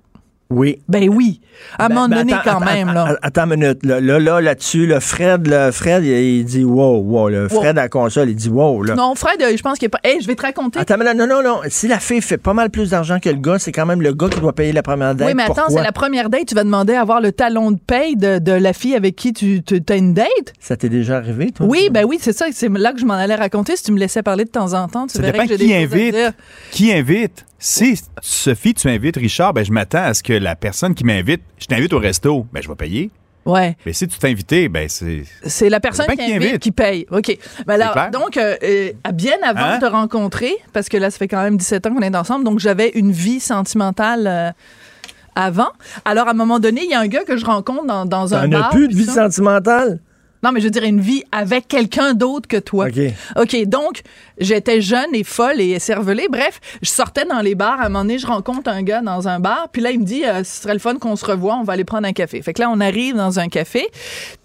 Oui. 0.52 0.80
Ben 0.88 1.10
oui. 1.10 1.41
À 1.78 1.86
un 1.86 1.88
Ben, 1.89 1.95
moment 1.95 2.08
ben, 2.10 2.18
donné, 2.18 2.34
attends, 2.34 2.41
quand 2.43 2.62
attends, 2.62 2.66
même, 2.74 2.89
attends, 2.89 3.06
là. 3.06 3.18
Attends 3.22 3.43
une 3.52 3.60
minute. 3.60 3.86
Là, 3.86 3.99
là, 4.02 4.20
là, 4.20 4.41
là-dessus, 4.41 4.86
le 4.88 4.99
Fred, 4.99 5.47
le 5.47 5.72
Fred, 5.72 6.04
il, 6.04 6.43
dit 6.45 6.64
wow, 6.64 6.97
wow. 6.99 7.30
Le 7.30 7.43
Wow. 7.43 7.62
Fred 7.62 7.78
à 7.78 7.84
la 7.84 7.89
console, 7.89 8.30
il 8.30 8.36
dit 8.36 8.49
wow. 8.49 8.84
Là. 8.84 8.95
Non, 8.95 9.16
Fred, 9.16 9.41
euh, 9.41 9.56
je 9.56 9.62
pense 9.62 9.78
qu'il 9.78 9.86
est 9.88 9.89
pas. 9.89 9.99
Hey, 10.04 10.22
je 10.22 10.28
vais 10.28 10.36
te 10.36 10.41
raconter. 10.41 10.80
Attends, 10.80 10.95
mais 10.97 11.06
là, 11.06 11.14
non, 11.14 11.28
non, 11.28 11.41
non. 11.43 11.62
Si 11.70 11.88
la 11.88 11.99
fille 11.99 12.22
fait 12.22 12.38
pas 12.38 12.54
mal 12.54 12.70
plus 12.70 12.89
d'argent 12.91 13.20
que 13.20 13.30
le 13.30 13.36
gars, 13.36 13.60
c'est 13.60 13.72
quand 13.72 13.86
même 13.86 14.02
le 14.02 14.14
gars 14.14 14.30
qui 14.30 14.39
doit 14.39 14.54
payer 14.54 14.72
la 14.74 14.84
première 14.84 15.16
date. 15.16 15.28
oui, 15.28 15.34
mais 15.36 15.43
attends, 15.43 15.70
c'est 15.70 15.82
la 15.82 15.91
première 15.91 16.30
date. 16.30 16.45
Tu 16.47 16.56
vas 16.56 16.64
demander 16.64 16.93
à 16.93 17.02
avoir 17.02 17.22
le 17.22 17.32
talon 17.32 17.72
de 17.72 17.80
paye 17.80 18.16
de, 18.16 18.39
de 18.39 18.52
la 18.52 18.74
fille 18.74 18.95
avec 18.95 19.16
qui 19.16 19.34
tu 19.34 19.62
as 19.89 19.95
une 19.95 20.14
date? 20.14 20.28
Ça 20.60 20.76
t'est 20.78 20.89
déjà 20.89 21.18
arrivé, 21.18 21.52
toi? 21.52 21.66
Oui, 21.70 21.89
ben 21.91 22.06
oui, 22.06 22.18
c'est 22.20 22.34
ça. 22.34 22.45
C'est 22.52 22.70
là 22.70 22.91
que 22.93 22.99
je 22.99 23.06
m'en 23.06 23.14
allais 23.14 23.36
raconter. 23.36 23.76
Si 23.76 23.84
tu 23.84 23.91
me 23.91 23.99
laissais 23.99 24.24
parler 24.24 24.45
de 24.45 24.49
temps 24.49 24.74
en 24.74 24.88
temps, 24.88 25.08
tu 25.08 25.14
Ça 25.18 25.22
verrais 25.22 25.34
dépend 25.34 25.47
que 25.47 25.58
j'ai 25.58 25.66
qui 25.66 25.74
invite. 25.74 26.16
Qui 26.72 26.91
invite? 26.93 27.45
Si 27.64 28.01
Sophie, 28.22 28.74
tu 28.74 28.88
invites 28.89 29.18
Richard, 29.18 29.53
ben 29.53 29.64
je 29.64 29.72
m'attends 29.72 30.03
à 30.03 30.14
ce 30.16 30.24
que 30.24 30.34
la 30.34 30.55
personne 30.55 30.95
qui 30.95 31.03
m'invite, 31.03 31.41
je 31.59 31.68
t'invite 31.68 31.93
au 31.93 31.99
resto, 31.99 32.47
ben 32.51 32.62
je 32.64 32.68
vais 32.68 32.76
payer. 32.76 33.12
Ouais. 33.45 33.78
Mais 33.86 33.93
si 33.93 34.07
tu 34.07 34.18
t'es 34.18 34.30
invité, 34.30 34.68
ben 34.68 34.89
c'est. 34.89 35.24
C'est 35.45 35.70
la 35.70 35.80
personne 35.80 36.07
qui 36.07 36.16
qui 36.18 36.24
invite, 36.34 36.49
invite. 36.49 36.59
qui 36.59 36.72
paye. 36.72 37.05
OK. 37.12 37.38
Ben 37.68 37.76
alors, 37.80 37.93
clair. 37.93 38.09
donc, 38.12 38.36
euh, 38.38 38.55
euh, 38.64 38.91
bien 39.14 39.36
avant 39.43 39.59
Hein? 39.62 39.78
de 39.78 39.86
te 39.86 39.91
rencontrer, 39.91 40.53
parce 40.74 40.89
que 40.89 40.97
là, 40.97 41.12
ça 41.12 41.20
fait 41.20 41.28
quand 41.28 41.43
même 41.43 41.57
17 41.57 41.86
ans 41.86 41.93
qu'on 41.93 42.01
est 42.01 42.16
ensemble, 42.16 42.45
donc 42.45 42.57
j'avais 42.59 42.89
une 42.95 43.12
vie 43.12 43.39
sentimentale 43.39 44.26
euh, 44.28 44.51
avant. 45.36 45.70
Alors, 46.03 46.28
à 46.28 46.32
un 46.32 46.36
moment 46.36 46.59
donné, 46.59 46.82
il 46.84 46.89
y 46.89 46.95
a 46.95 46.99
un 46.99 47.07
gars 47.07 47.24
que 47.24 47.38
je 47.38 47.45
rencontre 47.45 47.86
dans, 47.86 48.05
dans 48.05 48.34
un 48.34 48.49
T'en 48.49 48.59
as 48.62 48.70
plus 48.70 48.88
de 48.88 48.95
vie 48.95 49.05
ça. 49.05 49.26
sentimentale? 49.30 49.99
Non, 50.44 50.52
mais 50.52 50.60
je 50.60 50.66
veux 50.66 50.72
dire 50.72 50.84
une 50.84 51.02
vie 51.02 51.24
avec 51.32 51.68
quelqu'un 51.68 52.14
d'autre 52.14 52.48
que 52.48 52.58
toi. 52.58 52.88
OK. 52.88 53.00
OK, 53.39 53.66
donc, 53.66 54.02
j'étais 54.39 54.82
jeune 54.82 55.14
et 55.14 55.24
folle 55.24 55.62
et 55.62 55.78
cervelée. 55.80 56.28
Bref, 56.30 56.60
je 56.82 56.89
sortais 56.89 57.26
dans 57.26 57.42
les 57.42 57.56
bars. 57.56 57.80
À 57.80 57.86
un 57.86 57.89
moment 57.89 58.02
donné, 58.04 58.18
je 58.18 58.26
rencontre 58.26 58.70
un 58.70 58.82
gars 58.82 59.02
dans 59.02 59.28
un 59.28 59.39
bar. 59.39 59.70
Puis 59.72 59.82
là, 59.82 59.92
il 59.92 60.00
me 60.00 60.06
dit, 60.06 60.26
euh, 60.26 60.44
ce 60.44 60.64
serait 60.64 60.74
le 60.74 60.80
fun 60.80 60.96
qu'on 60.96 61.16
se 61.16 61.26
revoie. 61.26 61.56
On 61.56 61.64
va 61.64 61.74
aller 61.74 61.84
prendre 61.84 62.08
un 62.08 62.14
café. 62.14 62.42
Fait 62.42 62.54
que 62.54 62.62
là, 62.62 62.70
on 62.72 62.80
arrive 62.80 63.16
dans 63.16 63.39
un 63.39 63.50
café. 63.50 63.88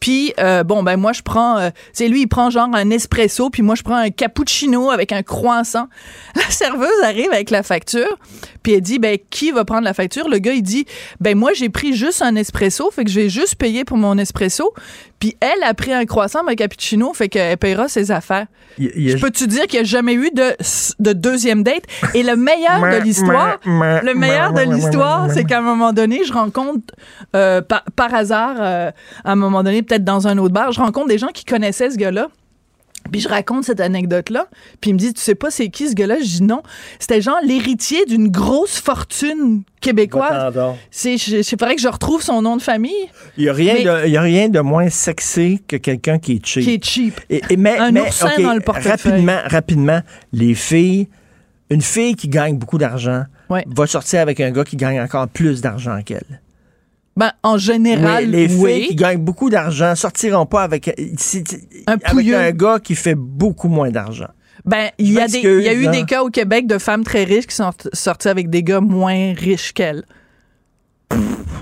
Puis, 0.01 0.34
euh, 0.38 0.64
bon, 0.64 0.82
ben 0.82 0.97
moi, 0.97 1.12
je 1.12 1.22
prends... 1.22 1.59
euh, 1.59 1.70
c'est 1.92 2.09
lui, 2.09 2.22
il 2.22 2.26
prend 2.26 2.51
genre 2.51 2.68
un 2.74 2.90
espresso. 2.90 3.49
Puis 3.49 3.62
moi, 3.62 3.74
je 3.74 3.82
prends 3.82 3.97
un 3.97 4.11
cappuccino 4.11 4.90
avec 4.90 5.12
un 5.12 5.22
croissant. 5.22 5.88
La 6.34 6.51
serveuse 6.51 7.03
arrive 7.03 7.32
avec 7.32 7.51
la 7.51 7.62
facture. 7.62 8.18
Puis 8.62 8.74
elle 8.74 8.80
dit, 8.82 8.99
ben, 8.99 9.16
qui 9.30 9.51
va 9.51 9.64
prendre 9.64 9.84
la 9.84 9.94
facture? 9.94 10.28
Le 10.28 10.38
gars, 10.38 10.53
il 10.53 10.62
dit, 10.62 10.84
ben, 11.20 11.36
moi, 11.38 11.53
j'ai 11.55 11.68
pris 11.68 11.94
juste 11.94 12.20
un 12.20 12.36
espresso. 12.36 12.90
Fait 12.90 13.05
que 13.05 13.11
je 13.11 13.20
vais 13.20 13.28
juste 13.28 13.55
payer 13.55 13.84
pour 13.84 13.97
mon 13.97 14.18
espresso. 14.18 14.74
Puis 15.18 15.36
elle 15.40 15.62
a 15.62 15.72
pris 15.72 15.86
un 15.93 16.05
croissant, 16.07 16.47
un 16.47 16.55
cappuccino. 16.55 17.12
Fait 17.12 17.28
qu'elle 17.28 17.57
payera 17.57 17.89
ses 17.89 18.11
affaires. 18.11 18.47
Y 18.78 19.11
Je 19.11 19.16
peux-tu 19.18 19.47
dire 19.47 19.66
qu'il 19.66 19.80
n'y 19.80 19.87
a 19.87 19.89
jamais 19.89 20.14
eu 20.14 20.30
de, 20.30 20.55
de 20.99 21.12
deuxième 21.12 21.62
date? 21.62 21.84
Et 22.14 22.22
le 22.22 22.37
meilleur 22.37 22.80
de 22.80 23.03
l'histoire, 23.03 23.59
le 23.64 24.14
meilleur 24.14 24.53
de 24.53 24.62
l'histoire, 24.62 25.30
c'est 25.32 25.45
qu'à 25.45 25.59
un 25.59 25.62
moment 25.62 25.93
donné, 25.93 26.24
je 26.24 26.32
rencontre, 26.32 26.95
euh, 27.34 27.62
par, 27.62 27.84
par 27.95 28.14
hasard, 28.14 28.57
euh, 28.61 28.91
à 29.24 29.32
un 29.32 29.37
moment 29.37 29.62
donné, 29.62 29.82
peut-être 29.82 30.05
dans 30.05 30.26
un 30.28 30.39
autre 30.39 30.55
bar, 30.55 30.72
je 30.72 30.80
rencontre 30.80 31.09
des 31.09 31.18
gens 31.18 31.28
qui 31.32 31.45
connaissaient 31.45 31.91
ce 31.91 31.97
gars-là. 31.97 32.28
Puis 33.11 33.20
je 33.20 33.28
raconte 33.28 33.64
cette 33.64 33.80
anecdote-là. 33.80 34.46
Puis 34.80 34.90
il 34.90 34.94
me 34.94 34.98
dit, 34.98 35.12
tu 35.14 35.20
sais 35.20 35.34
pas 35.34 35.50
c'est 35.50 35.68
qui 35.68 35.88
ce 35.88 35.94
gars-là? 35.94 36.16
Je 36.20 36.24
dis 36.24 36.42
non. 36.42 36.62
C'était 36.98 37.20
genre 37.20 37.38
l'héritier 37.44 38.04
d'une 38.07 38.28
grosse 38.28 38.78
fortune 38.80 39.62
québécoise. 39.80 40.54
C'est, 40.90 41.16
je, 41.18 41.42
je 41.42 41.48
faudrait 41.50 41.76
que 41.76 41.82
je 41.82 41.88
retrouve 41.88 42.22
son 42.22 42.42
nom 42.42 42.57
de 42.57 42.62
famille. 42.62 42.92
Il 43.36 43.44
n'y 43.44 43.48
a, 43.48 43.52
rien 43.52 43.74
Mais- 43.74 43.84
de- 43.84 44.09
y 44.09 44.16
a 44.16 44.22
rien 44.22 44.48
de 44.48 44.61
moins 44.61 44.88
sexy 44.90 45.62
que 45.68 45.76
quelqu'un 45.76 46.18
qui 46.18 46.32
est 46.34 46.46
cheap. 46.46 46.64
Qui 46.64 46.74
est 46.74 46.84
cheap. 46.84 47.20
Et, 47.30 47.42
et 47.50 47.57
mais, 47.57 47.78
Un 47.78 47.92
mais, 47.92 48.00
oursin 48.02 48.30
dans 48.40 48.54
le 48.54 48.61
portefeuille. 48.61 48.90
Rapidement, 49.12 49.38
rapidement, 49.46 50.00
les 50.32 50.54
filles, 50.54 51.09
une 51.70 51.82
fille 51.82 52.14
qui 52.14 52.28
gagne 52.28 52.57
beaucoup 52.59 52.78
d'argent 52.78 53.24
Ouais. 53.48 53.64
va 53.68 53.86
sortir 53.86 54.20
avec 54.20 54.40
un 54.40 54.50
gars 54.50 54.64
qui 54.64 54.76
gagne 54.76 55.00
encore 55.00 55.28
plus 55.28 55.61
d'argent 55.61 56.00
qu'elle. 56.04 56.40
Ben, 57.16 57.32
en 57.42 57.56
général, 57.56 58.24
Oui, 58.26 58.30
les 58.30 58.54
oui. 58.56 58.72
filles 58.74 58.88
qui 58.88 58.94
gagnent 58.94 59.24
beaucoup 59.24 59.48
d'argent 59.48 59.94
sortiront 59.94 60.44
pas 60.46 60.62
avec, 60.62 60.88
Un 60.88 61.92
avec 61.92 62.04
pouilleux. 62.10 62.36
un 62.36 62.50
gars 62.50 62.78
qui 62.78 62.94
fait 62.94 63.14
beaucoup 63.14 63.68
moins 63.68 63.90
d'argent. 63.90 64.28
Ben, 64.64 64.90
il 64.98 65.12
y, 65.12 65.20
a 65.20 65.26
des- 65.26 65.32
m'excuse, 65.34 65.62
il 65.62 65.66
y 65.66 65.68
a 65.68 65.72
eu 65.74 65.86
hein. 65.86 65.90
des 65.92 66.04
cas 66.04 66.22
au 66.22 66.28
Québec 66.28 66.66
de 66.66 66.78
femmes 66.78 67.04
très 67.04 67.24
riches 67.24 67.46
qui 67.46 67.54
sont 67.54 67.70
sorties 67.92 68.28
avec 68.28 68.50
des 68.50 68.62
gars 68.62 68.80
moins 68.80 69.32
riches 69.34 69.72
qu'elles. 69.72 70.04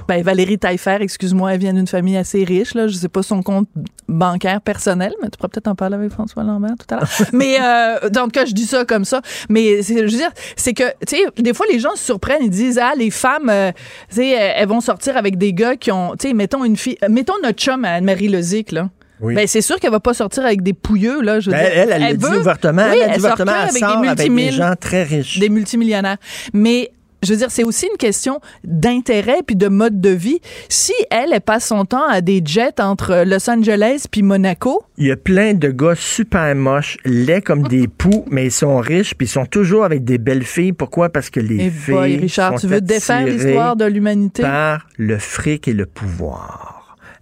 Ben, 0.06 0.22
Valérie 0.22 0.58
Taillefer, 0.58 0.98
excuse-moi, 1.00 1.54
elle 1.54 1.60
vient 1.60 1.72
d'une 1.72 1.86
famille 1.86 2.16
assez 2.18 2.44
riche, 2.44 2.74
là. 2.74 2.88
Je 2.88 2.94
sais 2.94 3.08
pas 3.08 3.22
son 3.22 3.42
compte 3.42 3.68
bancaire 4.06 4.60
personnel, 4.60 5.14
mais 5.22 5.30
tu 5.30 5.38
pourras 5.38 5.48
peut-être 5.48 5.68
en 5.68 5.74
parler 5.74 5.94
avec 5.94 6.10
François 6.12 6.42
Lambert 6.44 6.74
tout 6.78 6.94
à 6.94 6.98
l'heure. 6.98 7.08
mais, 7.32 7.56
euh, 7.58 8.10
dans 8.10 8.24
le 8.24 8.30
cas, 8.30 8.44
je 8.44 8.52
dis 8.52 8.66
ça 8.66 8.84
comme 8.84 9.06
ça. 9.06 9.22
Mais, 9.48 9.80
je 9.82 9.94
veux 10.02 10.06
dire, 10.08 10.30
c'est 10.56 10.74
que, 10.74 10.82
tu 11.06 11.16
sais, 11.16 11.22
des 11.38 11.54
fois, 11.54 11.64
les 11.72 11.78
gens 11.78 11.94
se 11.96 12.04
surprennent, 12.04 12.42
ils 12.42 12.50
disent, 12.50 12.78
ah, 12.82 12.92
les 12.98 13.10
femmes, 13.10 13.48
euh, 13.48 13.72
tu 14.10 14.16
sais, 14.16 14.28
elles 14.30 14.52
elles 14.56 14.68
vont 14.68 14.80
sortir 14.82 15.16
avec 15.16 15.38
des 15.38 15.52
gars 15.54 15.76
qui 15.76 15.90
ont, 15.90 16.16
tu 16.18 16.28
sais, 16.28 16.34
mettons 16.34 16.64
une 16.64 16.76
fille, 16.76 16.98
euh, 17.02 17.08
mettons 17.10 17.34
notre 17.42 17.58
chum 17.58 17.84
à 17.86 17.92
Anne-Marie 17.94 18.28
Lezic, 18.28 18.72
là. 18.72 18.90
Oui. 19.20 19.34
Ben, 19.34 19.46
c'est 19.46 19.62
sûr 19.62 19.80
qu'elle 19.80 19.90
va 19.92 20.00
pas 20.00 20.12
sortir 20.12 20.44
avec 20.44 20.62
des 20.62 20.74
pouilleux, 20.74 21.22
là. 21.22 21.40
Je 21.40 21.48
veux 21.50 21.56
Ben, 21.56 21.62
dire. 21.64 21.72
elle, 21.76 21.90
elle, 21.92 22.02
elle, 22.02 22.12
le 22.12 22.16
dit 22.18 22.24
veut- 22.26 22.40
ouvertement. 22.40 22.82
Oui, 22.90 22.98
elle, 23.00 23.02
a 23.02 23.06
dit 23.06 23.12
elle 23.14 23.20
sort 23.22 23.32
ouvertement, 23.32 23.52
elle 23.52 23.68
avec 23.70 23.78
sort 23.82 24.00
des 24.02 24.08
avec 24.08 24.34
des 24.34 24.50
gens 24.50 24.74
très 24.78 25.02
riches. 25.04 25.38
des 25.38 25.48
multimillionnaires. 25.48 26.16
Mais 26.52 26.90
je 27.24 27.32
veux 27.32 27.38
dire, 27.38 27.50
c'est 27.50 27.64
aussi 27.64 27.86
une 27.90 27.96
question 27.96 28.40
d'intérêt 28.64 29.42
puis 29.46 29.56
de 29.56 29.68
mode 29.68 30.00
de 30.00 30.10
vie. 30.10 30.40
Si 30.68 30.92
elle, 31.10 31.30
elle 31.32 31.40
passe 31.40 31.66
son 31.66 31.84
temps 31.84 32.06
à 32.08 32.20
des 32.20 32.42
jets 32.44 32.80
entre 32.80 33.24
Los 33.26 33.48
Angeles 33.50 34.06
puis 34.10 34.22
Monaco, 34.22 34.84
Il 34.98 35.06
y 35.06 35.12
a 35.12 35.16
plein 35.16 35.54
de 35.54 35.68
gars 35.68 35.94
super 35.96 36.54
moches, 36.54 36.98
laids 37.04 37.42
comme 37.42 37.66
des 37.66 37.88
poux, 37.98 38.24
mais 38.30 38.46
ils 38.46 38.52
sont 38.52 38.78
riches, 38.78 39.14
puis 39.14 39.26
ils 39.26 39.30
sont 39.30 39.46
toujours 39.46 39.84
avec 39.84 40.04
des 40.04 40.18
belles 40.18 40.44
filles. 40.44 40.72
Pourquoi? 40.72 41.08
Parce 41.08 41.30
que 41.30 41.40
les 41.40 41.66
et 41.66 41.70
filles 41.70 41.94
boy, 41.94 42.16
Richard, 42.16 42.52
sont 42.58 42.66
tu 42.66 42.72
veux 42.72 42.80
défaire 42.80 43.26
l'histoire 43.26 43.76
de 43.76 43.84
l'humanité? 43.84 44.42
par 44.42 44.86
le 44.96 45.18
fric 45.18 45.68
et 45.68 45.72
le 45.72 45.86
pouvoir. 45.86 46.73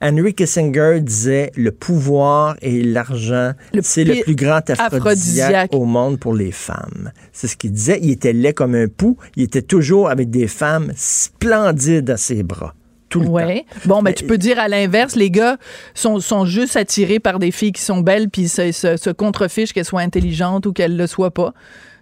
Henry 0.02 0.34
Kissinger 0.34 1.00
disait 1.00 1.52
le 1.56 1.70
pouvoir 1.70 2.56
et 2.60 2.82
l'argent, 2.82 3.52
c'est 3.82 4.02
le 4.02 4.22
plus 4.22 4.34
grand 4.34 4.68
aphrodisiaque, 4.68 4.92
aphrodisiaque. 4.94 5.70
au 5.72 5.84
monde 5.84 6.18
pour 6.18 6.34
les 6.34 6.50
femmes. 6.50 7.12
C'est 7.32 7.46
ce 7.46 7.56
qu'il 7.56 7.70
disait. 7.70 8.00
Il 8.02 8.10
était 8.10 8.32
laid 8.32 8.52
comme 8.52 8.74
un 8.74 8.88
pou. 8.88 9.16
Il 9.36 9.44
était 9.44 9.62
toujours 9.62 10.10
avec 10.10 10.28
des 10.28 10.48
femmes 10.48 10.92
splendides 10.96 12.10
à 12.10 12.16
ses 12.16 12.42
bras. 12.42 12.74
Tout 13.08 13.20
le 13.20 13.26
temps. 13.26 13.32
Ouais. 13.32 13.64
Bon, 13.84 14.02
ben, 14.02 14.12
tu 14.12 14.24
peux 14.24 14.38
dire 14.38 14.58
à 14.58 14.66
l'inverse, 14.66 15.14
les 15.14 15.30
gars 15.30 15.56
sont, 15.94 16.18
sont 16.18 16.46
juste 16.46 16.76
attirés 16.76 17.20
par 17.20 17.38
des 17.38 17.52
filles 17.52 17.72
qui 17.72 17.82
sont 17.82 18.00
belles 18.00 18.28
puis 18.28 18.48
se, 18.48 18.72
se, 18.72 18.96
se 18.96 19.10
contrefichent 19.10 19.72
qu'elles 19.72 19.84
soient 19.84 20.00
intelligentes 20.00 20.66
ou 20.66 20.72
qu'elles 20.72 20.96
le 20.96 21.06
soient 21.06 21.30
pas. 21.30 21.52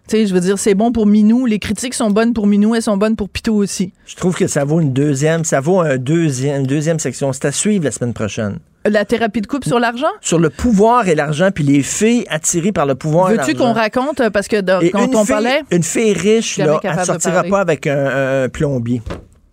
Tu 0.09 0.17
sais, 0.17 0.27
je 0.27 0.35
veux 0.35 0.41
dire, 0.41 0.59
c'est 0.59 0.75
bon 0.75 0.91
pour 0.93 1.07
Minou. 1.07 1.47
Les 1.47 1.59
critiques 1.59 1.95
sont 1.95 2.11
bonnes 2.11 2.33
pour 2.33 2.47
Minou, 2.47 2.75
elles 2.75 2.83
sont 2.83 2.97
bonnes 2.97 3.17
pour 3.17 3.29
Pitou 3.29 3.55
aussi. 3.55 3.93
Je 4.07 4.17
trouve 4.17 4.35
que 4.35 4.47
ça 4.49 4.65
vaut 4.65 4.81
une 4.81 4.93
deuxième, 4.93 5.45
ça 5.45 5.61
vaut 5.61 5.81
un 5.81 5.99
deuxième, 5.99 6.63
une 6.63 6.67
deuxième 6.67 6.99
section. 6.99 7.33
C'est 7.33 7.45
à 7.45 7.53
suivre 7.53 7.85
la 7.85 7.91
semaine 7.93 8.13
prochaine. 8.13 8.59
La 8.87 9.05
thérapie 9.05 9.43
de 9.43 9.47
couple 9.47 9.69
sur 9.69 9.79
l'argent? 9.79 10.09
Sur 10.23 10.39
le 10.39 10.49
pouvoir 10.49 11.07
et 11.07 11.15
l'argent, 11.15 11.51
puis 11.55 11.65
les 11.65 11.83
filles 11.83 12.25
attirées 12.31 12.73
par 12.73 12.87
le 12.87 12.95
pouvoir 12.95 13.31
et 13.31 13.37
Veux-tu 13.37 13.55
qu'on 13.55 13.75
raconte, 13.75 14.27
parce 14.31 14.49
que 14.49 14.61
quand 14.91 15.15
on 15.15 15.25
fille, 15.25 15.35
parlait, 15.35 15.61
Une 15.71 15.83
fille 15.83 16.15
riche, 16.15 16.57
là, 16.57 16.81
elle 16.83 16.97
de 16.97 17.05
sortira 17.05 17.43
pas 17.45 17.61
avec 17.61 17.87
un, 17.87 18.45
un 18.45 18.49
plombier. 18.49 19.03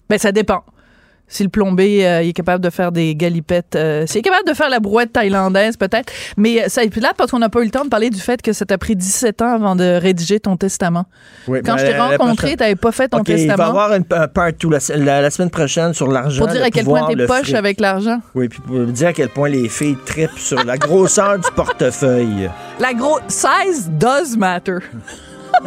ben 0.10 0.18
ça 0.18 0.32
dépend. 0.32 0.64
Si 1.30 1.44
le 1.44 1.50
plombier 1.50 2.08
euh, 2.08 2.22
il 2.24 2.30
est 2.30 2.34
capable 2.34 2.64
de 2.64 2.70
faire 2.70 2.92
des 2.94 3.14
galipettes, 3.14 3.76
euh, 3.76 4.06
s'il 4.08 4.20
est 4.20 4.22
capable 4.22 4.48
de 4.48 4.54
faire 4.54 4.70
la 4.70 4.80
brouette 4.80 5.12
thaïlandaise 5.12 5.76
peut-être, 5.76 6.14
mais 6.38 6.64
euh, 6.64 6.70
ça 6.70 6.84
est 6.84 6.90
plus 6.90 7.02
là 7.02 7.12
parce 7.18 7.32
qu'on 7.32 7.40
n'a 7.40 7.50
pas 7.50 7.60
eu 7.62 7.66
le 7.66 7.70
temps 7.72 7.84
de 7.84 7.90
parler 7.90 8.10
du 8.10 8.20
fait 8.22 8.42
que 8.42 8.54
ça 8.54 8.66
t'a 8.66 8.78
pris 8.78 8.96
17 8.96 9.42
ans 9.42 9.54
avant 9.54 9.76
de 9.76 10.00
rédiger 10.02 10.40
ton 10.40 10.56
testament. 10.56 11.06
Oui, 11.50 11.60
Quand 11.66 11.78
je 11.78 11.86
t'ai 11.86 11.98
rencontré, 11.98 12.36
prochaine- 12.36 12.56
t'avais 12.58 12.76
pas 12.78 12.92
fait 12.94 13.10
ton 13.10 13.18
OK, 13.20 13.28
il 13.28 13.34
va 13.36 13.40
y 13.42 13.48
testament. 13.48 13.70
avoir 13.70 13.94
une, 13.94 14.06
un 14.12 14.28
part 14.30 14.54
two 14.58 14.70
la, 14.70 14.80
la- 14.96 15.22
la 15.22 15.30
semaine 15.30 15.50
prochaine 15.50 15.94
sur 15.94 16.08
l'argent. 16.08 16.46
Pour 16.46 16.54
dire 16.54 16.64
à 16.64 16.70
quel 16.72 16.86
point 16.86 17.06
t'es 17.08 17.26
poche 17.28 17.42
fric. 17.42 17.56
avec 17.56 17.82
l'argent. 17.82 18.20
Oui, 18.34 18.48
puis 18.48 18.60
pour 18.66 18.80
dire 18.86 19.10
à 19.10 19.14
quel 19.14 19.28
point 19.30 19.50
les 19.50 19.68
filles 19.68 19.98
tripent 20.06 20.38
sur 20.40 20.64
la 20.64 20.78
grosseur 20.78 21.38
du 21.40 21.52
portefeuille. 21.56 22.50
La 22.80 22.94
grosse 22.94 23.22
size 23.28 23.90
does 24.00 24.38
matter. 24.38 24.78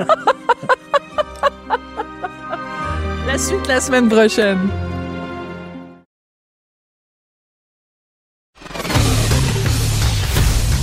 la 3.27 3.37
suite 3.39 3.67
la 3.69 3.81
semaine 3.81 4.09
prochaine. 4.09 4.59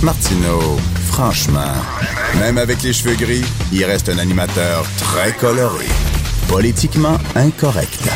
Martineau, 0.02 0.76
franchement, 1.06 1.74
même 2.38 2.56
avec 2.56 2.82
les 2.84 2.92
cheveux 2.92 3.16
gris, 3.16 3.44
il 3.72 3.84
reste 3.84 4.08
un 4.08 4.18
animateur 4.18 4.84
très 4.98 5.32
coloré. 5.32 5.86
Politiquement 6.48 7.18
incorrect. 7.34 8.08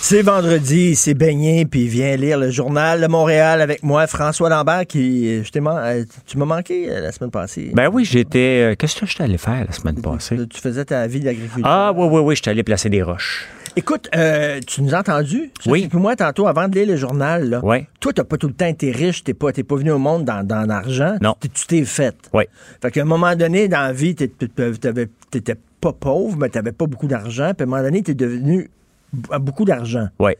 C'est 0.00 0.22
vendredi, 0.22 0.94
c'est 0.94 1.14
baigné, 1.14 1.64
puis 1.66 1.88
viens 1.88 2.14
lire 2.14 2.38
le 2.38 2.52
journal 2.52 3.00
de 3.00 3.08
Montréal 3.08 3.60
avec 3.60 3.82
moi, 3.82 4.06
François 4.06 4.48
Lambert, 4.48 4.86
qui, 4.86 5.42
je 5.42 5.58
man- 5.58 5.80
euh, 5.82 6.04
tu 6.28 6.38
m'as 6.38 6.44
manqué 6.44 6.88
euh, 6.88 7.00
la 7.00 7.10
semaine 7.10 7.32
passée. 7.32 7.72
Ben 7.74 7.90
oui, 7.92 8.04
j'étais. 8.04 8.70
euh, 8.70 8.74
Qu'est-ce 8.78 9.00
que 9.00 9.06
j'étais 9.06 9.24
allé 9.24 9.36
faire 9.36 9.64
la 9.66 9.72
semaine 9.72 10.00
passée? 10.00 10.36
Tu 10.48 10.60
faisais 10.60 10.84
ta 10.84 11.08
vie 11.08 11.18
d'agriculteur. 11.20 11.64
Ah, 11.64 11.92
oui, 11.96 12.06
oui, 12.08 12.20
oui, 12.20 12.36
j'étais 12.36 12.50
allé 12.50 12.62
placer 12.62 12.88
des 12.88 13.02
roches. 13.02 13.46
Écoute, 13.78 14.08
euh, 14.16 14.58
tu 14.66 14.80
nous 14.82 14.94
as 14.94 15.00
entendu? 15.00 15.50
Oui. 15.66 15.86
Puis 15.88 15.98
moi, 15.98 16.16
tantôt, 16.16 16.46
avant 16.46 16.66
de 16.66 16.74
lire 16.78 16.88
le 16.88 16.96
journal, 16.96 17.50
là, 17.50 17.60
Oui. 17.62 17.84
toi, 18.00 18.10
t'as 18.14 18.24
pas 18.24 18.38
tout 18.38 18.48
le 18.48 18.54
temps 18.54 18.66
été 18.66 18.90
riche, 18.90 19.22
t'es 19.22 19.34
pas, 19.34 19.52
t'es 19.52 19.64
pas 19.64 19.76
venu 19.76 19.90
au 19.90 19.98
monde 19.98 20.24
dans, 20.24 20.42
dans 20.46 20.62
l'argent. 20.66 21.16
Non. 21.20 21.36
Tu 21.40 21.66
t'es 21.66 21.84
fait. 21.84 22.16
Oui. 22.32 22.44
Fait 22.80 22.90
qu'à 22.90 23.02
un 23.02 23.04
moment 23.04 23.36
donné, 23.36 23.68
dans 23.68 23.82
la 23.82 23.92
vie, 23.92 24.14
t'étais 24.14 25.56
pas 25.80 25.92
pauvre, 25.92 26.38
mais 26.38 26.48
t'avais 26.48 26.72
pas 26.72 26.86
beaucoup 26.86 27.06
d'argent. 27.06 27.52
Puis 27.54 27.64
à 27.64 27.66
un 27.66 27.70
moment 27.70 27.82
donné, 27.82 28.02
t'es 28.02 28.14
devenu 28.14 28.70
beaucoup 29.12 29.66
d'argent. 29.66 30.08
Oui. 30.18 30.32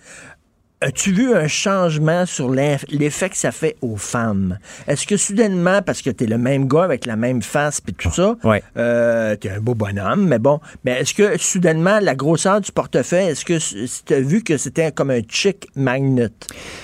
As-tu 0.82 1.12
vu 1.12 1.34
un 1.34 1.48
changement 1.48 2.26
sur 2.26 2.50
l'eff- 2.50 2.84
l'effet 2.90 3.30
que 3.30 3.36
ça 3.38 3.50
fait 3.50 3.76
aux 3.80 3.96
femmes? 3.96 4.58
Est-ce 4.86 5.06
que 5.06 5.16
soudainement, 5.16 5.80
parce 5.80 6.02
que 6.02 6.10
t'es 6.10 6.26
le 6.26 6.36
même 6.36 6.68
gars 6.68 6.84
avec 6.84 7.06
la 7.06 7.16
même 7.16 7.40
face 7.40 7.80
puis 7.80 7.94
tout 7.94 8.10
ça, 8.12 8.36
Ouais. 8.44 8.62
euh, 8.76 9.34
t'es 9.36 9.48
un 9.48 9.60
beau 9.60 9.74
bonhomme, 9.74 10.26
mais 10.28 10.38
bon, 10.38 10.60
mais 10.84 11.00
est-ce 11.00 11.14
que 11.14 11.38
soudainement, 11.38 11.98
la 12.02 12.14
grosseur 12.14 12.60
du 12.60 12.70
portefeuille, 12.72 13.28
est-ce 13.28 13.46
que 13.46 13.58
tu 14.04 14.12
as 14.14 14.20
vu 14.20 14.42
que 14.42 14.58
c'était 14.58 14.92
comme 14.92 15.10
un 15.10 15.22
chick 15.26 15.66
magnet? 15.76 16.28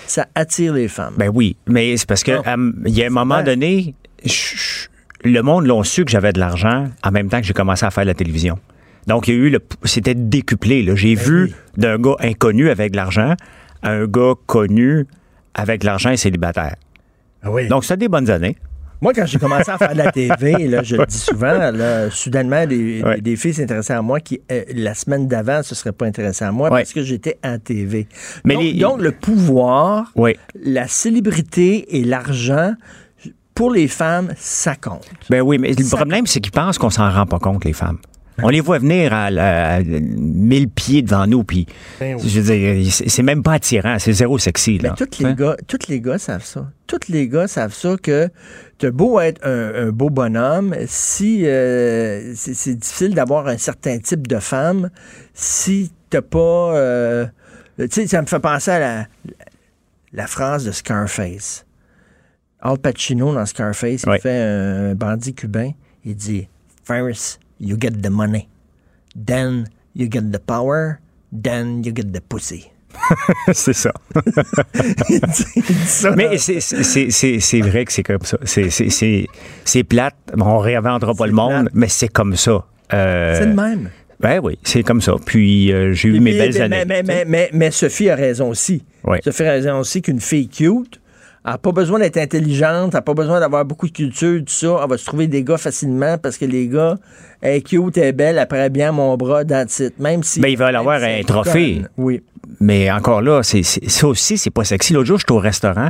Ça 0.07 0.27
attire 0.35 0.73
les 0.73 0.89
femmes. 0.89 1.15
Ben 1.19 1.31
oui, 1.33 1.57
mais 1.67 1.95
c'est 1.99 2.09
parce 2.09 2.25
que 2.25 2.33
euh, 2.33 2.73
il 2.87 2.95
y 2.97 3.03
a 3.03 3.09
un 3.09 3.11
moment 3.11 3.35
vrai. 3.43 3.45
donné, 3.45 3.95
je- 4.25 4.87
le 5.23 5.43
monde 5.43 5.67
l'ont 5.67 5.83
su 5.83 6.07
que 6.07 6.11
j'avais 6.11 6.33
de 6.33 6.41
l'argent 6.41 6.87
en 7.05 7.11
même 7.11 7.29
temps 7.29 7.41
que 7.41 7.47
j'ai 7.47 7.53
commencé 7.53 7.85
à 7.85 7.91
faire 7.91 8.07
la 8.07 8.15
télévision. 8.15 8.59
Donc, 9.07 9.27
il 9.29 9.35
y 9.35 9.37
a 9.37 9.41
eu 9.41 9.51
le. 9.51 9.59
C'était 9.85 10.15
décuplé. 10.15 10.89
J'ai 10.97 11.17
vu 11.17 11.47
Ben 11.49 11.53
oui. 11.53 11.55
d'un 11.77 11.99
gars 11.99 12.17
inconnu 12.21 12.71
avec 12.71 12.93
de 12.93 12.97
l'argent 12.97 13.35
à 13.83 13.91
un 13.91 14.07
gars 14.07 14.35
connu 14.47 15.07
avec 15.55 15.85
l'argent 15.85 16.11
et 16.11 16.17
célibataire. 16.17 16.77
Ah 17.43 17.51
oui. 17.51 17.69
Donc, 17.69 17.85
c'était 17.85 17.97
des 17.99 18.09
bonnes 18.09 18.31
années. 18.31 18.57
Moi, 19.01 19.13
quand 19.13 19.27
j'ai 19.27 19.39
commencé 19.41 19.69
à 19.69 19.79
faire 19.79 19.93
de 19.93 19.99
la 19.99 20.13
TV, 20.13 20.69
là, 20.69 20.85
je 20.85 20.95
le 20.95 21.05
dis 21.07 21.19
souvent, 21.19 21.73
là, 21.73 22.09
soudainement, 22.09 22.65
des, 22.67 23.03
Ouais. 23.03 23.17
des- 23.17 23.21
des 23.21 23.37
filles 23.37 23.53
s'intéressaient 23.55 23.95
à 23.95 24.03
moi 24.03 24.21
qui, 24.21 24.41
euh, 24.53 24.63
la 24.75 24.95
semaine 24.95 25.27
d'avant, 25.27 25.63
se 25.65 25.75
seraient 25.75 25.91
pas 25.93 26.07
intéressées 26.07 26.45
à 26.45 26.53
moi 26.53 26.71
Ouais. 26.71 26.81
parce 26.83 26.93
que 26.93 27.03
j'étais 27.03 27.37
en 27.45 27.59
TV. 27.59 28.07
Mais 28.45 28.55
donc, 28.55 28.63
les- 28.63 28.75
donc, 28.75 29.01
le 29.01 29.11
pouvoir, 29.11 30.13
la 30.65 30.87
célébrité 30.87 31.97
et 31.99 32.05
l'argent, 32.05 32.75
pour 33.55 33.73
les 33.73 33.89
femmes, 33.89 34.33
ça 34.37 34.77
compte. 34.77 35.05
Ben 35.29 35.41
oui, 35.43 35.59
mais 35.59 35.73
le 35.73 35.83
Ça- 35.85 35.97
problème, 35.97 36.27
c'est 36.29 36.41
qu'ils 36.41 36.53
pensent 36.53 36.79
qu'on 36.79 36.89
s'en 36.91 37.11
rend 37.11 37.27
pas 37.27 37.39
compte, 37.41 37.65
les 37.65 37.73
femmes. 37.75 37.99
On 38.43 38.49
les 38.49 38.61
voit 38.61 38.79
venir 38.79 39.13
à, 39.13 39.27
à- 39.27 39.75
à 39.77 39.81
1000 39.83 40.69
pieds 40.69 41.03
devant 41.03 41.27
nous, 41.27 41.45
puis 41.45 41.67
Ben 42.01 42.17
oui. 42.17 42.29
je 42.29 42.41
veux 42.41 42.55
dire, 42.57 42.93
c'est 42.93 43.23
même 43.23 43.43
pas 43.43 43.55
attirant, 43.55 43.99
c'est 43.99 44.13
zéro 44.13 44.39
sexy. 44.39 44.79
Mais 44.83 44.89
Là. 44.91 44.95
tous 44.97 45.19
les 45.21 45.27
Hein? 45.27 45.33
gars, 45.35 45.57
tous 45.67 45.89
les 45.89 46.01
gars 46.01 46.19
savent 46.19 46.45
ça. 46.45 46.71
Tous 46.87 47.01
les 47.09 47.29
gars 47.29 47.47
savent 47.49 47.73
ça 47.75 47.97
que 48.03 48.29
t'as 48.79 48.91
beau 48.91 49.19
être 49.21 49.41
un, 49.47 49.87
un 49.87 49.91
beau 49.91 50.11
bonhomme, 50.11 50.75
si 50.87 51.47
euh, 51.47 52.33
c'est 52.35 52.75
difficile 52.75 53.15
d'avoir 53.15 53.47
un 53.49 53.57
certain 53.59 53.99
type 53.99 54.27
de 54.27 54.39
femme, 54.39 54.91
si 55.33 55.91
t'as 56.11 56.21
pas, 56.23 56.75
euh, 56.77 57.27
tu 57.79 57.89
sais, 57.91 58.07
ça 58.07 58.21
me 58.21 58.27
fait 58.27 58.41
penser 58.41 58.71
à 58.73 58.79
la, 58.79 59.07
la 60.13 60.27
phrase 60.27 60.65
de 60.65 60.73
Scarface. 60.73 61.65
Al 62.61 62.79
Pacino 62.79 63.35
dans 63.35 63.47
Scarface, 63.47 64.05
il 64.07 64.21
fait 64.21 64.41
un 64.41 64.95
bandit 64.95 65.35
cubain. 65.35 65.71
Il 66.05 66.15
dit 66.15 66.49
First, 66.85 67.41
you 67.63 67.77
get 67.81 68.03
the 68.03 68.11
money. 68.11 68.49
Then, 69.15 69.69
you 69.95 70.09
get 70.11 70.33
the 70.33 70.39
power. 70.39 70.99
Then, 71.33 71.83
you 71.85 71.93
get 71.95 72.13
the 72.13 72.21
pussy. 72.21 72.69
c'est 73.53 73.73
ça. 73.73 73.93
ça. 75.87 76.11
Mais 76.17 76.37
c'est- 76.37 77.61
vrai 77.63 77.85
que 77.87 77.93
c'est 77.93 78.03
comme 78.03 78.23
ça. 78.23 78.37
C'est- 78.45 79.85
plate. 79.85 80.15
On 80.39 80.59
réinventera 80.59 81.15
pas 81.15 81.27
le 81.27 81.33
monde, 81.33 81.63
plate. 81.63 81.75
mais 81.75 81.89
c'est 81.89 82.09
comme 82.09 82.37
ça. 82.37 82.67
Euh, 82.93 83.39
C'est 83.39 83.47
le 83.47 83.55
même. 83.55 83.89
Ben 84.21 84.41
oui, 84.43 84.59
c'est 84.63 84.83
comme 84.83 85.01
ça. 85.01 85.15
Puis 85.25 85.73
euh, 85.73 85.95
j'ai 85.95 86.11
eu 86.11 86.21
mes 86.21 86.33
belles 86.33 86.53
mais, 86.53 86.61
années. 86.61 87.03
Mais, 87.05 87.25
mais, 87.27 87.51
mais, 87.53 87.71
Sophie 87.71 88.11
a 88.11 88.15
raison 88.15 88.51
aussi. 88.51 88.85
Sophie 89.25 89.45
a 89.45 89.53
raison 89.53 89.79
aussi 89.79 90.03
qu'une 90.03 90.21
fille 90.21 90.49
cute 90.49 91.01
n'a 91.45 91.59
pas 91.59 91.73
besoin 91.73 91.99
d'être 91.99 92.19
intelligente, 92.19 92.93
n'a 92.93 93.03
pas 93.03 93.15
besoin 93.15 93.41
d'avoir 93.41 93.65
beaucoup 93.65 93.87
de 93.89 93.93
culture, 93.93 94.39
tout 94.41 94.53
ça. 94.53 94.79
Elle 94.83 94.89
va 94.91 94.97
se 94.99 95.05
trouver 95.05 95.27
des 95.27 95.43
gars 95.43 95.59
facilement 95.59 96.17
parce 96.19 96.39
que 96.39 96.45
les 96.45 96.69
gars, 96.69 96.97
elle 97.41 97.57
est 97.57 97.63
cute, 97.63 97.97
elle 97.99 98.05
est 98.05 98.13
belle, 98.13 98.39
elle 98.39 98.47
prend 98.47 98.69
bien 98.71 98.93
mon 98.93 99.17
bras, 99.17 99.43
it. 99.43 99.95
Même 99.99 100.23
si. 100.23 100.41
Ben, 100.41 100.49
ils 100.49 100.59
veulent 100.59 100.77
avoir 100.77 101.01
si 101.01 101.07
un 101.07 101.09
elle 101.09 101.25
trophée. 101.25 101.75
conne. 101.77 101.89
Oui. 101.97 102.23
Mais 102.61 102.91
encore 102.91 103.23
là, 103.23 103.43
c'est 103.43 103.63
c'est- 103.63 103.89
ça 103.89 104.07
aussi, 104.07 104.39
c'est 104.39 104.51
pas 104.51 104.65
sexy. 104.65 104.93
L'autre 104.93 105.07
jour, 105.09 105.19
j'étais 105.19 105.33
au 105.33 105.39
restaurant 105.39 105.89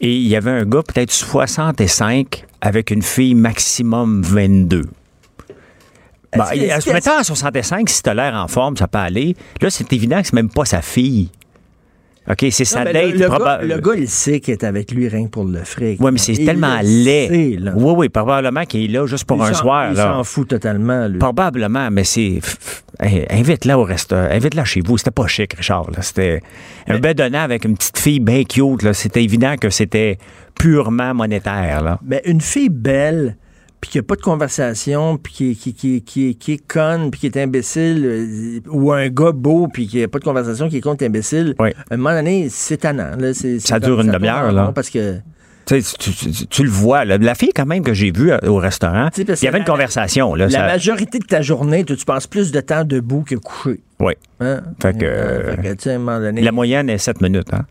et 0.00 0.14
il 0.14 0.26
y 0.28 0.36
avait 0.36 0.50
un 0.50 0.64
gars, 0.64 0.82
peut-être 0.86 1.10
65, 1.10 2.44
avec 2.60 2.90
une 2.90 3.02
fille 3.02 3.34
maximum 3.34 4.22
22. 4.22 4.82
Bon, 6.36 6.42
Est-ce 6.44 6.50
que- 6.50 6.56
il- 6.56 6.64
est-ce 6.64 6.80
se 6.88 6.92
mettant 6.92 7.18
à 7.18 7.24
65, 7.24 7.88
si 7.88 8.02
t'as 8.02 8.12
l'air 8.14 8.34
en 8.34 8.46
forme, 8.48 8.76
ça 8.76 8.86
peut 8.88 8.98
aller. 8.98 9.34
Là, 9.62 9.70
c'est 9.70 9.90
évident 9.92 10.20
que 10.20 10.26
c'est 10.26 10.34
même 10.34 10.50
pas 10.50 10.64
sa 10.64 10.82
fille. 10.82 11.30
OK, 12.28 12.46
c'est 12.50 12.64
sa 12.64 12.80
Non, 12.84 12.90
mais 12.92 13.12
date. 13.12 13.12
le, 13.20 13.28
gars, 13.38 13.60
le 13.62 13.78
gars, 13.80 13.94
il 13.96 14.08
sait 14.08 14.40
qu'il 14.40 14.52
est 14.52 14.64
avec 14.64 14.90
lui 14.90 15.06
rien 15.06 15.26
que 15.26 15.30
pour 15.30 15.44
le 15.44 15.60
fric. 15.60 16.00
Oui, 16.00 16.10
mais 16.12 16.18
c'est 16.18 16.44
tellement 16.44 16.78
le 16.82 17.04
laid. 17.04 17.28
sait, 17.28 17.56
là. 17.60 17.72
Oui, 17.76 17.94
oui, 17.96 18.08
probablement 18.08 18.64
qu'il 18.64 18.84
est 18.84 18.92
là 18.98 19.06
juste 19.06 19.24
pour 19.24 19.36
Il 19.36 19.42
un 19.50 19.52
soir. 19.52 19.90
Il 19.90 19.96
s'en 19.96 20.24
fout 20.24 20.48
totalement, 20.48 21.06
lui. 21.06 21.18
Probablement, 21.18 21.88
mais 21.90 22.04
c'est. 22.04 22.40
hey, 23.00 23.26
Invite-la 23.30 23.78
au 23.78 23.84
restaurant. 23.84 24.28
Invite-la 24.30 24.64
chez 24.64 24.80
vous. 24.84 24.98
C'était 24.98 25.12
pas 25.12 25.26
chic, 25.28 25.52
Richard. 25.54 25.86
C'était 26.00 26.40
un 26.88 26.98
bedonnant 26.98 27.42
avec 27.42 27.64
une 27.64 27.76
petite 27.76 27.98
fille 27.98 28.20
bien 28.20 28.42
cute. 28.44 28.92
C'était 28.92 29.22
évident 29.22 29.54
que 29.60 29.70
c'était 29.70 30.18
purement 30.58 31.14
monétaire. 31.14 31.82
Là. 31.82 32.00
Mais 32.04 32.22
une 32.24 32.40
fille 32.40 32.70
belle, 32.70 33.36
puis 33.80 33.90
qui 33.90 33.98
n'a 33.98 34.02
pas 34.02 34.16
de 34.16 34.20
conversation, 34.22 35.16
puis 35.18 35.32
qui, 35.34 35.56
qui, 35.56 35.74
qui, 35.74 36.02
qui, 36.02 36.34
qui 36.36 36.52
est 36.52 36.66
conne, 36.66 37.10
puis 37.10 37.20
qui 37.20 37.26
est 37.26 37.36
imbécile, 37.36 38.02
euh, 38.04 38.60
ou 38.70 38.92
un 38.92 39.08
gars 39.08 39.32
beau, 39.32 39.68
puis 39.68 39.86
qui 39.86 40.00
n'a 40.00 40.08
pas 40.08 40.18
de 40.18 40.24
conversation, 40.24 40.68
qui 40.68 40.78
est 40.78 40.80
con, 40.80 40.94
est 40.94 41.04
imbécile, 41.04 41.54
Oui. 41.58 41.70
à 41.90 41.94
un 41.94 41.96
moment 41.96 42.14
donné, 42.14 42.48
c'est 42.48 42.78
tannant. 42.78 43.16
Là, 43.18 43.34
c'est- 43.34 43.58
Ça 43.60 43.78
dure 43.78 44.00
une 44.00 44.10
demi-heure, 44.10 44.50
là. 44.52 44.72
Parce 44.74 44.90
que 44.90 45.18
Tu, 45.66 45.82
sais, 45.82 46.46
tu- 46.48 46.62
le 46.62 46.70
vois. 46.70 47.04
là. 47.04 47.18
La 47.18 47.34
fille, 47.34 47.50
quand 47.54 47.66
même, 47.66 47.82
que 47.82 47.92
j'ai 47.92 48.12
vue 48.12 48.30
euh, 48.30 48.38
au 48.46 48.56
restaurant, 48.56 49.08
il 49.18 49.24
y 49.26 49.30
avait 49.48 49.58
une 49.58 49.64
la- 49.64 49.70
conversation. 49.70 50.34
Là, 50.36 50.44
la 50.46 50.50
ça- 50.50 50.66
majorité 50.66 51.18
de 51.18 51.24
ta 51.26 51.42
journée, 51.42 51.84
tu, 51.84 51.96
tu 51.96 52.04
passes 52.04 52.28
plus 52.28 52.52
de 52.52 52.60
temps 52.60 52.84
debout 52.84 53.24
que 53.26 53.34
couché. 53.34 53.80
Oui. 53.98 54.12
Hein? 54.40 54.60
Fait 54.80 54.96
que, 54.96 55.04
Euh, 55.04 55.50
fait 55.56 55.62
que, 55.62 55.68
tu 55.74 55.82
sais, 55.82 55.90
à 55.90 55.94
un 55.96 55.98
moment 55.98 56.20
donné, 56.20 56.40
La 56.42 56.52
moyenne 56.52 56.88
est 56.88 56.98
7 56.98 57.20
minutes. 57.20 57.52
Hein? 57.52 57.64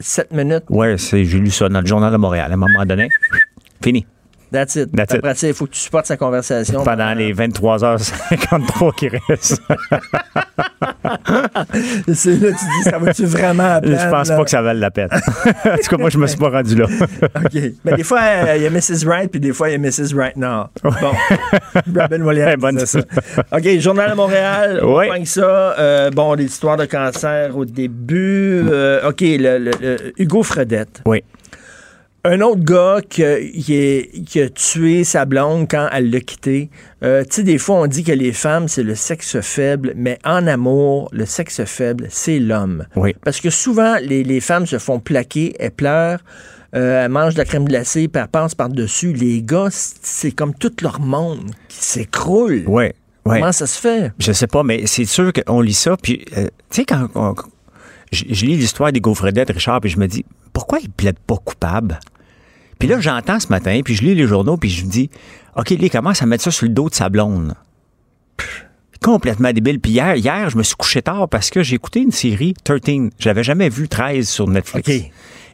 7 0.00 0.32
minutes, 0.32 0.64
Oui, 0.70 0.96
j'ai 0.96 1.24
lu 1.24 1.50
ça 1.50 1.68
dans 1.68 1.80
le 1.82 1.86
Journal 1.86 2.10
de 2.10 2.16
Montréal. 2.16 2.50
À 2.50 2.54
un 2.54 2.56
moment 2.56 2.86
donné, 2.86 3.10
fini. 3.82 4.06
That's 4.56 4.76
it. 4.76 4.90
That's. 4.96 5.14
Après 5.14 5.34
il 5.42 5.54
faut 5.54 5.66
que 5.66 5.72
tu 5.72 5.80
supportes 5.80 6.06
sa 6.06 6.16
conversation. 6.16 6.82
Pendant 6.82 7.12
les 7.14 7.32
23h53 7.34 8.94
qui 8.94 9.08
restent. 9.08 9.60
C'est 12.12 12.36
là, 12.36 12.48
tu 12.48 12.64
dis, 12.64 12.82
ça 12.84 12.98
va-tu 12.98 13.24
vraiment 13.26 13.64
à 13.76 13.80
Je 13.82 13.90
peine, 13.90 14.10
pense 14.10 14.28
là? 14.28 14.36
pas 14.36 14.44
que 14.44 14.50
ça 14.50 14.62
vale 14.62 14.78
la 14.78 14.90
peine. 14.90 15.08
en 15.12 15.76
tout 15.76 15.88
cas, 15.90 15.96
moi, 15.98 16.10
je 16.10 16.18
me 16.18 16.26
suis 16.26 16.38
pas 16.38 16.50
rendu 16.50 16.74
là. 16.76 16.86
OK. 17.44 17.62
Mais 17.84 17.92
des 17.96 18.02
fois, 18.04 18.20
euh, 18.22 18.56
il 18.56 18.62
y 18.62 18.66
a 18.66 18.70
Mrs. 18.70 19.04
Wright, 19.06 19.30
puis 19.30 19.40
des 19.40 19.52
fois, 19.52 19.68
il 19.68 19.72
y 19.72 19.74
a 19.74 19.78
Mrs. 19.78 20.14
Wright 20.14 20.36
Now. 20.36 20.66
Bon. 20.82 21.12
Robin 21.94 22.22
Williams 22.22 22.56
bonne 22.60 22.78
ça. 22.86 23.00
OK, 23.52 23.78
Journal 23.78 24.10
de 24.10 24.16
Montréal. 24.16 24.80
On 24.82 24.98
Oui. 24.98 25.08
pogne 25.08 25.24
ça. 25.24 25.74
Euh, 25.78 26.10
bon, 26.10 26.34
des 26.36 26.44
histoires 26.44 26.76
de 26.76 26.84
cancer 26.86 27.56
au 27.56 27.64
début. 27.64 28.64
Euh, 28.70 29.08
OK, 29.08 29.20
le, 29.20 29.58
le- 29.58 29.70
le- 29.80 30.12
Hugo 30.18 30.42
Fredette. 30.42 31.02
Oui. 31.04 31.22
Un 32.28 32.40
autre 32.40 32.62
gars 32.64 32.98
qui 33.08 33.22
a, 33.24 33.38
qui 33.40 33.74
est- 33.74 34.24
qui 34.24 34.40
a 34.40 34.48
tué 34.48 35.04
sa 35.04 35.24
blonde 35.24 35.68
quand 35.70 35.88
elle 35.92 36.10
l'a 36.10 36.20
quitté. 36.20 36.70
Euh, 37.04 37.22
tu 37.22 37.36
sais, 37.36 37.42
des 37.44 37.58
fois, 37.58 37.76
on 37.76 37.86
dit 37.86 38.02
que 38.02 38.12
les 38.12 38.32
femmes, 38.32 38.66
c'est 38.68 38.82
le 38.82 38.94
sexe 38.96 39.40
faible, 39.40 39.92
mais 39.96 40.18
en 40.24 40.46
amour, 40.46 41.08
le 41.12 41.24
sexe 41.26 41.62
faible, 41.64 42.08
c'est 42.10 42.38
l'homme. 42.40 42.84
Oui. 42.96 43.14
Parce 43.24 43.40
que 43.40 43.50
souvent, 43.50 43.96
les, 44.02 44.24
les 44.24 44.40
femmes 44.40 44.66
se 44.66 44.78
font 44.78 44.98
plaquer, 44.98 45.54
elles 45.60 45.70
pleurent, 45.70 46.20
euh, 46.74 47.04
elles 47.04 47.10
mangent 47.10 47.34
de 47.34 47.38
la 47.38 47.44
crème 47.44 47.64
glacée, 47.64 48.08
puis 48.08 48.20
elles 48.20 48.28
passent 48.28 48.54
par-dessus. 48.56 49.12
Les 49.12 49.40
gars, 49.42 49.68
c'est 49.70 50.32
comme 50.32 50.52
tout 50.54 50.72
leur 50.82 50.98
monde 51.00 51.50
qui 51.68 51.84
s'écroule. 51.84 52.64
Oui. 52.66 52.86
Oui. 53.24 53.40
Comment 53.40 53.52
ça 53.52 53.66
se 53.66 53.80
fait? 53.80 54.12
Je 54.18 54.32
sais 54.32 54.46
pas, 54.46 54.62
mais 54.62 54.86
c'est 54.86 55.04
sûr 55.04 55.32
qu'on 55.32 55.60
lit 55.60 55.74
ça. 55.74 55.96
Puis, 56.00 56.24
euh, 56.36 56.46
tu 56.70 56.80
sais, 56.80 56.84
quand 56.84 57.08
on- 57.14 57.34
je, 58.12 58.24
je 58.30 58.46
lis 58.46 58.56
l'histoire 58.56 58.90
des 58.92 59.00
gaufredettes, 59.00 59.50
Richard, 59.50 59.80
puis 59.80 59.90
je 59.90 59.98
me 59.98 60.06
dis, 60.06 60.24
pourquoi 60.52 60.78
ils 60.80 60.90
plaident 60.90 61.18
pas 61.26 61.36
coupables? 61.36 61.98
Puis 62.78 62.88
là, 62.88 63.00
j'entends 63.00 63.40
ce 63.40 63.48
matin, 63.48 63.80
puis 63.84 63.94
je 63.94 64.02
lis 64.02 64.14
les 64.14 64.26
journaux, 64.26 64.56
puis 64.56 64.68
je 64.70 64.84
me 64.84 64.90
dis, 64.90 65.10
OK, 65.56 65.70
lui, 65.70 65.86
il 65.86 65.90
commence 65.90 66.20
à 66.22 66.26
mettre 66.26 66.44
ça 66.44 66.50
sur 66.50 66.66
le 66.66 66.72
dos 66.72 66.88
de 66.90 66.94
sa 66.94 67.08
blonde. 67.08 67.54
Pff, 68.36 68.64
Complètement 69.02 69.52
débile. 69.52 69.78
Puis 69.78 69.92
hier, 69.92 70.16
hier, 70.16 70.50
je 70.50 70.56
me 70.56 70.62
suis 70.62 70.74
couché 70.74 71.02
tard 71.02 71.28
parce 71.28 71.50
que 71.50 71.62
j'ai 71.62 71.76
écouté 71.76 72.00
une 72.00 72.10
série, 72.12 72.54
13. 72.64 73.10
Je 73.18 73.28
l'avais 73.28 73.44
jamais 73.44 73.68
vu, 73.68 73.88
13 73.88 74.28
sur 74.28 74.48
Netflix. 74.48 74.88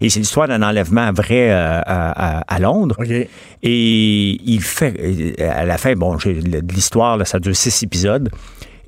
Et 0.01 0.09
c'est 0.11 0.21
l'histoire 0.21 0.49
d'un 0.49 0.63
enlèvement 0.63 1.13
vrai 1.13 1.51
euh, 1.51 1.81
à, 1.85 2.39
à- 2.39 2.41
à 2.41 2.59
Londres. 2.61 2.97
Et 3.63 4.41
il 4.45 4.61
fait, 4.61 5.39
à 5.41 5.65
la 5.65 5.77
fin, 5.79 5.95
bon, 5.95 6.17
l'histoire, 6.75 7.25
ça 7.27 7.39
dure 7.41 7.55
six 7.55 7.83
épisodes. 7.83 8.31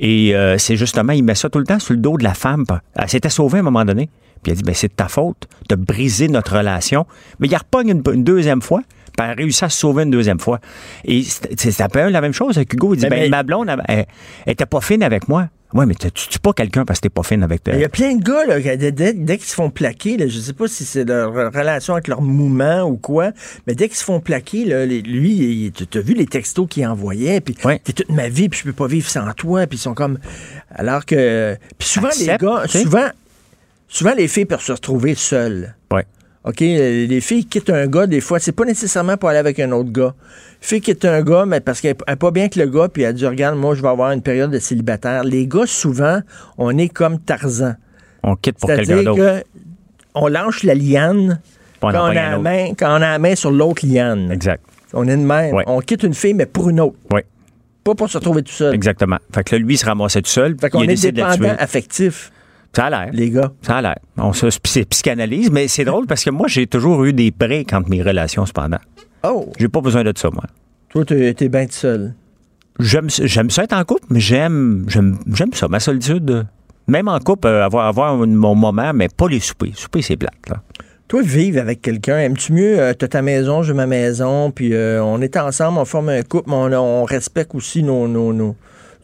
Et 0.00 0.34
euh, 0.34 0.56
c'est 0.58 0.76
justement, 0.76 1.12
il 1.12 1.22
met 1.24 1.34
ça 1.36 1.48
tout 1.50 1.58
le 1.58 1.66
temps 1.66 1.78
sur 1.78 1.94
le 1.94 2.00
dos 2.00 2.16
de 2.16 2.24
la 2.24 2.34
femme. 2.34 2.64
Elle 2.96 3.08
s'était 3.08 3.28
sauvée 3.30 3.58
à 3.58 3.60
un 3.60 3.64
moment 3.64 3.84
donné. 3.84 4.08
Puis 4.44 4.52
elle 4.52 4.58
dit, 4.58 4.62
ben, 4.62 4.74
c'est 4.74 4.86
de 4.88 4.92
ta 4.94 5.08
faute 5.08 5.48
de 5.68 5.74
briser 5.74 6.28
notre 6.28 6.56
relation. 6.58 7.04
Mais 7.40 7.48
il 7.48 7.56
repogne 7.56 7.88
une, 7.88 8.02
une 8.12 8.22
deuxième 8.24 8.62
fois. 8.62 8.82
Puis 9.16 9.24
elle 9.24 9.30
a 9.30 9.34
réussi 9.34 9.64
à 9.64 9.68
se 9.68 9.78
sauver 9.78 10.02
une 10.04 10.10
deuxième 10.10 10.38
fois. 10.40 10.60
Et 11.04 11.22
c'est 11.24 11.80
un 11.80 11.88
peu 11.88 12.08
la 12.08 12.20
même 12.20 12.32
chose 12.32 12.56
avec 12.56 12.72
Hugo. 12.74 12.94
Il 12.94 12.98
dit, 12.98 13.04
Mais- 13.04 13.10
ben, 13.10 13.20
mais- 13.22 13.28
ma 13.30 13.42
blonde, 13.42 13.68
elle, 13.88 14.06
était 14.46 14.66
pas 14.66 14.80
fine 14.80 15.02
avec 15.02 15.28
moi. 15.28 15.48
Ouais, 15.72 15.86
mais 15.86 15.94
tu 15.96 16.08
tues 16.12 16.38
pas 16.38 16.52
quelqu'un 16.52 16.84
parce 16.84 17.00
que 17.00 17.08
t'es 17.08 17.10
pas 17.10 17.24
fine 17.24 17.42
avec 17.42 17.64
toi. 17.64 17.74
Il 17.74 17.80
y 17.80 17.84
a 17.84 17.88
plein 17.88 18.14
de 18.14 18.22
gars, 18.22 18.44
là, 18.46 18.60
dès, 18.60 18.92
dès- 18.92 19.12
dès 19.12 19.38
qu'ils 19.38 19.48
se 19.48 19.54
font 19.56 19.70
plaquer, 19.70 20.16
là, 20.16 20.28
je 20.28 20.38
sais 20.38 20.52
pas 20.52 20.68
si 20.68 20.84
c'est 20.84 21.04
leur 21.04 21.32
relation 21.52 21.94
avec 21.94 22.06
leur 22.06 22.22
mouvement 22.22 22.82
ou 22.82 22.96
quoi, 22.96 23.32
mais 23.66 23.74
dès 23.74 23.88
qu'ils 23.88 23.96
se 23.96 24.04
font 24.04 24.20
plaquer, 24.20 24.64
là, 24.66 24.86
les- 24.86 25.02
lui, 25.02 25.72
tu 25.74 25.98
as 25.98 26.00
vu 26.00 26.14
les 26.14 26.26
textos 26.26 26.68
qu'il 26.70 26.86
envoyait, 26.86 27.40
puis 27.40 27.56
Ouais. 27.64 27.80
t'es 27.82 27.92
toute 27.92 28.10
ma 28.10 28.28
vie, 28.28 28.48
puis 28.48 28.60
je 28.60 28.64
peux 28.66 28.72
pas 28.72 28.86
vivre 28.86 29.08
sans 29.08 29.32
toi, 29.32 29.66
puis 29.66 29.76
ils 29.76 29.80
sont 29.82 29.94
comme... 29.94 30.18
Alors 30.72 31.04
que... 31.04 31.56
Puis 31.76 31.88
souvent, 31.88 32.06
Accepte, 32.08 32.40
les 32.42 32.46
gars, 32.46 32.62
souvent, 32.68 33.08
souvent, 33.88 34.14
les 34.14 34.28
filles 34.28 34.44
peuvent 34.44 34.62
se 34.62 34.72
retrouver 34.72 35.14
seules. 35.14 35.74
Ouais. 35.92 36.04
OK, 36.44 36.60
euh, 36.60 37.06
les 37.06 37.20
filles 37.20 37.46
quittent 37.46 37.70
un 37.70 37.86
gars, 37.86 38.06
des 38.06 38.20
fois, 38.20 38.38
c'est 38.38 38.52
pas 38.52 38.64
nécessairement 38.64 39.16
pour 39.16 39.30
aller 39.30 39.38
avec 39.38 39.58
un 39.60 39.72
autre 39.72 39.90
gars. 39.90 40.14
Fille 40.60 40.80
quitte 40.80 41.04
un 41.04 41.22
gars, 41.22 41.46
mais 41.46 41.60
parce 41.60 41.80
qu'elle 41.80 41.96
n'est 42.06 42.16
pas 42.16 42.30
bien 42.30 42.48
que 42.48 42.58
le 42.58 42.66
gars, 42.66 42.88
puis 42.88 43.02
elle 43.02 43.14
dit, 43.14 43.26
regarde, 43.26 43.56
moi, 43.56 43.74
je 43.74 43.82
vais 43.82 43.88
avoir 43.88 44.10
une 44.12 44.22
période 44.22 44.50
de 44.50 44.58
célibataire. 44.58 45.24
Les 45.24 45.46
gars, 45.46 45.66
souvent, 45.66 46.20
on 46.58 46.76
est 46.76 46.88
comme 46.88 47.18
Tarzan. 47.18 47.74
On 48.22 48.36
quitte 48.36 48.58
pour 48.58 48.68
quelqu'un 48.68 49.02
d'autre. 49.02 49.18
que 49.18 49.44
on 50.14 50.28
lâche 50.28 50.62
la 50.62 50.74
liane 50.74 51.40
on 51.82 51.90
quand 51.90 52.04
on, 52.04 52.10
a 52.10 52.14
la 52.14 52.38
main, 52.38 52.68
quand 52.78 52.90
on 52.90 52.96
a 52.96 53.12
la 53.12 53.18
main 53.18 53.34
sur 53.34 53.50
l'autre 53.50 53.86
liane. 53.86 54.30
Exact. 54.30 54.62
On 54.92 55.06
est 55.08 55.16
de 55.16 55.22
même. 55.22 55.54
Ouais. 55.54 55.64
On 55.66 55.80
quitte 55.80 56.02
une 56.04 56.14
fille, 56.14 56.34
mais 56.34 56.46
pour 56.46 56.70
une 56.70 56.80
autre. 56.80 56.96
Oui, 57.12 57.20
Pas 57.82 57.94
pour 57.94 58.08
se 58.08 58.18
retrouver 58.18 58.42
tout 58.42 58.52
seul. 58.52 58.74
exactement. 58.74 59.18
Fait 59.34 59.44
que 59.44 59.54
là, 59.54 59.58
lui, 59.58 59.74
il 59.74 59.78
se 59.78 59.84
ramassait 59.84 60.22
tout 60.22 60.30
seul. 60.30 60.56
Fait 60.60 60.70
qu'on 60.70 60.82
est 60.82 61.12
dépendant 61.12 61.54
affectif, 61.58 62.30
Ça 62.74 62.86
a 62.86 62.90
l'air. 62.90 63.10
les 63.12 63.30
gars. 63.30 63.52
Ça 63.62 63.76
a 63.76 63.82
l'air. 63.82 63.96
On 64.16 64.32
se 64.32 64.46
psy- 64.60 64.84
psychanalyse, 64.84 65.50
mais 65.50 65.68
c'est 65.68 65.84
drôle 65.84 66.06
parce 66.06 66.24
que 66.24 66.30
moi, 66.30 66.48
j'ai 66.48 66.66
toujours 66.66 67.04
eu 67.04 67.12
des 67.12 67.30
breaks 67.30 67.72
entre 67.72 67.88
mes 67.88 68.02
relations, 68.02 68.44
cependant. 68.46 68.78
Oh! 69.22 69.50
J'ai 69.58 69.68
pas 69.68 69.80
besoin 69.80 70.02
de 70.04 70.12
ça, 70.16 70.28
moi. 70.32 70.44
Toi, 70.88 71.04
t'es 71.04 71.34
t'es 71.34 71.48
bien 71.48 71.66
tout 71.66 71.72
seul. 71.72 72.14
J'aime 72.80 73.08
j'aime 73.08 73.50
ça 73.50 73.64
être 73.64 73.72
en 73.72 73.84
couple, 73.84 74.04
mais 74.10 74.20
j'aime 74.20 74.84
j'aime 74.88 75.18
j'aime 75.32 75.52
ça, 75.52 75.68
ma 75.68 75.80
solitude. 75.80 76.46
Même 76.86 77.08
en 77.08 77.18
couple, 77.18 77.46
euh, 77.48 77.64
avoir, 77.64 77.86
avoir 77.86 78.14
mon 78.16 78.54
moment, 78.54 78.92
mais 78.92 79.08
pas 79.08 79.28
les 79.28 79.40
soupers. 79.40 79.72
Souper, 79.74 80.02
c'est 80.02 80.16
plate, 80.16 80.34
là. 80.50 80.60
Toi, 81.08 81.22
vivre 81.22 81.60
avec 81.60 81.80
quelqu'un, 81.80 82.18
aimes-tu 82.18 82.52
mieux, 82.52 82.78
euh, 82.78 82.92
t'as 82.92 83.08
ta 83.08 83.22
maison, 83.22 83.62
j'ai 83.62 83.72
ma 83.72 83.86
maison, 83.86 84.50
puis 84.50 84.74
euh, 84.74 85.02
on 85.02 85.20
est 85.20 85.36
ensemble, 85.36 85.78
on 85.78 85.84
forme 85.84 86.08
un 86.10 86.22
couple, 86.22 86.50
mais 86.50 86.56
on, 86.56 86.72
on 86.72 87.04
respecte 87.04 87.54
aussi 87.54 87.82
nos... 87.82 88.06
nos, 88.08 88.32
nos 88.32 88.56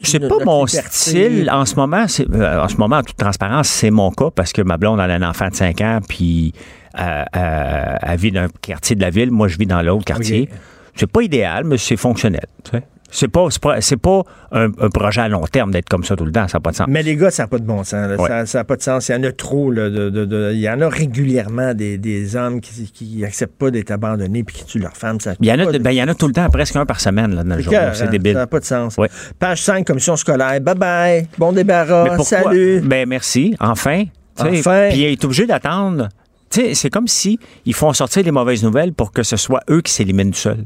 C'est 0.03 0.19
pas 0.27 0.43
mon 0.43 0.65
liberté. 0.65 0.89
style 0.91 1.49
en 1.51 1.65
ce 1.65 1.75
moment. 1.75 2.07
c'est- 2.07 2.29
euh, 2.29 2.63
en 2.63 2.67
ce 2.67 2.75
moment, 2.77 2.97
en 2.97 3.03
toute 3.03 3.17
transparence, 3.17 3.67
c'est 3.69 3.91
mon 3.91 4.11
cas 4.11 4.29
parce 4.35 4.51
que 4.53 4.61
ma 4.61 4.77
blonde 4.77 4.99
elle 5.03 5.11
a 5.11 5.15
un 5.15 5.29
enfant 5.29 5.49
de 5.49 5.55
5 5.55 5.79
ans, 5.81 5.99
puis 6.07 6.53
euh, 6.99 7.23
euh, 7.35 7.95
elle 8.01 8.17
vit 8.19 8.31
dans 8.31 8.41
un 8.41 8.47
quartier 8.61 8.95
de 8.95 9.01
la 9.01 9.09
ville. 9.09 9.31
Moi, 9.31 9.47
je 9.47 9.57
vis 9.57 9.65
dans 9.65 9.81
l'autre 9.81 10.05
quartier. 10.05 10.49
C'est 10.95 11.09
pas 11.09 11.21
idéal, 11.21 11.63
mais 11.63 11.77
c'est 11.77 11.95
fonctionnel. 11.97 12.45
tu 12.63 12.71
sais. 12.71 12.83
C'est 13.13 13.27
pas, 13.27 13.47
c'est 13.81 13.97
pas, 13.97 14.23
un, 14.53 14.67
un 14.79 14.89
projet 14.89 15.21
à 15.21 15.27
long 15.27 15.45
terme 15.45 15.71
d'être 15.71 15.89
comme 15.89 16.03
ça 16.05 16.15
tout 16.15 16.23
le 16.25 16.31
temps. 16.31 16.47
Ça 16.47 16.57
n'a 16.57 16.61
pas 16.61 16.71
de 16.71 16.75
sens. 16.77 16.87
Mais 16.89 17.03
les 17.03 17.15
gars, 17.17 17.29
ça 17.29 17.43
n'a 17.43 17.47
pas 17.47 17.59
de 17.59 17.65
bon 17.65 17.83
sens. 17.83 18.17
Ouais. 18.17 18.45
Ça 18.45 18.59
n'a 18.59 18.63
pas 18.63 18.77
de 18.77 18.81
sens. 18.81 19.09
Il 19.09 19.11
y 19.11 19.15
en 19.15 19.23
a 19.23 19.31
trop. 19.31 19.69
là, 19.69 19.89
de- 19.89 20.09
de- 20.09 20.25
de- 20.25 20.51
il 20.53 20.59
y 20.61 20.69
en 20.69 20.79
a 20.81 20.87
régulièrement 20.89 21.73
des, 21.73 21.97
des 21.97 22.35
hommes 22.35 22.61
qui 22.61 23.17
n'acceptent 23.19 23.57
pas 23.57 23.69
d'être 23.69 23.91
abandonnés 23.91 24.43
puis 24.43 24.55
qui 24.57 24.65
tuent 24.65 24.79
leur 24.79 24.95
femme. 24.95 25.19
Ça 25.19 25.33
Il 25.41 25.45
y, 25.47 25.51
en 25.51 25.59
a, 25.59 25.65
de- 25.71 25.77
ben, 25.77 25.91
il 25.91 25.97
y 25.97 26.03
en 26.03 26.07
a 26.07 26.15
tout 26.15 26.27
le 26.27 26.33
temps, 26.33 26.49
presque 26.49 26.75
un 26.77 26.85
par 26.85 26.99
semaine 27.01 27.35
là, 27.35 27.43
dans 27.43 27.55
le 27.55 27.61
journal. 27.61 27.91
C'est 27.95 28.09
débile. 28.09 28.33
Ça 28.33 28.39
n'a 28.39 28.47
pas 28.47 28.59
de 28.59 28.65
sens. 28.65 28.97
Ouais. 28.97 29.09
Page 29.37 29.61
5, 29.61 29.85
commission 29.85 30.15
scolaire. 30.15 30.61
Bye 30.61 30.75
bye. 30.75 31.27
Bon 31.37 31.51
débarras. 31.51 32.17
Salut. 32.23 32.81
Ben 32.81 33.07
merci, 33.07 33.55
enfin. 33.59 34.05
Enfin. 34.39 34.87
Puis 34.89 34.99
il 34.99 35.03
est 35.05 35.25
obligé 35.25 35.45
d'attendre. 35.45 36.07
C'est 36.49 36.89
comme 36.89 37.07
si 37.07 37.39
ils 37.65 37.73
font 37.73 37.93
sortir 37.93 38.23
les 38.23 38.31
mauvaises 38.31 38.63
nouvelles 38.63 38.93
pour 38.93 39.11
que 39.11 39.23
ce 39.23 39.37
soit 39.37 39.61
eux 39.69 39.81
qui 39.81 39.91
s'éliminent 39.93 40.33
seuls. 40.33 40.65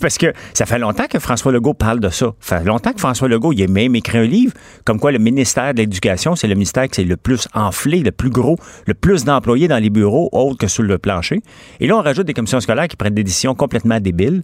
Parce 0.00 0.18
que 0.18 0.32
ça 0.54 0.66
fait 0.66 0.78
longtemps 0.78 1.06
que 1.08 1.18
François 1.18 1.52
Legault 1.52 1.74
parle 1.74 2.00
de 2.00 2.08
ça. 2.08 2.32
Ça 2.40 2.58
fait 2.58 2.64
longtemps 2.64 2.92
que 2.92 3.00
François 3.00 3.28
Legault, 3.28 3.52
il 3.52 3.62
a 3.62 3.66
même 3.68 3.94
écrit 3.94 4.18
un 4.18 4.24
livre 4.24 4.52
comme 4.84 4.98
quoi 4.98 5.12
le 5.12 5.18
ministère 5.18 5.72
de 5.74 5.78
l'Éducation, 5.78 6.34
c'est 6.36 6.48
le 6.48 6.54
ministère 6.54 6.88
qui 6.88 7.00
est 7.00 7.04
le 7.04 7.16
plus 7.16 7.46
enflé, 7.54 8.00
le 8.00 8.10
plus 8.12 8.30
gros, 8.30 8.56
le 8.86 8.94
plus 8.94 9.24
d'employés 9.24 9.68
dans 9.68 9.78
les 9.78 9.90
bureaux, 9.90 10.28
autres 10.32 10.58
que 10.58 10.66
sur 10.68 10.82
le 10.82 10.98
plancher. 10.98 11.40
Et 11.80 11.86
là, 11.86 11.96
on 11.96 12.02
rajoute 12.02 12.26
des 12.26 12.34
commissions 12.34 12.60
scolaires 12.60 12.88
qui 12.88 12.96
prennent 12.96 13.14
des 13.14 13.24
décisions 13.24 13.54
complètement 13.54 14.00
débiles. 14.00 14.42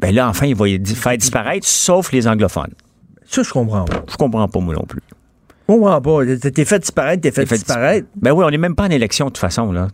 Ben 0.00 0.14
là, 0.14 0.28
enfin, 0.28 0.46
il 0.46 0.54
va 0.54 0.66
faire 0.94 1.16
disparaître, 1.16 1.66
sauf 1.66 2.12
les 2.12 2.26
anglophones. 2.26 2.72
Ça, 3.26 3.42
je 3.42 3.50
comprends 3.52 3.84
pas. 3.84 4.04
Je 4.10 4.16
comprends 4.16 4.48
pas, 4.48 4.60
moi 4.60 4.74
non 4.74 4.84
plus. 4.84 5.00
Je 5.68 5.74
comprends 5.74 6.00
pas. 6.00 6.18
T'es- 6.50 6.64
fait 6.64 6.78
disparaître, 6.78 7.22
t'es 7.22 7.30
fait, 7.30 7.46
disparaître. 7.46 8.06
Ben 8.20 8.32
oui, 8.32 8.44
on 8.46 8.50
n'est 8.50 8.58
même 8.58 8.74
pas 8.74 8.84
en 8.84 8.90
élection 8.90 9.26
de 9.26 9.30
toute 9.30 9.38
façon, 9.38 9.72
là. 9.72 9.88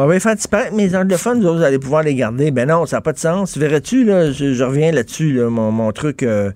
On 0.00 0.06
va 0.06 0.14
les 0.14 0.20
faire 0.20 0.36
disparaître, 0.36 0.72
mais 0.74 0.86
les 0.86 0.94
anglophones, 0.96 1.42
vous 1.42 1.60
allez 1.62 1.78
pouvoir 1.80 2.04
les 2.04 2.14
garder. 2.14 2.52
Ben 2.52 2.68
non, 2.68 2.86
ça 2.86 2.98
n'a 2.98 3.00
pas 3.00 3.12
de 3.12 3.18
sens. 3.18 3.58
Verrais-tu, 3.58 4.04
là, 4.04 4.30
je, 4.30 4.54
je 4.54 4.62
reviens 4.64 4.92
là-dessus, 4.92 5.32
là, 5.32 5.50
mon, 5.50 5.72
mon 5.72 5.90
truc, 5.90 6.22
euh, 6.22 6.52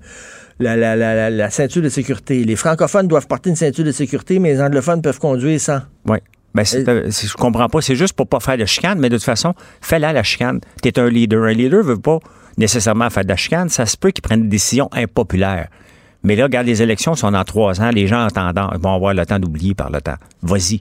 la, 0.60 0.76
la, 0.76 0.94
la, 0.94 1.14
la, 1.16 1.28
la 1.30 1.50
ceinture 1.50 1.82
de 1.82 1.88
sécurité. 1.88 2.44
Les 2.44 2.54
francophones 2.54 3.08
doivent 3.08 3.26
porter 3.26 3.50
une 3.50 3.56
ceinture 3.56 3.84
de 3.84 3.90
sécurité, 3.90 4.38
mais 4.38 4.52
les 4.52 4.62
anglophones 4.62 5.02
peuvent 5.02 5.18
conduire 5.18 5.60
sans. 5.60 5.80
Oui. 6.06 6.18
Ben, 6.54 6.64
c'est, 6.64 6.88
euh, 6.88 7.10
c'est- 7.10 7.26
je 7.26 7.34
comprends 7.34 7.68
pas. 7.68 7.80
C'est 7.80 7.96
juste 7.96 8.12
pour 8.12 8.28
pas 8.28 8.38
faire 8.38 8.56
de 8.58 8.64
chicane, 8.64 8.98
mais 9.00 9.08
de 9.08 9.16
toute 9.16 9.24
façon, 9.24 9.54
fais-la 9.80 10.12
la 10.12 10.22
chicane. 10.22 10.60
Tu 10.80 10.88
es 10.90 10.98
un 11.00 11.08
leader. 11.08 11.42
Un 11.44 11.52
leader 11.52 11.82
veut 11.82 11.98
pas 11.98 12.20
nécessairement 12.58 13.10
faire 13.10 13.24
de 13.24 13.30
la 13.30 13.36
chicane. 13.36 13.68
Ça 13.70 13.86
se 13.86 13.96
peut 13.96 14.10
qu'il 14.12 14.22
prenne 14.22 14.42
des 14.42 14.48
décisions 14.48 14.88
impopulaires. 14.92 15.66
Mais 16.22 16.36
là, 16.36 16.44
regarde, 16.44 16.66
les 16.68 16.80
élections 16.82 17.16
sont 17.16 17.32
dans 17.32 17.42
trois 17.42 17.80
ans. 17.80 17.90
Les 17.90 18.06
gens 18.06 18.24
entendant, 18.24 18.70
vont 18.80 18.94
avoir 18.94 19.14
le 19.14 19.26
temps 19.26 19.40
d'oublier 19.40 19.74
par 19.74 19.90
le 19.90 20.00
temps. 20.00 20.14
Vas-y. 20.42 20.80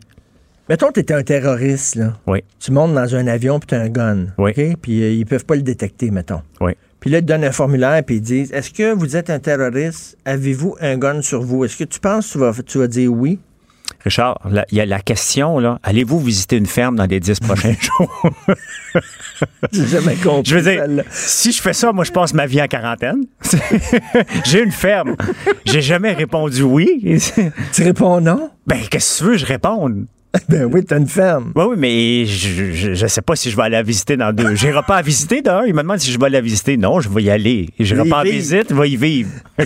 Mettons, 0.69 0.91
t'es 0.91 1.11
un 1.11 1.23
terroriste, 1.23 1.95
là. 1.95 2.13
Oui. 2.27 2.43
Tu 2.59 2.71
montes 2.71 2.93
dans 2.93 3.15
un 3.15 3.27
avion, 3.27 3.59
puis 3.59 3.67
t'as 3.67 3.79
un 3.81 3.89
gun. 3.89 4.27
Oui. 4.37 4.51
OK? 4.51 4.77
Puis 4.81 5.03
euh, 5.03 5.11
ils 5.11 5.25
peuvent 5.25 5.45
pas 5.45 5.55
le 5.55 5.63
détecter, 5.63 6.11
mettons. 6.11 6.41
Oui. 6.61 6.73
Puis 6.99 7.09
là, 7.09 7.17
ils 7.17 7.21
te 7.21 7.27
donnent 7.27 7.43
un 7.43 7.51
formulaire, 7.51 8.01
puis 8.05 8.17
ils 8.17 8.21
disent 8.21 8.51
Est-ce 8.53 8.71
que 8.71 8.93
vous 8.93 9.17
êtes 9.17 9.29
un 9.29 9.39
terroriste? 9.39 10.17
Avez-vous 10.23 10.75
un 10.79 10.97
gun 10.97 11.21
sur 11.21 11.41
vous? 11.41 11.65
Est-ce 11.65 11.77
que 11.77 11.83
tu 11.83 11.99
penses 11.99 12.27
que 12.27 12.33
tu 12.33 12.37
vas, 12.37 12.53
tu 12.65 12.77
vas 12.77 12.87
dire 12.87 13.11
oui? 13.11 13.39
Richard, 14.03 14.39
il 14.71 14.77
y 14.77 14.81
a 14.81 14.85
la 14.85 14.99
question, 14.99 15.59
là. 15.59 15.79
Allez-vous 15.83 16.19
visiter 16.19 16.55
une 16.57 16.65
ferme 16.65 16.95
dans 16.95 17.05
les 17.05 17.19
dix 17.19 17.39
prochains 17.39 17.75
jours? 17.79 18.31
J'ai 19.71 19.87
jamais 19.87 20.15
compris. 20.15 20.49
Je 20.49 20.55
veux 20.57 20.61
dire, 20.61 20.81
celle-là. 20.83 21.03
si 21.11 21.51
je 21.51 21.61
fais 21.61 21.73
ça, 21.73 21.91
moi, 21.91 22.03
je 22.03 22.11
passe 22.11 22.33
ma 22.33 22.45
vie 22.45 22.61
en 22.61 22.67
quarantaine. 22.67 23.25
J'ai 24.45 24.63
une 24.63 24.71
ferme. 24.71 25.15
J'ai 25.65 25.81
jamais 25.81 26.13
répondu 26.13 26.63
oui. 26.63 27.19
Tu 27.73 27.83
réponds 27.83 28.21
non? 28.21 28.49
Ben, 28.65 28.79
qu'est-ce 28.89 29.19
que 29.19 29.25
tu 29.25 29.31
veux, 29.31 29.37
je 29.37 29.45
réponde. 29.45 30.05
Ben 30.49 30.65
oui, 30.65 30.83
t'as 30.85 30.97
une 30.97 31.07
ferme. 31.07 31.51
Oui, 31.55 31.63
oui, 31.69 31.75
mais 31.77 32.25
je, 32.25 32.71
je, 32.73 32.93
je 32.93 33.07
sais 33.07 33.21
pas 33.21 33.35
si 33.35 33.51
je 33.51 33.55
vais 33.57 33.63
aller 33.63 33.75
la 33.75 33.83
visiter 33.83 34.15
dans 34.17 34.33
deux. 34.33 34.55
J'irai 34.55 34.81
pas 34.85 34.97
à 34.97 35.01
visiter 35.01 35.41
d'un. 35.41 35.63
Il 35.65 35.73
me 35.73 35.81
demande 35.81 35.99
si 35.99 36.11
je 36.11 36.19
vais 36.19 36.29
la 36.29 36.41
visiter. 36.41 36.77
Non, 36.77 36.99
je 36.99 37.09
vais 37.09 37.23
y 37.23 37.29
aller. 37.29 37.69
Je 37.79 37.95
Y 37.95 38.09
pas 38.09 38.23
vivre. 38.23 38.35
visite, 38.35 38.67
je 38.69 38.75
vais 38.75 38.89
y 38.89 38.95
vivre. 38.97 39.29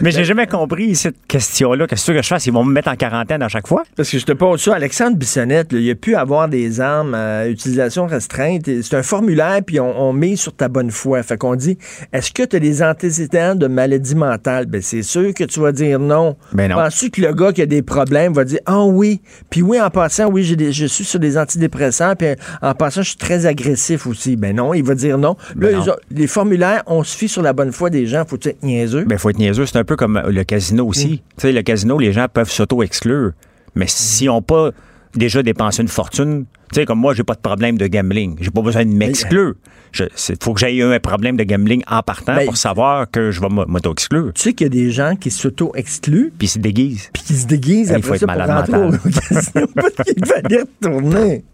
mais 0.00 0.10
j'ai 0.10 0.24
jamais 0.24 0.46
compris 0.46 0.94
cette 0.94 1.26
question-là. 1.26 1.86
Qu'est-ce 1.86 2.10
que 2.12 2.22
je 2.22 2.26
fasse? 2.26 2.46
Ils 2.46 2.52
vont 2.52 2.64
me 2.64 2.72
mettre 2.72 2.88
en 2.88 2.96
quarantaine 2.96 3.42
à 3.42 3.48
chaque 3.48 3.66
fois? 3.66 3.82
Parce 3.96 4.10
que 4.10 4.18
je 4.18 4.24
te 4.24 4.32
pose 4.32 4.60
ça, 4.60 4.74
Alexandre 4.74 5.16
Bissonnette, 5.16 5.72
là, 5.72 5.78
il 5.78 5.90
a 5.90 5.94
pu 5.94 6.14
avoir 6.14 6.48
des 6.48 6.80
armes 6.80 7.14
à 7.14 7.48
utilisation 7.48 8.06
restreinte. 8.06 8.64
C'est 8.82 8.94
un 8.96 9.02
formulaire, 9.02 9.60
puis 9.66 9.80
on, 9.80 10.08
on 10.08 10.12
met 10.12 10.36
sur 10.36 10.54
ta 10.54 10.68
bonne 10.68 10.90
foi. 10.90 11.22
Fait 11.22 11.36
qu'on 11.38 11.54
dit, 11.56 11.78
est-ce 12.12 12.30
que 12.32 12.42
tu 12.42 12.56
as 12.56 12.60
des 12.60 12.82
antécédents 12.82 13.54
de 13.54 13.66
maladie 13.66 14.14
mentale? 14.14 14.66
Ben, 14.66 14.82
c'est 14.82 15.02
sûr 15.02 15.32
que 15.34 15.44
tu 15.44 15.60
vas 15.60 15.72
dire 15.72 15.98
non. 15.98 16.36
Ben 16.52 16.68
non. 16.70 16.76
Penses-tu 16.76 17.10
que 17.10 17.20
le 17.22 17.32
gars 17.32 17.52
qui 17.52 17.62
a 17.62 17.66
des 17.66 17.82
problèmes 17.82 18.32
va 18.32 18.44
dire, 18.44 18.60
ah 18.66 18.84
oui, 18.84 19.20
puis 19.50 19.62
oui, 19.62 19.80
en 19.80 19.90
passant, 19.90 20.26
oui, 20.28 20.56
des- 20.56 20.72
je 20.72 20.86
suis 20.86 21.04
sur 21.04 21.18
des 21.18 21.36
antidépresseurs, 21.38 22.16
puis 22.16 22.28
en 22.62 22.74
passant, 22.74 23.02
je 23.02 23.08
suis 23.08 23.18
très 23.18 23.46
agressif 23.46 24.06
aussi. 24.06 24.36
Ben 24.36 24.54
non, 24.54 24.74
il 24.74 24.82
va 24.84 24.94
dire 24.94 25.18
non. 25.18 25.36
Ben 25.56 25.72
là, 25.72 25.84
non. 25.84 25.92
Les, 26.10 26.26
formulaires, 26.26 26.82
on 26.86 27.02
se 27.02 27.16
fie 27.16 27.28
sur 27.28 27.42
la 27.42 27.52
bonne 27.52 27.72
foi 27.72 27.90
des 27.90 28.06
gens. 28.06 28.24
Faut 28.26 28.36
être 28.44 28.62
niaiseux? 28.62 29.04
Ben, 29.04 29.18
faut 29.18 29.30
être 29.30 29.38
niaiseux. 29.38 29.66
C'est 29.66 29.78
un 29.78 29.84
peu 29.84 29.96
comme 29.96 30.20
le 30.26 30.44
casino 30.44 30.86
aussi. 30.86 31.22
Tu 31.36 31.42
sais, 31.42 31.52
le 31.52 31.62
casino, 31.62 31.98
les 31.98 32.12
gens 32.12 32.26
peuvent 32.32 32.50
s'auto-exclure. 32.50 33.32
Mais 33.74 33.86
s'ils 33.88 34.26
n'ont 34.26 34.42
pas 34.42 34.70
déjà 35.14 35.42
dépensé 35.42 35.82
une 35.82 35.88
fortune, 35.88 36.44
tu 36.72 36.80
sais, 36.80 36.84
comme 36.86 36.98
moi, 36.98 37.14
j'ai 37.14 37.24
pas 37.24 37.34
de 37.34 37.40
problème 37.40 37.78
de 37.78 37.86
gambling. 37.86 38.36
J'ai 38.40 38.50
pas 38.50 38.62
besoin 38.62 38.84
de 38.84 38.90
m'exclure. 38.90 39.54
Il 39.98 40.36
faut 40.42 40.54
que 40.54 40.60
j'aie 40.60 40.80
un 40.82 40.98
problème 41.00 41.36
de 41.36 41.44
gambling 41.44 41.82
en 41.88 42.02
partant 42.02 42.34
Ben, 42.36 42.44
pour 42.46 42.56
savoir 42.56 43.10
que 43.10 43.30
je 43.30 43.40
vais 43.40 43.48
m'auto-exclure. 43.48 44.32
Tu 44.34 44.42
sais 44.42 44.52
qu'il 44.52 44.66
y 44.66 44.70
a 44.70 44.70
des 44.70 44.90
gens 44.90 45.16
qui 45.16 45.30
s'auto-excluent, 45.30 46.32
Puis 46.38 46.46
ils 46.46 46.50
se 46.50 46.58
déguisent. 46.58 47.10
puis 47.12 47.22
qui 47.22 47.34
se 47.36 47.46
déguisent 47.46 47.88
Il 47.90 47.96
après 47.96 48.08
faut 48.08 48.14
être 48.14 48.26
malade 48.26 48.70
mental. 48.70 49.00
qu'il 49.00 50.26
fallait 50.26 50.60
retourner. 50.82 51.44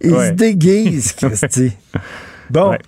Ils 0.00 0.12
Ouais. 0.12 0.28
se 0.28 0.32
déguisent, 0.34 1.12
Christy. 1.12 1.72
Bon. 2.50 2.70
Ouais. 2.70 2.78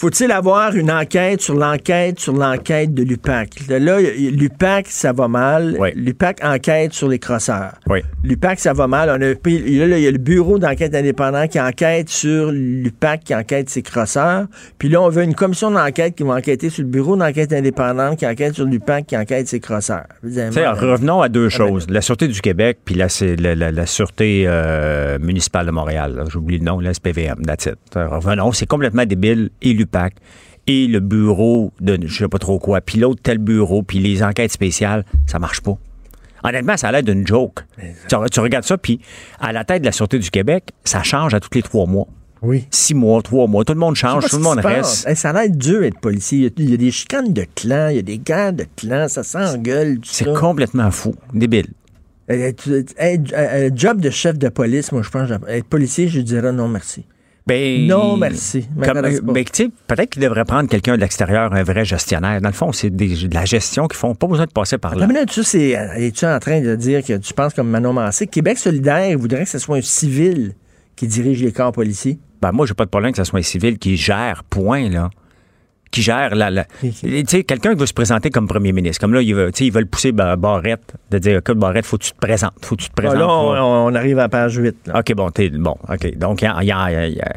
Faut-il 0.00 0.30
avoir 0.30 0.76
une 0.76 0.92
enquête 0.92 1.40
sur 1.40 1.54
l'enquête 1.56 2.20
sur 2.20 2.32
l'enquête 2.32 2.94
de 2.94 3.02
l'UPAC? 3.02 3.50
Là, 3.68 3.98
l'UPAC, 4.00 4.86
ça 4.90 5.12
va 5.12 5.26
mal. 5.26 5.74
Ouais. 5.76 5.92
L'UPAC 5.96 6.38
enquête 6.44 6.92
sur 6.92 7.08
les 7.08 7.18
crosseurs. 7.18 7.72
Oui. 7.88 8.02
L'UPAC, 8.22 8.60
ça 8.60 8.72
va 8.74 8.86
mal. 8.86 9.08
On 9.10 9.14
a 9.14 9.18
là, 9.30 9.34
il 9.44 9.74
y 10.04 10.06
a 10.06 10.10
le 10.12 10.18
bureau 10.18 10.60
d'enquête 10.60 10.94
indépendant 10.94 11.48
qui 11.48 11.60
enquête 11.60 12.10
sur 12.10 12.52
l'UPAC, 12.52 13.24
qui 13.24 13.34
enquête 13.34 13.70
ses 13.70 13.82
crosseurs. 13.82 14.46
Puis 14.78 14.88
là, 14.88 15.02
on 15.02 15.08
veut 15.08 15.24
une 15.24 15.34
commission 15.34 15.68
d'enquête 15.72 16.14
qui 16.14 16.22
va 16.22 16.34
enquêter 16.34 16.70
sur 16.70 16.84
le 16.84 16.90
bureau 16.90 17.16
d'enquête 17.16 17.52
indépendante 17.52 18.18
qui 18.20 18.26
enquête 18.28 18.54
sur 18.54 18.66
l'UPAC, 18.66 19.04
qui 19.08 19.16
enquête 19.16 19.48
ses 19.48 19.58
crosseurs. 19.58 20.06
Hein? 20.24 20.50
revenons 20.74 21.22
à 21.22 21.28
deux 21.28 21.48
choses. 21.48 21.86
La 21.90 22.02
Sûreté 22.02 22.28
du 22.28 22.40
Québec, 22.40 22.78
puis 22.84 22.94
la, 22.94 23.08
la, 23.36 23.54
la- 23.56 23.72
la 23.72 23.86
Sûreté 23.86 24.44
euh, 24.46 25.18
municipale 25.18 25.66
de 25.66 25.72
Montréal. 25.72 26.22
J'oublie 26.30 26.58
le 26.58 26.64
nom, 26.64 26.78
la 26.78 26.94
SPVM, 26.94 27.44
that's 27.44 27.66
it. 27.66 27.74
Euh, 27.96 28.06
Revenons, 28.06 28.52
c'est 28.52 28.66
complètement 28.66 29.04
débile. 29.04 29.50
Et 29.60 29.72
et 30.66 30.86
le 30.86 31.00
bureau 31.00 31.72
de 31.80 31.98
je 32.06 32.18
sais 32.18 32.28
pas 32.28 32.38
trop 32.38 32.58
quoi, 32.58 32.80
puis 32.80 32.98
l'autre 32.98 33.20
tel 33.22 33.38
bureau, 33.38 33.82
puis 33.82 33.98
les 34.00 34.22
enquêtes 34.22 34.52
spéciales, 34.52 35.04
ça 35.26 35.38
marche 35.38 35.60
pas. 35.62 35.76
Honnêtement, 36.44 36.76
ça 36.76 36.88
a 36.88 36.92
l'air 36.92 37.02
d'une 37.02 37.26
joke. 37.26 37.60
Tu, 38.08 38.16
tu 38.30 38.40
regardes 38.40 38.64
ça, 38.64 38.78
puis 38.78 39.00
à 39.40 39.52
la 39.52 39.64
tête 39.64 39.80
de 39.82 39.86
la 39.86 39.92
Sûreté 39.92 40.18
du 40.18 40.30
Québec, 40.30 40.70
ça 40.84 41.02
change 41.02 41.34
à 41.34 41.40
tous 41.40 41.50
les 41.54 41.62
trois 41.62 41.86
mois. 41.86 42.06
Oui. 42.40 42.66
Six 42.70 42.94
mois, 42.94 43.20
trois 43.22 43.48
mois, 43.48 43.64
tout 43.64 43.72
le 43.72 43.80
monde 43.80 43.96
change, 43.96 44.26
tout 44.28 44.36
le 44.36 44.42
monde 44.42 44.58
reste. 44.60 45.08
Hey, 45.08 45.16
ça 45.16 45.30
a 45.30 45.32
l'air 45.32 45.50
dur 45.50 45.82
être 45.82 45.98
policier. 45.98 46.52
Il 46.56 46.70
y 46.70 46.74
a- 46.74 46.76
des 46.76 46.92
chicanes 46.92 47.32
de 47.32 47.44
clans, 47.56 47.88
il 47.88 47.96
y 47.96 47.98
a 47.98 48.02
des 48.02 48.18
guerres 48.18 48.52
de 48.52 48.64
clans, 48.76 49.08
ça 49.08 49.24
s'engueule. 49.24 49.98
C'est 50.04 50.32
complètement 50.34 50.90
fou, 50.92 51.14
débile. 51.34 51.66
Euh, 52.30 52.52
hey, 52.98 53.18
euh, 53.32 53.70
job 53.74 54.00
de 54.00 54.10
chef 54.10 54.38
de 54.38 54.48
police, 54.50 54.92
moi, 54.92 55.02
je 55.02 55.08
pense, 55.10 55.30
être 55.48 55.64
policier, 55.66 56.06
je 56.08 56.20
dirais 56.20 56.52
non, 56.52 56.68
merci. 56.68 57.04
Ben, 57.48 57.86
Non, 57.86 58.18
merci. 58.18 58.68
Ben, 58.76 58.92
tu 59.44 59.50
sais, 59.52 59.70
peut-être 59.86 60.10
qu'il 60.10 60.22
devrait 60.22 60.44
prendre 60.44 60.68
quelqu'un 60.68 60.96
de 60.96 61.00
l'extérieur, 61.00 61.52
un 61.54 61.62
vrai 61.62 61.86
gestionnaire. 61.86 62.42
Dans 62.42 62.50
le 62.50 62.54
fond, 62.54 62.72
c'est 62.72 62.90
de 62.90 63.34
la 63.34 63.46
gestion 63.46 63.88
qu'ils 63.88 63.96
font. 63.96 64.14
Pas 64.14 64.26
besoin 64.26 64.44
de 64.44 64.52
passer 64.52 64.76
par 64.76 64.94
là. 64.94 65.06
Minute, 65.06 65.30
tu 65.30 65.40
es-tu 65.40 66.26
en 66.26 66.38
train 66.38 66.60
de 66.60 66.76
dire 66.76 67.02
que 67.02 67.14
tu 67.14 67.32
penses 67.32 67.54
comme 67.54 67.70
Manon 67.70 67.94
Massé? 67.94 68.26
Québec 68.26 68.58
solidaire 68.58 69.18
voudrait 69.18 69.44
que 69.44 69.50
ce 69.50 69.58
soit 69.58 69.78
un 69.78 69.82
civil 69.82 70.52
qui 70.94 71.06
dirige 71.06 71.42
les 71.42 71.52
corps 71.52 71.72
policiers? 71.72 72.18
Ben, 72.42 72.52
moi, 72.52 72.66
j'ai 72.66 72.74
pas 72.74 72.84
de 72.84 72.90
problème 72.90 73.12
que 73.12 73.18
ce 73.18 73.24
soit 73.24 73.38
un 73.38 73.42
civil 73.42 73.78
qui 73.78 73.96
gère, 73.96 74.44
point, 74.44 74.90
là. 74.90 75.08
Qui 75.90 76.02
gère 76.02 76.34
la. 76.34 76.50
la- 76.50 76.64
Tu 76.80 76.92
sais, 77.26 77.44
quelqu'un 77.44 77.72
qui 77.74 77.80
veut 77.80 77.86
se 77.86 77.94
présenter 77.94 78.28
comme 78.30 78.46
premier 78.46 78.72
ministre. 78.72 79.00
Comme 79.00 79.14
là, 79.14 79.22
ils 79.22 79.34
veulent, 79.34 79.52
tu 79.52 79.58
sais, 79.58 79.66
ils 79.66 79.72
veulent 79.72 79.86
pousser 79.86 80.12
Ba- 80.12 80.36
Barrette, 80.36 80.94
de 81.10 81.18
dire, 81.18 81.38
écoute, 81.38 81.58
Barrette, 81.58 81.86
faut 81.86 81.96
que 81.96 82.04
tu 82.04 82.12
te 82.12 82.18
présentes. 82.18 82.52
Faut 82.62 82.76
que 82.76 82.82
tu 82.82 82.88
te 82.88 82.92
Ah, 82.98 83.00
présentes. 83.02 83.18
là, 83.20 83.26
on, 83.64 83.94
arrive 83.94 84.18
à 84.18 84.22
la 84.22 84.28
page 84.28 84.56
8. 84.56 84.76
là. 84.86 84.98
OK, 85.00 85.14
bon, 85.14 85.30
t'es 85.30 85.48
bon. 85.50 85.76
OK. 85.88 86.16
Donc, 86.18 86.42
il 86.42 86.44
y 86.44 86.48
a- 86.48 86.58
il 86.62 86.66
y 86.66 86.72
a- 86.72 87.06
il 87.06 87.14
y 87.16 87.20
a- 87.20 87.32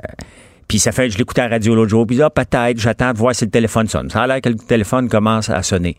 Puis 0.68 0.80
ça 0.80 0.92
fait, 0.92 1.10
je 1.10 1.18
l'écoutais 1.18 1.42
à 1.42 1.50
la 1.50 1.56
radio 1.56 1.76
l'autre 1.76 1.90
jour, 1.90 2.06
puis 2.08 2.22
ah, 2.22 2.30
peut-être, 2.30 2.78
j'attends 2.78 3.12
de 3.14 3.18
voir 3.18 3.34
si 3.36 3.44
le 3.46 3.52
téléphone 3.52 3.88
sonne. 3.88 4.10
Ça 4.10 4.22
a 4.24 4.28
l'air 4.28 4.40
que 4.42 4.50
le 4.50 4.56
téléphone 4.56 5.10
commence 5.10 5.50
à 5.50 5.62
sonner. 5.64 5.98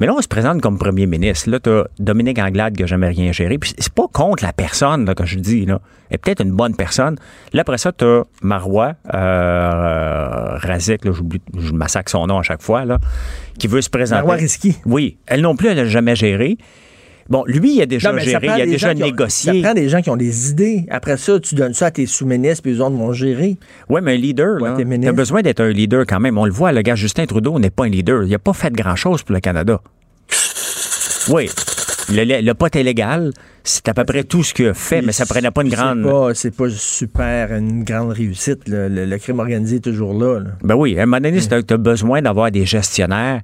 Mais 0.00 0.06
là, 0.06 0.14
on 0.16 0.22
se 0.22 0.28
présente 0.28 0.60
comme 0.60 0.78
premier 0.78 1.06
ministre. 1.06 1.50
Là, 1.50 1.60
t'as 1.60 1.84
Dominique 1.98 2.38
Anglade 2.38 2.74
qui 2.76 2.82
n'a 2.82 2.86
jamais 2.86 3.08
rien 3.08 3.32
géré. 3.32 3.58
Puis 3.58 3.74
c'est 3.78 3.92
pas 3.92 4.06
contre 4.12 4.44
la 4.44 4.52
personne 4.52 5.04
là, 5.04 5.14
que 5.14 5.24
je 5.24 5.38
dis. 5.38 5.66
Là. 5.66 5.80
Elle 6.10 6.16
est 6.16 6.18
peut-être 6.18 6.42
une 6.42 6.52
bonne 6.52 6.74
personne. 6.76 7.16
Là, 7.52 7.62
après 7.62 7.78
ça, 7.78 7.92
t'as 7.92 8.22
Marois, 8.42 8.94
euh, 9.14 10.58
Razek, 10.58 11.04
là, 11.04 11.12
j'oublie, 11.12 11.40
je 11.58 11.72
massacre 11.72 12.10
son 12.10 12.26
nom 12.26 12.38
à 12.38 12.42
chaque 12.42 12.62
fois, 12.62 12.84
là, 12.84 12.98
qui 13.58 13.66
veut 13.66 13.80
se 13.80 13.90
présenter. 13.90 14.20
Marois 14.20 14.36
Risky. 14.36 14.76
Oui. 14.84 15.16
Elle 15.26 15.40
non 15.40 15.56
plus, 15.56 15.68
elle 15.68 15.76
n'a 15.76 15.84
jamais 15.86 16.16
géré. 16.16 16.58
Bon, 17.32 17.44
lui, 17.46 17.76
il 17.76 17.80
a 17.80 17.86
déjà 17.86 18.12
Non, 18.12 18.18
géré, 18.18 18.46
il 18.46 18.60
a 18.60 18.66
déjà 18.66 18.90
ont- 18.90 18.94
négocié. 18.94 19.52
ça 19.62 19.66
prend 19.68 19.72
des 19.74 19.88
gens 19.88 20.02
qui 20.02 20.10
ont 20.10 20.18
des 20.18 20.50
idées. 20.50 20.84
Après 20.90 21.16
ça, 21.16 21.40
tu 21.40 21.54
donnes 21.54 21.72
ça 21.72 21.86
à 21.86 21.90
tes 21.90 22.04
sous-ministres, 22.04 22.62
puis 22.62 22.72
les 22.72 22.80
autres 22.82 22.94
vont 22.94 23.14
gérer. 23.14 23.56
Oui, 23.88 24.00
mais 24.02 24.12
un 24.12 24.16
leader, 24.16 24.60
Ouais, 24.60 24.68
là, 24.68 24.74
t'es 24.76 24.82
t'as 24.82 24.88
ministre. 24.90 25.14
besoin 25.14 25.40
d'être 25.40 25.60
un 25.60 25.70
leader 25.70 26.04
quand 26.06 26.20
même. 26.20 26.36
On 26.36 26.44
le 26.44 26.52
voit, 26.52 26.72
le 26.72 26.82
gars 26.82 26.94
Justin 26.94 27.24
Trudeau 27.24 27.58
n'est 27.58 27.70
pas 27.70 27.86
un 27.86 27.88
leader. 27.88 28.24
Il 28.24 28.28
n'a 28.30 28.38
pas 28.38 28.52
fait 28.52 28.70
grand-chose 28.70 29.22
pour 29.22 29.32
le 29.32 29.40
Canada. 29.40 29.80
Oui. 31.30 31.48
Le- 32.12 32.24
le- 32.24 32.42
Le, 32.42 32.52
pote 32.54 32.74
illégal, 32.74 33.32
c'est 33.64 33.88
à 33.88 33.94
peu 33.94 34.04
près 34.04 34.24
tout 34.24 34.42
ce 34.42 34.52
qu'il 34.52 34.66
a 34.66 34.74
fait, 34.74 35.00
mais 35.00 35.12
ça 35.12 35.24
prenait 35.24 35.50
pas 35.50 35.62
une 35.62 35.70
grande... 35.70 36.00
C'est 36.34 36.54
pas, 36.54 36.64
pas 36.64 36.70
super 36.70 37.54
une 37.56 37.84
grande 37.84 38.10
réussite. 38.12 38.68
Le, 38.68 38.88
le 39.06 39.18
crime 39.18 39.38
organisé 39.38 39.76
est 39.76 39.80
toujours 39.84 40.12
là. 40.12 40.40
là. 40.40 40.50
Ben 40.62 40.74
oui, 40.74 40.98
à 40.98 41.04
un 41.04 41.06
moment 41.06 41.20
donné, 41.20 41.38
tu 41.40 41.54
as 41.72 41.76
besoin 41.78 42.20
d'avoir 42.20 42.50
des 42.50 42.66
gestionnaires 42.66 43.40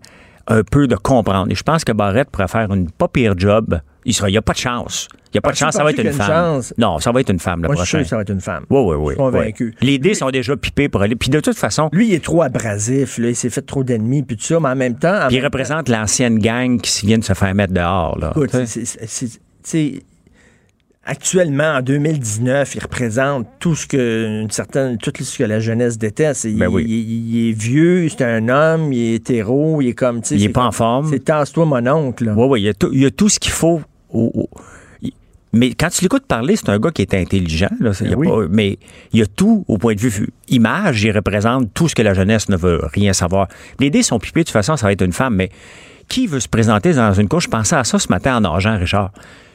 un 0.49 0.63
peu 0.63 0.87
de 0.89 0.97
comprendre. 0.97 1.51
Et 1.51 1.55
je 1.55 1.63
pense 1.63 1.85
que 1.85 1.93
Barrette 1.93 2.31
pourrait 2.31 2.49
faire 2.49 2.73
une 2.73 2.91
pas 2.91 3.07
pire 3.09 3.35
job. 3.37 3.81
Il 4.05 4.15
n'y 4.29 4.37
a 4.39 4.43
pas 4.43 4.55
de 4.55 4.59
chance. 4.59 5.09
Il 5.27 5.31
n'y 5.35 5.39
a 5.39 5.41
pas 5.43 5.51
de 5.53 5.57
chance, 5.57 5.75
ça 5.75 5.85
va 5.85 5.91
être 5.91 6.03
une 6.03 6.13
femme. 6.13 6.27
chance? 6.27 6.73
Non, 6.79 6.99
ça 6.99 7.13
va 7.13 7.21
être 7.21 7.31
une 7.31 7.39
femme, 7.39 7.61
le 7.61 7.69
Moi, 7.69 7.77
je 7.77 7.81
suis 7.83 7.89
sûr 7.89 7.99
prochain. 7.99 8.03
que 8.05 8.09
ça 8.09 8.17
va 8.17 8.23
être 8.23 8.31
une 8.33 8.41
femme. 8.41 8.65
Oui, 8.71 8.81
oui, 8.81 8.95
oui. 8.97 9.05
Je 9.05 9.09
suis 9.11 9.17
convaincu. 9.19 9.75
oui. 9.83 9.87
Les 9.87 9.99
dés 9.99 10.15
sont 10.15 10.31
déjà 10.31 10.57
pipés 10.57 10.89
pour 10.89 11.03
aller. 11.03 11.15
Puis 11.17 11.29
de 11.29 11.41
toute 11.41 11.59
façon, 11.59 11.91
Lui, 11.93 12.09
il 12.09 12.15
est 12.15 12.25
trop 12.25 12.41
abrasif. 12.43 13.19
Là. 13.19 13.29
Il 13.29 13.37
s'est 13.37 13.51
fait 13.51 13.61
trop 13.61 13.85
d'ennemis, 13.85 14.23
puis 14.23 14.37
tout 14.39 14.45
ça, 14.45 14.59
mais 14.59 14.71
en 14.71 14.77
même 14.77 14.95
temps... 14.99 15.25
en 15.25 15.29
puis 15.29 15.37
il 15.37 15.45
représente 15.45 15.91
l'ancienne 15.91 16.39
gang 16.39 16.81
qui 16.81 17.05
vient 17.07 17.19
de 17.19 17.25
se 17.25 17.35
faire 17.35 17.55
mettre 17.55 17.75
dehors. 17.75 18.19
Là. 18.19 18.31
Écoute, 18.35 18.51
c'est- 18.65 20.01
actuellement, 21.09 21.75
en 21.79 21.81
2019, 21.83 22.75
il 22.77 22.83
représente 22.83 23.47
tout 23.59 23.75
ce 23.75 23.87
que 23.87 24.43
une 24.43 24.51
certaine, 24.51 24.99
tout 24.99 25.11
ce 25.21 25.39
que 25.39 25.43
la 25.45 25.59
jeunesse 25.59 25.99
déteste. 25.99 26.45
Il, 26.45 26.57
Ben 26.59 26.69
oui. 26.69 26.85
il- 26.87 27.35
il 27.37 27.49
est 27.51 27.53
vieux, 27.53 28.09
c'est 28.09 28.23
un 28.23 28.49
homme, 28.49 28.93
il 28.93 29.01
est 29.01 29.15
hétéro, 29.15 29.81
il 29.83 29.89
est 29.89 29.93
comme, 29.95 30.21
tu 30.23 30.29
sais, 30.29 30.35
Il 30.37 30.45
est 30.45 30.49
pas 30.51 30.61
comme- 30.61 30.69
en 30.69 30.73
forme. 30.73 31.09
C'est 31.11 31.25
tasse-toi 31.25 31.65
mon 31.65 31.87
oncle. 31.89 32.27
là. 32.27 32.35
Oui, 32.37 32.47
oui, 32.49 32.61
il 32.61 32.65
y 32.67 32.69
a 32.69 32.75
tout, 32.75 32.91
il 32.93 33.01
y 33.03 33.07
a 33.07 33.11
tout 33.11 33.29
ce 33.29 33.41
qu'il 33.41 33.51
faut. 33.53 33.81
mais 35.53 35.71
quand 35.75 35.89
tu 35.89 36.03
l'écoutes 36.03 36.27
parler, 36.27 36.57
c'est 36.57 36.69
un 36.69 36.79
gars 36.79 36.91
qui 36.91 37.03
est 37.03 37.15
intelligent. 37.15 37.71
Là, 37.81 37.93
il 38.01 38.07
y 38.11 38.13
a 38.13 38.17
Ben 38.17 38.19
oui. 38.19 38.29
pas- 38.29 38.49
mais 38.51 38.79
il 39.15 39.21
y 39.21 39.23
a 39.23 39.27
tout 39.27 39.65
au 39.67 39.79
point 39.79 39.95
de 39.95 40.01
vue 40.01 40.29
image. 40.49 41.03
Il 41.05 41.11
représente 41.13 41.73
tout 41.73 41.89
ce 41.89 41.95
que 41.95 42.03
la 42.03 42.13
jeunesse 42.13 42.49
ne 42.51 42.57
veut 42.57 42.81
rien 42.93 43.15
savoir. 43.15 43.49
Les 43.81 43.89
dés 43.91 44.03
sont 44.03 44.19
pipés, 44.19 44.41
de 44.41 44.45
toute 44.45 44.53
façon, 44.53 44.77
ça 44.77 44.87
va 44.87 44.93
être 44.93 45.03
une 45.05 45.13
femme. 45.13 45.35
Mais 45.37 45.49
qui 46.09 46.27
veut 46.27 46.41
se 46.41 46.49
présenter 46.49 46.95
dans 46.95 47.13
une 47.13 47.29
cour? 47.29 47.41
Je 47.41 47.49
pensais 47.49 47.77
à 47.77 47.85
ça 47.85 47.99
ce 47.99 48.09
matin 48.09 48.37
en 48.37 48.45
argent, 48.45 48.77
Richard. 48.77 49.11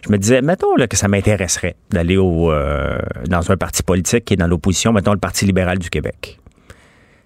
Je 0.06 0.12
me 0.12 0.18
disais, 0.18 0.42
mettons 0.42 0.76
là, 0.76 0.88
que 0.88 0.98
ça 0.98 1.08
m'intéresserait 1.08 1.76
d'aller 1.90 2.18
au, 2.18 2.52
euh, 2.52 2.98
dans 3.28 3.52
un 3.52 3.58
parti 3.58 3.84
politique 3.84 4.26
qui 4.26 4.34
est 4.34 4.38
dans 4.38 4.48
l'opposition, 4.48 4.92
mettons 4.92 5.14
le 5.14 5.20
Parti 5.20 5.46
libéral 5.46 5.80
du 5.80 5.90
Québec. 5.90 6.40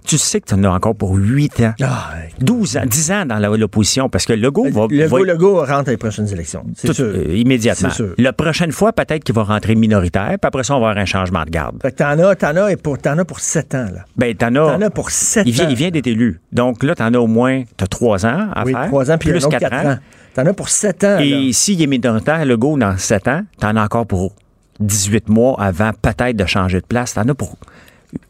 Tu 0.08 0.18
sais 0.18 0.40
que 0.40 0.46
tu 0.48 0.54
en 0.54 0.64
as 0.64 0.70
encore 0.70 0.96
pour 0.96 1.16
8 1.16 1.60
ans. 1.62 1.74
Ah, 1.84 2.12
12 2.40 2.78
ans, 2.78 2.84
10 2.86 3.12
ans 3.12 3.26
dans 3.26 3.40
l'opposition, 3.58 4.08
parce 4.10 4.26
que 4.26 4.34
Legault 4.34 4.70
va... 4.72 4.88
le 4.90 5.06
va- 5.06 5.18
go, 5.18 5.24
le 5.26 5.36
go 5.38 5.58
rentre 5.66 5.90
à 5.90 5.92
les 5.92 5.98
prochaines 5.98 6.32
élections. 6.32 6.64
C'est 6.76 6.94
sûr. 6.94 7.06
euh, 7.06 7.36
immédiatement. 7.36 7.90
Sûr. 7.90 8.14
La 8.18 8.32
prochaine 8.32 8.72
fois, 8.72 8.94
peut-être 8.94 9.24
qu'il 9.24 9.36
va 9.36 9.44
rentrer 9.44 9.76
minoritaire, 9.76 10.30
puis 10.42 10.48
après 10.48 10.64
ça, 10.64 10.76
on 10.76 10.80
va 10.80 10.90
avoir 10.92 11.02
un 11.02 11.06
changement 11.06 11.44
de 11.44 11.50
garde. 11.50 11.82
Fait 11.82 11.92
que 11.92 11.98
t'en 11.98 12.18
as, 12.20 12.36
t'en 12.36 12.56
as, 12.56 12.72
et 12.72 12.78
pour, 12.78 12.98
t'en 12.98 13.18
as 13.18 13.26
pour 13.26 13.40
7 13.42 13.76
ans, 13.76 13.88
là. 13.94 14.06
Ben, 14.16 14.34
t'en 14.34 14.56
as. 14.56 14.78
T'en 14.78 14.82
as 14.82 14.90
pour 14.90 15.10
7 15.12 15.44
il 15.46 15.52
vient, 15.54 15.66
ans. 15.66 15.70
il 15.70 15.76
vient 15.76 15.90
d'être 15.92 16.08
élu. 16.08 16.40
Donc 16.54 16.84
là, 16.84 16.96
t'en 16.96 17.14
as 17.14 17.20
au 17.20 17.28
moins, 17.28 17.64
t'as 17.76 17.88
trois 17.88 18.26
ans 18.26 18.48
à 18.56 18.64
oui, 18.66 18.72
faire. 18.74 18.88
3 18.88 19.12
ans, 19.12 19.18
puis 19.18 19.30
plus 19.32 19.44
un 19.44 19.48
autre 19.48 19.60
4 19.60 19.70
4 19.70 19.86
ans. 19.86 19.90
ans. 19.92 19.98
T'en 20.36 20.46
as 20.46 20.54
pour 20.54 20.70
7 20.70 21.04
ans, 21.04 21.18
Et 21.20 21.52
s'il 21.52 21.82
est 21.82 21.88
minoritaire, 21.88 22.46
le 22.46 22.56
go, 22.56 22.78
dans 22.78 22.98
7 22.98 23.28
ans, 23.28 23.42
t'en 23.60 23.76
as 23.76 23.84
encore 23.84 24.08
pour 24.08 24.34
18 24.80 25.28
mois 25.30 25.56
avant 25.60 25.92
peut-être 26.02 26.36
de 26.38 26.46
changer 26.46 26.80
de 26.80 26.86
place. 26.86 27.14
T'en 27.16 27.28
as 27.28 27.34
pour. 27.34 27.58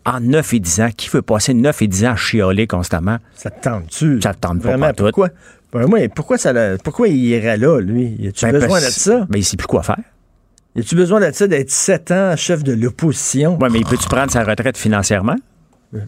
En 0.06 0.20
9 0.20 0.54
et 0.54 0.60
10 0.60 0.82
ans. 0.82 0.90
Qui 0.96 1.10
veut 1.10 1.22
passer 1.22 1.54
9 1.54 1.82
et 1.82 1.88
10 1.88 2.06
ans 2.06 2.12
à 2.12 2.16
chialer 2.16 2.66
constamment? 2.68 3.18
Ça 3.36 3.50
te 3.52 3.62
tente-tu? 3.64 4.20
Ça 4.22 4.34
te 4.34 4.40
tente 4.40 4.62
pas 4.62 4.70
Vraiment, 4.70 4.88
pantoute. 4.88 5.06
pourquoi? 5.14 5.30
Ben, 5.74 6.10
pourquoi, 6.10 6.38
ça, 6.38 6.54
pourquoi 6.84 7.08
il 7.10 7.18
irait 7.26 7.58
là, 7.58 7.80
lui? 7.80 8.16
Y 8.20 8.28
a-tu 8.30 8.46
Ben, 8.46 8.54
besoin 8.54 8.80
de 8.80 8.86
ça? 8.86 9.28
Ben, 9.30 9.38
il 9.38 9.44
sait 9.46 9.58
plus 9.58 9.68
quoi 9.68 9.84
faire. 9.84 10.00
Y 10.76 10.80
a-tu 10.80 10.96
besoin 10.96 11.20
de 11.20 11.32
ça, 11.34 11.46
d'être 11.48 11.70
7 11.72 12.12
ans 12.12 12.36
chef 12.36 12.64
de 12.64 12.74
l'opposition? 12.74 13.58
Ouais, 13.60 13.70
mais 13.70 13.80
il 13.80 13.86
peut-tu 13.86 14.08
prendre 14.08 14.32
sa 14.32 14.44
retraite 14.44 14.78
financièrement 14.78 15.36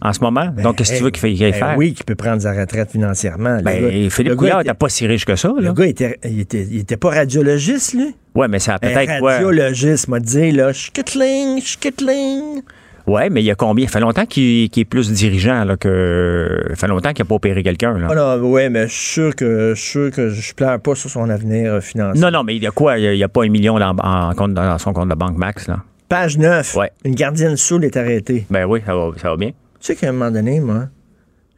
en 0.02 0.12
ce 0.12 0.20
moment? 0.20 0.46
Donc, 0.62 0.76
qu'est-ce 0.76 0.92
que 0.92 0.96
tu 0.98 1.02
veux 1.04 1.10
qu'il 1.10 1.20
fasse- 1.22 1.38
Ben 1.38 1.52
faire? 1.52 1.74
oui, 1.78 1.92
qu'il 1.94 2.04
peut 2.04 2.14
prendre 2.14 2.40
sa 2.42 2.52
retraite 2.52 2.90
financièrement. 2.90 3.60
Ben, 3.62 3.82
gars- 3.82 4.10
Philippe 4.10 4.36
Couillard 4.36 4.60
était- 4.60 4.70
n'était 4.70 4.78
pas 4.78 4.88
si 4.88 5.06
riche 5.06 5.24
que 5.24 5.36
ça. 5.36 5.52
Le 5.58 5.72
gars, 5.72 5.86
était, 5.86 6.18
il, 6.24 6.40
était, 6.40 6.66
il 6.70 6.78
était 6.80 6.96
pas 6.96 7.10
radiologiste, 7.10 7.94
lui? 7.94 8.14
Ouais, 8.34 8.48
mais 8.48 8.58
ça 8.58 8.74
a 8.74 8.78
peut-être 8.78 9.18
quoi? 9.20 9.32
radiologiste 9.34 10.08
m'a 10.08 10.20
dit, 10.20 10.50
là, 10.52 10.72
schkittling, 10.72 11.60
schkittling. 11.62 12.62
Ouais, 13.06 13.30
mais 13.30 13.42
il 13.42 13.46
y 13.46 13.50
a 13.50 13.54
combien? 13.54 13.86
Ça 13.86 13.94
fait 13.94 14.00
longtemps 14.00 14.26
qu'il 14.26 14.70
est 14.74 14.84
plus 14.84 15.12
dirigeant 15.12 15.64
là, 15.64 15.76
que. 15.76 16.62
Ça 16.70 16.76
fait 16.76 16.86
longtemps 16.88 17.12
qu'il 17.12 17.24
n'a 17.24 17.28
pas 17.28 17.34
opéré 17.34 17.62
quelqu'un. 17.62 17.98
là. 17.98 18.08
Ah 18.10 18.14
non, 18.38 18.50
ouais, 18.50 18.68
mais 18.68 18.88
je 18.88 18.92
suis 18.94 19.12
sûr 19.12 19.34
que 19.36 19.74
je 19.74 19.80
suis 19.80 19.90
sûr 19.90 20.10
que 20.10 20.30
je 20.30 20.54
pleure 20.54 20.80
pas 20.80 20.94
sur 20.94 21.10
son 21.10 21.28
avenir 21.30 21.74
euh, 21.74 21.80
financier. 21.80 22.20
Non, 22.20 22.30
non, 22.30 22.44
mais 22.44 22.56
il 22.56 22.62
y 22.62 22.66
a 22.66 22.70
quoi? 22.70 22.98
Il 22.98 23.16
n'y 23.16 23.24
a, 23.24 23.28
pas 23.28 23.44
un 23.44 23.48
million 23.48 23.78
dans, 23.78 23.96
en 23.96 24.34
compte- 24.34 24.54
dans 24.54 24.78
son 24.78 24.92
compte 24.92 25.08
de 25.08 25.14
banque 25.14 25.36
max, 25.36 25.68
là. 25.68 25.82
Page 26.08 26.38
9. 26.38 26.76
Ouais. 26.76 26.90
Une 27.04 27.14
gardienne 27.14 27.56
saoule 27.56 27.84
est 27.84 27.96
arrêtée. 27.96 28.44
Ben 28.50 28.64
oui, 28.66 28.80
ça 28.84 28.94
va, 28.94 29.10
ça 29.16 29.30
va 29.30 29.36
bien. 29.36 29.50
Tu 29.50 29.54
sais 29.80 29.96
qu'à 29.96 30.08
un 30.08 30.12
moment 30.12 30.30
donné, 30.30 30.60
moi, 30.60 30.88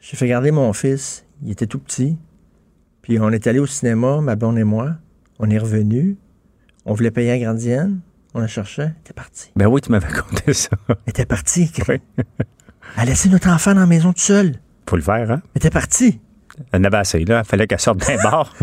j'ai 0.01 0.17
fait 0.17 0.29
garder 0.29 0.51
mon 0.51 0.73
fils. 0.73 1.25
Il 1.45 1.51
était 1.53 1.67
tout 1.67 1.79
petit. 1.79 2.19
Puis 3.01 3.19
on 3.19 3.31
est 3.31 3.47
allé 3.47 3.59
au 3.59 3.67
cinéma, 3.67 4.21
ma 4.21 4.37
blonde 4.37 4.59
et 4.59 4.65
moi. 4.65 4.91
On 5.39 5.49
est 5.51 5.59
revenu. 5.59 6.17
On 6.85 6.95
voulait 6.95 7.11
payer 7.11 7.31
la 7.31 7.39
gardienne. 7.39 8.01
On 8.35 8.41
la 8.41 8.47
cherchait. 8.47 8.83
Elle 8.83 8.95
était 9.05 9.13
partie. 9.13 9.51
Ben 9.57 9.67
oui, 9.67 9.81
tu 9.81 9.91
m'avais 9.91 10.09
conté 10.13 10.53
ça. 10.55 10.71
Elle 10.89 10.97
était 11.09 11.27
partie. 11.27 11.71
Oui. 11.89 11.97
Elle 12.17 12.25
a 12.97 13.05
laissé 13.05 13.29
notre 13.29 13.49
enfant 13.51 13.75
dans 13.75 13.81
la 13.81 13.87
maison 13.87 14.13
tout 14.13 14.21
seul. 14.21 14.55
Faut 14.89 14.97
le 14.97 15.03
faire, 15.03 15.31
hein? 15.31 15.43
Elle 15.55 15.59
était 15.61 15.71
partie. 15.71 16.21
Elle 16.71 16.81
en 16.81 16.85
avait 16.85 16.99
assez, 16.99 17.25
là. 17.25 17.43
Il 17.45 17.49
fallait 17.49 17.67
qu'elle 17.67 17.81
sorte 17.81 17.99
d'un 18.07 18.17
bar. 18.23 18.55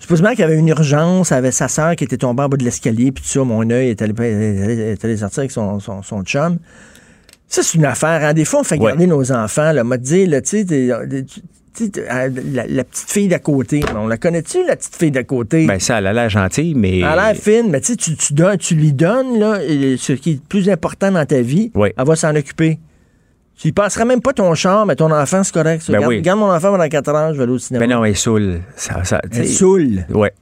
Supposément 0.00 0.30
qu'il 0.30 0.40
y 0.40 0.42
avait 0.42 0.58
une 0.58 0.68
urgence, 0.68 1.32
elle 1.32 1.38
avait 1.38 1.50
sa 1.52 1.68
sœur 1.68 1.96
qui 1.96 2.04
était 2.04 2.16
tombée 2.18 2.42
en 2.42 2.48
bas 2.48 2.56
de 2.56 2.64
l'escalier, 2.64 3.12
puis 3.12 3.22
tout 3.22 3.28
ça, 3.30 3.42
mon 3.44 3.68
œil 3.70 3.90
est 3.90 4.02
allé, 4.02 5.16
sortir 5.16 5.38
avec 5.40 5.50
son, 5.50 5.80
son, 5.80 6.02
son 6.02 6.22
chum. 6.24 6.58
Ça, 7.46 7.62
c'est 7.62 7.78
une 7.78 7.86
affaire. 7.86 8.22
Hein. 8.28 8.34
Des 8.34 8.44
fois, 8.44 8.60
on 8.60 8.64
fait 8.64 8.78
Ouais. 8.78 8.88
garder 8.90 9.06
nos 9.06 9.32
enfants. 9.32 9.72
Là, 9.72 9.82
m'a 9.84 9.96
dit, 9.96 10.26
là, 10.26 10.42
tu 10.42 10.66
sais, 10.66 10.88
t'es- 11.90 12.04
la, 12.06 12.66
la 12.66 12.84
petite 12.84 13.10
fille 13.10 13.28
d'à 13.28 13.38
côté. 13.38 13.80
On 13.96 14.06
la 14.06 14.16
connais-tu, 14.16 14.64
la 14.66 14.76
petite 14.76 14.96
fille 14.96 15.10
d'à 15.10 15.24
côté? 15.24 15.66
ben 15.66 15.78
ça, 15.78 15.98
elle 15.98 16.06
a 16.08 16.12
l'air 16.12 16.28
gentille, 16.28 16.74
mais. 16.74 16.98
Elle 16.98 17.04
a 17.04 17.32
l'air 17.32 17.36
fine, 17.40 17.70
mais 17.70 17.80
tu 17.80 17.96
tu, 17.96 18.12
donnes- 18.34 18.58
tu 18.58 18.74
lui 18.74 18.92
donnes 18.92 19.38
là, 19.38 19.58
ce 19.60 20.12
qui 20.12 20.30
est 20.30 20.34
le 20.34 20.40
plus 20.48 20.68
important 20.68 21.10
dans 21.12 21.24
ta 21.24 21.40
vie. 21.40 21.70
Oui. 21.74 21.90
Elle 21.96 22.06
va 22.06 22.16
s'en 22.16 22.34
occuper. 22.34 22.78
Tu 23.56 23.68
y 23.68 23.72
passeras 23.72 24.04
même 24.04 24.20
pas 24.20 24.32
ton 24.32 24.54
char, 24.54 24.86
mais 24.86 24.94
ton 24.94 25.10
enfant, 25.10 25.42
c'est 25.42 25.52
correct. 25.52 25.84
Ben 25.88 25.94
garde, 26.00 26.06
oui. 26.12 26.22
garde 26.22 26.38
mon 26.38 26.50
enfant 26.52 26.70
pendant 26.70 26.88
4 26.88 27.08
heures, 27.08 27.32
je 27.32 27.38
vais 27.38 27.42
aller 27.44 27.52
au 27.52 27.58
cinéma. 27.58 27.84
Ben 27.86 27.92
non, 27.92 28.04
elle 28.04 28.12
est 28.12 28.14
saoule. 28.14 28.60
Ça, 28.76 29.02
Elle 29.32 29.48
saoule. 29.48 30.04
Ouais. 30.10 30.32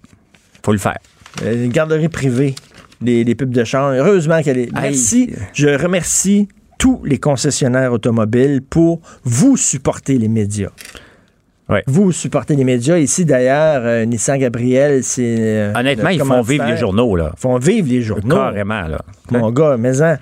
Faut 0.63 0.73
le 0.73 0.79
faire. 0.79 0.99
Euh, 1.43 1.65
Une 1.65 1.71
garderie 1.73 2.09
privée, 2.11 2.55
les, 3.01 3.25
les 3.25 3.35
pubs 3.35 3.51
de 3.51 3.65
char. 3.65 3.93
Heureusement 3.93 4.43
qu'elle 4.43 4.59
est. 4.59 4.69
Aïe. 4.75 4.91
Merci. 4.91 5.31
Je 5.55 5.69
remercie 5.83 6.49
tous 6.79 7.01
les 7.07 7.17
concessionnaires 7.19 7.93
automobiles 7.95 8.61
pour 8.61 9.01
vous 9.25 9.57
supporter 9.57 10.19
les 10.19 10.29
médias. 10.29 10.69
Ouais. 11.69 11.83
Vous 11.87 12.13
supportez 12.13 12.55
les 12.55 12.63
médias. 12.65 12.97
Ici, 12.99 13.25
d'ailleurs, 13.25 13.83
euh, 13.85 14.05
Nissan 14.05 14.39
Gabriel, 14.39 15.03
c'est. 15.03 15.37
euh, 15.39 15.73
Honnêtement, 15.75 16.11
ils 16.11 16.21
font 16.21 16.41
vivre 16.43 16.65
les 16.67 16.77
journaux, 16.77 17.17
là. 17.17 17.33
Ils 17.37 17.41
font 17.41 17.59
vivre 17.59 17.89
les 17.89 18.03
journaux. 18.03 18.37
Carrément, 18.37 18.83
là. 18.83 19.01
Mon 19.33 19.51
gars, 19.51 19.77
mais 19.77 20.01
hein. 20.01 20.19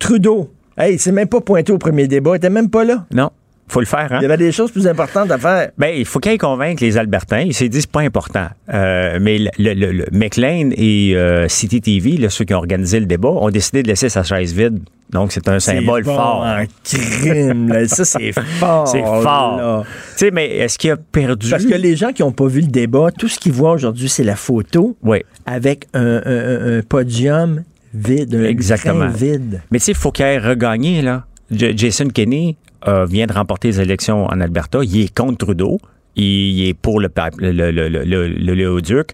Trudeau, 0.00 0.50
hey, 0.76 0.94
il 0.94 0.98
s'est 0.98 1.12
même 1.12 1.28
pas 1.28 1.40
pointé 1.40 1.70
au 1.72 1.78
premier 1.78 2.08
débat. 2.08 2.32
Il 2.32 2.36
était 2.38 2.50
même 2.50 2.68
pas 2.70 2.84
là. 2.84 3.04
Non. 3.12 3.30
Faut 3.70 3.80
le 3.80 3.86
faire, 3.86 4.08
hein? 4.10 4.18
Il 4.20 4.22
y 4.22 4.24
avait 4.24 4.36
des 4.36 4.52
choses 4.52 4.70
plus 4.72 4.86
importantes 4.86 5.30
à 5.30 5.38
faire. 5.38 5.70
Ben, 5.76 5.92
il 5.96 6.04
faut 6.06 6.18
qu'il 6.20 6.32
aille 6.32 6.38
convaincre 6.38 6.82
les 6.82 6.96
Albertains. 6.96 7.40
Il 7.42 7.52
s'est 7.54 7.68
dit, 7.68 7.80
c'est 7.82 7.90
pas 7.90 8.00
important. 8.00 8.46
Euh, 8.72 9.18
mais 9.20 9.38
le, 9.38 9.50
le, 9.58 9.74
le- 9.74 9.92
le- 9.92 10.06
McLean 10.12 10.70
et 10.76 11.12
euh, 11.14 11.48
City 11.48 11.80
TV, 11.80 12.16
là, 12.16 12.30
ceux 12.30 12.44
qui 12.44 12.54
ont 12.54 12.58
organisé 12.58 12.98
le 13.00 13.06
débat, 13.06 13.28
ont 13.28 13.50
décidé 13.50 13.82
de 13.82 13.88
laisser 13.88 14.08
sa 14.08 14.22
chaise 14.22 14.52
vide. 14.54 14.80
Donc, 15.10 15.32
c'est 15.32 15.48
un 15.48 15.58
symbole 15.60 16.04
C'est 16.04 16.10
bon 16.10 16.16
fort. 16.16 16.44
en 16.46 16.64
crime, 16.84 17.68
là. 17.68 17.86
Ça, 17.88 18.04
c'est 18.04 18.32
fort. 18.32 18.86
C'est 18.88 19.02
fort. 19.02 19.84
Tu 19.84 19.90
sais, 20.16 20.30
mais 20.30 20.46
est-ce 20.56 20.78
qu'il 20.78 20.90
a 20.90 20.96
perdu? 20.96 21.48
Parce 21.50 21.64
que 21.64 21.74
les 21.74 21.96
gens 21.96 22.12
qui 22.12 22.22
n'ont 22.22 22.32
pas 22.32 22.46
vu 22.46 22.60
le 22.60 22.66
débat, 22.66 23.10
tout 23.16 23.28
ce 23.28 23.38
qu'ils 23.38 23.52
voient 23.52 23.72
aujourd'hui, 23.72 24.08
c'est 24.08 24.24
la 24.24 24.36
photo 24.36 24.96
Oui. 25.02 25.18
avec 25.46 25.86
un, 25.94 26.00
un- 26.02 26.22
un- 26.26 26.78
un 26.78 26.82
podium 26.82 27.62
vide, 27.94 28.34
un 28.34 28.44
Exactement. 28.44 29.08
vide. 29.08 29.62
Mais 29.70 29.78
tu 29.78 29.86
sais, 29.86 29.92
il 29.92 29.96
faut 29.98 30.10
qu'il 30.12 30.24
aille 30.26 30.38
regagner, 30.38 31.00
là. 31.02 31.24
Jason 31.50 32.08
Kenney 32.08 32.56
euh, 32.86 33.04
vient 33.06 33.26
de 33.26 33.32
remporter 33.32 33.68
les 33.68 33.80
élections 33.80 34.26
en 34.26 34.40
Alberta. 34.40 34.80
Il 34.82 35.00
est 35.00 35.14
contre 35.14 35.38
Trudeau. 35.46 35.80
Il, 36.16 36.66
est 36.68 36.74
pour 36.74 37.00
le, 37.00 37.08
le, 37.38 37.52
le, 37.52 37.70
le, 37.70 37.88
le, 37.88 38.04
le- 38.04 38.28
le 38.28 38.54
Léoduc. 38.54 39.10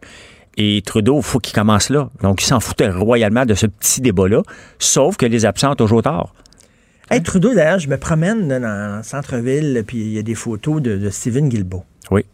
Et 0.56 0.82
Trudeau, 0.86 1.18
il 1.18 1.22
faut 1.22 1.38
qu'il 1.38 1.54
commence 1.54 1.90
là. 1.90 2.08
Donc, 2.22 2.42
il 2.42 2.46
s'en 2.46 2.60
foutait 2.60 2.88
royalement 2.88 3.44
de 3.44 3.54
ce 3.54 3.66
petit 3.66 4.00
débat-là. 4.00 4.42
Sauf 4.78 5.16
que 5.16 5.26
les 5.26 5.44
absents 5.44 5.72
ont 5.72 5.76
toujours 5.76 6.02
tort. 6.02 6.34
Hey, 7.10 7.22
Trudeau, 7.22 7.54
d'ailleurs, 7.54 7.78
je 7.80 7.88
me 7.88 7.98
promène 7.98 8.48
dans 8.48 8.96
le 8.98 9.02
centre-ville, 9.02 9.84
puis 9.86 9.98
il 9.98 10.12
y 10.12 10.18
a 10.18 10.22
des 10.22 10.34
photos 10.34 10.80
de, 10.80 10.96
de 10.96 11.10
Stephen 11.10 11.48
Guilbeault. 11.48 11.84
Oui. 12.10 12.24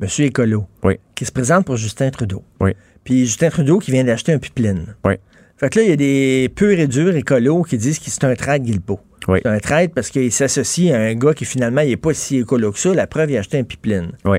Monsieur 0.00 0.26
Écolo. 0.26 0.66
Oui. 0.82 0.96
Qui 1.14 1.24
se 1.24 1.32
présente 1.32 1.64
pour 1.64 1.76
Justin 1.76 2.10
Trudeau. 2.10 2.42
Oui. 2.60 2.72
Puis 3.04 3.20
Justin 3.24 3.48
Trudeau 3.48 3.78
qui 3.78 3.90
vient 3.92 4.04
d'acheter 4.04 4.32
un 4.32 4.38
pipeline. 4.38 4.94
Oui. 5.04 5.14
Fait 5.58 5.70
que 5.70 5.78
là, 5.78 5.84
il 5.84 5.90
y 5.90 5.92
a 5.92 5.96
des 5.96 6.48
purs 6.54 6.78
et 6.78 6.86
durs 6.86 7.14
écolos 7.16 7.62
qui 7.64 7.78
disent 7.78 7.98
que 7.98 8.10
c'est 8.10 8.24
un 8.24 8.34
traite 8.34 8.62
Guilbeault. 8.62 9.00
Oui. 9.26 9.40
C'est 9.42 9.48
un 9.48 9.58
traite 9.58 9.92
parce 9.92 10.10
qu'il 10.10 10.30
s'associe 10.32 10.94
à 10.94 10.98
un 10.98 11.14
gars 11.14 11.34
qui 11.34 11.44
finalement 11.44 11.80
il 11.80 11.88
n'est 11.88 11.96
pas 11.96 12.14
si 12.14 12.38
écolo 12.38 12.72
que 12.72 12.78
ça. 12.78 12.94
La 12.94 13.06
preuve, 13.06 13.30
il 13.32 13.36
a 13.36 13.40
acheté 13.40 13.58
un 13.58 13.64
pipeline. 13.64 14.12
Oui. 14.24 14.38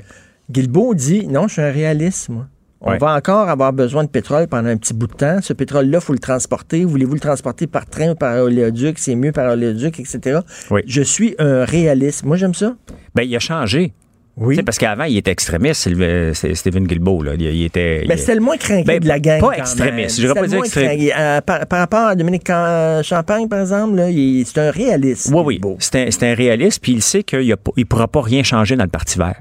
Guilbeault 0.50 0.94
dit 0.94 1.26
Non, 1.26 1.46
je 1.46 1.54
suis 1.54 1.62
un 1.62 1.70
réaliste, 1.70 2.30
moi. 2.30 2.46
On 2.82 2.96
va 2.96 3.14
encore 3.14 3.50
avoir 3.50 3.74
besoin 3.74 4.04
de 4.04 4.08
pétrole 4.08 4.48
pendant 4.48 4.70
un 4.70 4.78
petit 4.78 4.94
bout 4.94 5.06
de 5.06 5.12
temps. 5.12 5.42
Ce 5.42 5.52
pétrole-là, 5.52 5.98
il 5.98 6.04
faut 6.04 6.14
le 6.14 6.18
transporter. 6.18 6.86
Voulez-vous 6.86 7.12
le 7.12 7.20
transporter 7.20 7.66
par 7.66 7.84
train 7.84 8.12
ou 8.12 8.14
par 8.14 8.42
oléoduc? 8.42 8.98
C'est 8.98 9.14
mieux 9.14 9.32
par 9.32 9.52
oléoduc, 9.52 10.00
etc. 10.00 10.40
Oui. 10.70 10.80
Je 10.86 11.02
suis 11.02 11.34
un 11.38 11.66
réaliste. 11.66 12.24
Moi, 12.24 12.38
j'aime 12.38 12.54
ça. 12.54 12.74
Ben, 13.14 13.24
il 13.24 13.36
a 13.36 13.38
changé. 13.38 13.92
Oui. 14.40 14.60
Parce 14.62 14.78
qu'avant, 14.78 15.04
il 15.04 15.18
était 15.18 15.30
extrémiste, 15.30 15.86
c'est 16.34 16.54
Stephen 16.54 16.86
Guilbeault. 16.86 17.22
Là. 17.22 17.34
Il, 17.34 17.42
il 17.42 17.64
était. 17.64 18.04
Ben, 18.08 18.18
il- 18.18 18.34
le 18.34 18.40
moins 18.40 18.56
craqué 18.56 18.84
Ben, 18.84 18.98
de 18.98 19.06
la 19.06 19.20
gang. 19.20 19.38
pas 19.40 19.52
extrémiste. 19.52 20.18
Je 20.20 20.28
pas 20.32 20.46
dire 20.46 20.56
moins 20.56 20.64
extré- 20.66 20.84
craqué. 20.86 21.12
Euh, 21.14 21.40
par, 21.42 21.66
par 21.66 21.78
rapport 21.80 22.06
à 22.08 22.14
Dominique 22.14 22.44
Cam- 22.44 23.02
Champagne, 23.02 23.48
par 23.48 23.60
exemple, 23.60 23.96
là, 23.96 24.08
il- 24.10 24.44
c'est 24.46 24.58
un 24.58 24.70
réaliste. 24.70 25.30
Oui, 25.32 25.60
oui. 25.62 25.76
C'est 25.78 26.06
un, 26.06 26.10
c'est 26.10 26.30
un 26.30 26.34
réaliste, 26.34 26.80
puis 26.82 26.92
il 26.92 27.02
sait 27.02 27.22
qu'il 27.22 27.46
ne 27.48 27.84
pourra 27.84 28.08
pas 28.08 28.22
rien 28.22 28.42
changer 28.42 28.76
dans 28.76 28.84
le 28.84 28.90
Parti 28.90 29.18
vert. 29.18 29.40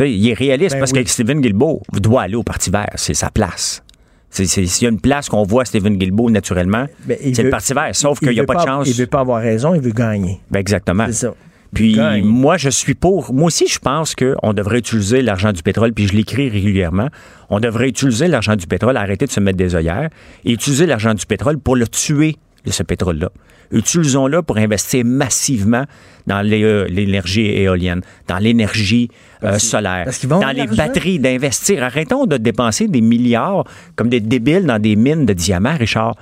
Il 0.00 0.28
est 0.28 0.34
réaliste 0.34 0.72
Ben 0.74 0.80
parce 0.80 0.92
oui. 0.92 1.04
que 1.04 1.10
Stephen 1.10 1.40
Guilbeault 1.40 1.82
doit 1.94 2.22
aller 2.22 2.34
au 2.34 2.42
Parti 2.42 2.70
vert. 2.70 2.90
C'est 2.96 3.14
sa 3.14 3.30
place. 3.30 3.82
C'est- 4.30 4.46
c'est- 4.46 4.66
S'il 4.66 4.84
y 4.84 4.88
a 4.88 4.90
une 4.90 5.00
place 5.00 5.28
qu'on 5.28 5.42
voit 5.44 5.64
Stephen 5.66 5.96
Guilbeault 5.96 6.30
naturellement, 6.30 6.86
Ben, 7.06 7.16
c'est 7.20 7.36
veut- 7.38 7.44
le 7.44 7.50
Parti 7.50 7.72
vert. 7.74 7.90
Sauf 7.92 8.18
il 8.22 8.28
qu'il 8.28 8.34
n'y 8.36 8.40
a 8.40 8.44
pas 8.44 8.54
de 8.56 8.60
chance. 8.66 8.88
Il 8.88 8.94
veut 8.94 9.06
pas 9.06 9.20
avoir 9.20 9.42
raison, 9.42 9.74
il 9.74 9.80
veut 9.80 9.90
gagner. 9.92 10.40
Ben, 10.50 10.58
exactement. 10.60 11.04
C'est 11.06 11.12
ça. 11.12 11.34
Puis 11.74 11.94
Gagne. 11.94 12.24
moi, 12.24 12.56
je 12.56 12.68
suis 12.68 12.94
pour. 12.94 13.32
Moi 13.32 13.46
aussi, 13.46 13.66
je 13.66 13.78
pense 13.78 14.14
qu'on 14.14 14.52
devrait 14.52 14.78
utiliser 14.78 15.22
l'argent 15.22 15.52
du 15.52 15.62
pétrole, 15.62 15.92
puis 15.92 16.06
je 16.06 16.12
l'écris 16.12 16.48
régulièrement. 16.48 17.08
On 17.48 17.60
devrait 17.60 17.88
utiliser 17.88 18.28
l'argent 18.28 18.56
du 18.56 18.66
pétrole, 18.66 18.96
arrêter 18.96 19.26
de 19.26 19.30
se 19.30 19.40
mettre 19.40 19.58
des 19.58 19.74
œillères, 19.74 20.10
et 20.44 20.52
utiliser 20.52 20.86
l'argent 20.86 21.14
du 21.14 21.24
pétrole 21.24 21.58
pour 21.58 21.76
le 21.76 21.88
tuer, 21.88 22.36
ce 22.66 22.82
pétrole-là. 22.82 23.30
Utilisons-le 23.72 24.42
pour 24.42 24.58
investir 24.58 25.02
massivement 25.04 25.84
dans 26.26 26.46
euh, 26.46 26.86
l'énergie 26.88 27.46
éolienne, 27.46 28.02
dans 28.28 28.36
l'énergie 28.36 29.08
euh, 29.42 29.58
solaire, 29.58 30.08
dans 30.24 30.54
les 30.54 30.66
batteries, 30.66 31.18
d'investir. 31.18 31.82
Arrêtons 31.82 32.26
de 32.26 32.36
dépenser 32.36 32.86
des 32.86 33.00
milliards 33.00 33.64
comme 33.96 34.10
des 34.10 34.20
débiles 34.20 34.66
dans 34.66 34.78
des 34.78 34.94
mines 34.94 35.24
de 35.24 35.32
diamants, 35.32 35.76
Richard. 35.76 36.16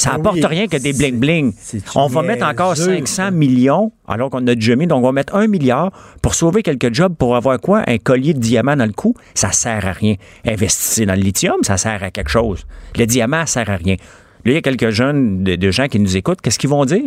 Ça 0.00 0.12
Ben 0.12 0.20
apporte 0.20 0.36
oui, 0.36 0.46
rien 0.46 0.66
que 0.66 0.78
des 0.78 0.94
bling-bling. 0.94 1.52
On 1.94 2.06
va 2.06 2.22
mettre 2.22 2.46
encore 2.46 2.72
niaiseux, 2.72 3.04
500 3.04 3.32
millions 3.32 3.92
alors 4.08 4.30
qu'on 4.30 4.46
a 4.46 4.54
déjà 4.54 4.74
mis. 4.74 4.86
Donc, 4.86 5.00
on 5.00 5.06
va 5.06 5.12
mettre 5.12 5.34
un 5.34 5.46
milliard 5.46 5.92
pour 6.22 6.34
sauver 6.34 6.62
quelques 6.62 6.94
jobs 6.94 7.14
pour 7.14 7.36
avoir 7.36 7.60
quoi? 7.60 7.82
Un 7.86 7.98
collier 7.98 8.32
de 8.32 8.38
diamants 8.38 8.76
dans 8.76 8.86
le 8.86 8.94
cou? 8.94 9.14
Ça 9.34 9.52
sert 9.52 9.86
à 9.86 9.92
rien. 9.92 10.14
Investissez 10.46 11.04
dans 11.04 11.14
le 11.14 11.20
lithium, 11.20 11.56
ça 11.60 11.76
sert 11.76 12.02
à 12.02 12.10
quelque 12.10 12.30
chose. 12.30 12.66
Le 12.96 13.04
diamant, 13.04 13.44
ça 13.44 13.64
sert 13.64 13.70
à 13.74 13.76
rien. 13.76 13.96
Là, 14.44 14.52
il 14.52 14.54
y 14.54 14.56
a 14.56 14.62
quelques 14.62 14.90
jeunes 14.90 15.44
de, 15.44 15.56
de 15.56 15.70
gens 15.70 15.86
qui 15.88 15.98
nous 16.00 16.16
écoutent. 16.16 16.40
Qu'est-ce 16.40 16.58
qu'ils 16.58 16.70
vont 16.70 16.84
dire? 16.84 17.02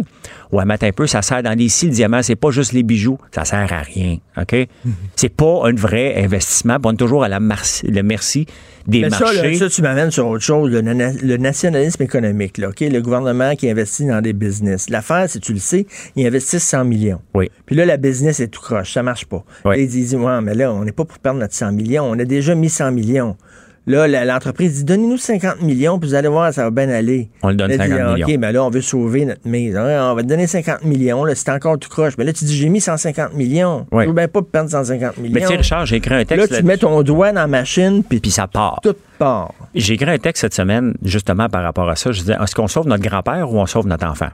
Ouais, 0.51 0.63
mais 0.65 0.75
attends 0.75 0.87
un 0.87 0.91
peu, 0.91 1.07
ça 1.07 1.21
sert 1.21 1.41
dans 1.43 1.57
les 1.57 1.69
scies, 1.69 1.87
le 1.87 1.91
diamant, 1.93 2.21
c'est 2.21 2.35
pas 2.35 2.51
juste 2.51 2.73
les 2.73 2.83
bijoux. 2.83 3.17
Ça 3.31 3.45
sert 3.45 3.71
à 3.73 3.79
rien. 3.79 4.17
OK? 4.39 4.55
C'est 5.15 5.29
pas 5.29 5.61
un 5.65 5.73
vrai 5.73 6.23
investissement. 6.23 6.77
On 6.83 6.93
est 6.93 6.97
toujours 6.97 7.23
à 7.23 7.27
la 7.29 7.39
merci, 7.39 7.85
le 7.87 8.01
merci 8.03 8.45
des 8.87 9.01
Mais 9.01 9.09
ça, 9.11 9.19
marchés. 9.19 9.51
là, 9.51 9.57
ça, 9.59 9.69
tu 9.69 9.81
m'amènes 9.81 10.11
sur 10.11 10.27
autre 10.27 10.43
chose, 10.43 10.69
le, 10.71 10.81
na- 10.81 11.13
le 11.13 11.37
nationalisme 11.37 12.03
économique. 12.03 12.57
Là, 12.57 12.69
OK? 12.69 12.81
Le 12.81 12.99
gouvernement 12.99 13.55
qui 13.55 13.69
investit 13.69 14.05
dans 14.05 14.21
des 14.21 14.33
business. 14.33 14.89
L'affaire, 14.89 15.29
si 15.29 15.39
tu 15.39 15.53
le 15.53 15.59
sais, 15.59 15.85
ils 16.15 16.27
investissent 16.27 16.63
100 16.65 16.83
millions. 16.85 17.21
Oui. 17.33 17.49
Puis 17.65 17.75
là, 17.75 17.85
la 17.85 17.97
business 17.97 18.39
est 18.41 18.47
tout 18.49 18.61
croche. 18.61 18.93
Ça 18.93 19.03
marche 19.03 19.25
pas. 19.25 19.43
Oui. 19.65 19.77
Là, 19.77 19.81
ils 19.81 19.87
disent, 19.89 20.15
ouais, 20.15 20.41
mais 20.41 20.53
là, 20.55 20.73
on 20.73 20.83
n'est 20.83 20.91
pas 20.91 21.05
pour 21.05 21.19
perdre 21.19 21.39
notre 21.39 21.53
100 21.53 21.71
millions. 21.71 22.03
On 22.09 22.19
a 22.19 22.25
déjà 22.25 22.55
mis 22.55 22.69
100 22.69 22.91
millions. 22.91 23.37
Là, 23.85 24.07
l'entreprise 24.23 24.77
dit, 24.77 24.83
donnez-nous 24.85 25.17
50 25.17 25.61
millions, 25.61 25.99
puis 25.99 26.07
vous 26.07 26.15
allez 26.15 26.29
voir, 26.29 26.53
ça 26.53 26.63
va 26.63 26.69
bien 26.71 26.87
aller. 26.89 27.29
On 27.41 27.49
le 27.49 27.55
donne 27.55 27.69
Là, 27.69 27.77
50 27.77 27.89
dit, 27.89 28.13
millions. 28.13 28.27
OK, 28.27 28.35
mais 28.39 28.51
là, 28.53 28.63
on 28.63 28.69
veut 28.69 28.79
sauver 28.81 29.25
notre 29.25 29.45
mise. 29.45 29.75
On 29.75 30.13
va 30.15 30.21
te 30.23 30.27
donner 30.27 30.47
50 30.47 30.85
millions. 30.85 31.25
Là, 31.25 31.35
c'est 31.35 31.49
encore 31.49 31.77
tout 31.77 31.89
croche. 31.89 32.13
Mais 32.17 32.23
là, 32.23 32.31
tu 32.31 32.45
dis, 32.45 32.55
j'ai 32.55 32.69
mis 32.69 32.79
150 32.79 33.33
millions. 33.33 33.85
Oui. 33.91 34.03
Je 34.05 34.07
veux 34.09 34.15
bien 34.15 34.29
pas 34.29 34.41
perdre 34.41 34.69
150 34.69 35.17
millions. 35.17 35.33
Mais 35.33 35.41
tu 35.41 35.47
sais, 35.47 35.55
Richard, 35.57 35.85
j'ai 35.85 35.97
écrit 35.97 36.13
un 36.13 36.19
là, 36.19 36.25
texte. 36.25 36.55
tu 36.57 36.63
mets 36.63 36.77
ton 36.77 37.01
doigt 37.03 37.33
dans 37.33 37.41
la 37.41 37.47
machine, 37.47 38.03
puis 38.05 38.21
Puis 38.21 38.31
ça 38.31 38.47
part. 38.47 38.79
tout 38.81 38.95
part. 39.19 39.53
J'ai 39.75 39.95
écrit 39.95 40.09
un 40.09 40.17
texte 40.17 40.41
cette 40.41 40.53
semaine, 40.53 40.93
justement, 41.03 41.49
par 41.49 41.63
rapport 41.63 41.89
à 41.89 41.97
ça. 41.97 42.13
Je 42.13 42.21
disais, 42.21 42.35
est-ce 42.41 42.55
qu'on 42.55 42.67
sauve 42.69 42.87
notre 42.87 43.03
grand-père 43.03 43.51
ou 43.51 43.59
on 43.59 43.65
sauve 43.65 43.87
notre 43.87 44.07
enfant? 44.07 44.29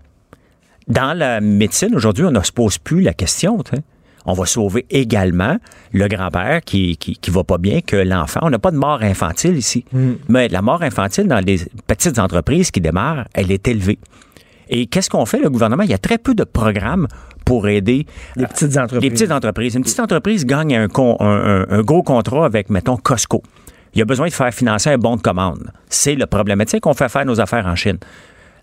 Dans 0.88 1.18
la 1.18 1.42
médecine, 1.42 1.96
aujourd'hui, 1.96 2.24
on 2.26 2.32
ne 2.32 2.42
se 2.42 2.52
pose 2.52 2.78
plus 2.78 3.02
la 3.02 3.14
question. 3.14 3.58
tu 3.64 3.76
sais. 3.76 3.82
On 4.30 4.34
va 4.34 4.46
sauver 4.46 4.86
également 4.90 5.58
le 5.92 6.08
grand-père 6.08 6.62
qui, 6.62 6.98
qui, 6.98 7.16
qui 7.18 7.32
va 7.32 7.44
pas 7.44 7.58
bien 7.58 7.82
que 7.82 7.96
l'enfant. 7.96 8.42
On 8.44 8.50
n'a 8.50 8.60
pas 8.60 8.72
de 8.72 8.78
mort 8.78 9.02
infantile 9.02 9.58
ici. 9.58 9.86
Mais 10.28 10.48
la 10.50 10.62
mort 10.62 10.82
infantile 10.84 11.28
dans 11.28 11.44
les 11.44 11.60
petites 11.88 12.20
entreprises 12.20 12.70
qui 12.72 12.80
démarrent, 12.82 13.26
elle 13.34 13.52
est 13.52 13.68
élevée. 13.68 13.98
Et 14.70 14.86
qu'est-ce 14.86 15.10
qu'on 15.10 15.26
fait, 15.26 15.40
le 15.40 15.50
gouvernement? 15.50 15.82
Il 15.84 15.90
y 15.90 15.96
a 15.96 15.98
très 15.98 16.20
peu 16.20 16.36
de 16.36 16.44
programmes 16.44 17.08
pour 17.44 17.68
aider 17.68 18.06
Les 18.36 18.46
petites 18.46 18.78
entreprises. 18.78 19.02
les 19.02 19.10
petites 19.10 19.32
entreprises. 19.32 19.74
Une 19.76 19.82
petite 19.82 20.00
entreprise 20.00 20.46
gagne 20.46 20.76
un, 20.76 20.88
con- 20.88 21.18
un- 21.20 21.64
un- 21.64 21.66
un 21.70 21.82
gros 21.82 22.04
contrat 22.04 22.46
avec, 22.46 22.70
mettons, 22.70 22.96
Costco. 22.98 23.42
Il 23.96 24.02
a 24.04 24.06
besoin 24.06 24.28
de 24.28 24.32
faire 24.34 24.54
financer 24.54 24.92
un 24.92 25.00
bon 25.00 25.16
de 25.16 25.22
commande. 25.22 25.72
C'est 25.90 26.14
le 26.14 26.28
problématique. 26.28 26.86
On 26.86 26.94
fait 26.94 27.10
faire 27.10 27.26
nos 27.26 27.42
affaires 27.42 27.66
en 27.66 27.76
Chine. 27.76 27.98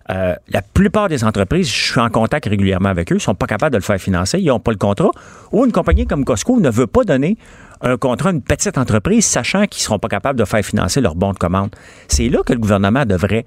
Euh, 0.09 0.35
la 0.49 0.61
plupart 0.61 1.09
des 1.09 1.23
entreprises, 1.23 1.69
je 1.69 1.91
suis 1.91 1.99
en 1.99 2.09
contact 2.09 2.45
régulièrement 2.45 2.89
avec 2.89 3.11
eux, 3.11 3.15
ne 3.15 3.19
sont 3.19 3.35
pas 3.35 3.45
capables 3.45 3.73
de 3.73 3.77
le 3.77 3.83
faire 3.83 3.99
financer, 3.99 4.39
ils 4.39 4.47
n'ont 4.47 4.59
pas 4.59 4.71
le 4.71 4.77
contrat. 4.77 5.11
Ou 5.51 5.65
une 5.65 5.71
compagnie 5.71 6.07
comme 6.07 6.23
Costco 6.23 6.59
ne 6.59 6.69
veut 6.69 6.87
pas 6.87 7.03
donner 7.03 7.37
un 7.81 7.97
contrat 7.97 8.29
à 8.29 8.31
une 8.31 8.41
petite 8.41 8.77
entreprise, 8.77 9.25
sachant 9.25 9.65
qu'ils 9.65 9.81
ne 9.81 9.83
seront 9.83 9.99
pas 9.99 10.07
capables 10.07 10.39
de 10.39 10.45
faire 10.45 10.63
financer 10.63 11.01
leur 11.01 11.15
bon 11.15 11.33
de 11.33 11.37
commande. 11.37 11.75
C'est 12.07 12.29
là 12.29 12.39
que 12.45 12.53
le 12.53 12.59
gouvernement 12.59 13.05
devrait 13.05 13.45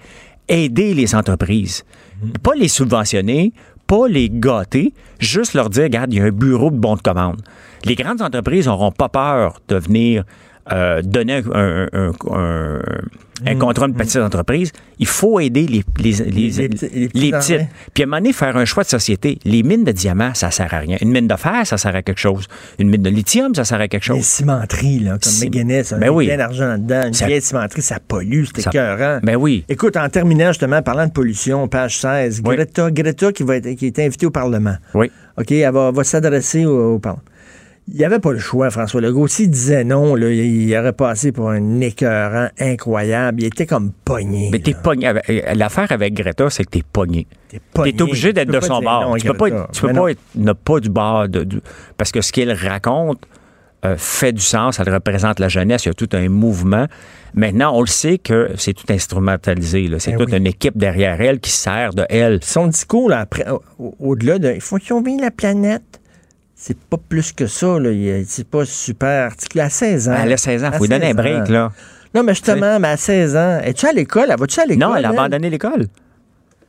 aider 0.48 0.94
les 0.94 1.14
entreprises. 1.14 1.84
Pas 2.42 2.54
les 2.54 2.68
subventionner, 2.68 3.52
pas 3.86 4.06
les 4.06 4.28
gâter, 4.28 4.92
juste 5.18 5.54
leur 5.54 5.70
dire, 5.70 5.84
regarde, 5.84 6.12
il 6.12 6.18
y 6.18 6.22
a 6.22 6.26
un 6.26 6.30
bureau 6.30 6.70
de 6.70 6.76
bon 6.76 6.96
de 6.96 7.00
commande. 7.00 7.40
Les 7.84 7.94
grandes 7.94 8.20
entreprises 8.20 8.66
n'auront 8.66 8.92
pas 8.92 9.08
peur 9.08 9.60
de 9.68 9.76
venir 9.76 10.24
euh, 10.72 11.02
donner 11.02 11.42
un, 11.52 11.52
un- 11.54 11.88
un- 11.92 12.12
un- 12.32 12.80
un 13.46 13.56
contrat 13.56 13.86
à 13.86 13.88
une 13.88 13.94
petite 13.94 14.16
entreprise. 14.18 14.70
Il 14.98 15.06
faut 15.06 15.40
aider 15.40 15.66
les, 15.66 15.82
les, 15.98 16.12
les, 16.12 16.30
Les 16.30 16.50
les 16.50 17.08
les 17.14 17.30
petites. 17.30 17.62
Puis 17.94 18.02
à 18.02 18.04
un 18.04 18.06
moment 18.06 18.18
donné, 18.18 18.34
faire 18.34 18.54
un 18.58 18.66
choix 18.66 18.82
de 18.84 18.88
société. 18.90 19.38
Les 19.46 19.62
mines 19.62 19.82
de 19.84 19.92
diamants, 19.92 20.34
ça 20.34 20.50
sert 20.50 20.72
à 20.74 20.78
rien. 20.78 20.98
Une 21.00 21.10
mine 21.10 21.26
de 21.26 21.36
fer, 21.36 21.66
ça 21.66 21.78
sert 21.78 21.96
à 21.96 22.02
quelque 22.02 22.18
chose. 22.20 22.46
Une 22.78 22.90
mine 22.90 23.02
de 23.02 23.08
lithium, 23.08 23.54
ça 23.54 23.64
sert 23.64 23.80
à 23.80 23.88
quelque 23.88 24.02
Les 24.12 24.16
chose. 24.18 24.24
cimenteries, 24.26 24.98
là, 25.00 25.16
comme 25.18 25.32
McGuinness, 25.40 25.94
Ben 25.94 26.02
a 26.02 26.12
oui. 26.12 26.26
plein 26.26 26.36
d'argent 26.36 26.66
là-dedans. 26.66 27.06
Une 27.06 27.14
Ça- 27.14 27.26
vieille 27.26 27.40
cimenterie, 27.40 27.80
ça 27.82 27.98
pollue, 28.06 28.44
c'est 28.54 28.60
Ça- 28.60 28.70
écœurant. 28.70 29.20
Ben 29.22 29.36
oui. 29.36 29.64
Écoute, 29.70 29.96
en 29.96 30.08
terminant, 30.10 30.48
justement, 30.48 30.82
parlant 30.82 31.06
de 31.06 31.12
pollution, 31.12 31.66
page 31.66 31.98
16, 31.98 32.42
Oui. 32.44 32.56
Greta, 32.56 32.90
Greta 32.90 33.32
qui, 33.32 33.42
va 33.42 33.56
être, 33.56 33.70
qui 33.74 33.86
est 33.86 33.98
invitée 34.00 34.26
au 34.26 34.30
Parlement. 34.30 34.76
Oui. 34.92 35.10
OK, 35.38 35.50
elle 35.50 35.72
va, 35.72 35.90
va 35.92 36.04
s'adresser 36.04 36.66
au, 36.66 36.96
au 36.96 36.98
Parlement. 36.98 37.22
Il 37.88 37.96
n'y 37.96 38.04
avait 38.04 38.20
pas 38.20 38.32
le 38.32 38.38
choix, 38.38 38.70
François 38.70 39.00
Legault. 39.00 39.26
S'il 39.26 39.50
disait 39.50 39.82
non, 39.82 40.14
là, 40.14 40.30
il 40.30 40.76
aurait 40.76 40.92
passé 40.92 41.32
pour 41.32 41.50
un 41.50 41.80
écœurant 41.80 42.48
incroyable. 42.60 43.42
Il 43.42 43.46
était 43.46 43.66
comme 43.66 43.90
pogné. 44.04 44.48
Mais 44.52 44.60
t'es 44.60 44.74
pogné. 44.80 45.08
euh, 45.08 45.14
L'affaire 45.54 45.90
avec 45.90 46.14
Greta, 46.14 46.50
c'est 46.50 46.64
que 46.64 46.70
t'es 46.70 46.82
pogné. 46.92 47.26
T'es 47.48 47.60
pogné. 47.74 47.92
T'es 47.92 48.02
obligé 48.02 48.32
d'être 48.32 48.50
de 48.52 48.60
son 48.60 48.74
non 48.80 48.82
bord. 48.82 49.16
Tu 49.18 49.26
peux 49.26 49.34
pas 49.34 49.48
être, 49.48 49.70
tu 49.72 49.80
peux 49.82 49.92
pas 49.92 50.10
être 50.12 50.20
ne 50.36 50.52
pas 50.52 50.78
du 50.78 50.88
bord 50.88 51.28
de, 51.28 51.42
du- 51.42 51.60
parce 51.96 52.12
que 52.12 52.20
ce 52.20 52.32
qu'elle 52.32 52.52
raconte 52.52 53.22
euh, 53.84 53.96
fait 53.96 54.32
du 54.32 54.42
sens. 54.42 54.78
Elle 54.78 54.92
représente 54.92 55.40
la 55.40 55.48
jeunesse. 55.48 55.84
Il 55.86 55.88
y 55.88 55.90
a 55.90 55.94
tout 55.94 56.08
un 56.12 56.28
mouvement. 56.28 56.86
Maintenant, 57.34 57.72
on 57.74 57.80
le 57.80 57.86
sait 57.86 58.18
que 58.18 58.50
c'est 58.56 58.74
tout 58.74 58.92
instrumentalisé. 58.92 59.88
là. 59.88 59.98
C'est 59.98 60.12
Ben 60.12 60.18
toute 60.18 60.30
oui. 60.30 60.36
une 60.38 60.46
équipe 60.46 60.76
derrière 60.76 61.20
elle 61.20 61.40
qui 61.40 61.50
sert 61.50 61.92
de 61.94 62.04
elle. 62.08 62.38
Son 62.42 62.66
discours, 62.68 63.08
là, 63.10 63.20
après, 63.20 63.46
au- 63.78 63.94
au-delà 63.98 64.38
de 64.38 64.52
il 64.52 64.60
faut 64.60 64.78
sauver 64.78 65.16
la 65.20 65.30
planète, 65.30 65.99
c'est 66.62 66.76
pas 66.78 66.98
plus 66.98 67.32
que 67.32 67.46
ça. 67.46 67.78
Là. 67.78 67.90
Il- 67.90 68.24
C'est 68.26 68.46
pas 68.46 68.64
super 68.66 69.26
articulé. 69.26 69.64
À 69.64 69.70
16 69.70 70.08
ans. 70.10 70.14
Elle 70.22 70.32
a 70.32 70.36
16 70.36 70.62
ans. 70.64 70.68
À 70.68 70.72
faut 70.72 70.84
lui 70.84 70.88
donner 70.90 71.06
un 71.06 71.08
16 71.08 71.18
ans. 71.18 71.22
break, 71.22 71.48
là. 71.48 71.72
Non, 72.14 72.22
mais 72.22 72.34
justement, 72.34 72.78
mais 72.78 72.88
à 72.88 72.96
16 72.96 73.34
ans. 73.36 73.60
Es-tu 73.64 73.86
à 73.86 73.92
l'école? 73.92 74.26
Elle 74.30 74.38
va-tu 74.38 74.60
à 74.60 74.64
l'école? 74.66 74.88
Non, 74.88 74.94
elle 74.96 75.06
a 75.06 75.08
elle? 75.10 75.18
abandonné 75.18 75.48
l'école. 75.48 75.86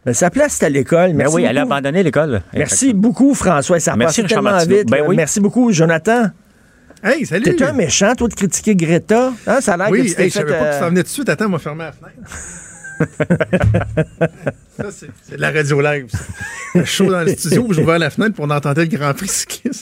Ben, 0.06 0.14
sa 0.14 0.30
place, 0.30 0.54
c'est 0.54 0.66
à 0.66 0.70
l'école. 0.70 1.10
Ben 1.10 1.18
Merci 1.18 1.36
oui, 1.36 1.44
elle 1.44 1.58
a 1.58 1.62
abandonné 1.64 2.04
l'école. 2.04 2.42
Merci 2.54 2.94
beaucoup, 2.94 3.34
François. 3.36 3.80
Ça 3.80 3.94
Richard 3.94 4.28
tellement 4.28 4.58
vite. 4.60 4.90
Ben 4.90 5.04
oui. 5.06 5.16
Merci 5.16 5.40
beaucoup, 5.42 5.72
Jonathan. 5.72 6.28
Hey, 7.04 7.26
salut! 7.26 7.44
T'es 7.44 7.64
un 7.64 7.74
méchant, 7.74 8.14
toi, 8.16 8.28
de 8.28 8.34
critiquer 8.36 8.76
Greta. 8.76 9.34
Hein, 9.48 9.60
ça 9.62 9.74
a 9.74 9.78
l'air 9.78 9.88
que 9.88 9.92
Oui, 9.92 10.06
tu 10.06 10.14
t'es 10.16 10.24
hey, 10.24 10.30
je 10.30 10.34
fait, 10.34 10.40
savais 10.48 10.52
pas 10.52 10.66
que 10.66 10.70
tu 10.70 10.76
euh, 10.76 10.80
t'en 10.80 10.90
venais 10.90 11.02
tout 11.02 11.08
de 11.08 11.12
suite. 11.14 11.30
Attends, 11.30 11.46
on 11.48 11.50
va 11.50 11.60
fermer 11.60 11.84
la 11.86 11.92
fenêtre. 11.92 12.16
Ça, 14.78 14.86
c'est 14.92 15.36
de 15.36 15.42
la 15.42 15.52
radio 15.52 15.82
live. 15.82 16.08
chaud 16.86 17.12
dans 17.12 17.22
le 17.24 17.30
studio, 17.36 17.68
j'ai 17.72 17.82
ouvert 17.84 18.00
la 18.00 18.10
fenêtre 18.10 18.36
pour 18.36 18.46
on 18.46 18.50
entendait 18.50 18.86
le 18.86 18.98
Grand 18.98 19.14
Prix 19.14 19.30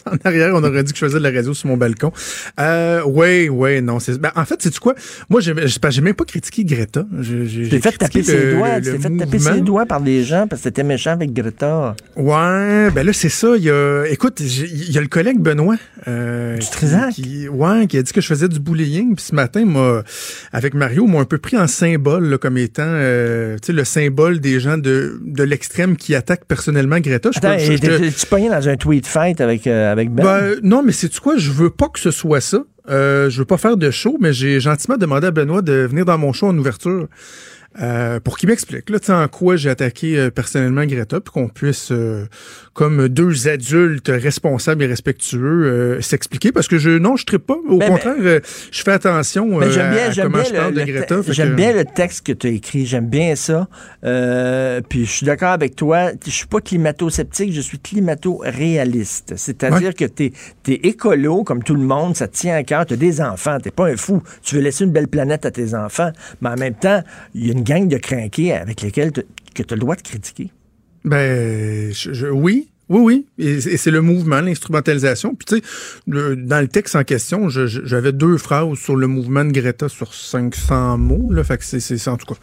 en 0.06 0.16
arrière. 0.26 0.54
On 0.56 0.64
aurait 0.64 0.84
dit 0.84 0.92
que 0.92 1.00
je 1.00 1.06
faisais 1.06 1.20
de 1.20 1.24
la 1.24 1.32
radio 1.32 1.54
sur 1.54 1.68
mon 1.68 1.78
balcon. 1.78 2.12
Euh, 2.60 3.02
oui, 3.06 3.48
oui, 3.50 3.82
non. 3.82 3.98
Ben, 4.20 4.32
en 4.36 4.46
fait, 4.46 4.56
c'est 4.62 4.78
quoi? 4.80 4.96
Moi, 5.30 5.42
j'ai 5.42 5.54
même 6.02 6.14
pas 6.16 6.26
critiqué 6.26 6.64
Greta. 6.66 7.06
J'ai 7.22 7.80
fait 7.80 7.92
taper 7.98 8.24
ses 8.24 8.54
doigts, 8.56 8.82
tu 8.82 8.92
t'es 8.92 9.00
fait 9.00 9.18
taper 9.18 9.40
ses 9.40 9.62
doigts 9.62 9.86
par 9.86 10.02
des 10.02 10.24
gens 10.24 10.48
parce 10.48 10.62
que 10.62 10.70
t'étais 10.70 10.84
méchant 10.84 11.12
avec 11.12 11.34
Greta. 11.34 11.96
Ouais, 12.16 12.90
ben 12.92 13.06
là, 13.06 13.14
c'est 13.14 13.30
ça. 13.30 13.56
Il 13.56 13.64
y 13.64 13.70
a, 13.70 14.06
écoute, 14.10 14.40
il 14.40 14.92
y 14.92 14.98
a 14.98 15.02
le 15.02 15.08
collègue 15.08 15.40
Benoît. 15.40 15.78
Euh, 16.08 16.56
Du 16.58 16.66
qui, 16.66 16.72
Trisac? 16.72 17.12
qui- 17.14 17.48
ouais, 17.48 17.88
qui 17.88 17.98
a 17.98 18.02
dit 18.04 18.12
que 18.12 18.22
je 18.22 18.28
faisais 18.28 18.48
du 18.48 18.60
bullying. 18.60 19.16
Puis 19.16 19.26
ce 19.30 19.36
matin, 19.36 19.66
moi, 19.66 20.04
avec 20.52 20.74
Mario, 20.74 21.06
m'ont 21.08 21.20
un 21.22 21.26
peu 21.26 21.38
pris 21.38 21.58
en 21.58 21.68
symbole, 21.68 22.26
là, 22.26 22.38
comme 22.38 22.58
étant, 22.58 22.84
euh, 22.86 23.09
sais, 23.64 23.74
le 23.74 23.84
symbole 23.84 24.40
des 24.40 24.60
gens 24.60 24.78
de, 24.78 25.20
de 25.26 25.44
l'extrême 25.44 25.96
qui 25.98 26.16
attaquent 26.16 26.46
personnellement 26.46 27.00
Greta. 27.00 27.30
Je 27.34 27.40
peux- 27.40 27.48
je- 27.60 28.04
je 28.10 28.16
tu 28.18 28.26
pogné 28.28 28.50
dans 28.50 28.68
un 28.70 28.76
tweet 28.78 29.08
fight 29.08 29.42
avec, 29.42 29.68
euh, 29.68 29.92
avec 29.92 30.12
Ben? 30.12 30.24
ben, 30.24 30.56
non, 30.64 30.84
mais 30.84 30.92
c'est 30.92 31.18
quoi? 31.20 31.38
Je 31.38 31.52
veux 31.52 31.70
pas 31.70 31.88
que 31.90 32.00
ce 32.00 32.12
soit 32.12 32.42
ça. 32.42 32.64
Euh, 32.90 33.30
je 33.30 33.40
veux 33.40 33.46
pas 33.46 33.58
faire 33.58 33.78
de 33.78 33.92
show, 33.92 34.18
mais 34.20 34.34
j'ai 34.34 34.60
gentiment 34.60 34.98
demandé 34.98 35.28
à 35.28 35.32
Benoît 35.32 35.62
de 35.62 35.74
venir 35.88 36.06
dans 36.06 36.18
mon 36.18 36.34
show 36.34 36.48
en 36.48 36.58
ouverture. 36.58 37.08
Euh, 37.82 38.20
pour 38.20 38.38
qu'il 38.38 38.50
m'explique 38.50 38.90
là, 38.90 39.00
tu 39.00 39.08
sais, 39.08 39.14
en 39.14 39.28
quoi 39.28 39.56
j'ai 39.56 39.70
attaqué 39.70 40.18
euh, 40.18 40.30
personnellement 40.30 40.86
Greta, 40.86 41.20
puis 41.22 41.32
qu'on 41.32 41.48
puisse, 41.48 41.92
euh, 41.92 42.26
comme 42.74 43.08
deux 43.08 43.48
adultes 43.48 44.10
responsables 44.14 44.84
et 44.84 44.88
respectueux, 44.88 46.00
s'expliquer. 46.02 46.52
Parce 46.52 46.68
que 46.68 46.78
je 46.78 46.92
non, 46.92 47.16
je 47.16 47.26
ne 47.32 47.38
pas. 47.38 47.56
Au 47.70 47.78
Ben, 47.78 47.88
contraire, 47.90 48.16
euh, 48.20 48.40
je 48.72 48.82
fais 48.84 48.92
attention 48.92 49.60
Ben, 49.60 49.70
j'aime 49.70 49.92
bien, 49.92 50.10
à 50.10 50.14
comment 50.24 50.44
je 50.44 50.52
le- 50.52 50.58
parle 50.58 50.74
de 50.74 50.84
Greta. 50.84 51.16
J'aime 51.30 51.50
que- 51.52 51.56
bien 51.56 51.74
le 51.74 51.86
texte 51.86 52.26
que 52.26 52.32
tu 52.34 52.48
as 52.48 52.50
écrit. 52.52 52.86
J'aime 52.86 53.08
bien 53.08 53.36
ça. 53.36 53.68
Puis 54.90 55.06
je 55.06 55.12
suis 55.12 55.26
d'accord 55.26 55.50
avec 55.52 55.76
toi. 55.76 56.12
Je 56.26 56.30
suis 56.32 56.48
pas 56.48 56.62
climato-sceptique, 56.62 57.54
je 57.54 57.62
suis 57.62 57.80
climato-réaliste. 57.80 59.34
C'est-à-dire 59.38 59.94
que 59.94 60.06
tu 60.06 60.32
es, 60.68 60.74
écolo, 60.88 61.44
comme 61.44 61.64
tout 61.64 61.76
le 61.76 61.82
monde, 61.84 62.16
ça 62.16 62.28
te 62.28 62.36
tient 62.38 62.56
à 62.56 62.64
cœur. 62.64 62.86
Tu 62.86 62.94
as 62.94 62.98
des 62.98 63.22
enfants, 63.22 63.58
tu 63.62 63.72
pas 63.72 63.88
un 63.88 63.98
fou. 63.98 64.22
Tu 64.42 64.56
veux 64.56 64.62
laisser 64.62 64.84
une 64.86 64.92
belle 64.92 65.08
planète 65.08 65.46
à 65.46 65.52
tes 65.52 65.74
enfants. 65.76 66.12
Mais 66.42 66.50
en 66.50 66.56
même 66.56 66.74
temps, 66.76 67.04
il 67.36 67.48
y 67.48 67.50
a 67.50 67.54
une 67.54 67.64
gang 67.70 67.88
de 67.88 67.98
crinqués 67.98 68.54
avec 68.54 68.82
lesquels 68.82 69.12
tu- 69.12 69.22
que 69.54 69.64
tu 69.64 69.74
as 69.74 69.76
le 69.76 69.82
droit 69.82 69.96
de 69.96 70.02
critiquer? 70.02 70.52
Ben, 71.06 71.92
je- 71.94 72.14
je- 72.14 72.28
oui. 72.28 72.68
Oui, 72.92 73.00
oui. 73.04 73.26
Et, 73.38 73.52
et 73.52 73.78
c'est 73.78 73.92
le 73.92 74.02
mouvement, 74.02 74.42
l'instrumentalisation. 74.42 75.36
Puis, 75.36 75.46
tu 75.46 75.56
sais, 75.58 75.62
le- 76.08 76.36
dans 76.36 76.60
le 76.60 76.68
texte 76.68 76.96
en 76.96 77.04
question, 77.04 77.48
j'avais 77.48 78.12
deux 78.12 78.38
phrases 78.40 78.80
sur 78.80 78.96
le 78.96 79.06
mouvement 79.06 79.46
de 79.46 79.52
Greta 79.52 79.88
sur 79.90 80.12
500 80.12 80.98
mots. 80.98 81.32
Là, 81.32 81.44
fait 81.44 81.60
que 81.60 81.64
c'est, 81.64 82.08
en 82.08 82.18
tout 82.18 82.26
cas. 82.34 82.40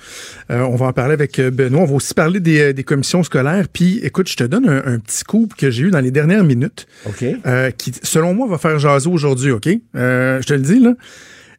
Euh, 0.53 0.61
on 0.61 0.77
va 0.77 0.87
en 0.87 0.93
parler 0.93 1.15
avec 1.15 1.41
euh, 1.41 1.51
Benoît. 1.51 1.81
On 1.81 1.87
va 1.87 1.95
aussi 1.95 2.15
parler 2.15 2.39
des, 2.39 2.61
euh, 2.61 2.73
des 2.73 2.85
commissions 2.85 3.25
scolaires. 3.25 3.67
Puis, 3.73 3.99
écoute, 4.05 4.29
je 4.29 4.37
te 4.37 4.45
donne 4.45 4.69
un, 4.69 4.83
un 4.87 4.99
petit 5.01 5.25
coup 5.25 5.49
que 5.59 5.69
j'ai 5.73 5.83
eu 5.83 5.91
dans 5.91 6.01
les 6.01 6.13
dernières 6.13 6.45
minutes. 6.45 6.87
OK. 7.07 7.25
euh, 7.45 7.73
qui, 7.73 7.93
selon 8.05 8.33
moi, 8.33 8.47
va 8.47 8.59
faire 8.59 8.79
jaser 8.79 9.09
aujourd'hui, 9.11 9.51
OK? 9.51 9.69
Euh, 9.97 10.41
je 10.41 10.47
te 10.47 10.55
le 10.55 10.61
dis, 10.61 10.79
là. 10.79 10.95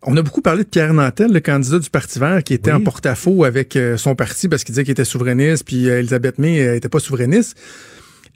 On 0.03 0.15
a 0.15 0.21
beaucoup 0.21 0.41
parlé 0.41 0.63
de 0.63 0.69
Pierre 0.69 0.93
Nantel, 0.93 1.31
le 1.33 1.39
candidat 1.39 1.79
du 1.79 1.89
Parti 1.89 2.19
vert, 2.19 2.43
qui 2.43 2.53
était 2.53 2.71
en 2.71 2.81
porte-à-faux 2.81 3.43
avec 3.43 3.75
euh, 3.75 3.97
son 3.97 4.15
parti 4.15 4.47
parce 4.47 4.63
qu'il 4.63 4.73
disait 4.73 4.83
qu'il 4.83 4.91
était 4.91 5.03
souverainiste, 5.05 5.65
puis 5.65 5.89
euh, 5.89 5.99
Elisabeth 5.99 6.37
May 6.37 6.61
euh, 6.61 6.75
était 6.75 6.89
pas 6.89 6.99
souverainiste. 6.99 7.57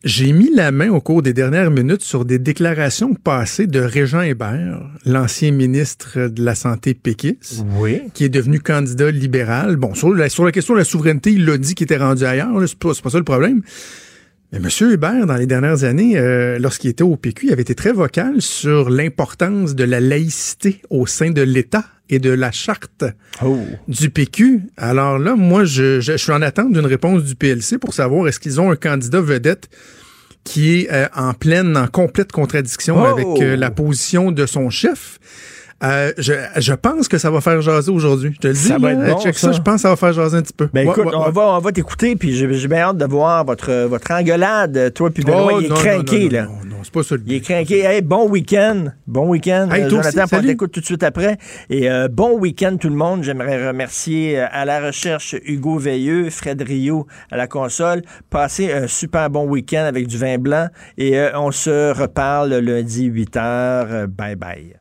J'ai 0.03 0.31
mis 0.33 0.49
la 0.55 0.71
main 0.71 0.89
au 0.89 0.99
cours 0.99 1.21
des 1.21 1.31
dernières 1.33 1.69
minutes 1.69 2.01
sur 2.01 2.25
des 2.25 2.39
déclarations 2.39 3.13
passées 3.13 3.67
de 3.67 3.79
Régent 3.79 4.21
Hébert, 4.21 4.81
l'ancien 5.05 5.51
ministre 5.51 6.27
de 6.27 6.43
la 6.43 6.55
Santé 6.55 6.95
péquiste, 6.95 7.63
Oui. 7.77 8.01
qui 8.15 8.23
est 8.23 8.29
devenu 8.29 8.59
candidat 8.59 9.11
libéral. 9.11 9.75
Bon, 9.75 9.93
sur 9.93 10.11
la, 10.11 10.27
sur 10.29 10.43
la 10.43 10.51
question 10.51 10.73
de 10.73 10.79
la 10.79 10.85
souveraineté, 10.85 11.33
il 11.33 11.45
l'a 11.45 11.57
dit 11.59 11.75
qu'il 11.75 11.83
était 11.85 11.97
rendu 11.97 12.23
ailleurs, 12.25 12.59
là, 12.59 12.65
c'est 12.65 12.79
pas, 12.79 12.95
c'est 12.95 13.03
pas 13.03 13.11
ça 13.11 13.19
le 13.19 13.23
problème. 13.23 13.61
Mais 14.51 14.59
M. 14.59 14.91
Hébert, 14.91 15.25
dans 15.25 15.35
les 15.35 15.45
dernières 15.45 15.85
années, 15.85 16.17
euh, 16.17 16.59
lorsqu'il 16.59 16.89
était 16.89 17.03
au 17.03 17.15
PQ, 17.15 17.47
il 17.47 17.53
avait 17.53 17.61
été 17.61 17.73
très 17.75 17.93
vocal 17.93 18.41
sur 18.41 18.89
l'importance 18.89 19.75
de 19.75 19.85
la 19.85 20.01
laïcité 20.01 20.81
au 20.89 21.05
sein 21.07 21.31
de 21.31 21.41
l'État 21.41 21.85
et 22.09 22.19
de 22.19 22.29
la 22.31 22.51
charte 22.51 23.05
du 23.87 24.09
PQ. 24.09 24.59
Alors 24.75 25.17
là, 25.17 25.35
moi, 25.37 25.63
je, 25.63 26.01
je- 26.01 26.11
je 26.13 26.17
suis 26.17 26.33
en 26.33 26.41
attente 26.41 26.73
d'une 26.73 26.85
réponse 26.85 27.23
du 27.23 27.35
PLC 27.35 27.77
pour 27.77 27.93
savoir 27.93 28.27
est-ce 28.27 28.41
qu'ils 28.41 28.59
ont 28.59 28.69
un 28.71 28.75
candidat 28.75 29.21
vedette 29.21 29.69
qui 30.43 30.75
est 30.81 30.91
euh, 30.91 31.07
en 31.15 31.33
pleine, 31.33 31.77
en 31.77 31.87
complète 31.87 32.33
contradiction 32.33 32.95
Oh! 33.01 33.05
avec 33.05 33.25
euh, 33.41 33.55
la 33.55 33.71
position 33.71 34.31
de 34.33 34.45
son 34.45 34.69
chef. 34.69 35.19
Euh, 35.83 36.11
je, 36.17 36.33
je 36.57 36.73
pense 36.73 37.07
que 37.07 37.17
ça 37.17 37.31
va 37.31 37.41
faire 37.41 37.59
jaser 37.61 37.91
aujourd'hui. 37.91 38.31
Je 38.35 38.39
te 38.39 38.47
le 38.47 38.53
dis, 38.53 38.59
Ça 38.59 38.77
va 38.77 38.93
là, 38.93 39.07
être 39.07 39.15
bon, 39.15 39.21
check 39.21 39.37
ça. 39.37 39.47
ça. 39.47 39.53
je 39.53 39.61
pense 39.61 39.75
que 39.75 39.81
ça 39.81 39.89
va 39.89 39.95
faire 39.95 40.13
jaser 40.13 40.37
un 40.37 40.41
petit 40.41 40.53
peu. 40.53 40.69
Ben 40.71 40.85
Ouais, 40.85 40.91
écoute, 40.91 41.05
ouais, 41.07 41.15
on 41.15 41.25
ouais. 41.25 41.31
va, 41.31 41.41
on 41.41 41.59
va 41.59 41.71
t'écouter, 41.71 42.15
puis 42.15 42.33
j'ai 42.35 42.51
j'ai 42.53 42.67
bien 42.67 42.79
hâte 42.81 42.97
de 42.97 43.05
voir 43.05 43.43
votre, 43.45 43.85
votre 43.87 44.11
engueulade. 44.11 44.93
Toi 44.93 45.09
puis 45.09 45.23
Benoît, 45.23 45.53
Oh, 45.53 45.59
il 45.59 45.65
est 45.65 45.69
non, 45.69 45.75
craqué, 45.75 46.25
non, 46.25 46.31
là. 46.31 46.43
Non, 46.43 46.51
non, 46.69 46.75
c'est 46.83 46.93
pas 46.93 47.03
ça 47.03 47.15
le 47.15 47.23
Il 47.25 47.33
est 47.33 47.39
craqué. 47.41 47.79
Hey, 47.79 48.01
bon 48.01 48.29
week-end. 48.29 48.85
Bon 49.07 49.27
week-end. 49.29 49.69
Hey, 49.71 49.83
Euh, 49.83 49.89
Jonathan, 49.89 50.25
on 50.31 50.41
t'écoute 50.41 50.71
tout 50.71 50.81
de 50.81 50.85
suite 50.85 51.03
après. 51.03 51.37
Et 51.69 51.89
euh, 51.89 52.07
bon 52.07 52.37
week-end 52.37 52.77
tout 52.79 52.89
le 52.89 52.95
monde. 52.95 53.23
J'aimerais 53.23 53.67
remercier 53.67 54.39
euh, 54.39 54.45
à 54.51 54.65
la 54.65 54.79
recherche 54.85 55.35
Hugo 55.45 55.77
Veilleux, 55.79 56.29
Fred 56.29 56.61
Rio 56.61 57.07
à 57.31 57.37
la 57.37 57.47
console. 57.47 58.03
Passez 58.29 58.71
un 58.71 58.87
super 58.87 59.29
bon 59.31 59.45
week-end 59.47 59.83
avec 59.85 60.05
du 60.07 60.17
vin 60.17 60.37
blanc. 60.37 60.67
Et 60.97 61.17
euh, 61.17 61.31
on 61.39 61.51
se 61.51 61.91
reparle 61.99 62.53
lundi 62.53 63.09
8h. 63.09 64.05
Bye 64.07 64.35
bye. 64.35 64.75